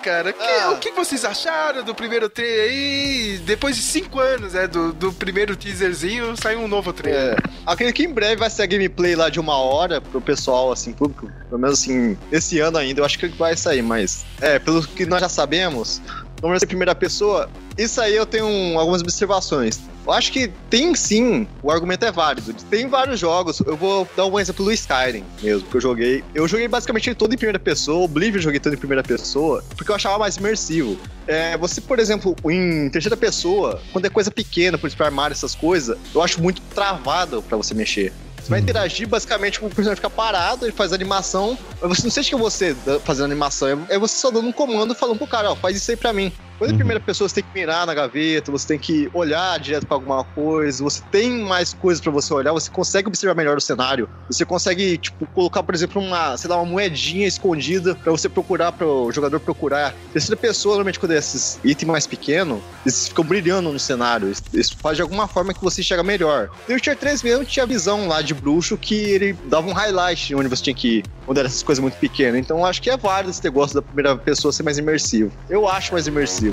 cara. 0.00 0.32
Que, 0.32 0.42
ah. 0.42 0.70
O 0.70 0.78
que 0.78 0.90
vocês 0.90 1.24
acharam 1.24 1.84
do 1.84 1.94
primeiro 1.94 2.28
trailer 2.28 2.70
aí? 2.70 3.38
Depois 3.44 3.76
de 3.76 3.82
cinco 3.82 4.18
anos, 4.18 4.54
né, 4.54 4.66
do, 4.66 4.92
do 4.92 5.12
primeiro 5.12 5.54
teaserzinho, 5.54 6.34
saiu 6.36 6.60
um 6.60 6.68
novo 6.68 6.92
trailer. 6.92 7.34
É. 7.34 7.36
Acredito 7.66 7.96
que 7.96 8.04
em 8.04 8.12
breve 8.12 8.36
vai 8.36 8.50
ser 8.50 8.62
a 8.62 8.66
gameplay 8.66 9.14
lá 9.14 9.28
de 9.28 9.38
uma 9.38 9.56
hora 9.56 10.00
pro 10.00 10.20
pessoal, 10.20 10.72
assim, 10.72 10.92
público. 10.92 11.30
Pelo 11.48 11.60
menos 11.60 11.80
assim, 11.80 12.16
esse 12.32 12.58
ano 12.58 12.78
ainda, 12.78 13.00
eu 13.00 13.04
acho 13.04 13.18
que 13.18 13.28
vai 13.28 13.56
sair, 13.56 13.82
mas. 13.82 14.24
É, 14.40 14.58
pelo 14.58 14.82
que 14.86 15.06
nós 15.06 15.20
já 15.20 15.28
sabemos, 15.28 16.00
vamos 16.40 16.60
ser 16.60 16.66
primeira 16.66 16.94
pessoa. 16.94 17.48
Isso 17.76 18.00
aí 18.00 18.14
eu 18.14 18.26
tenho 18.26 18.46
um, 18.46 18.78
algumas 18.78 19.00
observações. 19.00 19.80
Eu 20.06 20.12
acho 20.12 20.32
que 20.32 20.50
tem 20.68 20.94
sim, 20.94 21.46
o 21.62 21.70
argumento 21.70 22.04
é 22.04 22.10
válido. 22.10 22.52
Tem 22.68 22.88
vários 22.88 23.20
jogos, 23.20 23.60
eu 23.60 23.76
vou 23.76 24.08
dar 24.16 24.26
um 24.26 24.40
exemplo 24.40 24.64
do 24.64 24.72
Skyrim 24.72 25.24
mesmo, 25.42 25.68
que 25.68 25.76
eu 25.76 25.80
joguei. 25.80 26.24
Eu 26.34 26.48
joguei 26.48 26.66
basicamente 26.66 27.14
todo 27.14 27.34
em 27.34 27.36
primeira 27.36 27.58
pessoa, 27.58 28.04
Oblivion 28.04 28.38
eu 28.38 28.42
joguei 28.42 28.58
todo 28.58 28.72
em 28.74 28.78
primeira 28.78 29.02
pessoa, 29.02 29.62
porque 29.76 29.90
eu 29.90 29.94
achava 29.94 30.18
mais 30.18 30.36
imersivo. 30.36 30.98
É, 31.26 31.56
você, 31.56 31.80
por 31.80 31.98
exemplo, 31.98 32.34
em 32.50 32.88
terceira 32.90 33.16
pessoa, 33.16 33.80
quando 33.92 34.06
é 34.06 34.08
coisa 34.08 34.30
pequena, 34.30 34.78
por 34.78 34.86
exemplo, 34.86 35.06
armário, 35.06 35.32
essas 35.32 35.54
coisas, 35.54 35.96
eu 36.14 36.22
acho 36.22 36.42
muito 36.42 36.60
travado 36.74 37.42
para 37.42 37.56
você 37.56 37.74
mexer. 37.74 38.12
Você 38.40 38.50
vai 38.50 38.60
interagir 38.60 39.06
basicamente 39.06 39.60
com 39.60 39.66
o 39.66 39.70
personagem 39.70 39.96
ficar 39.96 40.10
parado, 40.10 40.64
ele 40.64 40.72
faz 40.72 40.92
animação. 40.92 41.58
Você 41.80 42.02
não 42.02 42.10
sente 42.10 42.28
que 42.28 42.34
é 42.34 42.38
você 42.38 42.76
fazendo 43.04 43.26
animação, 43.26 43.68
é, 43.68 43.94
é 43.94 43.98
você 43.98 44.16
só 44.16 44.30
dando 44.30 44.48
um 44.48 44.52
comando 44.52 44.94
falando 44.94 45.18
pro 45.18 45.26
cara, 45.26 45.52
ó, 45.52 45.56
faz 45.56 45.76
isso 45.76 45.90
aí 45.90 45.96
pra 45.96 46.12
mim. 46.12 46.32
Quando 46.60 46.72
em 46.72 46.74
uhum. 46.74 46.78
primeira 46.78 47.00
pessoa 47.00 47.26
você 47.26 47.36
tem 47.36 47.44
que 47.44 47.58
mirar 47.58 47.86
na 47.86 47.94
gaveta, 47.94 48.52
você 48.52 48.68
tem 48.68 48.78
que 48.78 49.08
olhar 49.14 49.58
direto 49.58 49.86
para 49.86 49.96
alguma 49.96 50.22
coisa, 50.22 50.84
você 50.84 51.00
tem 51.10 51.40
mais 51.40 51.72
coisas 51.72 52.02
para 52.02 52.12
você 52.12 52.34
olhar, 52.34 52.52
você 52.52 52.70
consegue 52.70 53.08
observar 53.08 53.34
melhor 53.34 53.56
o 53.56 53.60
cenário. 53.62 54.06
Você 54.28 54.44
consegue, 54.44 54.98
tipo, 54.98 55.26
colocar, 55.28 55.62
por 55.62 55.74
exemplo, 55.74 56.02
uma, 56.02 56.36
sei 56.36 56.50
lá, 56.50 56.56
uma 56.56 56.70
moedinha 56.70 57.26
escondida 57.26 57.94
para 57.94 58.12
você 58.12 58.28
procurar, 58.28 58.72
para 58.72 58.86
o 58.86 59.10
jogador 59.10 59.40
procurar. 59.40 59.94
Terceira 60.12 60.36
pessoa, 60.36 60.74
normalmente, 60.74 61.00
quando 61.00 61.12
é 61.12 61.16
esses 61.16 61.58
itens 61.64 61.90
mais 61.90 62.06
pequenos, 62.06 62.60
eles 62.84 63.08
ficam 63.08 63.24
brilhando 63.24 63.72
no 63.72 63.78
cenário. 63.78 64.30
Isso 64.52 64.76
faz 64.82 64.96
de 64.96 65.02
alguma 65.02 65.26
forma 65.26 65.54
que 65.54 65.62
você 65.62 65.80
enxerga 65.80 66.02
melhor. 66.02 66.50
E 66.68 66.74
o 66.74 66.78
Tier 66.78 66.94
3 66.94 67.22
mesmo 67.22 67.42
tinha 67.42 67.64
a 67.64 67.66
visão 67.66 68.06
lá 68.06 68.20
de 68.20 68.34
bruxo 68.34 68.76
que 68.76 68.96
ele 68.96 69.32
dava 69.46 69.66
um 69.66 69.72
highlight 69.72 70.34
onde 70.34 70.48
você 70.48 70.64
tinha 70.64 70.74
que 70.74 70.98
ir, 70.98 71.04
onde 71.26 71.40
eram 71.40 71.48
essas 71.48 71.62
coisas 71.62 71.80
muito 71.80 71.96
pequenas. 71.96 72.38
Então 72.38 72.66
acho 72.66 72.82
que 72.82 72.90
é 72.90 72.98
válido 72.98 73.30
esse 73.30 73.42
negócio 73.42 73.74
da 73.74 73.80
primeira 73.80 74.14
pessoa 74.14 74.52
ser 74.52 74.62
mais 74.62 74.76
imersivo. 74.76 75.32
Eu 75.48 75.66
acho 75.66 75.94
mais 75.94 76.06
imersivo. 76.06 76.49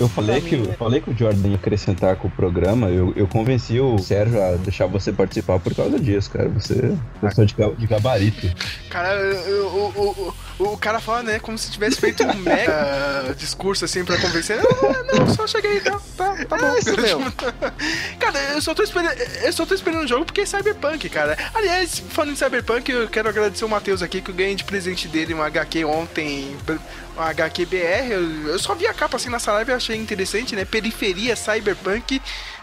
Eu 0.00 0.08
falei 0.08 0.40
que, 0.40 0.54
eu 0.54 0.72
falei 0.78 1.00
que 1.02 1.10
o 1.10 1.16
Jordan 1.16 1.48
ia 1.48 1.56
acrescentar 1.56 2.16
com 2.16 2.26
o 2.26 2.30
programa, 2.30 2.88
eu, 2.88 3.12
eu 3.14 3.26
convenci 3.26 3.78
o 3.78 3.98
Sérgio 3.98 4.42
a 4.42 4.52
deixar 4.52 4.86
você 4.86 5.12
participar 5.12 5.58
por 5.60 5.74
causa 5.74 6.00
disso, 6.00 6.30
cara. 6.30 6.48
Você 6.48 6.96
é 7.22 7.28
pessoa 7.28 7.46
de, 7.46 7.54
de 7.76 7.86
gabarito. 7.86 8.50
Cara, 8.88 9.20
o, 9.20 10.34
o 10.60 10.76
cara 10.76 11.00
fala, 11.00 11.22
né, 11.22 11.38
como 11.38 11.56
se 11.56 11.70
tivesse 11.70 12.00
feito 12.00 12.22
um 12.22 12.34
mega 12.34 13.34
discurso 13.38 13.84
assim 13.84 14.04
pra 14.04 14.18
convencer. 14.18 14.58
Ah, 14.60 15.16
não, 15.16 15.34
só 15.34 15.46
cheguei, 15.46 15.80
tá, 15.80 15.98
tá, 16.16 16.44
tá 16.44 16.56
bom. 16.56 16.66
É 16.66 16.78
isso 16.78 17.00
mesmo. 17.00 17.32
cara, 18.18 18.38
eu 18.54 18.60
só 18.60 18.74
tô 18.74 18.82
esperando. 18.82 19.18
Eu 19.42 19.52
só 19.52 19.64
tô 19.64 19.74
esperando 19.74 20.04
o 20.04 20.08
jogo 20.08 20.24
porque 20.24 20.42
é 20.42 20.46
Cyberpunk, 20.46 21.08
cara. 21.08 21.36
Aliás, 21.54 21.98
falando 22.10 22.32
em 22.32 22.36
Cyberpunk, 22.36 22.90
eu 22.90 23.08
quero 23.08 23.28
agradecer 23.28 23.64
o 23.64 23.68
Matheus 23.68 24.02
aqui 24.02 24.20
que 24.20 24.30
eu 24.30 24.34
ganhei 24.34 24.54
de 24.54 24.64
presente 24.64 25.08
dele 25.08 25.34
um 25.34 25.42
HQ 25.42 25.84
ontem. 25.84 26.56
Um 27.16 27.22
HQ 27.22 27.66
BR. 27.66 28.10
Eu, 28.10 28.48
eu 28.48 28.58
só 28.58 28.74
vi 28.74 28.86
a 28.86 28.94
capa 28.94 29.16
assim 29.16 29.30
nessa 29.30 29.52
live 29.52 29.70
e 29.70 29.74
achei 29.74 29.96
interessante, 29.96 30.54
né? 30.54 30.64
Periferia 30.64 31.34
Cyberpunk. 31.36 32.20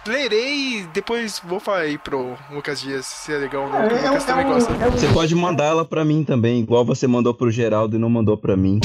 Lerei 0.08 0.80
e 0.80 0.84
depois 0.94 1.42
vou 1.44 1.60
falar 1.60 1.80
aí 1.80 1.98
pro 1.98 2.36
Lucas 2.52 2.80
Dias 2.82 3.06
se 3.06 3.32
é 3.34 3.38
legal 3.38 3.64
ou 3.64 3.70
não. 3.70 3.82
É, 3.82 3.86
é, 4.06 4.10
Lucas 4.10 4.24
um- 4.24 4.28
também 4.28 4.46
é 4.46 4.48
um- 4.48 4.54
gosta. 4.54 4.74
é 4.74 4.88
um- 4.88 4.92
Você 4.92 5.08
pode 5.10 5.36
mandar 5.36 5.66
ela 5.66 5.86
pra 5.86 6.04
mim 6.06 6.24
também, 6.24 6.60
igual 6.62 6.84
você 6.86 7.06
mandou 7.08 7.34
pro 7.34 7.52
Geraldo 7.52 7.96
e 7.96 8.00
não 8.00 8.10
mandou 8.10 8.38
pra 8.38 8.56
mim. 8.58 8.80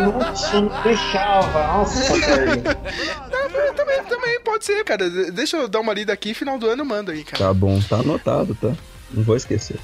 Nossa, 0.00 0.60
não 0.60 0.82
deixava. 0.82 1.66
Nossa, 1.78 2.12
velho. 2.14 2.62
Também, 2.62 3.72
também, 3.74 4.04
também 4.04 4.40
pode 4.40 4.64
ser, 4.64 4.84
cara. 4.84 5.08
De- 5.08 5.30
Deixa 5.30 5.56
eu 5.56 5.68
dar 5.68 5.80
uma 5.80 5.92
lida 5.94 6.12
aqui, 6.12 6.34
final 6.34 6.58
do 6.58 6.68
ano 6.68 6.82
eu 6.82 6.86
mando 6.86 7.10
aí, 7.10 7.24
cara. 7.24 7.44
Tá 7.44 7.54
bom, 7.54 7.80
tá 7.80 7.96
anotado, 7.96 8.54
tá? 8.54 8.72
Não 9.10 9.22
vou 9.22 9.36
esquecer. 9.36 9.76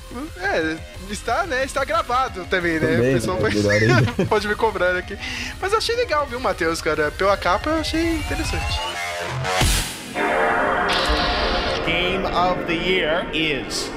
É, 0.43 0.77
está, 1.13 1.45
né? 1.47 1.65
Está 1.65 1.85
gravado 1.85 2.45
também, 2.47 2.79
né? 2.81 2.87
Também, 2.97 3.11
o 3.11 3.15
pessoal 3.15 3.37
né? 3.37 3.43
vai- 3.43 3.51
Melhor 3.53 3.73
ainda. 3.99 4.25
pode 4.27 4.49
me 4.49 4.55
cobrar 4.55 4.97
aqui. 4.97 5.17
Mas 5.61 5.73
eu 5.73 5.79
achei 5.79 5.97
legal, 5.97 6.27
viu, 6.27 6.41
Matheus, 6.41 6.81
cara? 6.81 7.11
Pela 7.11 7.37
capa 7.37 7.71
eu 7.71 7.81
achei 7.81 8.17
interessante. 8.17 8.79
Game 11.87 12.25
of 12.27 12.65
the 12.67 12.75
year 12.75 13.27
is. 13.35 13.91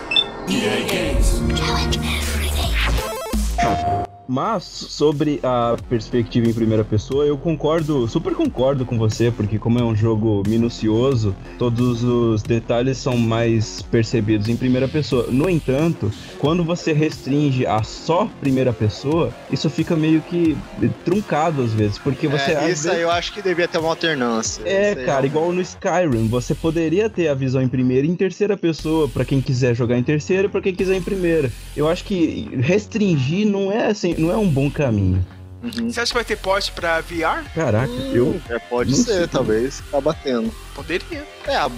Mas 4.27 4.63
sobre 4.63 5.39
a 5.43 5.75
perspectiva 5.89 6.47
em 6.49 6.53
primeira 6.53 6.83
pessoa, 6.83 7.25
eu 7.25 7.37
concordo, 7.37 8.07
super 8.07 8.33
concordo 8.33 8.85
com 8.85 8.97
você, 8.97 9.29
porque 9.31 9.59
como 9.59 9.79
é 9.79 9.83
um 9.83 9.95
jogo 9.95 10.43
minucioso, 10.47 11.35
todos 11.59 12.03
os 12.03 12.41
detalhes 12.41 12.97
são 12.97 13.17
mais 13.17 13.81
percebidos 13.81 14.47
em 14.47 14.55
primeira 14.55 14.87
pessoa. 14.87 15.27
No 15.29 15.49
entanto, 15.49 16.11
quando 16.39 16.63
você 16.63 16.93
restringe 16.93 17.65
a 17.65 17.83
só 17.83 18.29
primeira 18.39 18.71
pessoa, 18.71 19.29
isso 19.51 19.69
fica 19.69 19.95
meio 19.95 20.21
que 20.21 20.57
truncado 21.03 21.61
às 21.61 21.73
vezes, 21.73 21.97
porque 21.97 22.27
você 22.27 22.51
É, 22.51 22.53
isso 22.53 22.83
vezes- 22.83 22.87
aí 22.87 23.01
eu 23.01 23.11
acho 23.11 23.33
que 23.33 23.41
devia 23.41 23.67
ter 23.67 23.77
uma 23.77 23.89
alternância. 23.89 24.61
É, 24.65 24.95
cara, 24.95 25.25
igual 25.25 25.51
no 25.51 25.61
Skyrim, 25.61 26.27
você 26.27 26.55
poderia 26.55 27.09
ter 27.09 27.27
a 27.27 27.33
visão 27.33 27.61
em 27.61 27.67
primeira 27.67 28.07
e 28.07 28.09
em 28.09 28.15
terceira 28.15 28.55
pessoa, 28.55 29.07
pra 29.09 29.25
quem 29.25 29.41
quiser 29.41 29.75
jogar 29.75 29.97
em 29.97 30.03
terceira 30.03 30.45
e 30.47 30.49
pra 30.49 30.61
quem 30.61 30.73
quiser 30.73 30.95
em 30.95 31.01
primeira. 31.01 31.51
Eu 31.75 31.87
acho 31.89 32.03
que 32.05 32.47
restringir 32.59 33.45
não 33.47 33.71
é 33.71 33.87
assim, 33.87 34.12
não 34.18 34.31
é 34.31 34.38
um 34.38 34.48
bom 34.49 34.69
caminho. 34.69 35.26
Você 35.64 36.02
acha 36.02 36.10
que 36.11 36.15
vai 36.15 36.26
ter 36.26 36.35
porte 36.38 36.73
pra 36.73 36.99
VR? 36.99 37.45
Caraca, 37.56 37.90
eu 38.14 38.40
É, 38.49 38.60
pode 38.60 38.94
ser, 38.98 39.14
sei. 39.19 39.27
talvez. 39.27 39.81
Tá 39.90 40.02
batendo. 40.02 40.53
Poderia. 40.76 41.26
É, 41.48 41.56
a 41.56 41.69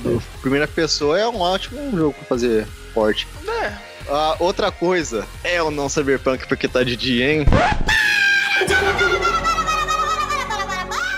primeira 0.41 0.67
pessoa 0.67 1.19
é 1.19 1.27
um 1.27 1.39
ótimo 1.39 1.95
jogo 1.95 2.13
pra 2.13 2.25
fazer 2.25 2.65
forte. 2.95 3.27
É. 3.61 3.71
Ah, 4.09 4.35
outra 4.39 4.71
coisa, 4.71 5.23
é 5.43 5.61
o 5.61 5.69
não 5.69 5.87
cyberpunk 5.87 6.47
porque 6.47 6.67
tá 6.67 6.83
de 6.83 6.95
dia, 6.95 7.31
hein? 7.31 7.45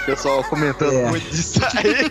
Pessoal 0.07 0.41
comentando 0.45 0.93
É. 0.93 1.05
muito 1.09 1.29
disso 1.29 1.59
aí. 1.75 2.09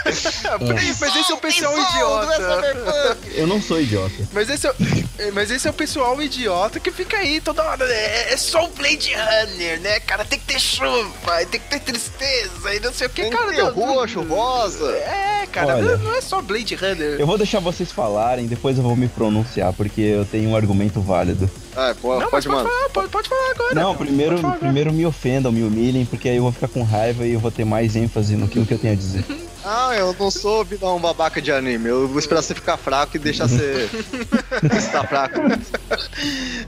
Mas 0.98 1.16
esse 1.16 1.30
é 1.30 1.34
o 1.34 1.38
pessoal 1.38 1.74
é 1.76 1.80
idiota. 1.82 3.18
eu 3.34 3.46
não 3.46 3.60
sou 3.60 3.78
idiota. 3.80 4.14
Mas 4.32 4.48
esse, 4.48 4.66
é, 4.66 4.70
o- 4.70 5.32
mas 5.34 5.50
esse 5.50 5.68
é 5.68 5.70
o 5.70 5.74
pessoal 5.74 6.20
idiota 6.22 6.80
que 6.80 6.90
fica 6.90 7.18
aí 7.18 7.38
toda 7.40 7.62
hora. 7.62 7.86
né? 7.86 8.32
É 8.32 8.36
só 8.38 8.64
o 8.64 8.68
Blade 8.68 9.12
Runner, 9.14 9.78
né, 9.80 10.00
cara? 10.00 10.24
Tem 10.24 10.38
que 10.38 10.46
ter 10.46 10.58
chuva, 10.58 11.44
tem 11.50 11.60
que 11.60 11.68
ter 11.68 11.80
tristeza 11.80 12.74
e 12.74 12.80
não 12.80 12.92
sei 12.94 13.06
o 13.06 13.10
que, 13.10 13.22
Tem 13.22 13.30
cara. 13.30 13.50
que 13.50 13.56
ter 13.56 13.62
não- 13.62 13.72
roxo, 13.74 14.22
rosa. 14.22 14.90
É, 14.96 15.46
cara, 15.52 15.76
Olha. 15.76 15.98
não, 15.98 16.04
não 16.04 16.14
é 16.14 16.20
só 16.22 16.40
Blade 16.40 16.74
Runner. 16.74 17.20
Eu 17.20 17.26
vou 17.26 17.36
deixar 17.36 17.60
vocês 17.60 17.92
falarem, 17.92 18.46
depois 18.46 18.78
eu 18.78 18.82
vou 18.82 18.96
me 18.96 19.08
pronunciar, 19.08 19.72
porque 19.74 20.00
eu 20.00 20.24
tenho 20.24 20.48
um 20.48 20.56
argumento 20.56 21.00
válido. 21.02 21.50
Ah, 21.76 21.94
pô, 22.00 22.18
Não, 22.18 22.28
pode, 22.28 22.48
mano. 22.48 22.68
falar, 22.68 22.88
pode, 22.90 23.08
pode 23.08 23.28
falar 23.28 23.50
agora. 23.52 23.74
Não, 23.74 23.94
Pode 23.94 24.06
primeiro, 24.08 24.36
falar 24.38 24.48
agora. 24.54 24.58
primeiro 24.66 24.92
me 24.92 25.06
ofendam, 25.06 25.52
me 25.52 25.62
humilhem, 25.62 26.04
porque 26.04 26.28
aí 26.28 26.36
eu 26.36 26.42
vou 26.42 26.52
ficar 26.52 26.68
com 26.68 26.82
raiva 26.82 27.24
e 27.26 27.32
eu 27.32 27.40
vou 27.40 27.50
ter 27.50 27.64
mais 27.64 27.94
ênfase 27.94 28.36
no 28.36 28.48
que, 28.48 28.58
no 28.58 28.66
que 28.66 28.74
eu 28.74 28.78
tenho 28.78 28.92
a 28.94 28.96
dizer. 28.96 29.24
Ah, 29.62 29.94
eu 29.94 30.16
não 30.18 30.30
sou 30.30 30.66
não 30.80 30.96
um 30.96 31.00
babaca 31.00 31.40
de 31.40 31.52
anime. 31.52 31.86
Eu 31.90 32.08
vou 32.08 32.18
esperar 32.18 32.40
você 32.40 32.54
ficar 32.54 32.78
fraco 32.78 33.16
e 33.16 33.20
deixar 33.20 33.46
você. 33.46 33.90
tá 34.90 35.04
fraco. 35.04 35.38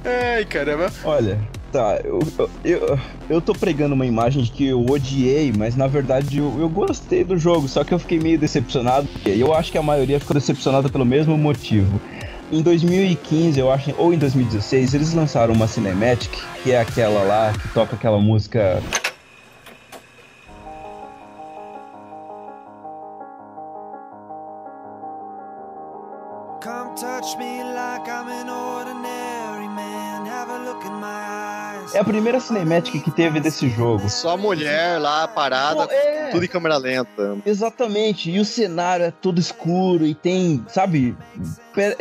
Ai, 0.04 0.44
caramba. 0.44 0.92
Olha, 1.02 1.38
tá, 1.72 1.98
eu, 2.04 2.18
eu, 2.38 2.50
eu, 2.62 2.98
eu 3.30 3.40
tô 3.40 3.54
pregando 3.54 3.94
uma 3.94 4.04
imagem 4.04 4.42
de 4.42 4.50
que 4.50 4.66
eu 4.66 4.84
odiei, 4.84 5.52
mas 5.56 5.74
na 5.74 5.86
verdade 5.86 6.38
eu, 6.38 6.54
eu 6.60 6.68
gostei 6.68 7.24
do 7.24 7.38
jogo, 7.38 7.66
só 7.66 7.82
que 7.82 7.94
eu 7.94 7.98
fiquei 7.98 8.18
meio 8.20 8.38
decepcionado, 8.38 9.08
e 9.24 9.40
eu 9.40 9.54
acho 9.54 9.72
que 9.72 9.78
a 9.78 9.82
maioria 9.82 10.20
ficou 10.20 10.34
decepcionada 10.34 10.90
pelo 10.90 11.06
mesmo 11.06 11.36
motivo. 11.38 11.98
Em 12.52 12.60
2015, 12.60 13.58
eu 13.58 13.72
acho, 13.72 13.94
ou 13.96 14.12
em 14.12 14.18
2016, 14.18 14.92
eles 14.92 15.14
lançaram 15.14 15.54
uma 15.54 15.66
cinematic, 15.66 16.30
que 16.62 16.70
é 16.70 16.78
aquela 16.78 17.22
lá 17.22 17.50
que 17.50 17.66
toca 17.70 17.96
aquela 17.96 18.18
música. 18.18 18.82
Touch 27.02 27.38
me 27.38 27.51
É 31.94 31.98
a 31.98 32.04
primeira 32.04 32.40
cinematic 32.40 33.02
que 33.02 33.10
teve 33.10 33.38
desse 33.40 33.68
jogo. 33.68 34.08
Só 34.08 34.36
mulher 34.36 34.98
lá 34.98 35.28
parada, 35.28 35.86
Pô, 35.86 35.92
é. 35.92 36.28
tudo 36.30 36.44
em 36.44 36.48
câmera 36.48 36.76
lenta. 36.78 37.36
Exatamente, 37.44 38.30
e 38.30 38.40
o 38.40 38.44
cenário 38.44 39.06
é 39.06 39.10
todo 39.10 39.38
escuro 39.38 40.06
e 40.06 40.14
tem, 40.14 40.64
sabe? 40.68 41.16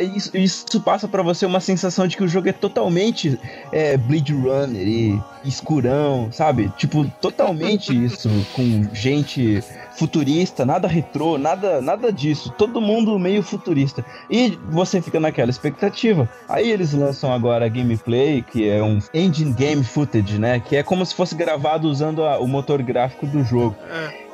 Isso, 0.00 0.36
isso 0.36 0.80
passa 0.80 1.06
pra 1.06 1.22
você 1.22 1.44
uma 1.44 1.60
sensação 1.60 2.06
de 2.06 2.16
que 2.16 2.24
o 2.24 2.28
jogo 2.28 2.48
é 2.48 2.52
totalmente 2.52 3.38
é, 3.70 3.96
Blade 3.96 4.32
Runner 4.32 4.86
e 4.86 5.22
escurão, 5.44 6.28
sabe? 6.32 6.70
Tipo, 6.76 7.04
totalmente 7.20 7.92
isso, 8.04 8.28
com 8.54 8.84
gente 8.92 9.62
futurista, 9.96 10.64
nada 10.64 10.88
retrô, 10.88 11.36
nada, 11.38 11.80
nada 11.80 12.12
disso, 12.12 12.52
todo 12.56 12.80
mundo 12.80 13.18
meio 13.18 13.42
futurista. 13.42 14.04
E 14.30 14.58
você 14.70 15.00
fica 15.02 15.20
naquela 15.20 15.50
expectativa. 15.50 16.28
Aí 16.48 16.70
eles 16.70 16.92
lançam 16.92 17.32
agora 17.32 17.66
a 17.66 17.68
gameplay, 17.68 18.42
que 18.42 18.68
é 18.68 18.82
um 18.82 18.98
engine 19.12 19.52
game 19.52 19.84
footage, 19.84 20.38
né? 20.38 20.60
Que 20.60 20.76
é 20.76 20.82
como 20.82 21.04
se 21.04 21.14
fosse 21.14 21.34
gravado 21.34 21.88
usando 21.88 22.24
a- 22.24 22.38
o 22.38 22.46
motor 22.48 22.82
gráfico 22.82 23.26
do 23.26 23.44
jogo. 23.44 23.76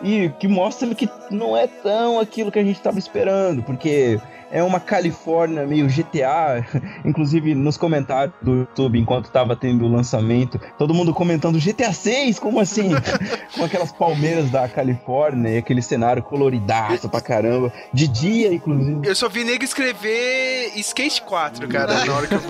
E 0.03 0.31
que 0.39 0.47
mostra 0.47 0.95
que 0.95 1.09
não 1.31 1.57
é 1.57 1.67
tão 1.67 2.21
aquilo 2.21 2.53
que 2.53 2.59
a 2.59 2.65
gente 2.65 2.81
tava 2.81 2.99
esperando, 2.99 3.63
porque 3.65 4.21
é 4.51 4.63
uma 4.63 4.81
Califórnia 4.81 5.67
meio 5.67 5.87
GTA, 5.87 6.65
inclusive 7.05 7.55
nos 7.55 7.77
comentários 7.77 8.35
do 8.41 8.55
YouTube, 8.61 8.99
enquanto 8.99 9.31
tava 9.31 9.55
tendo 9.55 9.85
o 9.85 9.89
lançamento, 9.89 10.61
todo 10.79 10.95
mundo 10.95 11.13
comentando 11.13 11.59
GTA 11.59 11.93
6, 11.93 12.39
como 12.39 12.61
assim? 12.61 12.91
Com 13.55 13.65
aquelas 13.65 13.93
palmeiras 13.93 14.51
da 14.51 14.69
Califórnia 14.69 15.51
e 15.51 15.59
aquele 15.59 15.83
cenário 15.83 16.23
coloridaço 16.23 17.09
pra 17.09 17.21
caramba, 17.21 17.73
de 17.93 18.09
dia, 18.09 18.53
inclusive. 18.53 19.07
Eu 19.07 19.15
só 19.15 19.29
vi 19.29 19.45
nego 19.45 19.65
escrever 19.65 20.73
Skate 20.77 21.23
4, 21.23 21.69
cara, 21.69 22.05
na 22.05 22.15
hora 22.15 22.27
que 22.27 22.35
eu. 22.35 22.41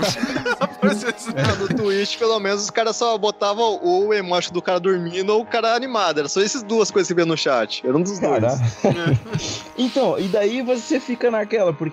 Ah, 0.61 0.69
No 1.59 1.69
Twitch, 1.69 2.19
pelo 2.19 2.39
menos, 2.39 2.63
os 2.63 2.71
caras 2.71 2.97
só 2.97 3.17
botavam 3.19 3.79
ou 3.83 4.09
o 4.09 4.15
emoji 4.15 4.53
do 4.53 4.63
cara 4.63 4.79
dormindo 4.79 5.31
ou 5.31 5.43
o 5.43 5.47
cara 5.47 5.75
animado. 5.75 6.19
Era 6.19 6.29
só 6.29 6.41
essas 6.41 6.63
duas 6.63 6.91
coisas 6.91 7.09
que 7.09 7.15
via 7.15 7.25
no 7.25 7.37
chat. 7.37 7.87
Era 7.87 7.97
um 7.97 8.03
dos 8.03 8.19
dois. 8.19 8.41
Caraca. 8.41 9.21
então, 9.77 10.19
e 10.19 10.29
daí 10.29 10.63
você 10.63 11.01
fica 11.01 11.31
naquela, 11.31 11.73
porque 11.73 11.88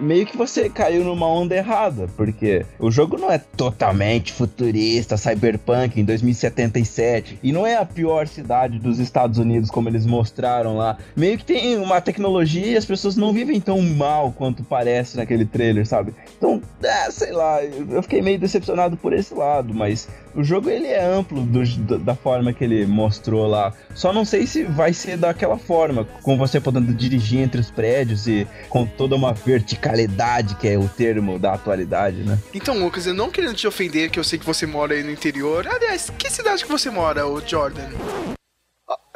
meio 0.00 0.26
que 0.26 0.36
você 0.36 0.68
caiu 0.68 1.04
numa 1.04 1.26
onda 1.26 1.54
errada, 1.54 2.06
porque 2.16 2.64
o 2.78 2.90
jogo 2.90 3.16
não 3.18 3.30
é 3.30 3.38
totalmente 3.38 4.32
futurista, 4.32 5.16
cyberpunk 5.16 6.00
em 6.00 6.04
2077, 6.04 7.38
e 7.42 7.52
não 7.52 7.66
é 7.66 7.76
a 7.76 7.84
pior 7.84 8.26
cidade 8.26 8.78
dos 8.78 8.98
Estados 8.98 9.38
Unidos 9.38 9.70
como 9.70 9.88
eles 9.88 10.04
mostraram 10.06 10.76
lá. 10.76 10.96
Meio 11.16 11.38
que 11.38 11.44
tem 11.44 11.76
uma 11.76 12.00
tecnologia 12.00 12.66
e 12.66 12.76
as 12.76 12.84
pessoas 12.84 13.16
não 13.16 13.32
vivem 13.32 13.60
tão 13.60 13.80
mal 13.80 14.32
quanto 14.32 14.62
parece 14.64 15.16
naquele 15.16 15.44
trailer, 15.44 15.86
sabe? 15.86 16.14
Então, 16.36 16.60
é, 16.82 17.10
sei 17.10 17.32
lá, 17.32 17.62
eu 17.62 18.02
fiquei 18.02 18.22
meio 18.22 18.38
decepcionado 18.38 18.96
por 18.96 19.12
esse 19.12 19.34
lado, 19.34 19.72
mas 19.74 20.08
o 20.34 20.42
jogo 20.44 20.70
ele 20.70 20.86
é 20.86 21.04
amplo 21.04 21.42
do- 21.42 21.98
da 21.98 22.14
forma 22.14 22.52
que 22.52 22.64
ele 22.64 22.86
mostrou 22.86 23.46
lá. 23.46 23.72
Só 23.94 24.12
não 24.12 24.24
sei 24.24 24.46
se 24.46 24.62
vai 24.64 24.92
ser 24.92 25.16
daquela 25.16 25.56
forma, 25.58 26.06
com 26.22 26.36
você 26.36 26.60
podendo 26.60 26.92
dirigir 26.94 27.40
entre 27.40 27.60
os 27.60 27.70
prédios 27.70 28.26
e 28.26 28.46
com 28.68 28.86
toda 28.86 29.16
uma 29.16 29.29
verticalidade, 29.32 30.54
que 30.56 30.68
é 30.68 30.78
o 30.78 30.88
termo 30.88 31.38
da 31.38 31.54
atualidade, 31.54 32.18
né? 32.24 32.38
Então, 32.54 32.78
Lucas, 32.78 33.06
eu 33.06 33.14
não 33.14 33.30
querendo 33.30 33.54
te 33.54 33.66
ofender, 33.66 34.10
que 34.10 34.18
eu 34.18 34.24
sei 34.24 34.38
que 34.38 34.46
você 34.46 34.66
mora 34.66 34.94
aí 34.94 35.02
no 35.02 35.10
interior. 35.10 35.66
Aliás, 35.66 36.10
que 36.18 36.30
cidade 36.30 36.64
que 36.64 36.70
você 36.70 36.90
mora, 36.90 37.26
o 37.26 37.40
Jordan? 37.40 37.88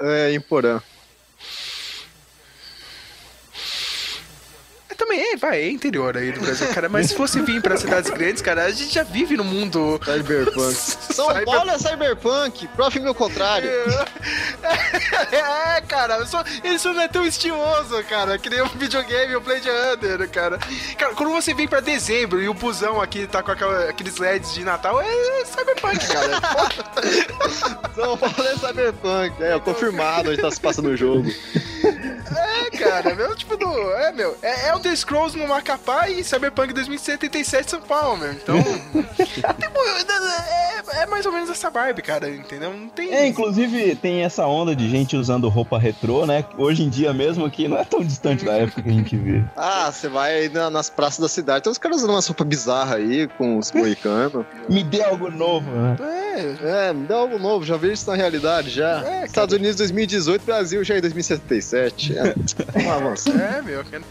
É, 0.01 0.33
em 0.33 0.41
Porã. 0.41 0.81
É, 4.95 4.97
também 4.97 5.33
é, 5.33 5.37
vai, 5.37 5.61
é 5.61 5.69
interior 5.71 6.17
aí 6.17 6.31
do 6.33 6.41
Brasil, 6.41 6.69
cara. 6.69 6.89
Mas 6.89 7.09
se 7.09 7.15
você 7.17 7.43
vir 7.43 7.61
pra 7.61 7.77
cidades 7.77 8.11
grandes, 8.11 8.41
cara, 8.41 8.65
a 8.65 8.71
gente 8.71 8.95
já 8.95 9.03
vive 9.03 9.37
no 9.37 9.43
mundo. 9.45 10.01
Cyberpunk. 10.05 10.75
São 10.75 11.27
Cyber- 11.29 11.45
Paulo 11.45 11.71
é 11.71 11.79
Cyberpunk, 11.79 12.69
prove 12.69 13.01
meu 13.01 13.15
contrário. 13.15 13.71
É, 15.33 15.81
cara, 15.83 16.25
só, 16.27 16.43
ele 16.63 16.79
só 16.79 16.93
não 16.93 17.03
é 17.03 17.09
tão 17.09 17.25
estiloso, 17.27 18.03
cara, 18.05 18.39
que 18.39 18.49
nem 18.49 18.63
um 18.63 18.69
videogame, 18.69 19.37
o 19.37 19.41
Blade 19.41 19.69
Runner, 19.69 20.29
cara. 20.31 20.59
Cara, 20.97 21.15
quando 21.15 21.33
você 21.33 21.53
vem 21.53 21.67
pra 21.69 21.81
dezembro 21.81 22.41
e 22.43 22.49
o 22.49 22.55
busão 22.55 23.01
aqui 23.01 23.27
tá 23.27 23.43
com 23.43 23.51
aquela- 23.51 23.89
aqueles 23.91 24.17
LEDs 24.17 24.55
de 24.55 24.65
Natal, 24.65 25.01
é 25.01 25.45
Cyberpunk, 25.45 26.07
cara. 26.07 26.41
São 27.95 28.17
Paulo 28.17 28.35
é 28.49 28.57
Cyberpunk. 28.57 29.43
É, 29.43 29.59
confirmado 29.59 30.31
onde 30.31 30.41
tá 30.41 30.51
se 30.51 30.61
passando 30.61 30.89
o 30.91 30.97
jogo. 30.97 31.29
É, 32.37 32.54
cara, 32.71 33.15
meu, 33.15 33.35
tipo, 33.37 33.57
do, 33.57 33.67
é, 33.93 34.13
meu, 34.13 34.37
é 34.43 34.71
Elder 34.71 34.97
Scrolls 34.97 35.37
no 35.39 35.47
Macapá 35.49 36.09
e 36.09 36.23
Cyberpunk 36.25 36.73
2077 36.73 37.71
São 37.71 37.81
Paulo, 37.81 38.17
meu. 38.19 38.33
Então, 38.33 38.57
tipo, 39.17 39.79
é, 39.81 41.03
é 41.03 41.07
mais 41.07 41.25
ou 41.27 41.33
menos 41.33 41.51
essa 41.51 41.71
vibe, 41.71 42.03
cara, 42.03 42.29
entendeu? 42.29 42.73
Não 42.73 42.89
tem... 42.89 43.13
É, 43.13 43.27
inclusive 43.27 43.95
tem 43.97 44.23
essa 44.23 44.47
onda 44.47 44.75
de 44.75 44.89
gente 44.89 45.17
usando 45.17 45.49
roupa 45.49 45.79
retrô, 45.79 46.27
né? 46.27 46.45
Hoje 46.59 46.83
em 46.83 46.89
dia 46.89 47.13
mesmo, 47.13 47.51
que 47.51 47.67
não 47.69 47.79
é 47.79 47.85
tão 47.85 48.01
distante 48.01 48.45
da 48.45 48.53
época 48.53 48.83
que 48.83 48.89
a 48.89 48.93
gente 48.93 49.17
vê. 49.17 49.43
Ah, 49.57 49.91
você 49.91 50.09
vai 50.09 50.35
aí 50.35 50.49
na- 50.49 50.71
nas 50.71 50.91
praças 50.91 51.21
da 51.21 51.29
cidade, 51.29 51.63
tem 51.65 51.71
uns 51.71 51.79
caras 51.79 51.99
usando 51.99 52.11
umas 52.11 52.27
roupas 52.27 52.47
bizarras 52.47 52.95
aí, 52.97 53.29
com 53.39 53.59
os 53.59 53.73
moicanos. 53.73 54.45
Me 54.69 54.83
dê 54.83 55.03
algo 55.03 55.31
novo, 55.31 55.71
né? 55.71 55.97
É, 56.01 56.25
É, 56.89 56.93
me 56.93 57.07
dá 57.07 57.15
algo 57.17 57.39
novo, 57.39 57.65
já 57.65 57.77
vi 57.77 57.93
isso 57.93 58.11
na 58.11 58.17
realidade, 58.17 58.69
já. 58.71 59.05
É. 59.07 59.25
Estados 59.25 59.55
Unidos 59.55 59.77
2018, 59.77 60.43
Brasil 60.45 60.83
já 60.83 60.99
em 60.99 61.01
2077. 61.01 62.19
É. 62.19 62.35
é, 63.59 63.63
meu, 63.63 63.85
cara. 63.85 64.03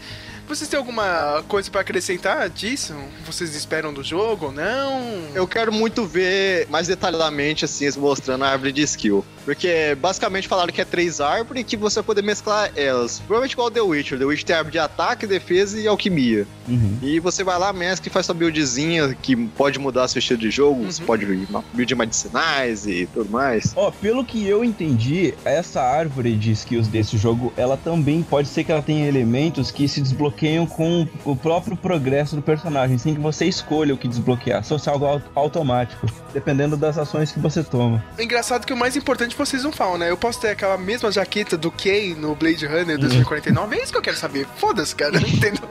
Vocês 0.46 0.68
têm 0.68 0.78
alguma 0.78 1.42
coisa 1.48 1.70
pra 1.70 1.80
acrescentar 1.80 2.48
disso? 2.50 2.94
Vocês 3.24 3.54
esperam 3.54 3.94
do 3.94 4.04
jogo 4.04 4.46
ou 4.46 4.52
não? 4.52 5.00
Eu 5.34 5.48
quero 5.48 5.72
muito 5.72 6.04
ver 6.04 6.68
mais 6.68 6.86
detalhadamente, 6.86 7.64
assim, 7.64 7.84
eles 7.84 7.96
mostrando 7.96 8.44
a 8.44 8.48
árvore 8.50 8.70
de 8.70 8.82
skill. 8.82 9.24
Porque 9.44 9.96
basicamente 10.00 10.48
falaram 10.48 10.72
que 10.72 10.80
é 10.80 10.84
três 10.84 11.20
árvores 11.20 11.62
e 11.62 11.64
que 11.64 11.76
você 11.76 11.96
vai 11.96 12.04
poder 12.04 12.22
mesclar 12.22 12.70
elas. 12.76 13.18
Provavelmente 13.20 13.52
igual 13.52 13.68
o 13.68 13.70
The 13.70 13.80
Witcher. 13.80 14.18
The 14.18 14.24
Witcher 14.24 14.46
tem 14.46 14.56
árvore 14.56 14.72
de 14.72 14.78
ataque, 14.78 15.26
defesa 15.26 15.78
e 15.78 15.86
alquimia. 15.86 16.46
Uhum. 16.68 16.98
E 17.02 17.20
você 17.20 17.44
vai 17.44 17.58
lá, 17.58 17.72
mescla 17.72 18.08
e 18.08 18.10
faz 18.10 18.26
sua 18.26 18.34
buildzinha 18.34 19.14
que 19.20 19.36
pode 19.48 19.78
mudar 19.78 20.08
seu 20.08 20.18
estilo 20.18 20.40
de 20.40 20.50
jogo. 20.50 20.84
Você 20.84 21.02
pode 21.02 21.24
build 21.24 21.94
medicinais 21.94 22.86
e 22.86 23.06
tudo 23.12 23.30
mais. 23.30 23.72
Ó, 23.76 23.90
pelo 23.90 24.24
que 24.24 24.46
eu 24.46 24.64
entendi, 24.64 25.34
essa 25.44 25.80
árvore 25.82 26.34
de 26.36 26.52
skills 26.52 26.88
desse 26.88 27.16
jogo, 27.18 27.52
ela 27.56 27.76
também 27.76 28.22
pode 28.22 28.48
ser 28.48 28.64
que 28.64 28.72
ela 28.72 28.82
tenha 28.82 29.06
elementos 29.06 29.70
que 29.70 29.86
se 29.88 30.00
desbloqueiam 30.00 30.66
com 30.66 31.06
o 31.24 31.36
próprio 31.36 31.76
progresso 31.76 32.36
do 32.36 32.42
personagem, 32.42 32.96
sem 32.98 33.14
que 33.14 33.20
você 33.20 33.44
escolha 33.46 33.94
o 33.94 33.98
que 33.98 34.08
desbloquear. 34.08 34.64
Só 34.64 34.78
se 34.78 34.88
algo 34.88 35.04
au- 35.04 35.22
automático, 35.34 36.06
dependendo 36.32 36.76
das 36.76 36.96
ações 36.98 37.30
que 37.32 37.38
você 37.40 37.62
toma. 37.62 38.02
É 38.18 38.24
engraçado 38.24 38.66
que 38.66 38.72
o 38.72 38.76
mais 38.76 38.96
importante 38.96 39.33
vocês 39.36 39.62
não 39.64 39.72
falam, 39.72 39.98
né? 39.98 40.10
Eu 40.10 40.16
posso 40.16 40.40
ter 40.40 40.48
aquela 40.48 40.76
mesma 40.76 41.10
jaqueta 41.10 41.56
do 41.56 41.70
Kay 41.70 42.14
no 42.14 42.34
Blade 42.34 42.66
Runner 42.66 42.98
2049. 42.98 43.76
É 43.76 43.82
isso 43.82 43.92
que 43.92 43.98
eu 43.98 44.02
quero 44.02 44.16
saber. 44.16 44.46
Foda-se, 44.56 44.94
cara. 44.94 45.16
Entendeu? 45.20 45.62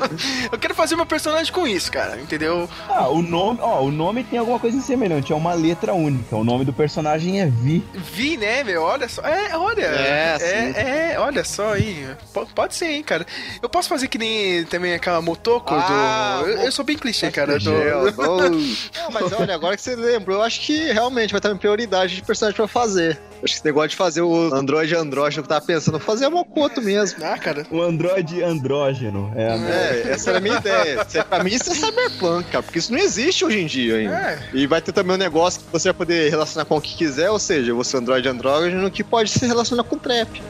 Eu 0.51 0.57
quero 0.59 0.73
fazer 0.75 0.95
meu 0.95 1.05
personagem 1.05 1.51
com 1.53 1.67
isso, 1.67 1.91
cara. 1.91 2.19
Entendeu? 2.19 2.69
Ah, 2.89 3.07
o 3.09 3.21
nome, 3.21 3.59
ó, 3.61 3.81
o 3.81 3.91
nome 3.91 4.23
tem 4.23 4.39
alguma 4.39 4.59
coisa 4.59 4.79
semelhante, 4.81 5.31
é 5.31 5.35
uma 5.35 5.53
letra 5.53 5.93
única. 5.93 6.35
O 6.35 6.43
nome 6.43 6.65
do 6.65 6.73
personagem 6.73 7.41
é 7.41 7.45
Vi. 7.47 7.83
Vi, 7.93 8.37
né, 8.37 8.63
meu? 8.63 8.81
Olha 8.83 9.07
só. 9.07 9.21
É, 9.21 9.55
olha. 9.57 9.85
É, 9.85 10.37
é, 10.41 11.11
é, 11.13 11.19
olha 11.19 11.43
só 11.43 11.73
aí. 11.73 12.07
P- 12.33 12.45
pode 12.53 12.75
ser, 12.75 12.87
hein, 12.87 13.03
cara. 13.03 13.25
Eu 13.61 13.69
posso 13.69 13.87
fazer 13.89 14.07
que 14.07 14.17
nem 14.17 14.63
também 14.65 14.93
aquela 14.93 15.21
Motoko 15.21 15.73
Ah, 15.73 16.41
do. 16.43 16.49
Eu, 16.49 16.57
eu 16.63 16.71
sou 16.71 16.83
bem 16.85 16.97
clichê, 16.97 17.31
cara. 17.31 17.53
Do... 17.53 17.59
Gel, 17.59 18.11
do- 18.11 18.49
Não, 18.97 19.11
mas 19.11 19.31
olha, 19.33 19.53
agora 19.55 19.75
que 19.75 19.81
você 19.81 19.95
lembrou, 19.95 20.37
eu 20.37 20.43
acho 20.43 20.61
que 20.61 20.91
realmente 20.91 21.31
vai 21.31 21.39
estar 21.39 21.51
em 21.51 21.57
prioridade 21.57 22.15
de 22.15 22.21
personagem 22.21 22.55
pra 22.55 22.67
fazer. 22.67 23.19
Acho 23.43 23.53
que 23.53 23.57
esse 23.59 23.65
negócio 23.65 23.89
de 23.89 23.95
fazer 23.97 24.21
o 24.21 24.53
Android 24.53 24.95
andrógeno 24.95 25.43
que 25.43 25.47
eu 25.47 25.55
tava 25.55 25.65
pensando, 25.65 25.99
fazer 25.99 26.25
é 26.25 26.29
Mokoto 26.29 26.81
mesmo. 26.81 27.23
Ah, 27.25 27.37
cara. 27.37 27.67
O 27.69 27.81
androide 27.81 28.41
andrógeno. 28.41 29.31
É, 29.35 29.49
a 29.49 29.55
É, 29.55 30.11
essa 30.11 30.29
era 30.29 30.37
a 30.37 30.41
minha 30.41 30.57
ideia. 30.57 31.05
É- 31.13 31.23
Pra 31.23 31.43
mim 31.43 31.51
isso 31.51 31.69
é 31.71 31.75
cyberpunk, 31.75 32.49
cara, 32.49 32.63
porque 32.63 32.79
isso 32.79 32.91
não 32.93 32.99
existe 32.99 33.43
hoje 33.43 33.59
em 33.59 33.65
dia 33.65 33.97
ainda. 33.97 34.15
É. 34.15 34.49
E 34.53 34.65
vai 34.65 34.81
ter 34.81 34.91
também 34.93 35.15
um 35.15 35.19
negócio 35.19 35.59
que 35.61 35.71
você 35.71 35.89
vai 35.89 35.93
poder 35.97 36.29
relacionar 36.29 36.65
com 36.65 36.77
o 36.77 36.81
que 36.81 36.95
quiser, 36.95 37.29
ou 37.31 37.39
seja, 37.39 37.73
você 37.73 37.97
é 37.97 37.99
Android 37.99 38.27
andrógeno 38.29 38.89
que 38.89 39.03
pode 39.03 39.29
se 39.29 39.45
relacionar 39.45 39.83
com 39.83 39.97
trap. 39.97 40.41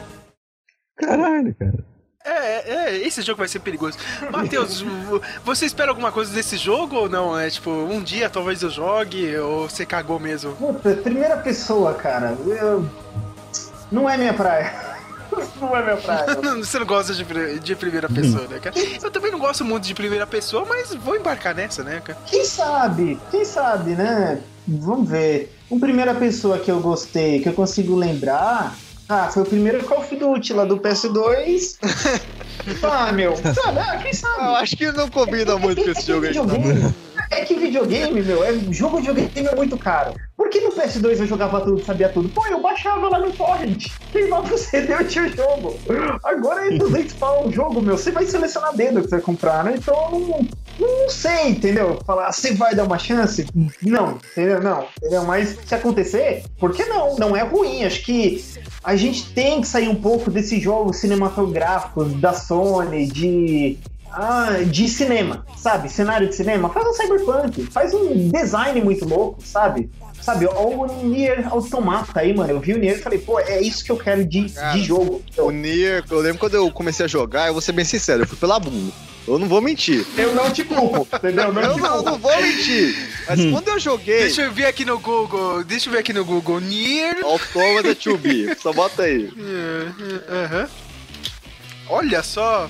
Caralho, 0.96 1.54
cara. 1.58 1.93
É, 2.26 2.72
é, 2.94 2.96
esse 3.06 3.20
jogo 3.20 3.38
vai 3.38 3.48
ser 3.48 3.58
perigoso. 3.58 3.98
Matheus, 4.32 4.80
vo- 4.80 5.20
você 5.44 5.66
espera 5.66 5.90
alguma 5.90 6.10
coisa 6.10 6.32
desse 6.32 6.56
jogo 6.56 6.96
ou 6.96 7.08
não? 7.08 7.38
É 7.38 7.50
tipo, 7.50 7.70
um 7.70 8.02
dia 8.02 8.30
talvez 8.30 8.62
eu 8.62 8.70
jogue 8.70 9.36
ou 9.36 9.68
você 9.68 9.84
cagou 9.84 10.18
mesmo? 10.18 10.52
Puta, 10.52 10.94
primeira 10.96 11.36
pessoa, 11.36 11.92
cara. 11.92 12.34
Eu... 12.46 12.88
Não 13.92 14.08
é 14.08 14.16
minha 14.16 14.32
praia. 14.32 14.72
Não 15.60 15.76
é 15.76 15.82
minha 15.82 15.96
praia. 15.96 16.26
Você 16.62 16.78
não 16.78 16.86
gosta 16.86 17.12
de, 17.12 17.58
de 17.58 17.74
primeira 17.74 18.08
pessoa, 18.08 18.46
né, 18.46 18.60
cara? 18.60 18.74
Eu 19.02 19.10
também 19.10 19.32
não 19.32 19.38
gosto 19.38 19.64
muito 19.64 19.84
de 19.84 19.92
primeira 19.94 20.26
pessoa, 20.26 20.64
mas 20.64 20.94
vou 20.94 21.16
embarcar 21.16 21.54
nessa, 21.54 21.82
né, 21.82 22.00
cara? 22.04 22.16
Quem 22.26 22.44
sabe? 22.44 23.18
Quem 23.32 23.44
sabe, 23.44 23.92
né? 23.96 24.40
Vamos 24.68 25.08
ver. 25.08 25.52
Um 25.70 25.80
primeira 25.80 26.14
pessoa 26.14 26.58
que 26.58 26.70
eu 26.70 26.78
gostei, 26.80 27.40
que 27.40 27.48
eu 27.48 27.52
consigo 27.52 27.96
lembrar. 27.96 28.76
Ah, 29.08 29.28
foi 29.28 29.42
o 29.42 29.46
primeiro 29.46 29.84
Call 29.84 29.98
of 29.98 30.16
Duty 30.16 30.52
lá 30.54 30.64
do 30.64 30.78
PS2. 30.78 31.76
ah, 32.82 33.12
meu. 33.12 33.36
Sabe? 33.36 33.78
Ah, 33.78 33.98
quem 33.98 34.12
sabe? 34.12 34.42
Eu 34.42 34.54
acho 34.56 34.76
que 34.76 34.92
não 34.92 35.10
combina 35.10 35.56
muito 35.58 35.84
com 35.84 35.90
esse 35.90 36.06
jogo 36.06 36.26
aí. 36.26 36.34
É 37.30 37.44
que 37.44 37.54
videogame, 37.54 38.22
meu, 38.22 38.44
é, 38.44 38.52
jogo 38.70 39.00
de 39.00 39.10
videogame 39.10 39.48
é 39.48 39.56
muito 39.56 39.78
caro. 39.78 40.14
Por 40.36 40.48
que 40.48 40.60
no 40.60 40.72
PS2 40.72 41.20
eu 41.20 41.26
jogava 41.26 41.60
tudo, 41.60 41.84
sabia 41.84 42.08
tudo? 42.08 42.28
Pô, 42.28 42.46
eu 42.46 42.60
baixava 42.60 43.08
lá 43.08 43.18
no 43.18 43.32
torrent, 43.32 43.86
queimava 44.12 44.54
o 44.54 44.58
CD 44.58 44.92
eu 44.92 45.08
tinha 45.08 45.24
o 45.24 45.28
jogo. 45.28 45.80
Agora 46.22 46.66
é 46.66 46.76
200 46.76 47.14
pau 47.14 47.48
o 47.48 47.52
jogo, 47.52 47.80
meu, 47.80 47.96
você 47.96 48.10
vai 48.10 48.26
selecionar 48.26 48.76
dedo 48.76 49.00
que 49.02 49.08
você 49.08 49.16
vai 49.16 49.20
comprar, 49.20 49.64
né? 49.64 49.74
Então, 49.76 50.10
não, 50.12 50.46
não 50.78 51.08
sei, 51.08 51.48
entendeu? 51.48 51.98
Falar, 52.06 52.32
você 52.32 52.52
vai 52.54 52.74
dar 52.74 52.84
uma 52.84 52.98
chance? 52.98 53.46
Não, 53.82 54.18
entendeu? 54.32 54.62
Não, 54.62 54.86
entendeu? 54.98 55.24
Mas 55.24 55.56
se 55.64 55.74
acontecer, 55.74 56.44
por 56.58 56.72
que 56.72 56.84
não? 56.84 57.16
Não 57.16 57.36
é 57.36 57.42
ruim, 57.42 57.84
acho 57.84 58.02
que 58.02 58.44
a 58.82 58.96
gente 58.96 59.32
tem 59.32 59.60
que 59.60 59.68
sair 59.68 59.88
um 59.88 59.94
pouco 59.94 60.30
desses 60.30 60.62
jogos 60.62 60.98
cinematográficos 60.98 62.12
da 62.20 62.32
Sony, 62.32 63.06
de 63.06 63.78
ah, 64.16 64.58
de 64.64 64.88
cinema, 64.88 65.44
sabe? 65.56 65.88
Cenário 65.88 66.28
de 66.28 66.36
cinema. 66.36 66.68
Faz 66.70 66.86
um 66.86 66.92
cyberpunk, 66.92 67.66
faz 67.66 67.92
um 67.92 68.28
design 68.28 68.80
muito 68.80 69.04
louco, 69.04 69.42
sabe? 69.44 69.90
Sabe, 70.20 70.46
o 70.46 70.86
Nier 71.02 71.46
Automata 71.52 72.20
aí, 72.20 72.34
mano. 72.34 72.50
Eu 72.50 72.60
vi 72.60 72.72
o 72.72 72.78
Nier 72.78 72.96
e 72.98 73.02
falei, 73.02 73.18
pô, 73.18 73.38
é 73.40 73.60
isso 73.60 73.84
que 73.84 73.92
eu 73.92 73.96
quero 73.96 74.24
de, 74.24 74.46
de 74.72 74.80
jogo. 74.82 75.20
O 75.36 75.50
Nier, 75.50 76.04
eu 76.08 76.20
lembro 76.20 76.38
quando 76.38 76.54
eu 76.54 76.70
comecei 76.70 77.04
a 77.04 77.08
jogar, 77.08 77.48
eu 77.48 77.52
vou 77.52 77.60
ser 77.60 77.72
bem 77.72 77.84
sincero, 77.84 78.22
eu 78.22 78.26
fui 78.26 78.38
pela 78.38 78.58
bunda. 78.58 78.92
Eu 79.26 79.38
não 79.38 79.48
vou 79.48 79.60
mentir. 79.62 80.04
Eu 80.16 80.34
não 80.34 80.50
te 80.50 80.64
culpo, 80.64 81.08
entendeu? 81.16 81.52
Não 81.52 81.62
Eu 81.62 81.78
não, 81.78 82.02
não 82.02 82.18
vou 82.18 82.42
mentir. 82.42 82.94
Mas 83.26 83.40
quando 83.50 83.68
eu 83.68 83.78
joguei. 83.78 84.18
Deixa 84.18 84.42
eu 84.42 84.52
ver 84.52 84.66
aqui 84.66 84.84
no 84.84 84.98
Google. 84.98 85.64
Deixa 85.64 85.88
eu 85.88 85.92
ver 85.92 86.00
aqui 86.00 86.12
no 86.12 86.24
Google. 86.24 86.60
Nier. 86.60 87.24
Automata 87.24 87.94
2B, 87.94 88.56
só 88.60 88.72
bota 88.72 89.04
aí. 89.04 89.30
Aham. 90.28 90.68
Olha 91.88 92.22
só. 92.22 92.68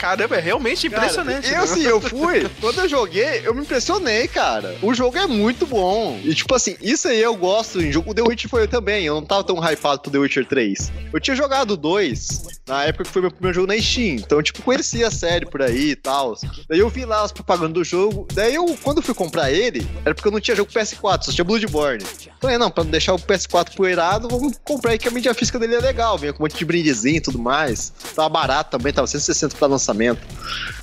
Caramba, 0.00 0.36
é 0.36 0.40
realmente 0.40 0.86
impressionante. 0.86 1.46
E 1.46 1.50
né? 1.50 1.58
assim, 1.58 1.82
eu 1.82 2.00
fui, 2.00 2.48
quando 2.58 2.80
eu 2.80 2.88
joguei, 2.88 3.42
eu 3.44 3.54
me 3.54 3.60
impressionei, 3.60 4.26
cara. 4.26 4.74
O 4.80 4.94
jogo 4.94 5.18
é 5.18 5.26
muito 5.26 5.66
bom. 5.66 6.18
E 6.24 6.34
tipo 6.34 6.54
assim, 6.54 6.74
isso 6.80 7.06
aí 7.06 7.20
eu 7.20 7.36
gosto 7.36 7.82
em 7.82 7.92
jogo. 7.92 8.10
O 8.10 8.14
The 8.14 8.22
Witcher 8.22 8.48
foi 8.48 8.62
eu 8.62 8.68
também. 8.68 9.04
Eu 9.04 9.16
não 9.16 9.26
tava 9.26 9.44
tão 9.44 9.58
hypado 9.58 10.00
pro 10.00 10.10
The 10.10 10.16
Witcher 10.16 10.46
3. 10.46 10.90
Eu 11.12 11.20
tinha 11.20 11.36
jogado 11.36 11.72
o 11.72 11.76
2 11.76 12.60
na 12.66 12.84
época 12.84 13.04
que 13.04 13.10
foi 13.10 13.20
meu 13.20 13.30
primeiro 13.30 13.54
jogo 13.56 13.66
na 13.66 13.78
Steam. 13.78 14.14
Então, 14.14 14.38
eu, 14.38 14.42
tipo, 14.42 14.62
conhecia 14.62 15.08
a 15.08 15.10
série 15.10 15.44
por 15.44 15.60
aí 15.60 15.90
e 15.90 15.96
tal. 15.96 16.34
Daí 16.68 16.78
eu 16.78 16.88
vi 16.88 17.04
lá 17.04 17.22
as 17.22 17.32
propagandas 17.32 17.72
do 17.72 17.84
jogo. 17.84 18.26
Daí 18.32 18.54
eu, 18.54 18.64
quando 18.82 18.98
eu 18.98 19.02
fui 19.02 19.14
comprar 19.14 19.50
ele, 19.50 19.86
era 20.04 20.14
porque 20.14 20.28
eu 20.28 20.32
não 20.32 20.40
tinha 20.40 20.56
jogo 20.56 20.70
PS4, 20.72 21.24
só 21.24 21.32
tinha 21.32 21.44
Bloodborne. 21.44 22.04
Falei, 22.40 22.56
não, 22.56 22.70
pra 22.70 22.84
não 22.84 22.90
deixar 22.90 23.12
o 23.12 23.18
PS4 23.18 23.74
poeirado, 23.74 24.28
vamos 24.28 24.58
comprar 24.64 24.92
aí 24.92 24.98
que 24.98 25.08
a 25.08 25.10
mídia 25.10 25.34
física 25.34 25.58
dele 25.58 25.74
é 25.74 25.80
legal. 25.80 26.16
Vinha 26.16 26.32
com 26.32 26.42
um 26.42 26.44
monte 26.44 26.56
de 26.56 26.64
brindezinho 26.64 27.16
e 27.16 27.20
tudo 27.20 27.38
mais. 27.38 27.92
Tava 28.14 28.28
barato 28.28 28.70
também, 28.78 28.92
tava 28.92 29.06
160 29.06 29.56
pra 29.56 29.68
lançamento. 29.90 30.20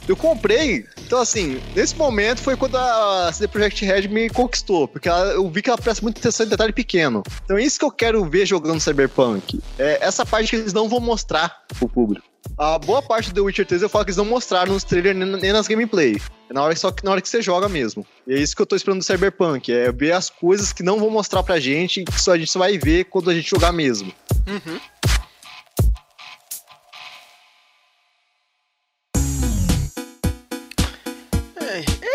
Eu 0.07 0.15
comprei, 0.15 0.85
então 1.05 1.19
assim, 1.19 1.59
nesse 1.75 1.93
momento 1.95 2.39
foi 2.41 2.55
quando 2.55 2.77
a 2.77 3.29
CD 3.34 3.47
Projekt 3.47 3.84
Red 3.84 4.07
me 4.07 4.29
conquistou, 4.29 4.88
porque 4.88 5.09
ela- 5.09 5.34
eu 5.34 5.49
vi 5.49 5.61
que 5.61 5.69
ela 5.69 5.77
presta 5.77 6.01
muita 6.01 6.19
atenção 6.19 6.45
em 6.45 6.49
detalhe 6.49 6.71
pequeno. 6.71 7.23
Então 7.43 7.57
é 7.57 7.63
isso 7.63 7.77
que 7.77 7.84
eu 7.84 7.91
quero 7.91 8.23
ver 8.29 8.45
jogando 8.45 8.79
Cyberpunk. 8.79 9.59
É 9.77 9.97
essa 10.01 10.25
parte 10.25 10.49
que 10.51 10.55
eles 10.55 10.71
não 10.73 10.88
vão 10.88 10.99
mostrar 11.01 11.63
pro 11.77 11.89
público. 11.89 12.25
A 12.57 12.79
boa 12.79 13.01
parte 13.01 13.29
do 13.29 13.35
The 13.35 13.41
Witcher 13.41 13.65
3 13.65 13.81
eu 13.81 13.89
falo 13.89 14.05
que 14.05 14.11
eles 14.11 14.17
não 14.17 14.23
mostraram 14.23 14.71
nos 14.73 14.84
trailers 14.85 15.17
nem, 15.17 15.51
nas 15.51 15.67
gameplay. 15.67 16.21
É 16.49 16.53
na 16.53 16.63
hora, 16.63 16.73
só 16.77 16.89
que 16.89 17.03
na 17.03 17.11
hora 17.11 17.21
que 17.21 17.27
você 17.27 17.41
joga 17.41 17.67
mesmo. 17.67 18.05
E 18.25 18.34
é 18.34 18.39
isso 18.39 18.55
que 18.55 18.61
eu 18.61 18.65
tô 18.65 18.77
esperando 18.77 18.99
do 18.99 19.03
Cyberpunk, 19.03 19.69
é 19.73 19.91
ver 19.91 20.13
as 20.13 20.29
coisas 20.29 20.71
que 20.71 20.81
não 20.81 20.97
vão 20.97 21.09
mostrar 21.09 21.43
pra 21.43 21.59
gente 21.59 22.05
que 22.05 22.21
só 22.21 22.31
a 22.31 22.38
gente 22.38 22.49
só 22.49 22.59
vai 22.59 22.77
ver 22.77 23.03
quando 23.05 23.29
a 23.29 23.35
gente 23.35 23.49
jogar 23.49 23.73
mesmo. 23.73 24.13
É, 24.45 25.16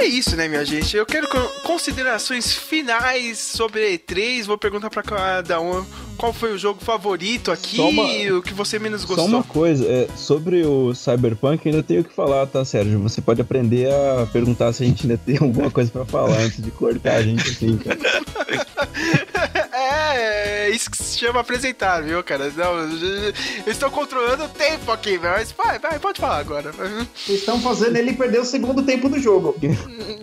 é 0.03 0.07
isso, 0.07 0.37
né, 0.37 0.49
minha 0.49 0.65
gente? 0.65 0.97
Eu 0.97 1.07
quero 1.07 1.29
co- 1.29 1.49
considerações 1.63 2.53
finais 2.53 3.39
sobre 3.39 3.85
a 3.87 3.91
E3. 3.91 4.45
Vou 4.45 4.59
perguntar 4.59 4.91
pra 4.91 5.03
cada 5.03 5.61
um 5.61 5.85
qual 6.17 6.33
foi 6.33 6.53
o 6.53 6.59
jogo 6.59 6.85
favorito 6.85 7.51
aqui 7.51 7.81
uma- 7.81 8.05
e 8.05 8.31
o 8.33 8.43
que 8.43 8.53
você 8.55 8.79
menos 8.79 9.05
gostou. 9.05 9.29
Só 9.29 9.37
uma 9.37 9.43
coisa, 9.45 9.85
é, 9.87 10.09
sobre 10.17 10.65
o 10.65 10.95
Cyberpunk 10.95 11.69
ainda 11.69 11.83
tenho 11.83 12.01
o 12.03 12.05
que 12.05 12.13
falar, 12.15 12.47
tá, 12.47 12.65
Sérgio? 12.65 12.99
Você 13.01 13.21
pode 13.21 13.41
aprender 13.41 13.91
a 13.93 14.27
perguntar 14.33 14.73
se 14.73 14.83
a 14.83 14.87
gente 14.87 15.03
ainda 15.05 15.19
tem 15.19 15.39
alguma 15.41 15.71
coisa 15.71 15.91
pra 15.91 16.05
falar 16.05 16.39
antes 16.39 16.63
de 16.63 16.71
cortar 16.71 17.15
a 17.17 17.23
gente 17.23 17.49
assim, 17.49 17.77
cara. 17.79 17.99
É, 19.93 20.67
é 20.67 20.71
isso 20.71 20.91
que 20.91 20.97
se 20.97 21.19
chama 21.19 21.41
apresentar, 21.41 22.03
viu, 22.03 22.23
cara? 22.23 22.51
Não, 22.57 22.79
eu 22.79 23.33
estou 23.67 23.91
controlando 23.91 24.45
o 24.45 24.49
tempo 24.49 24.91
aqui, 24.91 25.19
mas 25.19 25.53
vai, 25.53 25.79
vai, 25.79 25.99
pode 25.99 26.21
falar 26.21 26.39
agora. 26.39 26.73
Estão 27.29 27.61
fazendo 27.61 27.97
ele 27.97 28.13
perder 28.15 28.41
o 28.41 28.45
segundo 28.45 28.83
tempo 28.83 29.09
do 29.09 29.19
jogo. 29.19 29.55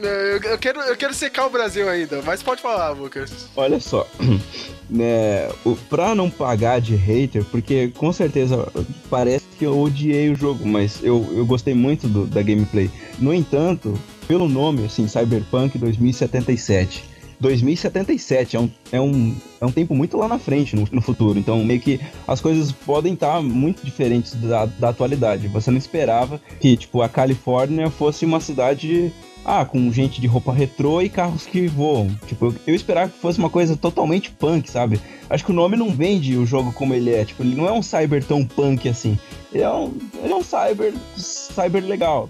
Eu, 0.01 0.37
eu 0.51 0.57
quero, 0.57 0.79
eu 0.79 0.95
quero 0.95 1.13
secar 1.13 1.45
o 1.45 1.49
Brasil 1.49 1.89
ainda, 1.89 2.21
mas 2.25 2.41
pode 2.41 2.61
falar, 2.61 2.91
Lucas. 2.91 3.49
Olha 3.53 3.81
só, 3.81 4.07
né, 4.89 5.49
o, 5.65 5.75
pra 5.75 6.15
não 6.15 6.29
pagar 6.29 6.79
de 6.79 6.95
hater, 6.95 7.43
porque 7.43 7.89
com 7.97 8.13
certeza 8.13 8.65
parece 9.09 9.43
que 9.57 9.65
eu 9.65 9.77
odiei 9.77 10.29
o 10.29 10.35
jogo, 10.35 10.65
mas 10.65 10.99
eu, 11.03 11.27
eu 11.35 11.45
gostei 11.45 11.73
muito 11.73 12.07
do- 12.07 12.25
da 12.25 12.41
gameplay. 12.41 12.89
No 13.19 13.33
entanto, 13.33 13.99
pelo 14.25 14.47
nome, 14.47 14.85
assim, 14.85 15.05
Cyberpunk 15.05 15.77
2077. 15.77 17.03
2077 17.39 18.55
é 18.55 18.59
um, 18.59 18.71
é 18.91 19.01
um, 19.01 19.35
é 19.61 19.65
um 19.65 19.71
tempo 19.71 19.95
muito 19.95 20.17
lá 20.17 20.27
na 20.27 20.37
frente, 20.37 20.75
no, 20.75 20.87
no 20.91 21.01
futuro. 21.01 21.39
Então, 21.39 21.63
meio 21.63 21.79
que 21.79 21.99
as 22.27 22.41
coisas 22.41 22.71
podem 22.71 23.13
estar 23.13 23.41
muito 23.41 23.83
diferentes 23.85 24.35
da, 24.35 24.65
da 24.65 24.89
atualidade. 24.89 25.47
Você 25.47 25.71
não 25.71 25.77
esperava 25.77 26.39
que, 26.59 26.75
tipo, 26.75 27.01
a 27.01 27.09
Califórnia 27.09 27.89
fosse 27.89 28.25
uma 28.25 28.39
cidade 28.39 29.13
ah, 29.45 29.65
com 29.65 29.91
gente 29.91 30.19
de 30.19 30.27
roupa 30.27 30.53
retrô 30.53 31.01
e 31.01 31.09
carros 31.09 31.45
que 31.45 31.67
voam. 31.67 32.09
Tipo, 32.27 32.47
eu, 32.47 32.55
eu 32.67 32.75
esperava 32.75 33.09
que 33.09 33.17
fosse 33.17 33.39
uma 33.39 33.49
coisa 33.49 33.75
totalmente 33.75 34.31
punk, 34.31 34.69
sabe? 34.69 34.99
Acho 35.29 35.45
que 35.45 35.51
o 35.51 35.55
nome 35.55 35.77
não 35.77 35.89
vende 35.89 36.37
o 36.37 36.45
jogo 36.45 36.73
como 36.73 36.93
ele 36.93 37.11
é. 37.11 37.23
Tipo, 37.25 37.43
ele 37.43 37.55
não 37.55 37.67
é 37.67 37.71
um 37.71 37.81
cyber 37.81 38.23
tão 38.23 38.45
punk 38.45 38.87
assim. 38.87 39.17
Ele 39.51 39.63
é 39.63 39.69
um, 39.69 39.97
ele 40.23 40.31
é 40.31 40.35
um 40.35 40.43
cyber, 40.43 40.93
cyber 41.17 41.83
legal. 41.83 42.29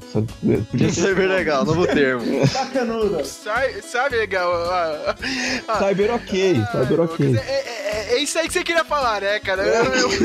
Podia 0.72 0.90
ser 0.94 1.02
Cyber 1.10 1.28
legal, 1.28 1.66
novo 1.66 1.86
termo. 1.94 2.24
Bacanuda. 2.48 3.26
Sabe, 3.26 3.82
sabe 3.82 4.16
legal? 4.16 4.50
ah, 4.54 5.16
ah, 5.68 5.80
cyber 5.80 6.12
ok, 6.14 6.56
cyber 6.72 7.00
ok. 7.02 7.36
É, 7.36 7.40
é- 7.40 8.14
é 8.14 8.18
isso 8.24 8.40
aí 8.40 8.48
que 8.48 8.54
você 8.54 8.64
queria 8.64 8.86
falar, 8.86 9.20
né, 9.22 9.38
cara? 9.40 9.64
Eu- 9.64 9.84
eu- 9.94 10.10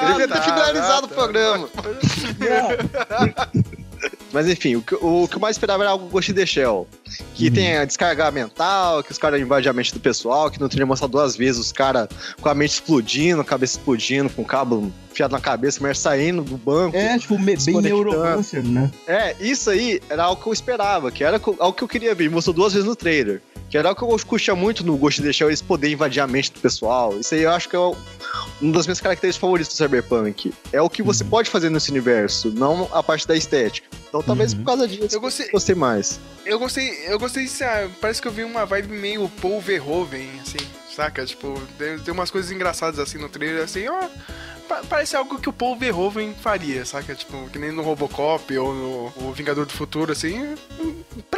Ele 0.00 0.06
devia 0.12 0.28
ter 0.28 0.34
tá, 0.34 0.42
finalizado 0.42 1.06
tá, 1.06 1.14
o 1.14 1.16
programa. 1.16 1.68
Mas 4.32 4.48
enfim, 4.48 4.76
o 4.76 4.82
que, 4.82 4.94
o 4.94 5.28
que 5.28 5.36
eu 5.36 5.40
mais 5.40 5.56
esperava 5.56 5.82
era 5.82 5.90
algo 5.92 6.06
Ghost 6.08 6.30
in 6.30 6.34
the 6.34 6.46
Shell. 6.46 6.86
Que 7.34 7.48
Uhum. 7.48 7.54
tenha 7.54 7.84
descarga 7.84 8.30
mental, 8.30 9.02
que 9.02 9.10
os 9.12 9.18
caras 9.18 9.40
invadem 9.40 9.68
a 9.68 9.72
mente 9.72 9.92
do 9.92 10.00
pessoal, 10.00 10.50
que 10.50 10.60
não 10.60 10.68
tenha 10.68 10.84
mostrado 10.86 11.12
duas 11.12 11.36
vezes 11.36 11.60
os 11.60 11.72
caras 11.72 12.08
com 12.40 12.48
a 12.48 12.54
mente 12.54 12.72
explodindo, 12.74 13.40
a 13.40 13.44
cabeça 13.44 13.76
explodindo, 13.78 14.30
com 14.30 14.42
o 14.42 14.44
cabo 14.44 14.92
enfiado 15.10 15.32
na 15.32 15.40
cabeça, 15.40 15.80
mulher 15.80 15.96
saindo 15.96 16.42
do 16.42 16.56
banco. 16.56 16.96
É, 16.96 17.18
tipo, 17.18 17.36
bem. 17.38 17.56
Neuromancer, 17.80 18.62
né? 18.64 18.90
É, 19.06 19.34
isso 19.40 19.70
aí 19.70 20.00
era 20.08 20.24
algo 20.24 20.42
que 20.42 20.48
eu 20.48 20.52
esperava, 20.52 21.10
que 21.10 21.24
era 21.24 21.40
algo 21.58 21.72
que 21.72 21.82
eu 21.82 21.88
queria 21.88 22.14
ver. 22.14 22.30
Mostrou 22.30 22.54
duas 22.54 22.72
vezes 22.72 22.86
no 22.88 22.94
trailer. 22.96 23.42
Que 23.68 23.78
era 23.78 23.88
algo 23.88 23.98
que 23.98 24.04
eu 24.22 24.26
curtia 24.26 24.54
muito 24.56 24.84
no 24.84 24.96
Ghost 24.96 25.20
in 25.20 25.24
the 25.24 25.32
Shell, 25.32 25.48
eles 25.48 25.62
poderem 25.62 25.94
invadir 25.94 26.20
a 26.20 26.26
mente 26.26 26.50
do 26.52 26.58
pessoal. 26.58 27.16
Isso 27.20 27.34
aí 27.34 27.42
eu 27.42 27.50
acho 27.52 27.68
que 27.68 27.76
é 27.76 27.78
uma 27.78 27.94
das 28.72 28.84
minhas 28.84 29.00
características 29.00 29.40
favoritas 29.40 29.72
do 29.72 29.76
Cyberpunk. 29.76 30.52
É 30.72 30.82
o 30.82 30.90
que 30.90 31.04
você 31.04 31.22
pode 31.22 31.48
fazer 31.48 31.70
nesse 31.70 31.88
universo, 31.90 32.50
não 32.50 32.88
a 32.92 33.00
parte 33.00 33.28
da 33.28 33.36
estética. 33.36 33.86
Então 34.08 34.22
talvez 34.24 34.52
Uhum. 34.52 34.58
por 34.60 34.64
causa 34.66 34.88
disso 34.88 35.14
Eu 35.14 35.20
gostei, 35.20 35.48
gostei 35.50 35.74
mais. 35.76 36.18
eu 36.44 36.58
gostei, 36.58 36.99
eu 37.06 37.18
gostei 37.18 37.44
disso, 37.44 37.64
ah, 37.64 37.88
parece 38.00 38.20
que 38.22 38.28
eu 38.28 38.32
vi 38.32 38.44
uma 38.44 38.64
vibe 38.66 38.88
meio 38.92 39.28
Paul 39.40 39.60
Verhoeven, 39.60 40.28
assim, 40.40 40.58
saca? 40.94 41.24
Tipo, 41.24 41.60
tem, 41.78 42.12
umas 42.12 42.30
coisas 42.30 42.50
engraçadas 42.50 42.98
assim 42.98 43.18
no 43.18 43.28
trailer, 43.28 43.64
assim, 43.64 43.86
ó, 43.88 44.08
pa- 44.68 44.82
parece 44.88 45.16
algo 45.16 45.38
que 45.38 45.48
o 45.48 45.52
Paul 45.52 45.76
Verhoeven 45.76 46.34
faria, 46.34 46.84
saca? 46.84 47.14
Tipo, 47.14 47.48
que 47.50 47.58
nem 47.58 47.72
no 47.72 47.82
Robocop 47.82 48.56
ou 48.58 48.74
no 48.74 49.28
o 49.28 49.32
Vingador 49.32 49.66
do 49.66 49.72
Futuro, 49.72 50.12
assim, 50.12 50.54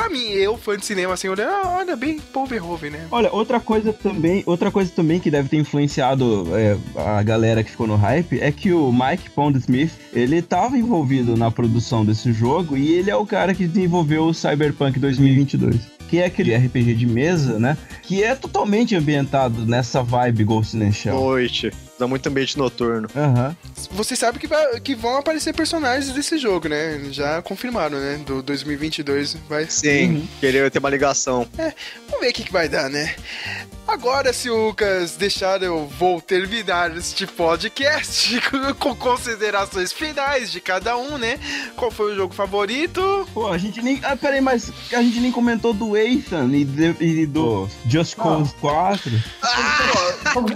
pra 0.02 0.10
mim, 0.10 0.30
eu, 0.30 0.56
fã 0.56 0.76
de 0.76 0.84
cinema, 0.84 1.14
assim, 1.14 1.28
olhando, 1.28 1.50
ah, 1.50 1.76
olha 1.78 1.94
bem 1.94 2.18
Paul 2.18 2.46
Verhoeven, 2.46 2.90
né? 2.90 3.06
Olha, 3.10 3.32
outra 3.32 3.60
coisa 3.60 3.92
também, 3.92 4.42
outra 4.46 4.70
coisa 4.70 4.90
também 4.90 5.20
que 5.20 5.30
deve 5.30 5.48
ter 5.48 5.58
influenciado 5.58 6.46
é, 6.56 6.76
a 6.96 7.22
galera 7.22 7.62
que 7.62 7.70
ficou 7.70 7.86
no 7.86 7.94
hype 7.94 8.40
é 8.40 8.50
que 8.50 8.72
o 8.72 8.92
Mike 8.92 9.30
Pondsmith, 9.30 9.92
ele 10.12 10.42
tava 10.42 10.76
envolvido 10.76 11.36
na 11.36 11.50
produção 11.50 12.04
desse 12.04 12.32
jogo 12.32 12.76
e 12.76 12.92
ele 12.92 13.10
é 13.10 13.16
o 13.16 13.24
cara 13.24 13.54
que 13.54 13.66
desenvolveu 13.66 14.24
o 14.24 14.34
Cyberpunk 14.34 14.98
2022. 14.98 15.92
Que 16.08 16.18
é 16.18 16.26
aquele 16.26 16.54
RPG 16.54 16.94
de 16.94 17.06
mesa, 17.06 17.58
né? 17.58 17.78
Que 18.02 18.22
é 18.22 18.34
totalmente 18.34 18.94
ambientado 18.94 19.64
nessa 19.64 20.02
vibe 20.02 20.44
Ghost 20.44 20.76
in 20.76 20.80
the 20.80 20.92
Shell. 20.92 21.14
Noite. 21.14 21.70
Dá 22.02 22.08
muito 22.08 22.26
ambiente 22.28 22.58
noturno. 22.58 23.08
Aham. 23.14 23.56
Você 23.92 24.16
sabe 24.16 24.40
que, 24.40 24.48
vai- 24.48 24.80
que 24.80 24.92
vão 24.92 25.16
aparecer 25.18 25.54
personagens 25.54 26.10
desse 26.12 26.36
jogo, 26.36 26.68
né? 26.68 27.00
Já 27.12 27.40
confirmaram, 27.40 27.96
né? 27.96 28.20
Do 28.26 28.42
2022 28.42 29.36
vai 29.48 29.66
Sim, 29.70 30.28
queria 30.40 30.68
ter 30.68 30.80
uma 30.80 30.90
ligação. 30.90 31.46
Vamos 31.56 32.20
ver 32.20 32.30
o 32.30 32.32
que, 32.32 32.42
que 32.42 32.52
vai 32.52 32.68
dar, 32.68 32.90
né? 32.90 33.14
Agora, 33.92 34.32
se 34.32 34.48
o 34.48 34.68
Lucas 34.68 35.16
deixar, 35.16 35.62
eu 35.62 35.86
vou 35.86 36.18
terminar 36.20 36.96
este 36.96 37.26
podcast 37.26 38.40
com 38.80 38.94
considerações 38.96 39.92
finais 39.92 40.50
de 40.50 40.60
cada 40.62 40.96
um, 40.96 41.18
né? 41.18 41.38
Qual 41.76 41.90
foi 41.90 42.12
o 42.12 42.16
jogo 42.16 42.32
favorito? 42.34 43.28
Pô, 43.34 43.48
a 43.48 43.58
gente 43.58 43.82
nem. 43.82 44.00
Ah, 44.02 44.16
peraí, 44.16 44.40
mas 44.40 44.72
a 44.92 45.02
gente 45.02 45.20
nem 45.20 45.30
comentou 45.30 45.74
do 45.74 45.94
Ethan 45.94 46.46
e, 46.52 46.64
de- 46.64 46.96
e 47.04 47.26
do 47.26 47.68
Just 47.86 48.16
Cause 48.16 48.54
4. 48.62 49.10
Sobre, 50.32 50.54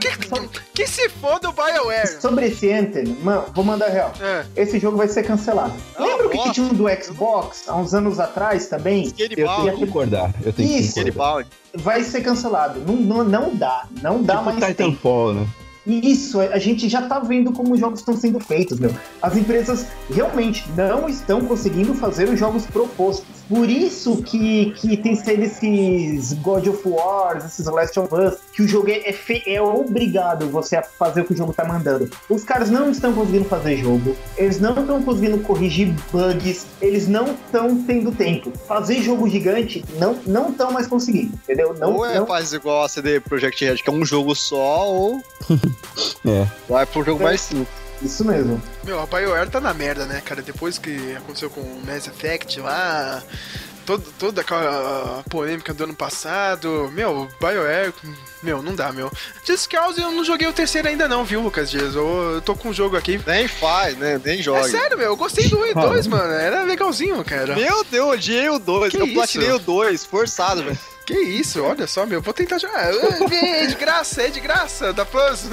Que 0.72 0.86
se 0.86 1.08
foda 1.10 1.50
o 1.50 1.52
BioWare! 1.52 2.18
sobre 2.20 2.46
esse 2.46 2.72
Anthem, 2.72 3.04
mano, 3.22 3.44
vou 3.54 3.62
mandar 3.64 3.88
real. 3.88 4.12
É. 4.20 4.46
Esse 4.56 4.78
jogo 4.78 4.96
vai 4.96 5.08
ser 5.08 5.22
cancelado. 5.24 5.74
Ah, 5.96 6.02
Lembra 6.02 6.26
o 6.28 6.30
que, 6.30 6.38
que 6.38 6.52
tinha 6.52 6.66
um 6.66 6.72
do 6.72 6.86
Xbox 7.02 7.68
há 7.68 7.76
uns 7.76 7.92
anos 7.92 8.18
atrás 8.18 8.66
também? 8.68 9.12
Eu 9.18 9.28
tenho 9.28 9.46
Skate 9.46 9.70
que 9.78 9.86
concordar. 9.86 10.32
Eu 10.42 10.52
tenho 10.54 10.68
que 10.70 10.76
Isso. 10.78 10.94
concordar. 10.94 11.16
Bound. 11.34 11.48
Vai 11.76 12.02
ser 12.02 12.22
cancelado. 12.22 12.80
Não, 12.80 12.96
não, 12.96 13.24
não 13.24 13.54
dá. 13.54 13.86
Não 14.02 14.22
dá 14.22 14.38
Tipo 14.38 14.44
mais 14.44 14.58
tempo. 14.58 14.90
Titanfall, 14.90 15.34
né? 15.34 15.46
E 15.86 16.10
isso, 16.10 16.40
a 16.40 16.58
gente 16.58 16.88
já 16.88 17.02
tá 17.02 17.20
vendo 17.20 17.52
como 17.52 17.74
os 17.74 17.78
jogos 17.78 18.00
estão 18.00 18.16
sendo 18.16 18.40
feitos, 18.40 18.78
meu. 18.80 18.92
As 19.22 19.36
empresas 19.36 19.86
realmente 20.12 20.68
não 20.76 21.08
estão 21.08 21.40
conseguindo 21.42 21.94
fazer 21.94 22.28
os 22.28 22.38
jogos 22.38 22.66
propostos. 22.66 23.35
Por 23.48 23.68
isso 23.68 24.16
que, 24.22 24.72
que 24.72 24.96
tem 24.96 25.14
sido 25.14 25.42
esses 25.42 26.32
God 26.34 26.66
of 26.66 26.82
War, 26.86 27.36
esses 27.38 27.66
Last 27.66 27.98
of 28.00 28.12
Us, 28.14 28.34
que 28.52 28.62
o 28.62 28.68
jogo 28.68 28.90
é, 28.90 28.98
é, 29.08 29.14
é 29.54 29.62
obrigado 29.62 30.48
você 30.48 30.76
a 30.76 30.82
fazer 30.82 31.20
o 31.20 31.24
que 31.24 31.32
o 31.32 31.36
jogo 31.36 31.52
tá 31.52 31.64
mandando. 31.64 32.10
Os 32.28 32.42
caras 32.44 32.70
não 32.70 32.90
estão 32.90 33.12
conseguindo 33.12 33.44
fazer 33.44 33.76
jogo, 33.76 34.16
eles 34.36 34.60
não 34.60 34.78
estão 34.80 35.02
conseguindo 35.02 35.38
corrigir 35.38 35.94
bugs, 36.10 36.66
eles 36.80 37.06
não 37.06 37.32
estão 37.32 37.82
tendo 37.84 38.10
tempo. 38.12 38.52
Fazer 38.66 39.00
jogo 39.02 39.28
gigante, 39.28 39.84
não 39.98 40.16
não 40.26 40.50
estão 40.50 40.72
mais 40.72 40.86
conseguindo, 40.86 41.34
entendeu? 41.44 41.74
Não, 41.78 41.96
ou 41.96 42.06
é 42.06 42.18
não 42.18 42.26
faz 42.26 42.52
igual 42.52 42.82
a 42.84 42.88
CD 42.88 43.20
Projekt 43.20 43.64
Red, 43.64 43.76
que 43.76 43.88
é 43.88 43.92
um 43.92 44.04
jogo 44.04 44.34
só, 44.34 44.88
ou 44.88 45.20
É. 46.26 46.46
vai 46.68 46.84
pro 46.86 47.04
jogo 47.04 47.20
É. 47.22 47.24
mais 47.24 47.40
simples. 47.40 47.85
Isso 48.02 48.24
mesmo. 48.24 48.62
Meu, 48.84 49.00
a 49.00 49.06
BioWare 49.06 49.50
tá 49.50 49.60
na 49.60 49.72
merda, 49.72 50.04
né, 50.04 50.20
cara? 50.24 50.42
Depois 50.42 50.78
que 50.78 51.14
aconteceu 51.16 51.48
com 51.50 51.60
o 51.60 51.82
Mass 51.86 52.06
Effect 52.06 52.60
lá, 52.60 53.22
todo, 53.86 54.04
toda 54.18 54.40
aquela 54.42 55.22
polêmica 55.30 55.72
do 55.72 55.84
ano 55.84 55.94
passado, 55.94 56.90
meu, 56.92 57.26
BioWare, 57.40 57.94
meu, 58.42 58.62
não 58.62 58.74
dá, 58.74 58.92
meu. 58.92 59.10
Just 59.46 59.68
Cause 59.70 60.00
eu 60.00 60.10
não 60.10 60.24
joguei 60.24 60.46
o 60.46 60.52
terceiro 60.52 60.88
ainda 60.88 61.08
não, 61.08 61.24
viu, 61.24 61.40
Lucas 61.40 61.70
Dias? 61.70 61.94
Eu, 61.94 62.34
eu 62.34 62.40
tô 62.42 62.54
com 62.54 62.68
um 62.68 62.72
jogo 62.74 62.96
aqui. 62.96 63.20
Nem 63.26 63.48
faz, 63.48 63.96
né? 63.96 64.20
Nem 64.22 64.42
joga. 64.42 64.60
É 64.60 64.68
sério, 64.68 64.98
meu, 64.98 65.06
eu 65.06 65.16
gostei 65.16 65.48
do 65.48 65.58
1 65.58 65.66
e 65.66 65.72
Fala. 65.72 65.88
2, 65.90 66.06
mano, 66.06 66.32
era 66.32 66.62
legalzinho, 66.64 67.24
cara. 67.24 67.56
Meu 67.56 67.82
Deus, 67.84 68.12
odiei 68.12 68.48
o 68.50 68.58
2. 68.58 68.90
Que 68.90 68.98
Eu 68.98 69.06
isso? 69.06 69.14
platinei 69.14 69.52
o 69.52 69.58
2, 69.58 70.04
forçado, 70.04 70.62
velho. 70.62 70.78
Que 71.06 71.14
isso, 71.14 71.62
olha 71.62 71.86
só, 71.86 72.04
meu, 72.04 72.20
vou 72.20 72.34
tentar. 72.34 72.56
Ah, 72.74 72.90
É 73.32 73.66
de 73.66 73.76
graça, 73.76 74.22
é 74.22 74.28
de 74.28 74.40
graça, 74.40 74.92
da 74.92 75.04
Plus. 75.04 75.44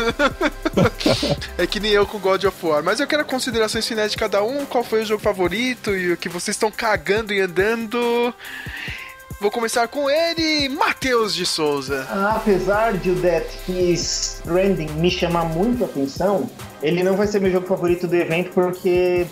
é 1.59 1.67
que 1.67 1.79
nem 1.79 1.91
eu 1.91 2.07
com 2.07 2.17
God 2.17 2.43
of 2.45 2.65
War. 2.65 2.83
Mas 2.83 2.99
eu 2.99 3.05
quero 3.05 3.23
considerações 3.23 3.87
finais 3.87 4.11
de 4.11 4.17
cada 4.17 4.43
um. 4.43 4.65
Qual 4.65 4.83
foi 4.83 5.03
o 5.03 5.05
jogo 5.05 5.21
favorito 5.21 5.95
e 5.95 6.13
o 6.13 6.17
que 6.17 6.27
vocês 6.27 6.55
estão 6.55 6.71
cagando 6.71 7.31
e 7.31 7.39
andando. 7.39 8.33
Vou 9.39 9.51
começar 9.51 9.87
com 9.89 10.09
ele, 10.09 10.69
Matheus 10.69 11.35
de 11.35 11.45
Souza. 11.45 12.07
Apesar 12.33 12.93
de 12.93 13.11
o 13.11 13.15
Death 13.15 13.67
Stranding 13.67 14.89
me 14.93 15.11
chamar 15.11 15.43
muito 15.43 15.83
a 15.83 15.87
atenção, 15.87 16.49
ele 16.81 17.03
não 17.03 17.15
vai 17.15 17.27
ser 17.27 17.41
meu 17.41 17.51
jogo 17.51 17.67
favorito 17.67 18.07
do 18.07 18.15
evento 18.15 18.51
porque 18.53 19.27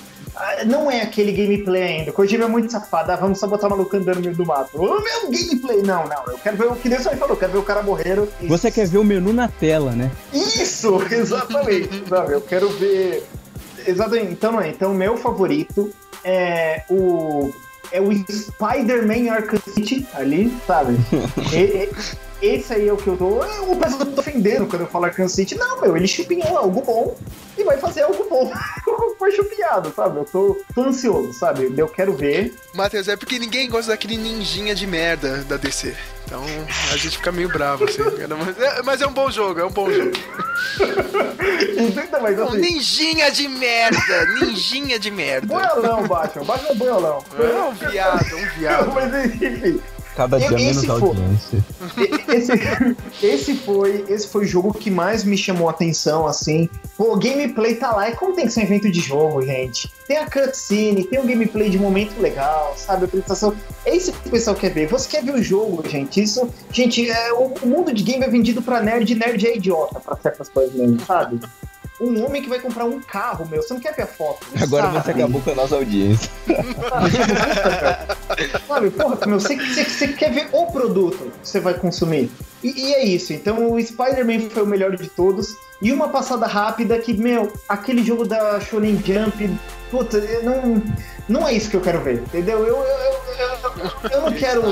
não 0.65 0.89
é 0.89 1.01
aquele 1.01 1.31
gameplay 1.31 1.81
ainda. 1.83 2.11
Kojima 2.11 2.45
é 2.45 2.47
muito 2.47 2.71
safado, 2.71 3.11
ah, 3.11 3.15
vamos 3.15 3.39
só 3.39 3.47
botar 3.47 3.67
o 3.67 3.69
maluco 3.71 3.95
andando 3.95 4.15
no 4.17 4.21
meio 4.21 4.35
do 4.35 4.45
mato. 4.45 4.69
O 4.77 5.01
meu 5.01 5.21
gameplay, 5.31 5.81
não, 5.83 6.07
não. 6.07 6.23
Eu 6.27 6.37
quero 6.37 6.57
ver 6.57 6.67
o 6.67 6.75
que 6.75 6.89
Deus 6.89 7.05
aí 7.07 7.15
falou, 7.17 7.33
eu 7.35 7.39
quero 7.39 7.51
ver 7.53 7.57
o 7.59 7.63
cara 7.63 7.83
morrer. 7.83 8.21
Você 8.47 8.71
quer 8.71 8.87
ver 8.87 8.97
o 8.97 9.03
menu 9.03 9.33
na 9.33 9.47
tela, 9.47 9.91
né? 9.91 10.11
Isso, 10.33 11.01
exatamente. 11.11 12.03
Sabe, 12.07 12.33
eu 12.33 12.41
quero 12.41 12.69
ver. 12.69 13.23
Exatamente. 13.85 14.31
Então 14.33 14.51
não 14.51 14.61
é. 14.61 14.69
Então, 14.69 14.93
meu 14.93 15.17
favorito 15.17 15.91
é 16.23 16.83
o 16.89 17.51
é 17.91 17.99
o 17.99 18.09
Spider-Man 18.13 19.29
Arkham 19.33 19.59
City 19.73 20.07
ali, 20.13 20.51
sabe? 20.65 20.95
E- 21.53 21.89
e- 21.89 22.31
esse 22.41 22.73
aí 22.73 22.87
é 22.87 22.93
o 22.93 22.97
que 22.97 23.07
eu 23.07 23.15
tô. 23.17 23.27
O 23.71 23.75
pessoal 23.75 24.03
tá 24.03 24.19
ofendendo 24.19 24.65
quando 24.65 24.81
eu 24.81 24.87
falo 24.87 25.05
Arkham 25.05 25.27
City. 25.29 25.53
Não, 25.55 25.79
meu, 25.79 25.95
ele 25.95 26.07
chupinhou 26.07 26.57
algo 26.57 26.81
bom 26.81 27.15
e 27.55 27.63
vai 27.63 27.77
fazer 27.77 28.01
algo 28.01 28.25
bom. 28.27 28.51
Foi 29.17 29.31
chupinhado, 29.31 29.93
sabe? 29.95 30.19
Eu 30.19 30.25
tô, 30.25 30.61
tô 30.73 30.81
ansioso, 30.83 31.33
sabe? 31.33 31.71
Eu 31.77 31.87
quero 31.87 32.13
ver. 32.13 32.53
Matheus, 32.73 33.07
é 33.07 33.15
porque 33.15 33.37
ninguém 33.39 33.69
gosta 33.69 33.91
daquele 33.91 34.17
ninjinha 34.17 34.73
de 34.73 34.87
merda 34.87 35.37
da 35.43 35.57
DC. 35.57 35.95
Então 36.25 36.43
a 36.93 36.97
gente 36.97 37.17
fica 37.17 37.31
meio 37.31 37.49
bravo, 37.49 37.83
assim. 37.85 38.01
Mas 38.45 38.57
é, 38.59 38.81
mas 38.83 39.01
é 39.01 39.07
um 39.07 39.11
bom 39.13 39.29
jogo, 39.29 39.59
é 39.59 39.65
um 39.65 39.69
bom 39.71 39.91
jogo. 39.91 40.11
Entenda, 41.77 42.19
mas 42.21 42.39
Um 42.39 42.43
assim. 42.47 42.57
ninjinha 42.59 43.31
de 43.31 43.47
merda, 43.47 44.25
ninjinha 44.39 44.97
de 44.99 45.11
merda. 45.11 45.47
Boiolão, 45.47 46.07
Batman. 46.07 46.45
Batman 46.45 46.69
é 46.69 46.75
boiolão. 46.75 47.23
É 47.37 47.61
um 47.63 47.73
viado, 47.73 48.35
um 48.37 48.59
viado. 48.59 48.91
Mas 48.95 49.25
enfim. 49.25 49.81
Cada 50.15 50.37
dia 50.37 50.47
Eu- 50.47 50.55
menos 50.57 50.77
esse 50.77 50.87
for- 50.87 51.01
audiência. 51.03 51.65
Esse, 52.27 53.25
esse 53.25 53.55
foi 53.55 54.05
esse 54.09 54.27
foi 54.27 54.43
o 54.43 54.47
jogo 54.47 54.73
que 54.73 54.89
mais 54.91 55.23
me 55.23 55.37
chamou 55.37 55.67
a 55.67 55.71
atenção, 55.71 56.27
assim. 56.27 56.69
Pô, 56.97 57.13
o 57.13 57.17
gameplay 57.19 57.75
tá 57.75 57.91
lá. 57.91 58.07
É 58.07 58.11
como 58.11 58.33
tem 58.35 58.45
que 58.45 58.51
ser 58.51 58.61
um 58.61 58.63
evento 58.63 58.91
de 58.91 58.99
jogo, 58.99 59.41
gente. 59.41 59.89
Tem 60.07 60.17
a 60.17 60.29
cutscene, 60.29 61.03
tem 61.05 61.19
um 61.19 61.25
gameplay 61.25 61.69
de 61.69 61.79
momento 61.79 62.19
legal, 62.19 62.73
sabe? 62.77 63.03
A 63.03 63.05
apresentação. 63.05 63.55
É 63.85 63.95
isso 63.95 64.11
que 64.11 64.27
o 64.27 64.31
pessoal 64.31 64.55
quer 64.55 64.69
ver. 64.71 64.87
Você 64.87 65.07
quer 65.09 65.23
ver 65.23 65.33
o 65.33 65.41
jogo, 65.41 65.87
gente. 65.87 66.21
Isso, 66.21 66.49
gente, 66.71 67.09
é, 67.09 67.31
o, 67.33 67.53
o 67.61 67.67
mundo 67.67 67.93
de 67.93 68.03
game 68.03 68.23
é 68.23 68.27
vendido 68.29 68.61
pra 68.61 68.81
nerd, 68.81 69.15
nerd 69.15 69.47
é 69.47 69.55
idiota 69.55 69.99
pra 69.99 70.17
certas 70.17 70.49
coisas 70.49 70.73
mesmo, 70.75 70.99
sabe? 71.05 71.39
Um 72.01 72.25
homem 72.25 72.41
que 72.41 72.49
vai 72.49 72.59
comprar 72.59 72.85
um 72.85 72.99
carro, 72.99 73.47
meu, 73.47 73.61
você 73.61 73.73
não 73.73 73.79
quer 73.79 73.95
ver 73.95 74.03
a 74.03 74.07
foto. 74.07 74.47
Agora 74.59 74.91
sabe? 74.91 75.03
você 75.03 75.11
acabou 75.11 75.39
com 75.39 75.51
a 75.51 75.55
nossa 75.55 75.75
audiência. 75.75 76.31
Sabe, 78.67 78.89
porra, 78.89 79.19
meu, 79.27 79.39
você, 79.39 79.55
você, 79.55 79.83
você 79.83 80.07
quer 80.07 80.31
ver 80.31 80.49
o 80.51 80.65
produto 80.65 81.31
que 81.41 81.47
você 81.47 81.59
vai 81.59 81.75
consumir. 81.75 82.31
E, 82.63 82.69
e 82.69 82.93
é 82.95 83.05
isso. 83.05 83.33
Então 83.33 83.71
o 83.71 83.79
Spider-Man 83.79 84.49
foi 84.49 84.63
o 84.63 84.67
melhor 84.67 84.95
de 84.95 85.07
todos. 85.09 85.55
E 85.79 85.91
uma 85.91 86.09
passada 86.09 86.47
rápida 86.47 86.97
que, 86.97 87.13
meu, 87.13 87.53
aquele 87.69 88.03
jogo 88.03 88.25
da 88.25 88.59
Shonen 88.59 88.99
Jump, 89.05 89.59
puta, 89.89 90.17
eu 90.17 90.43
não, 90.43 90.81
não 91.27 91.47
é 91.47 91.53
isso 91.53 91.69
que 91.69 91.75
eu 91.75 91.81
quero 91.81 92.01
ver, 92.01 92.21
entendeu? 92.21 92.65
Eu, 92.65 92.77
eu, 92.77 92.83
eu, 92.83 93.21
eu, 93.37 93.51
eu 94.11 94.21
não 94.21 94.33
quero 94.33 94.63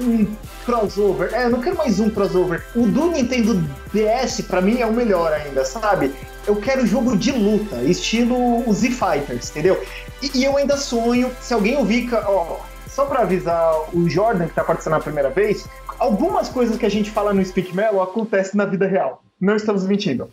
um 0.00 0.26
crossover. 0.64 1.32
É, 1.32 1.44
eu 1.44 1.50
não 1.50 1.60
quero 1.60 1.76
mais 1.76 2.00
um 2.00 2.10
crossover. 2.10 2.64
O 2.74 2.86
do 2.86 3.10
Nintendo 3.10 3.54
DS, 3.92 4.40
pra 4.42 4.60
mim, 4.60 4.80
é 4.80 4.86
o 4.86 4.92
melhor 4.92 5.32
ainda, 5.32 5.64
sabe? 5.64 6.12
Eu 6.46 6.56
quero 6.56 6.86
jogo 6.86 7.16
de 7.16 7.32
luta, 7.32 7.82
estilo 7.82 8.68
o 8.68 8.72
Z 8.72 8.90
Fighters, 8.90 9.50
entendeu? 9.50 9.82
E, 10.22 10.30
e 10.38 10.44
eu 10.44 10.56
ainda 10.56 10.76
sonho, 10.76 11.30
se 11.40 11.52
alguém 11.52 11.76
ouvir, 11.76 12.08
ó, 12.14 12.60
só 12.88 13.04
pra 13.04 13.20
avisar 13.20 13.74
o 13.92 14.08
Jordan 14.08 14.46
que 14.46 14.54
tá 14.54 14.62
participando 14.62 15.00
a 15.00 15.02
primeira 15.02 15.28
vez, 15.28 15.66
algumas 15.98 16.48
coisas 16.48 16.78
que 16.78 16.86
a 16.86 16.90
gente 16.90 17.10
fala 17.10 17.34
no 17.34 17.44
Speak 17.44 17.74
Mellow 17.74 18.00
acontecem 18.00 18.56
na 18.56 18.64
vida 18.64 18.86
real. 18.86 19.22
Não 19.40 19.56
estamos 19.56 19.84
mentindo. 19.84 20.30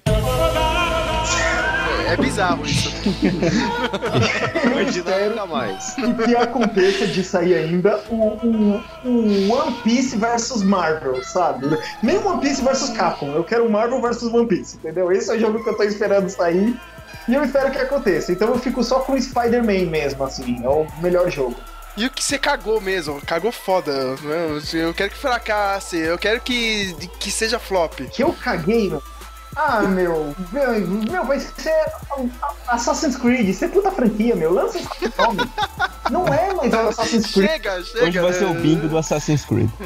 É 2.14 2.18
bizarro 2.18 2.66
isso. 2.66 2.90
Espero 4.88 5.30
Nunca 5.32 5.46
mais. 5.48 5.94
que, 5.94 6.14
que 6.26 6.36
aconteça 6.36 7.08
de 7.08 7.24
sair 7.24 7.56
ainda 7.56 8.00
um, 8.10 8.24
um- 8.44 8.84
um 9.06 9.52
One 9.52 9.76
Piece 9.84 10.16
versus 10.18 10.62
Marvel, 10.64 11.24
sabe? 11.24 11.66
Nem 12.02 12.18
One 12.18 12.40
Piece 12.42 12.62
versus 12.62 12.90
Capcom, 12.92 13.32
eu 13.34 13.44
quero 13.44 13.66
um 13.66 13.70
Marvel 13.70 14.02
versus 14.02 14.32
One 14.34 14.48
Piece, 14.48 14.78
entendeu? 14.78 15.12
Esse 15.12 15.32
é 15.32 15.36
o 15.36 15.40
jogo 15.40 15.64
que 15.64 15.70
eu 15.70 15.76
tô 15.76 15.84
esperando 15.84 16.30
sair 16.30 16.80
e 17.28 17.34
eu 17.34 17.44
espero 17.44 17.72
que 17.72 17.78
aconteça. 17.80 18.32
Então 18.32 18.50
eu 18.50 18.60
fico 18.60 18.84
só 18.84 19.00
com 19.00 19.14
o 19.14 19.22
Spider-Man 19.22 19.90
mesmo, 19.90 20.24
assim, 20.24 20.64
é 20.64 20.70
o 20.70 20.86
melhor 21.02 21.30
jogo. 21.32 21.56
E 21.96 22.06
o 22.08 22.10
que 22.10 22.24
você 22.24 22.40
cagou 22.40 22.82
mesmo, 22.82 23.22
cagou 23.26 23.52
foda. 23.52 24.16
né? 24.22 24.60
Eu 24.74 24.94
quero 24.94 25.12
que 25.12 25.18
fracasse, 25.18 25.98
eu 25.98 26.18
quero 26.18 26.42
que, 26.42 26.96
que 27.20 27.30
seja 27.32 27.60
flop. 27.60 28.00
Que 28.12 28.24
eu 28.24 28.34
caguei, 28.34 28.90
meu. 28.90 29.02
Ah, 29.56 29.82
meu, 29.82 30.36
meu, 30.52 30.88
meu, 30.88 31.26
vai 31.26 31.40
ser 31.40 31.86
Assassin's 32.68 33.16
Creed, 33.16 33.50
isso 33.50 33.66
é 33.66 33.68
puta 33.68 33.92
franquia, 33.92 34.36
meu. 34.36 34.54
Lança 34.54 34.80
esse 34.80 35.14
nome. 35.18 35.40
Não 36.10 36.28
é 36.28 36.54
mais 36.54 36.74
Assassin's 36.74 37.32
Creed. 37.32 37.50
Chega, 37.50 37.84
chega. 37.84 38.06
Hoje 38.06 38.20
vai 38.20 38.34
ser 38.34 38.46
o 38.46 38.54
né? 38.54 38.60
bingo 38.62 38.88
do 38.88 38.98
Assassin's 38.98 39.46
Creed. 39.46 39.70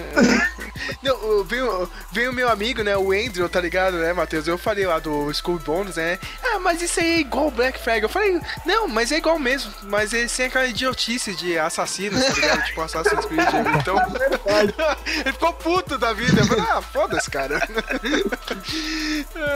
Não, 1.02 1.44
veio 1.44 2.32
o 2.32 2.34
meu 2.34 2.50
amigo, 2.50 2.84
né, 2.84 2.96
o 2.96 3.12
Andrew, 3.12 3.48
tá 3.50 3.60
ligado, 3.60 3.98
né, 3.98 4.14
Matheus? 4.14 4.48
Eu 4.48 4.58
falei 4.58 4.86
lá 4.86 5.00
do 5.00 5.30
Skull 5.32 5.60
Bones, 5.60 5.96
né? 5.96 6.20
Ah, 6.44 6.60
mas 6.60 6.82
isso 6.82 7.00
aí 7.00 7.16
é 7.16 7.20
igual 7.20 7.48
o 7.48 7.52
Black 7.52 7.80
Flag. 7.80 8.04
Eu 8.04 8.10
falei, 8.10 8.40
não, 8.66 8.88
mas 8.88 9.12
é 9.12 9.18
igual 9.18 9.38
mesmo. 9.38 9.72
Mas 9.84 10.14
é 10.14 10.28
sem 10.28 10.46
aquela 10.46 10.66
idiotice 10.66 11.36
de 11.36 11.58
assassinos, 11.58 12.24
tá 12.24 12.34
ligado? 12.34 12.64
tipo 12.66 12.82
Assassin's 12.82 13.26
Creed. 13.26 13.48
Então. 13.80 13.98
ele 15.08 15.34
ficou 15.34 15.54
puto 15.54 15.98
da 15.98 16.14
vida. 16.14 16.42
Eu 16.42 16.46
falei, 16.46 16.66
ah, 16.70 16.82
foda-se, 16.82 17.30
cara. 17.30 17.68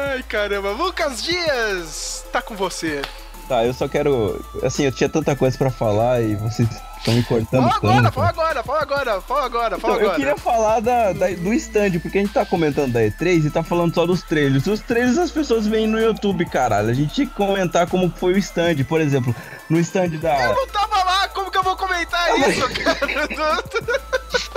Ai, 0.09 0.23
caramba. 0.23 0.71
Lucas 0.71 1.21
Dias, 1.23 2.25
tá 2.31 2.41
com 2.41 2.55
você. 2.55 3.01
Tá, 3.47 3.65
eu 3.65 3.73
só 3.73 3.87
quero. 3.87 4.43
Assim, 4.63 4.83
eu 4.85 4.91
tinha 4.91 5.09
tanta 5.09 5.35
coisa 5.35 5.57
pra 5.57 5.69
falar 5.69 6.21
e 6.21 6.35
vocês 6.35 6.67
estão 6.97 7.13
me 7.13 7.23
cortando 7.23 7.63
Fala 7.63 7.75
agora, 7.75 7.95
tanto. 8.03 8.13
fala 8.13 8.29
agora, 8.29 8.63
fala 8.63 8.81
agora, 8.81 9.21
fala 9.21 9.45
agora, 9.45 9.79
fala 9.79 9.93
Então, 9.95 10.03
eu 10.05 10.11
agora. 10.11 10.15
queria 10.15 10.37
falar 10.37 10.79
da, 10.79 11.11
da- 11.11 11.27
do 11.31 11.53
stand, 11.55 11.99
porque 11.99 12.19
a 12.19 12.21
gente 12.21 12.33
tá 12.33 12.45
comentando 12.45 12.93
da 12.93 13.01
E3 13.01 13.45
e 13.45 13.49
tá 13.49 13.61
falando 13.63 13.93
só 13.93 14.05
dos 14.05 14.21
trailers. 14.21 14.67
Os 14.67 14.79
trailers 14.79 15.17
as 15.17 15.31
pessoas 15.31 15.67
veem 15.67 15.87
no 15.87 15.99
YouTube, 15.99 16.45
caralho. 16.45 16.89
A 16.89 16.93
gente 16.93 17.13
tinha 17.13 17.27
que 17.27 17.33
comentar 17.33 17.87
como 17.87 18.09
foi 18.15 18.33
o 18.33 18.37
stand. 18.37 18.83
Por 18.87 19.01
exemplo, 19.01 19.35
no 19.69 19.79
stand 19.79 20.13
Eu 20.13 20.19
da. 20.19 20.53
não 20.53 20.67
tava 20.67 21.03
lá, 21.03 21.27
como 21.29 21.51
que 21.51 21.57
eu 21.57 21.63
vou 21.63 21.75
comentar 21.75 22.39
isso, 22.39 22.69
cara? 22.69 23.57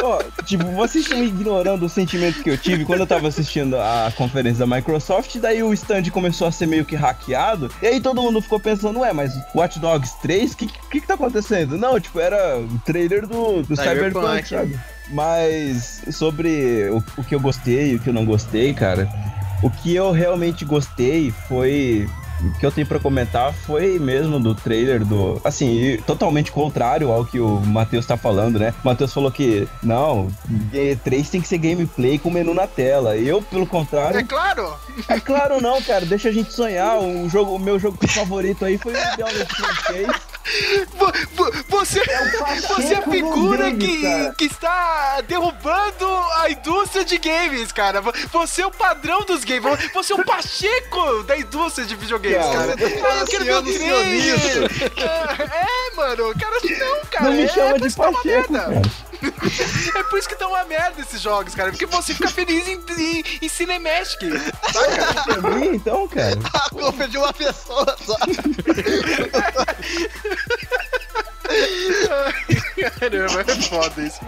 Ó, 0.05 0.23
tipo, 0.45 0.67
vocês 0.73 1.05
estão 1.05 1.25
ignorando 1.25 1.87
o 1.87 1.89
sentimento 1.89 2.43
que 2.43 2.51
eu 2.51 2.59
tive 2.59 2.85
quando 2.85 3.01
eu 3.01 3.07
tava 3.07 3.27
assistindo 3.27 3.75
a 3.79 4.13
conferência 4.15 4.67
da 4.67 4.77
Microsoft. 4.77 5.37
Daí 5.39 5.63
o 5.63 5.73
stand 5.73 6.11
começou 6.11 6.47
a 6.47 6.53
ser 6.53 6.67
meio 6.67 6.85
que 6.85 6.95
hackeado. 6.95 7.71
E 7.81 7.87
aí 7.87 8.01
todo 8.03 8.21
mundo 8.21 8.43
ficou 8.43 8.61
pensando, 8.61 9.01
ué, 9.01 9.15
mas 9.15 9.33
Watch 9.55 9.79
Dogs 9.79 10.15
3? 10.21 10.53
O 10.53 10.57
que, 10.59 10.67
que 10.67 11.01
que 11.01 11.07
tá 11.07 11.15
acontecendo? 11.15 11.79
Não, 11.79 11.99
tipo, 11.99 12.21
era 12.21 12.59
o 12.59 12.79
trailer 12.81 13.27
do, 13.27 13.63
do 13.63 13.75
Cyberpunk. 13.75 14.45
Cyberpunk, 14.45 14.49
sabe? 14.49 14.81
Mas 15.09 16.03
sobre 16.11 16.91
o, 16.91 17.03
o 17.17 17.25
que 17.25 17.35
eu 17.35 17.41
gostei 17.41 17.93
e 17.93 17.95
o 17.97 17.99
que 17.99 18.11
eu 18.11 18.15
não 18.15 18.27
gostei, 18.27 18.75
cara, 18.75 19.09
o 19.63 19.71
que 19.71 19.95
eu 19.95 20.13
realmente 20.13 20.67
gostei 20.67 21.31
foi. 21.49 22.07
O 22.41 22.59
que 22.59 22.67
eu 22.67 22.73
tenho 22.73 22.87
pra 22.87 22.99
comentar 22.99 23.53
foi 23.53 23.99
mesmo 23.99 24.39
do 24.41 24.55
trailer 24.55 25.05
do. 25.05 25.41
Assim, 25.45 25.99
totalmente 26.07 26.51
contrário 26.53 27.11
ao 27.13 27.25
que 27.25 27.39
o 27.41 27.61
Matheus 27.61 28.05
tá 28.07 28.17
falando, 28.17 28.59
né? 28.59 28.75
O 28.83 28.87
Matheus 28.87 29.13
falou 29.15 29.31
que, 29.31 29.67
não, 29.83 30.29
E3 30.73 31.29
tem 31.31 31.41
que 31.41 31.49
ser 31.49 31.59
gameplay 31.59 32.19
com 32.19 32.31
menu 32.31 32.53
na 32.53 32.67
tela. 32.67 33.17
Eu, 33.17 33.41
pelo 33.41 33.67
contrário. 33.67 34.19
É 34.19 34.23
claro! 34.25 34.75
É 35.09 35.21
claro 35.21 35.61
não, 35.61 35.81
cara, 35.83 36.05
deixa 36.05 36.29
a 36.29 36.33
gente 36.33 36.53
sonhar. 36.53 36.99
O, 36.99 37.29
jogo, 37.29 37.55
o 37.55 37.59
meu 37.59 37.79
jogo 37.79 37.97
favorito 38.09 38.65
aí 38.65 38.79
foi 38.79 38.93
o 38.93 38.97
Vo- 38.97 39.27
vo- 40.07 40.34
Você, 41.69 42.01
Pacheco 42.01 42.75
você 42.75 42.95
é 42.95 42.99
a 42.99 43.03
figura 43.03 43.73
que, 43.73 44.03
que 44.39 44.45
está 44.45 45.21
derrubando 45.23 46.07
a 46.39 46.51
indústria 46.51 47.05
de 47.05 47.19
games, 47.19 47.73
cara. 47.73 48.01
Vo- 48.01 48.13
Você 48.33 48.63
é 48.63 48.67
o 48.67 48.71
padrão 48.71 49.23
dos 49.23 49.45
games. 49.45 49.65
Você 49.93 50.13
é 50.13 50.17
o 50.17 50.25
Pacheco 50.25 51.23
da 51.25 51.37
indústria 51.37 51.87
de 51.87 51.95
videogames, 51.97 52.47
Cara, 52.47 52.77
cara. 52.77 52.93
Ah, 53.11 53.21
eu 53.21 53.27
quero 53.27 53.45
ver 53.45 53.55
o 53.57 53.63
trailer. 53.63 54.71
É, 54.97 55.43
é, 55.93 55.97
mano. 55.97 56.35
Cara, 56.39 56.57
não, 56.79 57.01
cara. 57.11 57.25
Não 57.25 57.33
me 57.33 57.43
é, 57.45 57.49
chama 57.49 57.79
por 57.79 57.89
de 57.89 57.95
Pacheco, 57.97 58.53
cara. 58.53 58.83
É 59.95 60.03
por 60.05 60.19
isso 60.19 60.29
que 60.29 60.37
tá 60.37 60.47
uma 60.47 60.65
merda 60.65 61.01
esses 61.01 61.21
jogos, 61.21 61.55
cara. 61.55 61.71
Porque 61.71 61.87
você 61.87 62.15
fica 62.15 62.29
feliz 62.29 62.67
em, 62.67 62.81
em, 62.99 63.25
em 63.43 63.49
Cinematic. 63.49 64.21
Pra 65.25 65.51
mim, 65.51 65.75
então, 65.75 66.09
cara. 66.09 66.39
A 66.55 66.71
culpa 66.71 67.05
é 67.05 67.07
de 67.07 67.19
uma 67.19 67.33
pessoa 67.33 67.97
só. 68.05 68.17
Caramba, 73.01 73.41
é 73.41 73.55
foda 73.63 74.03
isso. 74.03 74.21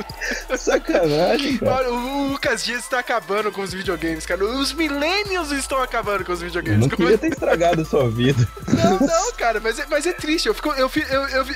Sacanagem, 0.57 1.59
cara. 1.59 1.75
Olha, 1.77 1.91
o 1.93 2.29
Lucas 2.31 2.65
Dias 2.65 2.81
está 2.85 2.99
acabando 2.99 3.51
com 3.53 3.61
os 3.63 3.73
videogames, 3.73 4.25
cara. 4.25 4.45
Os 4.45 4.73
millennials 4.73 5.51
estão 5.51 5.83
acabando 5.83 6.25
com 6.25 6.33
os 6.33 6.41
Eu 6.41 6.47
videogames. 6.47 6.81
não 6.81 6.89
queria 6.89 7.19
ter 7.19 7.29
estragado 7.33 7.83
a 7.83 7.85
sua 7.85 8.09
vida. 8.09 8.47
Não, 8.69 8.99
não, 9.01 9.33
cara, 9.33 9.61
mas 9.61 9.79
é, 9.79 9.87
mas 9.89 10.07
é 10.07 10.13
triste. 10.13 10.47
Eu 10.49 10.55
fico, 10.55 10.71
eu, 10.71 10.91
eu, 11.11 11.29
eu, 11.29 11.47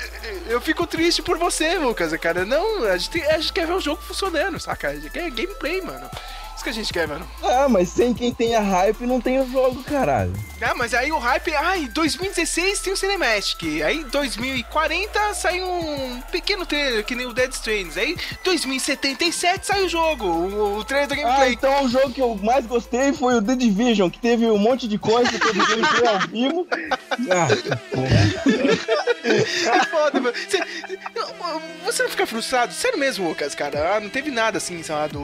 eu 0.49 0.61
fico 0.61 0.87
triste 0.87 1.23
por 1.23 1.39
você, 1.39 1.77
Lucas, 1.79 2.13
cara. 2.21 2.45
Não, 2.45 2.85
a 2.85 2.97
gente, 2.97 3.11
tem- 3.11 3.25
a 3.27 3.39
gente 3.39 3.53
quer 3.53 3.67
ver 3.67 3.75
o 3.75 3.81
jogo 3.81 4.03
funcionando, 4.03 4.59
saca? 4.61 4.89
A 4.89 4.95
gente 4.95 5.11
quer 5.11 5.31
gameplay, 5.31 5.81
mano. 5.81 6.09
Isso 6.55 6.65
que 6.65 6.71
a 6.71 6.75
gente 6.75 6.93
quer, 6.93 7.09
mano. 7.09 7.27
Ah, 7.43 7.69
mas 7.69 7.89
sem 7.89 8.13
quem 8.13 8.35
tenha 8.35 8.61
hype 8.61 9.07
não 9.07 9.21
tem 9.21 9.41
o 9.41 9.51
jogo, 9.51 9.83
caralho. 9.83 10.33
Ah, 10.63 10.75
mas 10.75 10.93
aí 10.95 11.11
o 11.11 11.19
hype. 11.19 11.55
Ai, 11.55 11.89
2016 11.89 12.81
tem 12.81 12.93
o 12.93 12.97
Cinematic. 12.97 13.63
Aí 13.85 14.05
2040 14.05 15.35
sai 15.35 15.63
um 15.63 16.21
pequeno 16.31 16.67
trailer, 16.67 17.05
que 17.05 17.15
nem 17.15 17.27
o 17.27 17.33
Dead 17.33 17.51
Stranding. 17.53 17.99
Aí 17.99 18.17
2077 18.45 19.67
sai 19.67 19.83
o 19.85 19.89
jogo, 19.89 20.25
o, 20.27 20.79
o 20.79 20.85
trailer 20.85 21.09
do 21.09 21.15
Ah, 21.15 21.17
gameplay. 21.17 21.53
então 21.53 21.85
o 21.85 21.89
jogo 21.89 22.11
que 22.13 22.21
eu 22.21 22.35
mais 22.43 22.67
gostei 22.67 23.13
foi 23.13 23.35
o 23.35 23.43
The 23.43 23.57
Division, 23.57 24.11
que 24.11 24.19
teve 24.19 24.47
um 24.47 24.59
monte 24.59 24.87
de 24.87 24.99
coisa, 24.99 25.31
teve 25.31 25.59
gameplay 25.67 26.07
ao 26.07 26.21
vivo. 26.29 26.67
Ah, 27.31 27.49
É 29.25 29.85
foda. 29.87 30.21
Você, 30.21 30.59
você 31.85 32.03
não 32.03 32.11
fica 32.11 32.27
frustrado? 32.27 32.73
Sério 32.73 32.99
mesmo, 32.99 33.29
Lucas, 33.29 33.55
cara? 33.55 33.97
Ah, 33.97 34.01
não 34.01 34.09
teve 34.09 34.31
nada 34.31 34.59
assim, 34.59 34.83
sei 34.83 34.95
lá, 34.95 35.07
do 35.07 35.21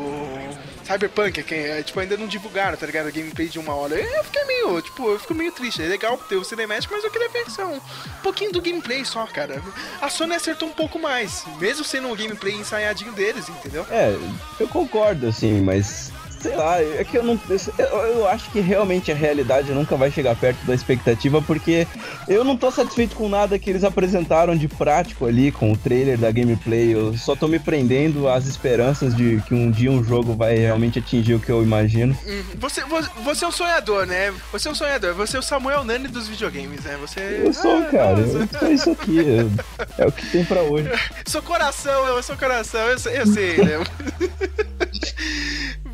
Cyberpunk, 0.85 1.43
que 1.43 1.55
é, 1.55 1.83
tipo, 1.83 1.99
ainda 1.99 2.17
não 2.17 2.27
divulgaram, 2.27 2.77
tá 2.77 2.87
ligado? 2.87 3.11
Gameplay 3.13 3.49
de 3.49 3.59
uma 3.59 3.75
hora. 3.75 3.95
Eu 3.95 4.25
fiquei 4.25 4.45
meio, 4.45 4.81
tipo, 4.83 5.09
eu 5.11 5.19
fico 5.27 5.35
meio 5.35 5.51
triste. 5.51 5.83
É 5.83 5.87
legal 5.87 6.17
ter 6.17 6.37
o 6.37 6.45
Cinematic, 6.45 6.89
mas 6.91 7.03
eu 7.03 7.11
queria 7.11 7.29
ver 7.29 7.51
só 7.51 7.67
um 7.67 7.81
pouquinho 8.23 8.53
do 8.53 8.63
gameplay 8.63 9.05
só, 9.05 9.27
cara. 9.27 9.61
A 10.01 10.09
Sony 10.09 10.35
acertou 10.35 10.69
um 10.69 10.73
pouco 10.73 10.99
mais, 10.99 11.45
mesmo 11.59 11.85
sendo 11.85 12.09
um 12.09 12.15
gameplay 12.15 12.55
ensaiadinho 12.55 13.13
deles, 13.13 13.49
entendeu? 13.49 13.85
É, 13.91 14.17
eu 14.61 14.69
concordo, 14.69 15.27
assim, 15.27 15.61
mas. 15.61 16.13
Sei 16.41 16.55
lá, 16.55 16.81
é 16.81 17.03
que 17.05 17.17
eu 17.17 17.23
não. 17.25 17.41
Eu, 17.79 17.87
eu 17.87 18.29
acho 18.29 18.51
que 18.51 18.61
realmente 18.61 19.11
a 19.11 19.15
realidade 19.15 19.73
nunca 19.73 19.97
vai 19.97 20.11
chegar 20.11 20.37
perto 20.37 20.65
da 20.67 20.75
expectativa, 20.75 21.41
porque 21.43 21.87
eu 22.29 22.45
não 22.45 22.57
tô 22.57 22.71
satisfeito 22.71 23.17
com 23.17 23.29
nada 23.29 23.59
que 23.59 23.71
eles 23.71 23.83
apresentaram 23.83 24.57
de 24.57 24.69
prático 24.69 25.27
ali 25.27 25.51
com 25.51 25.73
o 25.73 25.77
trailer 25.77 26.19
da 26.19 26.31
gameplay. 26.31 26.93
Eu 26.95 27.17
só 27.17 27.35
tô 27.35 27.49
me 27.49 27.59
prendendo 27.59 28.29
às 28.29 28.47
esperanças 28.47 29.17
de 29.17 29.43
que 29.47 29.55
um 29.55 29.71
dia 29.71 29.91
um 29.91 30.05
jogo 30.05 30.35
vai 30.35 30.57
realmente 30.57 30.99
atingir 30.99 31.35
o 31.35 31.41
que 31.41 31.51
eu 31.51 31.63
imagino. 31.63 32.17
Hum, 32.27 32.43
Você, 32.59 32.83
você, 32.85 33.09
você 33.25 33.45
é 33.45 33.49
um 33.49 33.53
sonhador, 33.53 34.07
né? 34.07 34.33
Você 34.53 34.69
é 34.69 34.71
um 34.71 34.75
sonhador. 34.75 35.15
Você 35.15 35.37
é 35.37 35.41
o 35.41 35.43
Samuel 35.43 35.85
Nani 35.85 36.09
dos 36.09 36.29
videogames, 36.29 36.85
né? 36.85 36.97
Você. 37.01 37.43
Eu 37.45 37.53
sou, 37.53 37.79
Ah, 37.79 37.85
cara. 37.91 38.17
nossa. 38.19 38.39
Eu 38.39 38.49
sou 38.61 38.71
isso 38.73 38.91
aqui. 38.91 39.17
eu- 39.19 39.51
é 39.99 40.07
o 40.07 40.13
que 40.13 40.27
tem 40.27 40.45
pra 40.45 40.63
hoje. 40.63 40.89
Seu 41.25 41.43
coração, 41.43 42.07
eu 42.07 42.23
sou 42.23 42.37
coração, 42.37 42.81
eu 42.83 42.99
sei, 42.99 43.21
eu 43.21 43.27
sei, 43.27 43.57
né? 43.57 43.79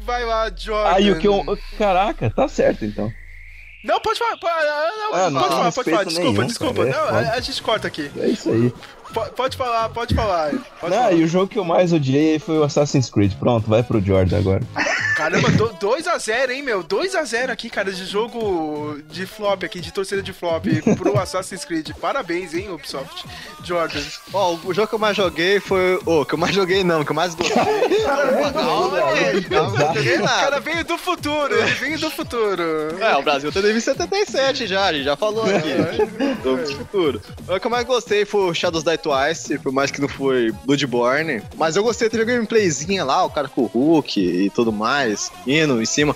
Vai 0.05 0.25
lá, 0.25 0.32
Jordan. 0.57 0.91
Ah, 0.95 1.01
e 1.01 1.11
o 1.11 1.19
que 1.19 1.27
eu. 1.29 1.45
Caraca, 1.79 2.31
tá 2.31 2.49
certo 2.49 2.85
então. 2.85 3.13
Não, 3.85 4.01
pode 4.01 4.19
falar, 4.19 4.37
pode, 4.39 4.55
não, 4.65 5.15
Ah, 5.15 5.31
não 5.31 5.41
pode 5.41 5.55
falar, 5.55 5.73
pode 5.73 5.91
falar. 5.91 6.05
Desculpa, 6.05 6.31
nenhum, 6.33 6.47
desculpa. 6.47 6.85
cara, 6.87 6.89
é 6.89 6.93
não, 6.93 7.07
foda. 7.09 7.29
a, 7.31 7.35
a 7.35 7.41
gente 7.41 7.63
corta 7.63 7.89
aqui. 7.89 8.11
É 8.17 8.27
isso 8.29 8.49
aí. 8.51 8.73
Po- 9.13 9.31
Pode 9.33 9.57
falar, 9.57 9.89
pode 9.91 10.15
falar. 10.15 10.51
Pode 10.81 10.95
Não, 10.95 11.03
falar. 11.03 11.13
e 11.13 11.23
o 11.25 11.29
jogo 11.29 11.47
que 11.49 11.59
eu 11.59 11.65
mais 11.65 11.93
odiei 11.93 12.39
foi 12.39 12.59
o 12.59 12.63
Assassin's 12.65 13.11
Creed. 13.11 13.35
Pronto, 13.39 13.69
vai 13.69 13.83
pro 13.83 14.01
Jordan 14.01 14.39
agora. 14.39 14.63
Caramba, 15.17 15.49
2x0, 15.51 16.51
hein, 16.51 16.63
meu? 16.63 16.83
2x0 16.83 17.51
aqui, 17.51 17.69
cara, 17.69 17.93
de 17.93 18.05
jogo 18.07 18.99
de 19.11 19.27
flop 19.27 19.63
aqui, 19.63 19.79
de 19.79 19.93
torcida 19.93 20.23
de 20.23 20.33
flop 20.33 20.65
pro 20.97 21.17
Assassin's 21.21 21.65
Creed. 21.67 21.91
Parabéns, 22.01 22.55
hein, 22.55 22.71
Ubisoft. 22.71 23.25
Jordan. 23.63 24.01
Ó, 24.33 24.57
o 24.65 24.73
jogo 24.75 24.89
que 24.89 24.95
eu 24.95 24.99
mais 24.99 25.17
joguei 25.17 25.61
foi. 25.61 26.01
Ô, 26.07 26.25
que 26.25 26.35
eu 26.35 26.39
mais 26.39 26.55
joguei 26.55 26.83
não, 26.83 27.05
que 27.05 27.11
eu 27.13 27.15
mais 27.15 27.35
gostei. 27.35 27.63
O 30.23 30.25
cara 30.25 30.61
veio 30.61 30.85
do 30.85 30.97
futuro, 30.99 31.55
ele 31.55 31.71
veio 31.75 31.99
do 31.99 32.11
futuro. 32.11 32.63
É, 33.01 33.17
o 33.17 33.23
Brasil 33.23 33.53
tá 33.53 33.61
desde 33.61 33.81
77 33.81 34.67
já, 34.67 34.87
a 34.87 34.93
gente 34.93 35.05
já 35.05 35.17
falou 35.17 35.45
aqui. 35.45 35.73
do 36.43 36.67
futuro. 36.77 37.21
O 37.49 37.61
que 37.61 37.67
eu 37.67 37.71
mais 37.71 37.87
gostei 37.87 38.25
foi 38.25 38.51
o 38.51 38.55
Shadows 38.55 38.85
Die 38.85 38.99
Twice, 39.03 39.59
por 39.59 39.73
mais 39.73 39.91
que 39.91 40.01
não 40.01 40.09
foi 40.09 40.53
Bloodborne. 40.65 41.43
Mas 41.57 41.77
eu 41.77 41.83
gostei, 41.83 42.09
teve 42.09 42.23
uma 42.23 42.33
gameplayzinha 42.33 43.05
lá, 43.05 43.25
o 43.25 43.31
cara 43.31 43.49
com 43.49 43.63
o 43.63 43.67
Hulk 43.67 44.21
e 44.21 44.51
tudo 44.51 44.73
mais, 44.73 45.31
indo 45.47 45.81
em 45.83 45.87
cima. 45.87 46.15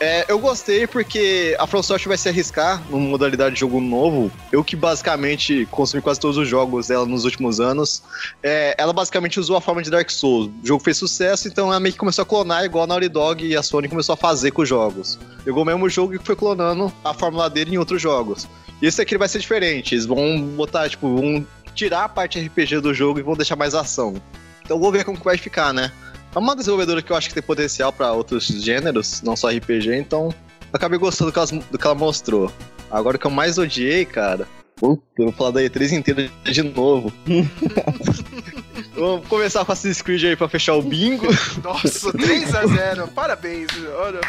É, 0.00 0.24
eu 0.28 0.38
gostei 0.38 0.86
porque 0.86 1.56
a 1.58 1.66
From 1.66 1.82
Software 1.82 2.10
vai 2.10 2.18
se 2.18 2.28
arriscar 2.28 2.82
numa 2.90 3.06
modalidade 3.06 3.54
de 3.54 3.60
jogo 3.60 3.80
novo. 3.80 4.30
Eu 4.52 4.62
que 4.62 4.76
basicamente 4.76 5.66
consumi 5.70 6.02
quase 6.02 6.20
todos 6.20 6.36
os 6.36 6.48
jogos 6.48 6.88
dela 6.88 7.04
nos 7.06 7.24
últimos 7.24 7.60
anos. 7.60 8.02
É, 8.42 8.74
ela 8.78 8.92
basicamente 8.92 9.40
usou 9.40 9.56
a 9.56 9.60
forma 9.60 9.82
de 9.82 9.90
Dark 9.90 10.10
Souls. 10.10 10.50
O 10.62 10.66
jogo 10.66 10.82
fez 10.82 10.96
sucesso, 10.96 11.48
então 11.48 11.68
ela 11.68 11.80
meio 11.80 11.92
que 11.92 11.98
começou 11.98 12.22
a 12.22 12.26
clonar 12.26 12.64
igual 12.64 12.84
a 12.84 12.86
Naughty 12.86 13.08
Dog 13.08 13.46
e 13.46 13.56
a 13.56 13.62
Sony 13.62 13.88
começou 13.88 14.12
a 14.12 14.16
fazer 14.16 14.50
com 14.50 14.62
os 14.62 14.68
jogos. 14.68 15.18
Pegou 15.44 15.62
o 15.62 15.66
mesmo 15.66 15.88
jogo 15.88 16.14
e 16.14 16.18
foi 16.18 16.36
clonando 16.36 16.92
a 17.04 17.12
fórmula 17.12 17.50
dele 17.50 17.74
em 17.74 17.78
outros 17.78 18.00
jogos. 18.00 18.48
E 18.80 18.86
esse 18.86 19.02
aqui 19.02 19.18
vai 19.18 19.28
ser 19.28 19.40
diferente. 19.40 19.94
Eles 19.94 20.06
vão 20.06 20.40
botar, 20.40 20.88
tipo, 20.88 21.16
vão 21.16 21.44
tirar 21.78 22.04
a 22.04 22.08
parte 22.08 22.40
RPG 22.40 22.80
do 22.80 22.92
jogo 22.92 23.20
e 23.20 23.22
vão 23.22 23.34
deixar 23.36 23.54
mais 23.54 23.72
ação. 23.74 24.20
Então 24.64 24.78
vou 24.80 24.90
ver 24.90 25.04
como 25.04 25.16
que 25.16 25.24
vai 25.24 25.38
ficar, 25.38 25.72
né? 25.72 25.92
É 26.34 26.38
uma 26.38 26.56
desenvolvedora 26.56 27.00
que 27.00 27.10
eu 27.12 27.16
acho 27.16 27.28
que 27.28 27.34
tem 27.34 27.42
potencial 27.42 27.92
pra 27.92 28.12
outros 28.12 28.46
gêneros, 28.48 29.22
não 29.22 29.36
só 29.36 29.48
RPG, 29.48 29.94
então 29.96 30.34
acabei 30.72 30.98
gostando 30.98 31.30
do 31.30 31.32
que, 31.32 31.38
elas- 31.38 31.50
do 31.50 31.78
que 31.78 31.86
ela 31.86 31.94
mostrou. 31.94 32.52
Agora 32.90 33.16
o 33.16 33.20
que 33.20 33.26
eu 33.26 33.30
mais 33.30 33.58
odiei, 33.58 34.04
cara. 34.04 34.46
Puta, 34.76 35.02
eu 35.18 35.26
vou 35.26 35.32
falar 35.32 35.50
da 35.52 35.60
E3 35.62 35.92
inteira 35.92 36.28
de 36.44 36.62
novo. 36.62 37.12
Vamos 38.98 39.28
começar 39.28 39.64
com 39.64 39.72
Assassin's 39.72 40.02
Creed 40.02 40.24
aí 40.24 40.36
pra 40.36 40.48
fechar 40.48 40.74
o 40.74 40.82
bingo. 40.82 41.26
Nossa, 41.62 42.12
3x0. 42.12 43.08
Parabéns. 43.14 43.68
Olha. 43.96 44.20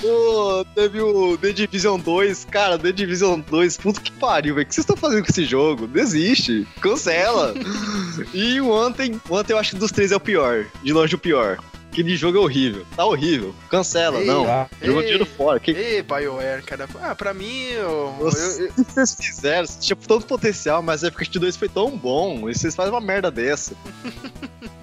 Pô, 0.00 0.66
teve 0.74 1.00
o 1.00 1.38
The 1.38 1.52
Division 1.52 2.00
2. 2.00 2.46
Cara, 2.50 2.78
The 2.78 2.90
Division 2.92 3.40
2, 3.40 3.76
puta 3.76 4.00
que 4.00 4.10
pariu, 4.10 4.56
velho. 4.56 4.64
O 4.64 4.68
que 4.68 4.74
vocês 4.74 4.82
estão 4.82 4.96
fazendo 4.96 5.24
com 5.24 5.30
esse 5.30 5.44
jogo? 5.44 5.86
Desiste, 5.86 6.66
cancela. 6.80 7.54
e 8.34 8.60
o 8.60 8.76
Anthem, 8.76 9.20
o 9.28 9.36
Anthem 9.36 9.54
eu 9.54 9.60
acho 9.60 9.72
que 9.72 9.78
dos 9.78 9.92
três 9.92 10.10
é 10.10 10.16
o 10.16 10.20
pior. 10.20 10.66
De 10.82 10.92
longe 10.92 11.14
o 11.14 11.18
pior. 11.18 11.58
Aquele 11.96 12.14
jogo 12.14 12.36
é 12.36 12.40
horrível. 12.42 12.84
Tá 12.94 13.06
horrível. 13.06 13.54
Cancela, 13.70 14.18
Ei, 14.20 14.26
não. 14.26 14.46
Ah, 14.46 14.68
Jogo 14.82 15.00
ei. 15.00 15.12
tiro 15.12 15.24
fora. 15.24 15.58
Que 15.58 15.70
Ei, 15.70 16.02
BioWare, 16.02 16.62
cara. 16.62 16.86
Ah, 17.00 17.14
pra 17.14 17.32
mim, 17.32 17.68
eu, 17.70 18.14
Nossa, 18.20 18.60
eu- 18.60 18.68
o 18.76 18.84
vocês 18.84 19.16
fizeram? 19.18 19.66
Vocês 19.66 19.86
tinham 19.86 19.98
tanto 20.06 20.26
potencial, 20.26 20.82
mas 20.82 21.02
a 21.02 21.08
Epic 21.08 21.32
2 21.32 21.56
foi 21.56 21.70
tão 21.70 21.96
bom. 21.96 22.50
E 22.50 22.54
vocês 22.54 22.74
fazem 22.74 22.92
uma 22.92 23.00
merda 23.00 23.30
dessa. 23.30 23.74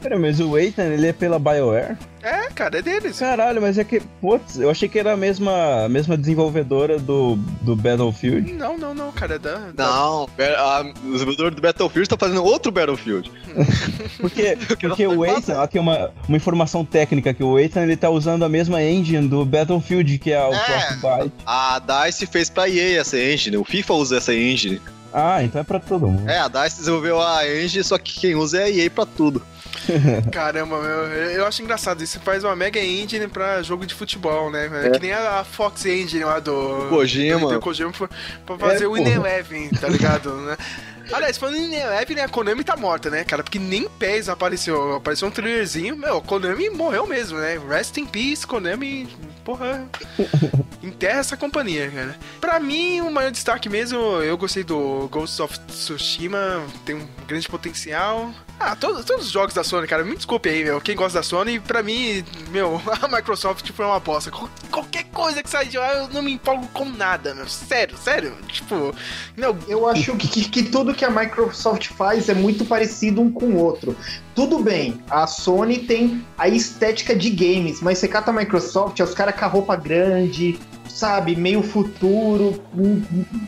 Pera, 0.02 0.18
mas 0.18 0.40
o 0.40 0.58
Ethan, 0.58 0.86
ele 0.86 1.06
é 1.06 1.14
pela 1.14 1.38
BioWare? 1.38 1.98
É, 2.24 2.50
cara, 2.56 2.80
é 2.80 2.82
deles. 2.82 3.20
Caralho, 3.20 3.62
mas 3.62 3.78
é 3.78 3.84
que, 3.84 4.00
putz, 4.22 4.58
eu 4.58 4.70
achei 4.70 4.88
que 4.88 4.98
era 4.98 5.12
a 5.14 5.18
mesma, 5.18 5.84
a 5.86 5.90
mesma 5.90 6.16
desenvolvedora 6.18 6.98
do, 6.98 7.36
do 7.62 7.76
Battlefield. 7.76 8.54
Não, 8.54 8.78
não, 8.78 8.94
não, 8.94 9.12
cara. 9.12 9.36
é 9.36 9.40
Da, 9.40 9.56
da- 9.76 9.86
Não, 9.86 10.30
a- 10.58 10.82
o 11.06 11.12
desenvolvedor 11.12 11.54
do 11.54 11.62
Battlefield 11.62 12.08
tá 12.08 12.16
fazendo 12.18 12.44
outro 12.44 12.72
Battlefield. 12.72 13.30
Porque, 14.20 14.58
porque 14.88 15.06
o 15.08 15.26
Ethan, 15.26 15.62
aqui 15.62 15.78
uma, 15.78 16.12
uma 16.28 16.38
informação 16.38 16.86
técnica, 16.86 17.34
que 17.34 17.44
o 17.44 17.60
Ethan 17.60 17.82
ele 17.84 17.98
tá 17.98 18.10
usando 18.10 18.44
a 18.46 18.50
mesma 18.50 18.82
engine 18.82 19.28
do 19.28 19.44
Battlefield, 19.44 20.18
que 20.18 20.32
é 20.32 20.42
o 20.48 20.54
É. 20.54 20.60
Frostbite. 20.60 21.34
A 21.46 21.80
DICE 22.06 22.26
fez 22.26 22.50
pra 22.50 22.70
EA 22.70 23.02
essa 23.02 23.20
engine. 23.20 23.58
O 23.58 23.66
FIFA 23.66 23.94
usa 23.96 24.18
essa 24.18 24.34
engine. 24.34 24.82
Ah, 25.14 25.44
então 25.44 25.60
é 25.62 25.64
pra 25.64 25.80
todo 25.80 26.08
mundo. 26.08 26.28
É, 26.30 26.40
a 26.40 26.48
DICE 26.48 26.78
desenvolveu 26.78 27.22
a 27.22 27.46
engine, 27.48 27.84
só 27.84 27.98
que 27.98 28.20
quem 28.20 28.34
usa 28.36 28.60
é 28.60 28.64
a 28.64 28.70
EA 28.70 28.90
pra 28.90 29.06
tudo. 29.06 29.42
Caramba, 30.32 30.82
meu, 30.82 31.08
eu 31.32 31.46
acho 31.46 31.62
engraçado. 31.62 32.04
Isso 32.04 32.20
faz 32.20 32.44
uma 32.44 32.56
mega 32.56 32.80
engine 32.80 33.28
pra 33.28 33.62
jogo 33.62 33.86
de 33.86 33.94
futebol, 33.94 34.50
né? 34.52 34.70
É, 34.86 34.90
que 34.92 35.00
nem 35.00 35.14
a 35.14 35.44
Fox 35.44 35.86
Engine 35.86 36.24
lá 36.24 36.40
do. 36.40 36.88
Kojima. 36.90 37.40
Do, 37.40 37.54
do 37.54 37.60
Kojima 37.60 37.92
pra, 37.92 38.10
pra 38.46 38.58
fazer 38.58 38.86
É, 38.86 38.88
o. 38.88 38.98
In 38.98 39.08
Eleven, 39.08 39.70
tá 39.70 39.88
ligado? 39.88 40.36
né? 40.38 40.58
Aliás, 41.12 41.38
falando 41.38 41.58
em 41.58 41.74
Eleven, 41.76 42.16
né, 42.16 42.24
a 42.24 42.30
Konami 42.30 42.64
tá 42.64 42.76
morta, 42.78 43.10
né, 43.10 43.24
cara? 43.24 43.44
Porque 43.44 43.60
nem 43.60 43.90
PES 43.90 44.30
apareceu. 44.30 44.96
Apareceu 44.96 45.28
um 45.28 45.32
trailerzinho. 45.32 45.96
Meu, 45.98 46.18
a 46.18 46.22
Konami 46.22 46.70
morreu 46.70 47.06
mesmo, 47.06 47.38
né? 47.38 47.60
Rest 47.70 47.98
in 47.98 48.06
peace, 48.06 48.46
Konami. 48.48 49.08
Porra. 49.44 49.86
Enterra 50.82 51.20
essa 51.20 51.36
companhia, 51.38 51.90
cara. 51.92 52.16
Pra 52.40 52.60
mim, 52.60 53.02
o 53.02 53.10
maior 53.12 53.32
destaque 53.32 53.70
mesmo, 53.70 53.98
eu 54.22 54.38
gostei 54.38 54.64
do 54.64 55.08
Ghost 55.10 55.42
of 55.42 55.60
Tsushima. 55.62 56.64
Tem 56.86 56.96
um 56.96 57.08
grande 57.28 57.48
potencial. 57.48 58.32
Ah, 58.60 58.76
todos, 58.76 59.04
todos 59.04 59.26
os 59.26 59.32
jogos 59.32 59.54
da 59.54 59.64
Sony, 59.64 59.88
cara, 59.88 60.04
me 60.04 60.16
desculpe 60.16 60.48
aí, 60.48 60.64
meu. 60.64 60.80
Quem 60.80 60.96
gosta 60.96 61.20
da 61.20 61.24
Sony, 61.24 61.60
pra 61.60 61.84
mim, 61.84 62.24
meu, 62.50 62.82
a 63.02 63.08
Microsoft 63.08 63.70
foi 63.72 63.86
uma 63.86 64.00
bosta. 64.00 64.32
Qual- 64.32 64.50
Qualquer 64.72 65.04
coisa 65.06 65.44
que 65.44 65.50
sai 65.50 65.66
de 65.68 65.78
lá, 65.78 65.94
eu 65.94 66.08
não 66.10 66.22
me 66.22 66.32
empolgo 66.34 66.68
com 66.70 66.86
nada, 66.86 67.34
meu. 67.36 67.48
Sério, 67.48 67.98
sério. 67.98 68.36
Tipo, 68.48 68.94
não, 69.38 69.58
Eu 69.68 69.88
acho 69.88 70.16
que, 70.16 70.28
que, 70.28 70.50
que 70.50 70.64
tudo 70.64 70.93
que 70.94 71.06
a 71.06 71.10
Microsoft 71.10 71.90
faz 71.90 72.30
é 72.30 72.34
muito 72.34 72.66
parecido 72.66 73.22
um 73.22 73.32
com 73.32 73.46
o 73.46 73.58
outro. 73.58 73.96
Tudo 74.36 74.60
bem, 74.60 75.00
a 75.10 75.28
Sony 75.28 75.80
tem 75.80 76.26
a 76.38 76.48
estética 76.48 77.16
de 77.16 77.30
games, 77.30 77.82
mas 77.82 77.98
você 78.00 78.08
cata 78.08 78.32
a 78.32 78.34
Microsoft, 78.34 79.00
é 79.00 79.04
os 79.04 79.14
caras 79.14 79.36
com 79.36 79.46
a 79.46 79.48
roupa 79.48 79.76
grande, 79.76 80.60
sabe, 80.88 81.36
meio 81.36 81.62
futuro. 81.62 82.62
hum, 82.76 83.02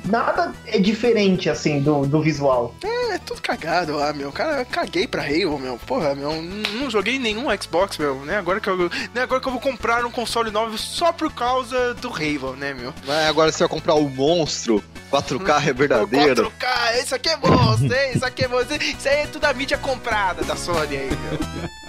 Nada 0.05 0.53
é 0.67 0.77
diferente, 0.79 1.49
assim, 1.49 1.81
do, 1.81 2.05
do 2.05 2.21
visual. 2.21 2.75
é 2.83 3.17
tudo 3.19 3.41
cagado 3.41 3.95
lá, 3.95 4.11
meu. 4.13 4.31
Cara, 4.31 4.59
eu 4.59 4.65
caguei 4.65 5.07
pra 5.07 5.23
Halo, 5.23 5.57
meu. 5.57 5.77
Porra, 5.85 6.13
meu, 6.15 6.41
não 6.41 6.89
joguei 6.89 7.17
nenhum 7.17 7.45
Xbox, 7.61 7.97
meu. 7.97 8.15
Né? 8.25 8.37
Agora 8.37 8.59
que 8.59 8.69
eu, 8.69 8.77
né? 9.13 9.21
agora 9.21 9.39
que 9.41 9.47
eu 9.47 9.51
vou 9.51 9.61
comprar 9.61 10.05
um 10.05 10.11
console 10.11 10.51
novo 10.51 10.77
só 10.77 11.11
por 11.11 11.31
causa 11.33 11.93
do 11.95 12.09
Halo, 12.09 12.55
né, 12.55 12.73
meu? 12.73 12.93
Mas 13.07 13.27
agora 13.27 13.51
você 13.51 13.59
vai 13.59 13.69
comprar 13.69 13.95
o 13.95 14.09
monstro 14.09 14.83
4K 15.21 15.67
é 15.67 15.73
verdadeiro. 15.73 16.51
4K, 16.59 17.03
isso 17.03 17.15
aqui 17.15 17.29
é 17.29 17.37
monstro? 17.37 17.85
Isso 18.15 18.25
aqui 18.25 18.43
é 18.43 18.47
monstro. 18.47 18.83
Isso 18.83 19.07
aí 19.07 19.15
é 19.15 19.27
tudo 19.27 19.45
a 19.45 19.53
mídia 19.53 19.77
comprada 19.77 20.43
da 20.43 20.55
Sony 20.55 20.97
aí, 20.97 21.09
meu. 21.09 21.84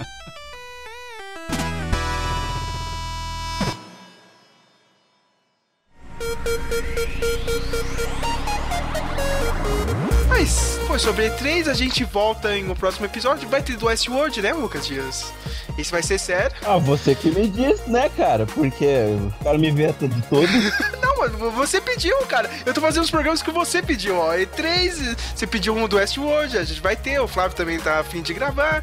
Pô, 10.87 10.97
sobre 10.97 11.29
E3 11.29 11.67
a 11.67 11.73
gente 11.73 12.05
volta 12.05 12.55
em 12.57 12.69
um 12.71 12.73
próximo 12.73 13.05
episódio. 13.05 13.49
Vai 13.49 13.61
ter 13.61 13.75
do 13.75 13.87
Westworld, 13.87 14.41
né, 14.41 14.53
Lucas 14.53 14.87
Dias? 14.87 15.33
Isso 15.77 15.91
vai 15.91 16.01
ser 16.01 16.17
sério. 16.17 16.55
Ah, 16.65 16.77
você 16.77 17.13
que 17.13 17.29
me 17.29 17.49
diz, 17.49 17.85
né, 17.87 18.09
cara? 18.15 18.45
Porque 18.45 18.85
o 18.85 19.43
cara 19.43 19.57
me 19.57 19.69
veta 19.69 20.07
de 20.07 20.21
todo. 20.23 20.47
Não, 21.03 21.17
mano, 21.17 21.51
você 21.51 21.81
pediu, 21.81 22.17
cara. 22.27 22.49
Eu 22.65 22.73
tô 22.73 22.79
fazendo 22.79 23.03
os 23.03 23.11
programas 23.11 23.41
que 23.41 23.51
você 23.51 23.81
pediu, 23.81 24.15
ó. 24.15 24.33
E3, 24.33 25.17
você 25.35 25.45
pediu 25.45 25.75
um 25.75 25.89
do 25.89 25.97
Westworld, 25.97 26.57
a 26.57 26.63
gente 26.63 26.79
vai 26.79 26.95
ter, 26.95 27.19
o 27.19 27.27
Flávio 27.27 27.57
também 27.57 27.77
tá 27.77 27.99
afim 27.99 28.21
de 28.21 28.33
gravar. 28.33 28.81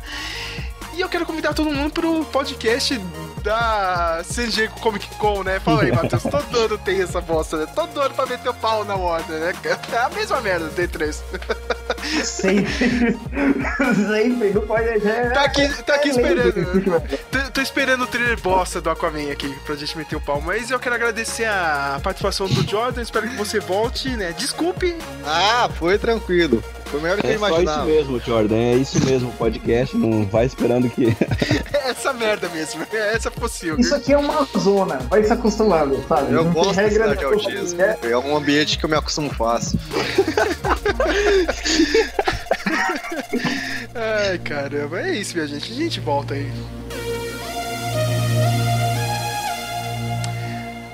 E 0.95 1.01
eu 1.01 1.09
quero 1.09 1.25
convidar 1.25 1.55
todo 1.55 1.71
mundo 1.71 1.91
pro 1.91 2.23
podcast 2.27 3.01
da 3.45 4.23
CG 4.25 4.69
Comic 4.81 5.07
Con, 5.19 5.45
né? 5.45 5.61
Fala 5.61 5.83
aí, 5.83 5.93
Matheus. 5.93 6.23
Todo 6.23 6.59
ano 6.59 6.79
tem 6.79 7.03
essa 7.03 7.21
bosta, 7.21 7.59
né? 7.59 7.67
Todo 7.75 8.01
ano 8.01 8.15
pra 8.15 8.25
meter 8.27 8.49
o 8.49 8.55
pau 8.55 8.85
na 8.85 8.97
Warner, 8.97 9.39
né? 9.39 9.53
É 9.93 9.97
a 9.99 10.09
mesma 10.09 10.41
merda 10.41 10.67
do 10.67 10.75
D3. 10.75 11.15
Sempre. 12.25 13.19
Sempre. 13.95 14.51
Não 14.55 14.63
pode. 14.67 14.89
É, 15.07 15.31
Tá 15.31 15.43
aqui, 15.45 15.69
tá 15.83 15.95
aqui 15.97 16.09
é 16.09 16.11
esperando. 16.13 16.91
vai- 16.91 17.01
Tô, 17.31 17.51
tô 17.53 17.61
esperando 17.61 18.05
o 18.05 18.07
trailer 18.07 18.41
bosta 18.41 18.81
do 18.81 18.89
Aquaman 18.91 19.31
aqui 19.31 19.55
pra 19.67 19.75
gente 19.77 19.97
meter 19.97 20.17
o 20.17 20.21
pau. 20.21 20.41
Mas 20.41 20.71
eu 20.71 20.79
quero 20.81 20.95
agradecer 20.95 21.45
a 21.45 22.01
participação 22.03 22.47
do 22.49 22.69
Jordan. 22.69 23.03
Espero 23.03 23.29
que 23.29 23.37
você 23.37 23.61
volte, 23.61 24.09
né? 24.11 24.33
Desculpe. 24.37 24.97
Ah, 25.27 25.69
foi 25.79 25.99
tranquilo. 25.99 26.63
Foi 26.87 27.01
melhor 27.01 27.17
do 27.17 27.23
que 27.23 27.27
eu 27.29 27.33
É 27.35 27.39
só 27.39 27.47
isso 27.49 27.57
imaginava. 27.63 27.85
mesmo, 27.87 28.21
Jordan. 28.21 28.57
É 28.57 28.75
isso 28.75 29.05
mesmo, 29.05 29.29
o 29.29 29.33
podcast. 29.33 29.97
Não 29.97 30.25
vai 30.27 30.47
esperando 30.47 30.89
que. 30.89 31.15
É 31.85 31.91
essa 31.91 32.13
merda 32.15 32.49
mesmo. 32.49 32.87
É 32.93 33.15
essa 33.15 33.31
possível. 33.35 33.79
Isso 33.79 33.95
aqui 33.95 34.13
é 34.13 34.19
uma 34.19 34.47
zona. 34.59 34.97
Vai 35.11 35.25
se 35.25 35.33
acostumando, 35.33 36.03
sabe? 36.09 36.33
Eu 36.33 36.45
Não 36.45 36.53
gosto 36.53 36.75
da 36.77 36.83
regra 36.83 37.27
autismo. 37.27 37.81
É, 37.83 37.99
É 38.03 38.19
um 38.19 38.37
ambiente 38.37 38.79
que 38.79 38.85
eu 38.85 38.89
me 38.91 38.97
acostumo 38.97 39.33
fácil. 39.35 39.79
Ai, 43.95 44.39
caramba. 44.39 45.01
É 45.01 45.13
isso, 45.17 45.35
minha 45.35 45.47
gente. 45.47 45.73
A 45.73 45.75
gente 45.75 46.01
volta 46.01 46.35
aí. 46.35 46.51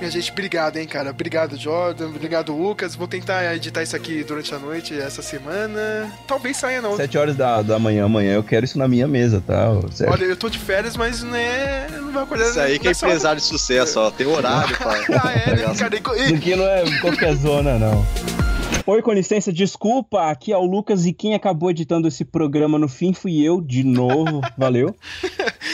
Minha 0.00 0.10
gente, 0.10 0.32
obrigado, 0.32 0.78
hein, 0.78 0.86
cara. 0.86 1.10
Obrigado, 1.10 1.58
Jordan. 1.58 2.06
Obrigado, 2.06 2.56
Lucas. 2.56 2.94
Vou 2.94 3.06
tentar 3.06 3.54
editar 3.54 3.82
isso 3.82 3.94
aqui 3.94 4.24
durante 4.24 4.54
a 4.54 4.58
noite, 4.58 4.98
essa 4.98 5.20
semana. 5.20 6.10
Talvez 6.26 6.56
saia, 6.56 6.80
não. 6.80 6.96
Sete 6.96 7.18
horas 7.18 7.36
da, 7.36 7.60
da 7.60 7.78
manhã, 7.78 8.06
amanhã, 8.06 8.32
eu 8.32 8.42
quero 8.42 8.64
isso 8.64 8.78
na 8.78 8.88
minha 8.88 9.06
mesa, 9.06 9.42
tá? 9.46 9.66
Sérgio? 9.92 10.14
Olha, 10.14 10.24
eu 10.24 10.36
tô 10.36 10.48
de 10.48 10.58
férias, 10.58 10.96
mas 10.96 11.22
né, 11.22 11.86
não 11.92 12.12
vai 12.12 12.22
acordar 12.22 12.48
Isso 12.48 12.60
aí 12.60 12.78
que 12.78 12.88
é 12.88 12.92
empresário 12.92 13.40
de 13.42 13.46
sucesso, 13.46 14.00
ó. 14.00 14.10
Tem 14.10 14.26
horário 14.26 14.74
pra. 14.76 14.90
Ah, 15.22 15.32
é, 15.32 15.54
né, 15.54 15.74
cara? 15.78 15.94
E- 15.96 16.24
Isso 16.24 16.34
aqui 16.34 16.56
não 16.56 16.64
é 16.64 16.82
qualquer 17.00 17.34
zona, 17.36 17.78
não. 17.78 18.02
Oi, 18.86 19.02
com 19.02 19.12
licença, 19.12 19.52
desculpa, 19.52 20.30
aqui 20.30 20.52
é 20.52 20.56
o 20.56 20.64
Lucas 20.64 21.04
e 21.04 21.12
quem 21.12 21.34
acabou 21.34 21.70
editando 21.70 22.08
esse 22.08 22.24
programa 22.24 22.78
no 22.78 22.88
fim 22.88 23.12
fui 23.12 23.40
eu, 23.40 23.60
de 23.60 23.84
novo, 23.84 24.40
valeu. 24.56 24.96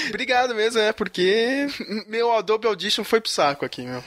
Obrigado 0.09 0.55
mesmo, 0.55 0.81
é, 0.81 0.93
porque 0.93 1.67
meu 2.09 2.33
Adobe 2.33 2.67
Audition 2.67 3.05
foi 3.05 3.21
pro 3.21 3.31
saco 3.31 3.65
aqui, 3.65 3.83
meu. 3.83 4.03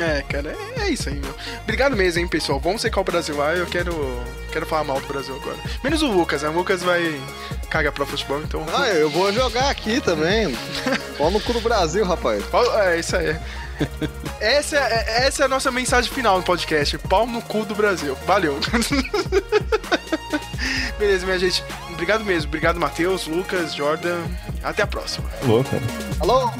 É, 0.00 0.22
cara, 0.22 0.56
é, 0.76 0.84
é 0.84 0.90
isso 0.90 1.08
aí, 1.08 1.16
meu. 1.16 1.34
Obrigado 1.62 1.94
mesmo, 1.94 2.20
hein, 2.20 2.28
pessoal. 2.28 2.58
Vamos 2.58 2.82
secar 2.82 3.02
o 3.02 3.04
Brasil 3.04 3.36
lá, 3.36 3.54
eu 3.54 3.66
quero, 3.66 3.94
quero 4.50 4.66
falar 4.66 4.84
mal 4.84 5.00
do 5.00 5.06
Brasil 5.06 5.36
agora. 5.36 5.58
Menos 5.84 6.02
o 6.02 6.10
Lucas, 6.10 6.42
né? 6.42 6.48
O 6.48 6.52
Lucas 6.52 6.82
vai 6.82 7.20
cagar 7.70 7.92
pra 7.92 8.06
futebol, 8.06 8.40
então... 8.42 8.64
Ah, 8.74 8.88
eu 8.88 9.10
vou 9.10 9.32
jogar 9.32 9.70
aqui 9.70 10.00
também. 10.00 10.54
Pau 11.18 11.30
no 11.30 11.40
cu 11.40 11.52
do 11.52 11.60
Brasil, 11.60 12.04
rapaz. 12.04 12.42
É, 12.86 12.98
isso 12.98 13.14
aí. 13.14 13.36
Essa 14.40 14.76
é, 14.76 15.26
essa 15.26 15.42
é 15.42 15.46
a 15.46 15.48
nossa 15.48 15.70
mensagem 15.70 16.10
final 16.10 16.38
no 16.38 16.42
podcast. 16.42 16.96
Pau 16.98 17.26
no 17.26 17.40
cu 17.42 17.64
do 17.64 17.74
Brasil. 17.74 18.16
Valeu. 18.26 18.58
Beleza, 20.98 21.24
minha 21.24 21.38
gente. 21.38 21.64
Obrigado 21.90 22.24
mesmo. 22.24 22.48
Obrigado, 22.48 22.78
Matheus, 22.78 23.26
Lucas, 23.26 23.74
Jordan. 23.74 24.22
Até 24.62 24.82
a 24.82 24.86
próxima. 24.86 25.28
Louco, 25.44 25.70
cara. 25.70 25.82
Alô? 26.20 26.50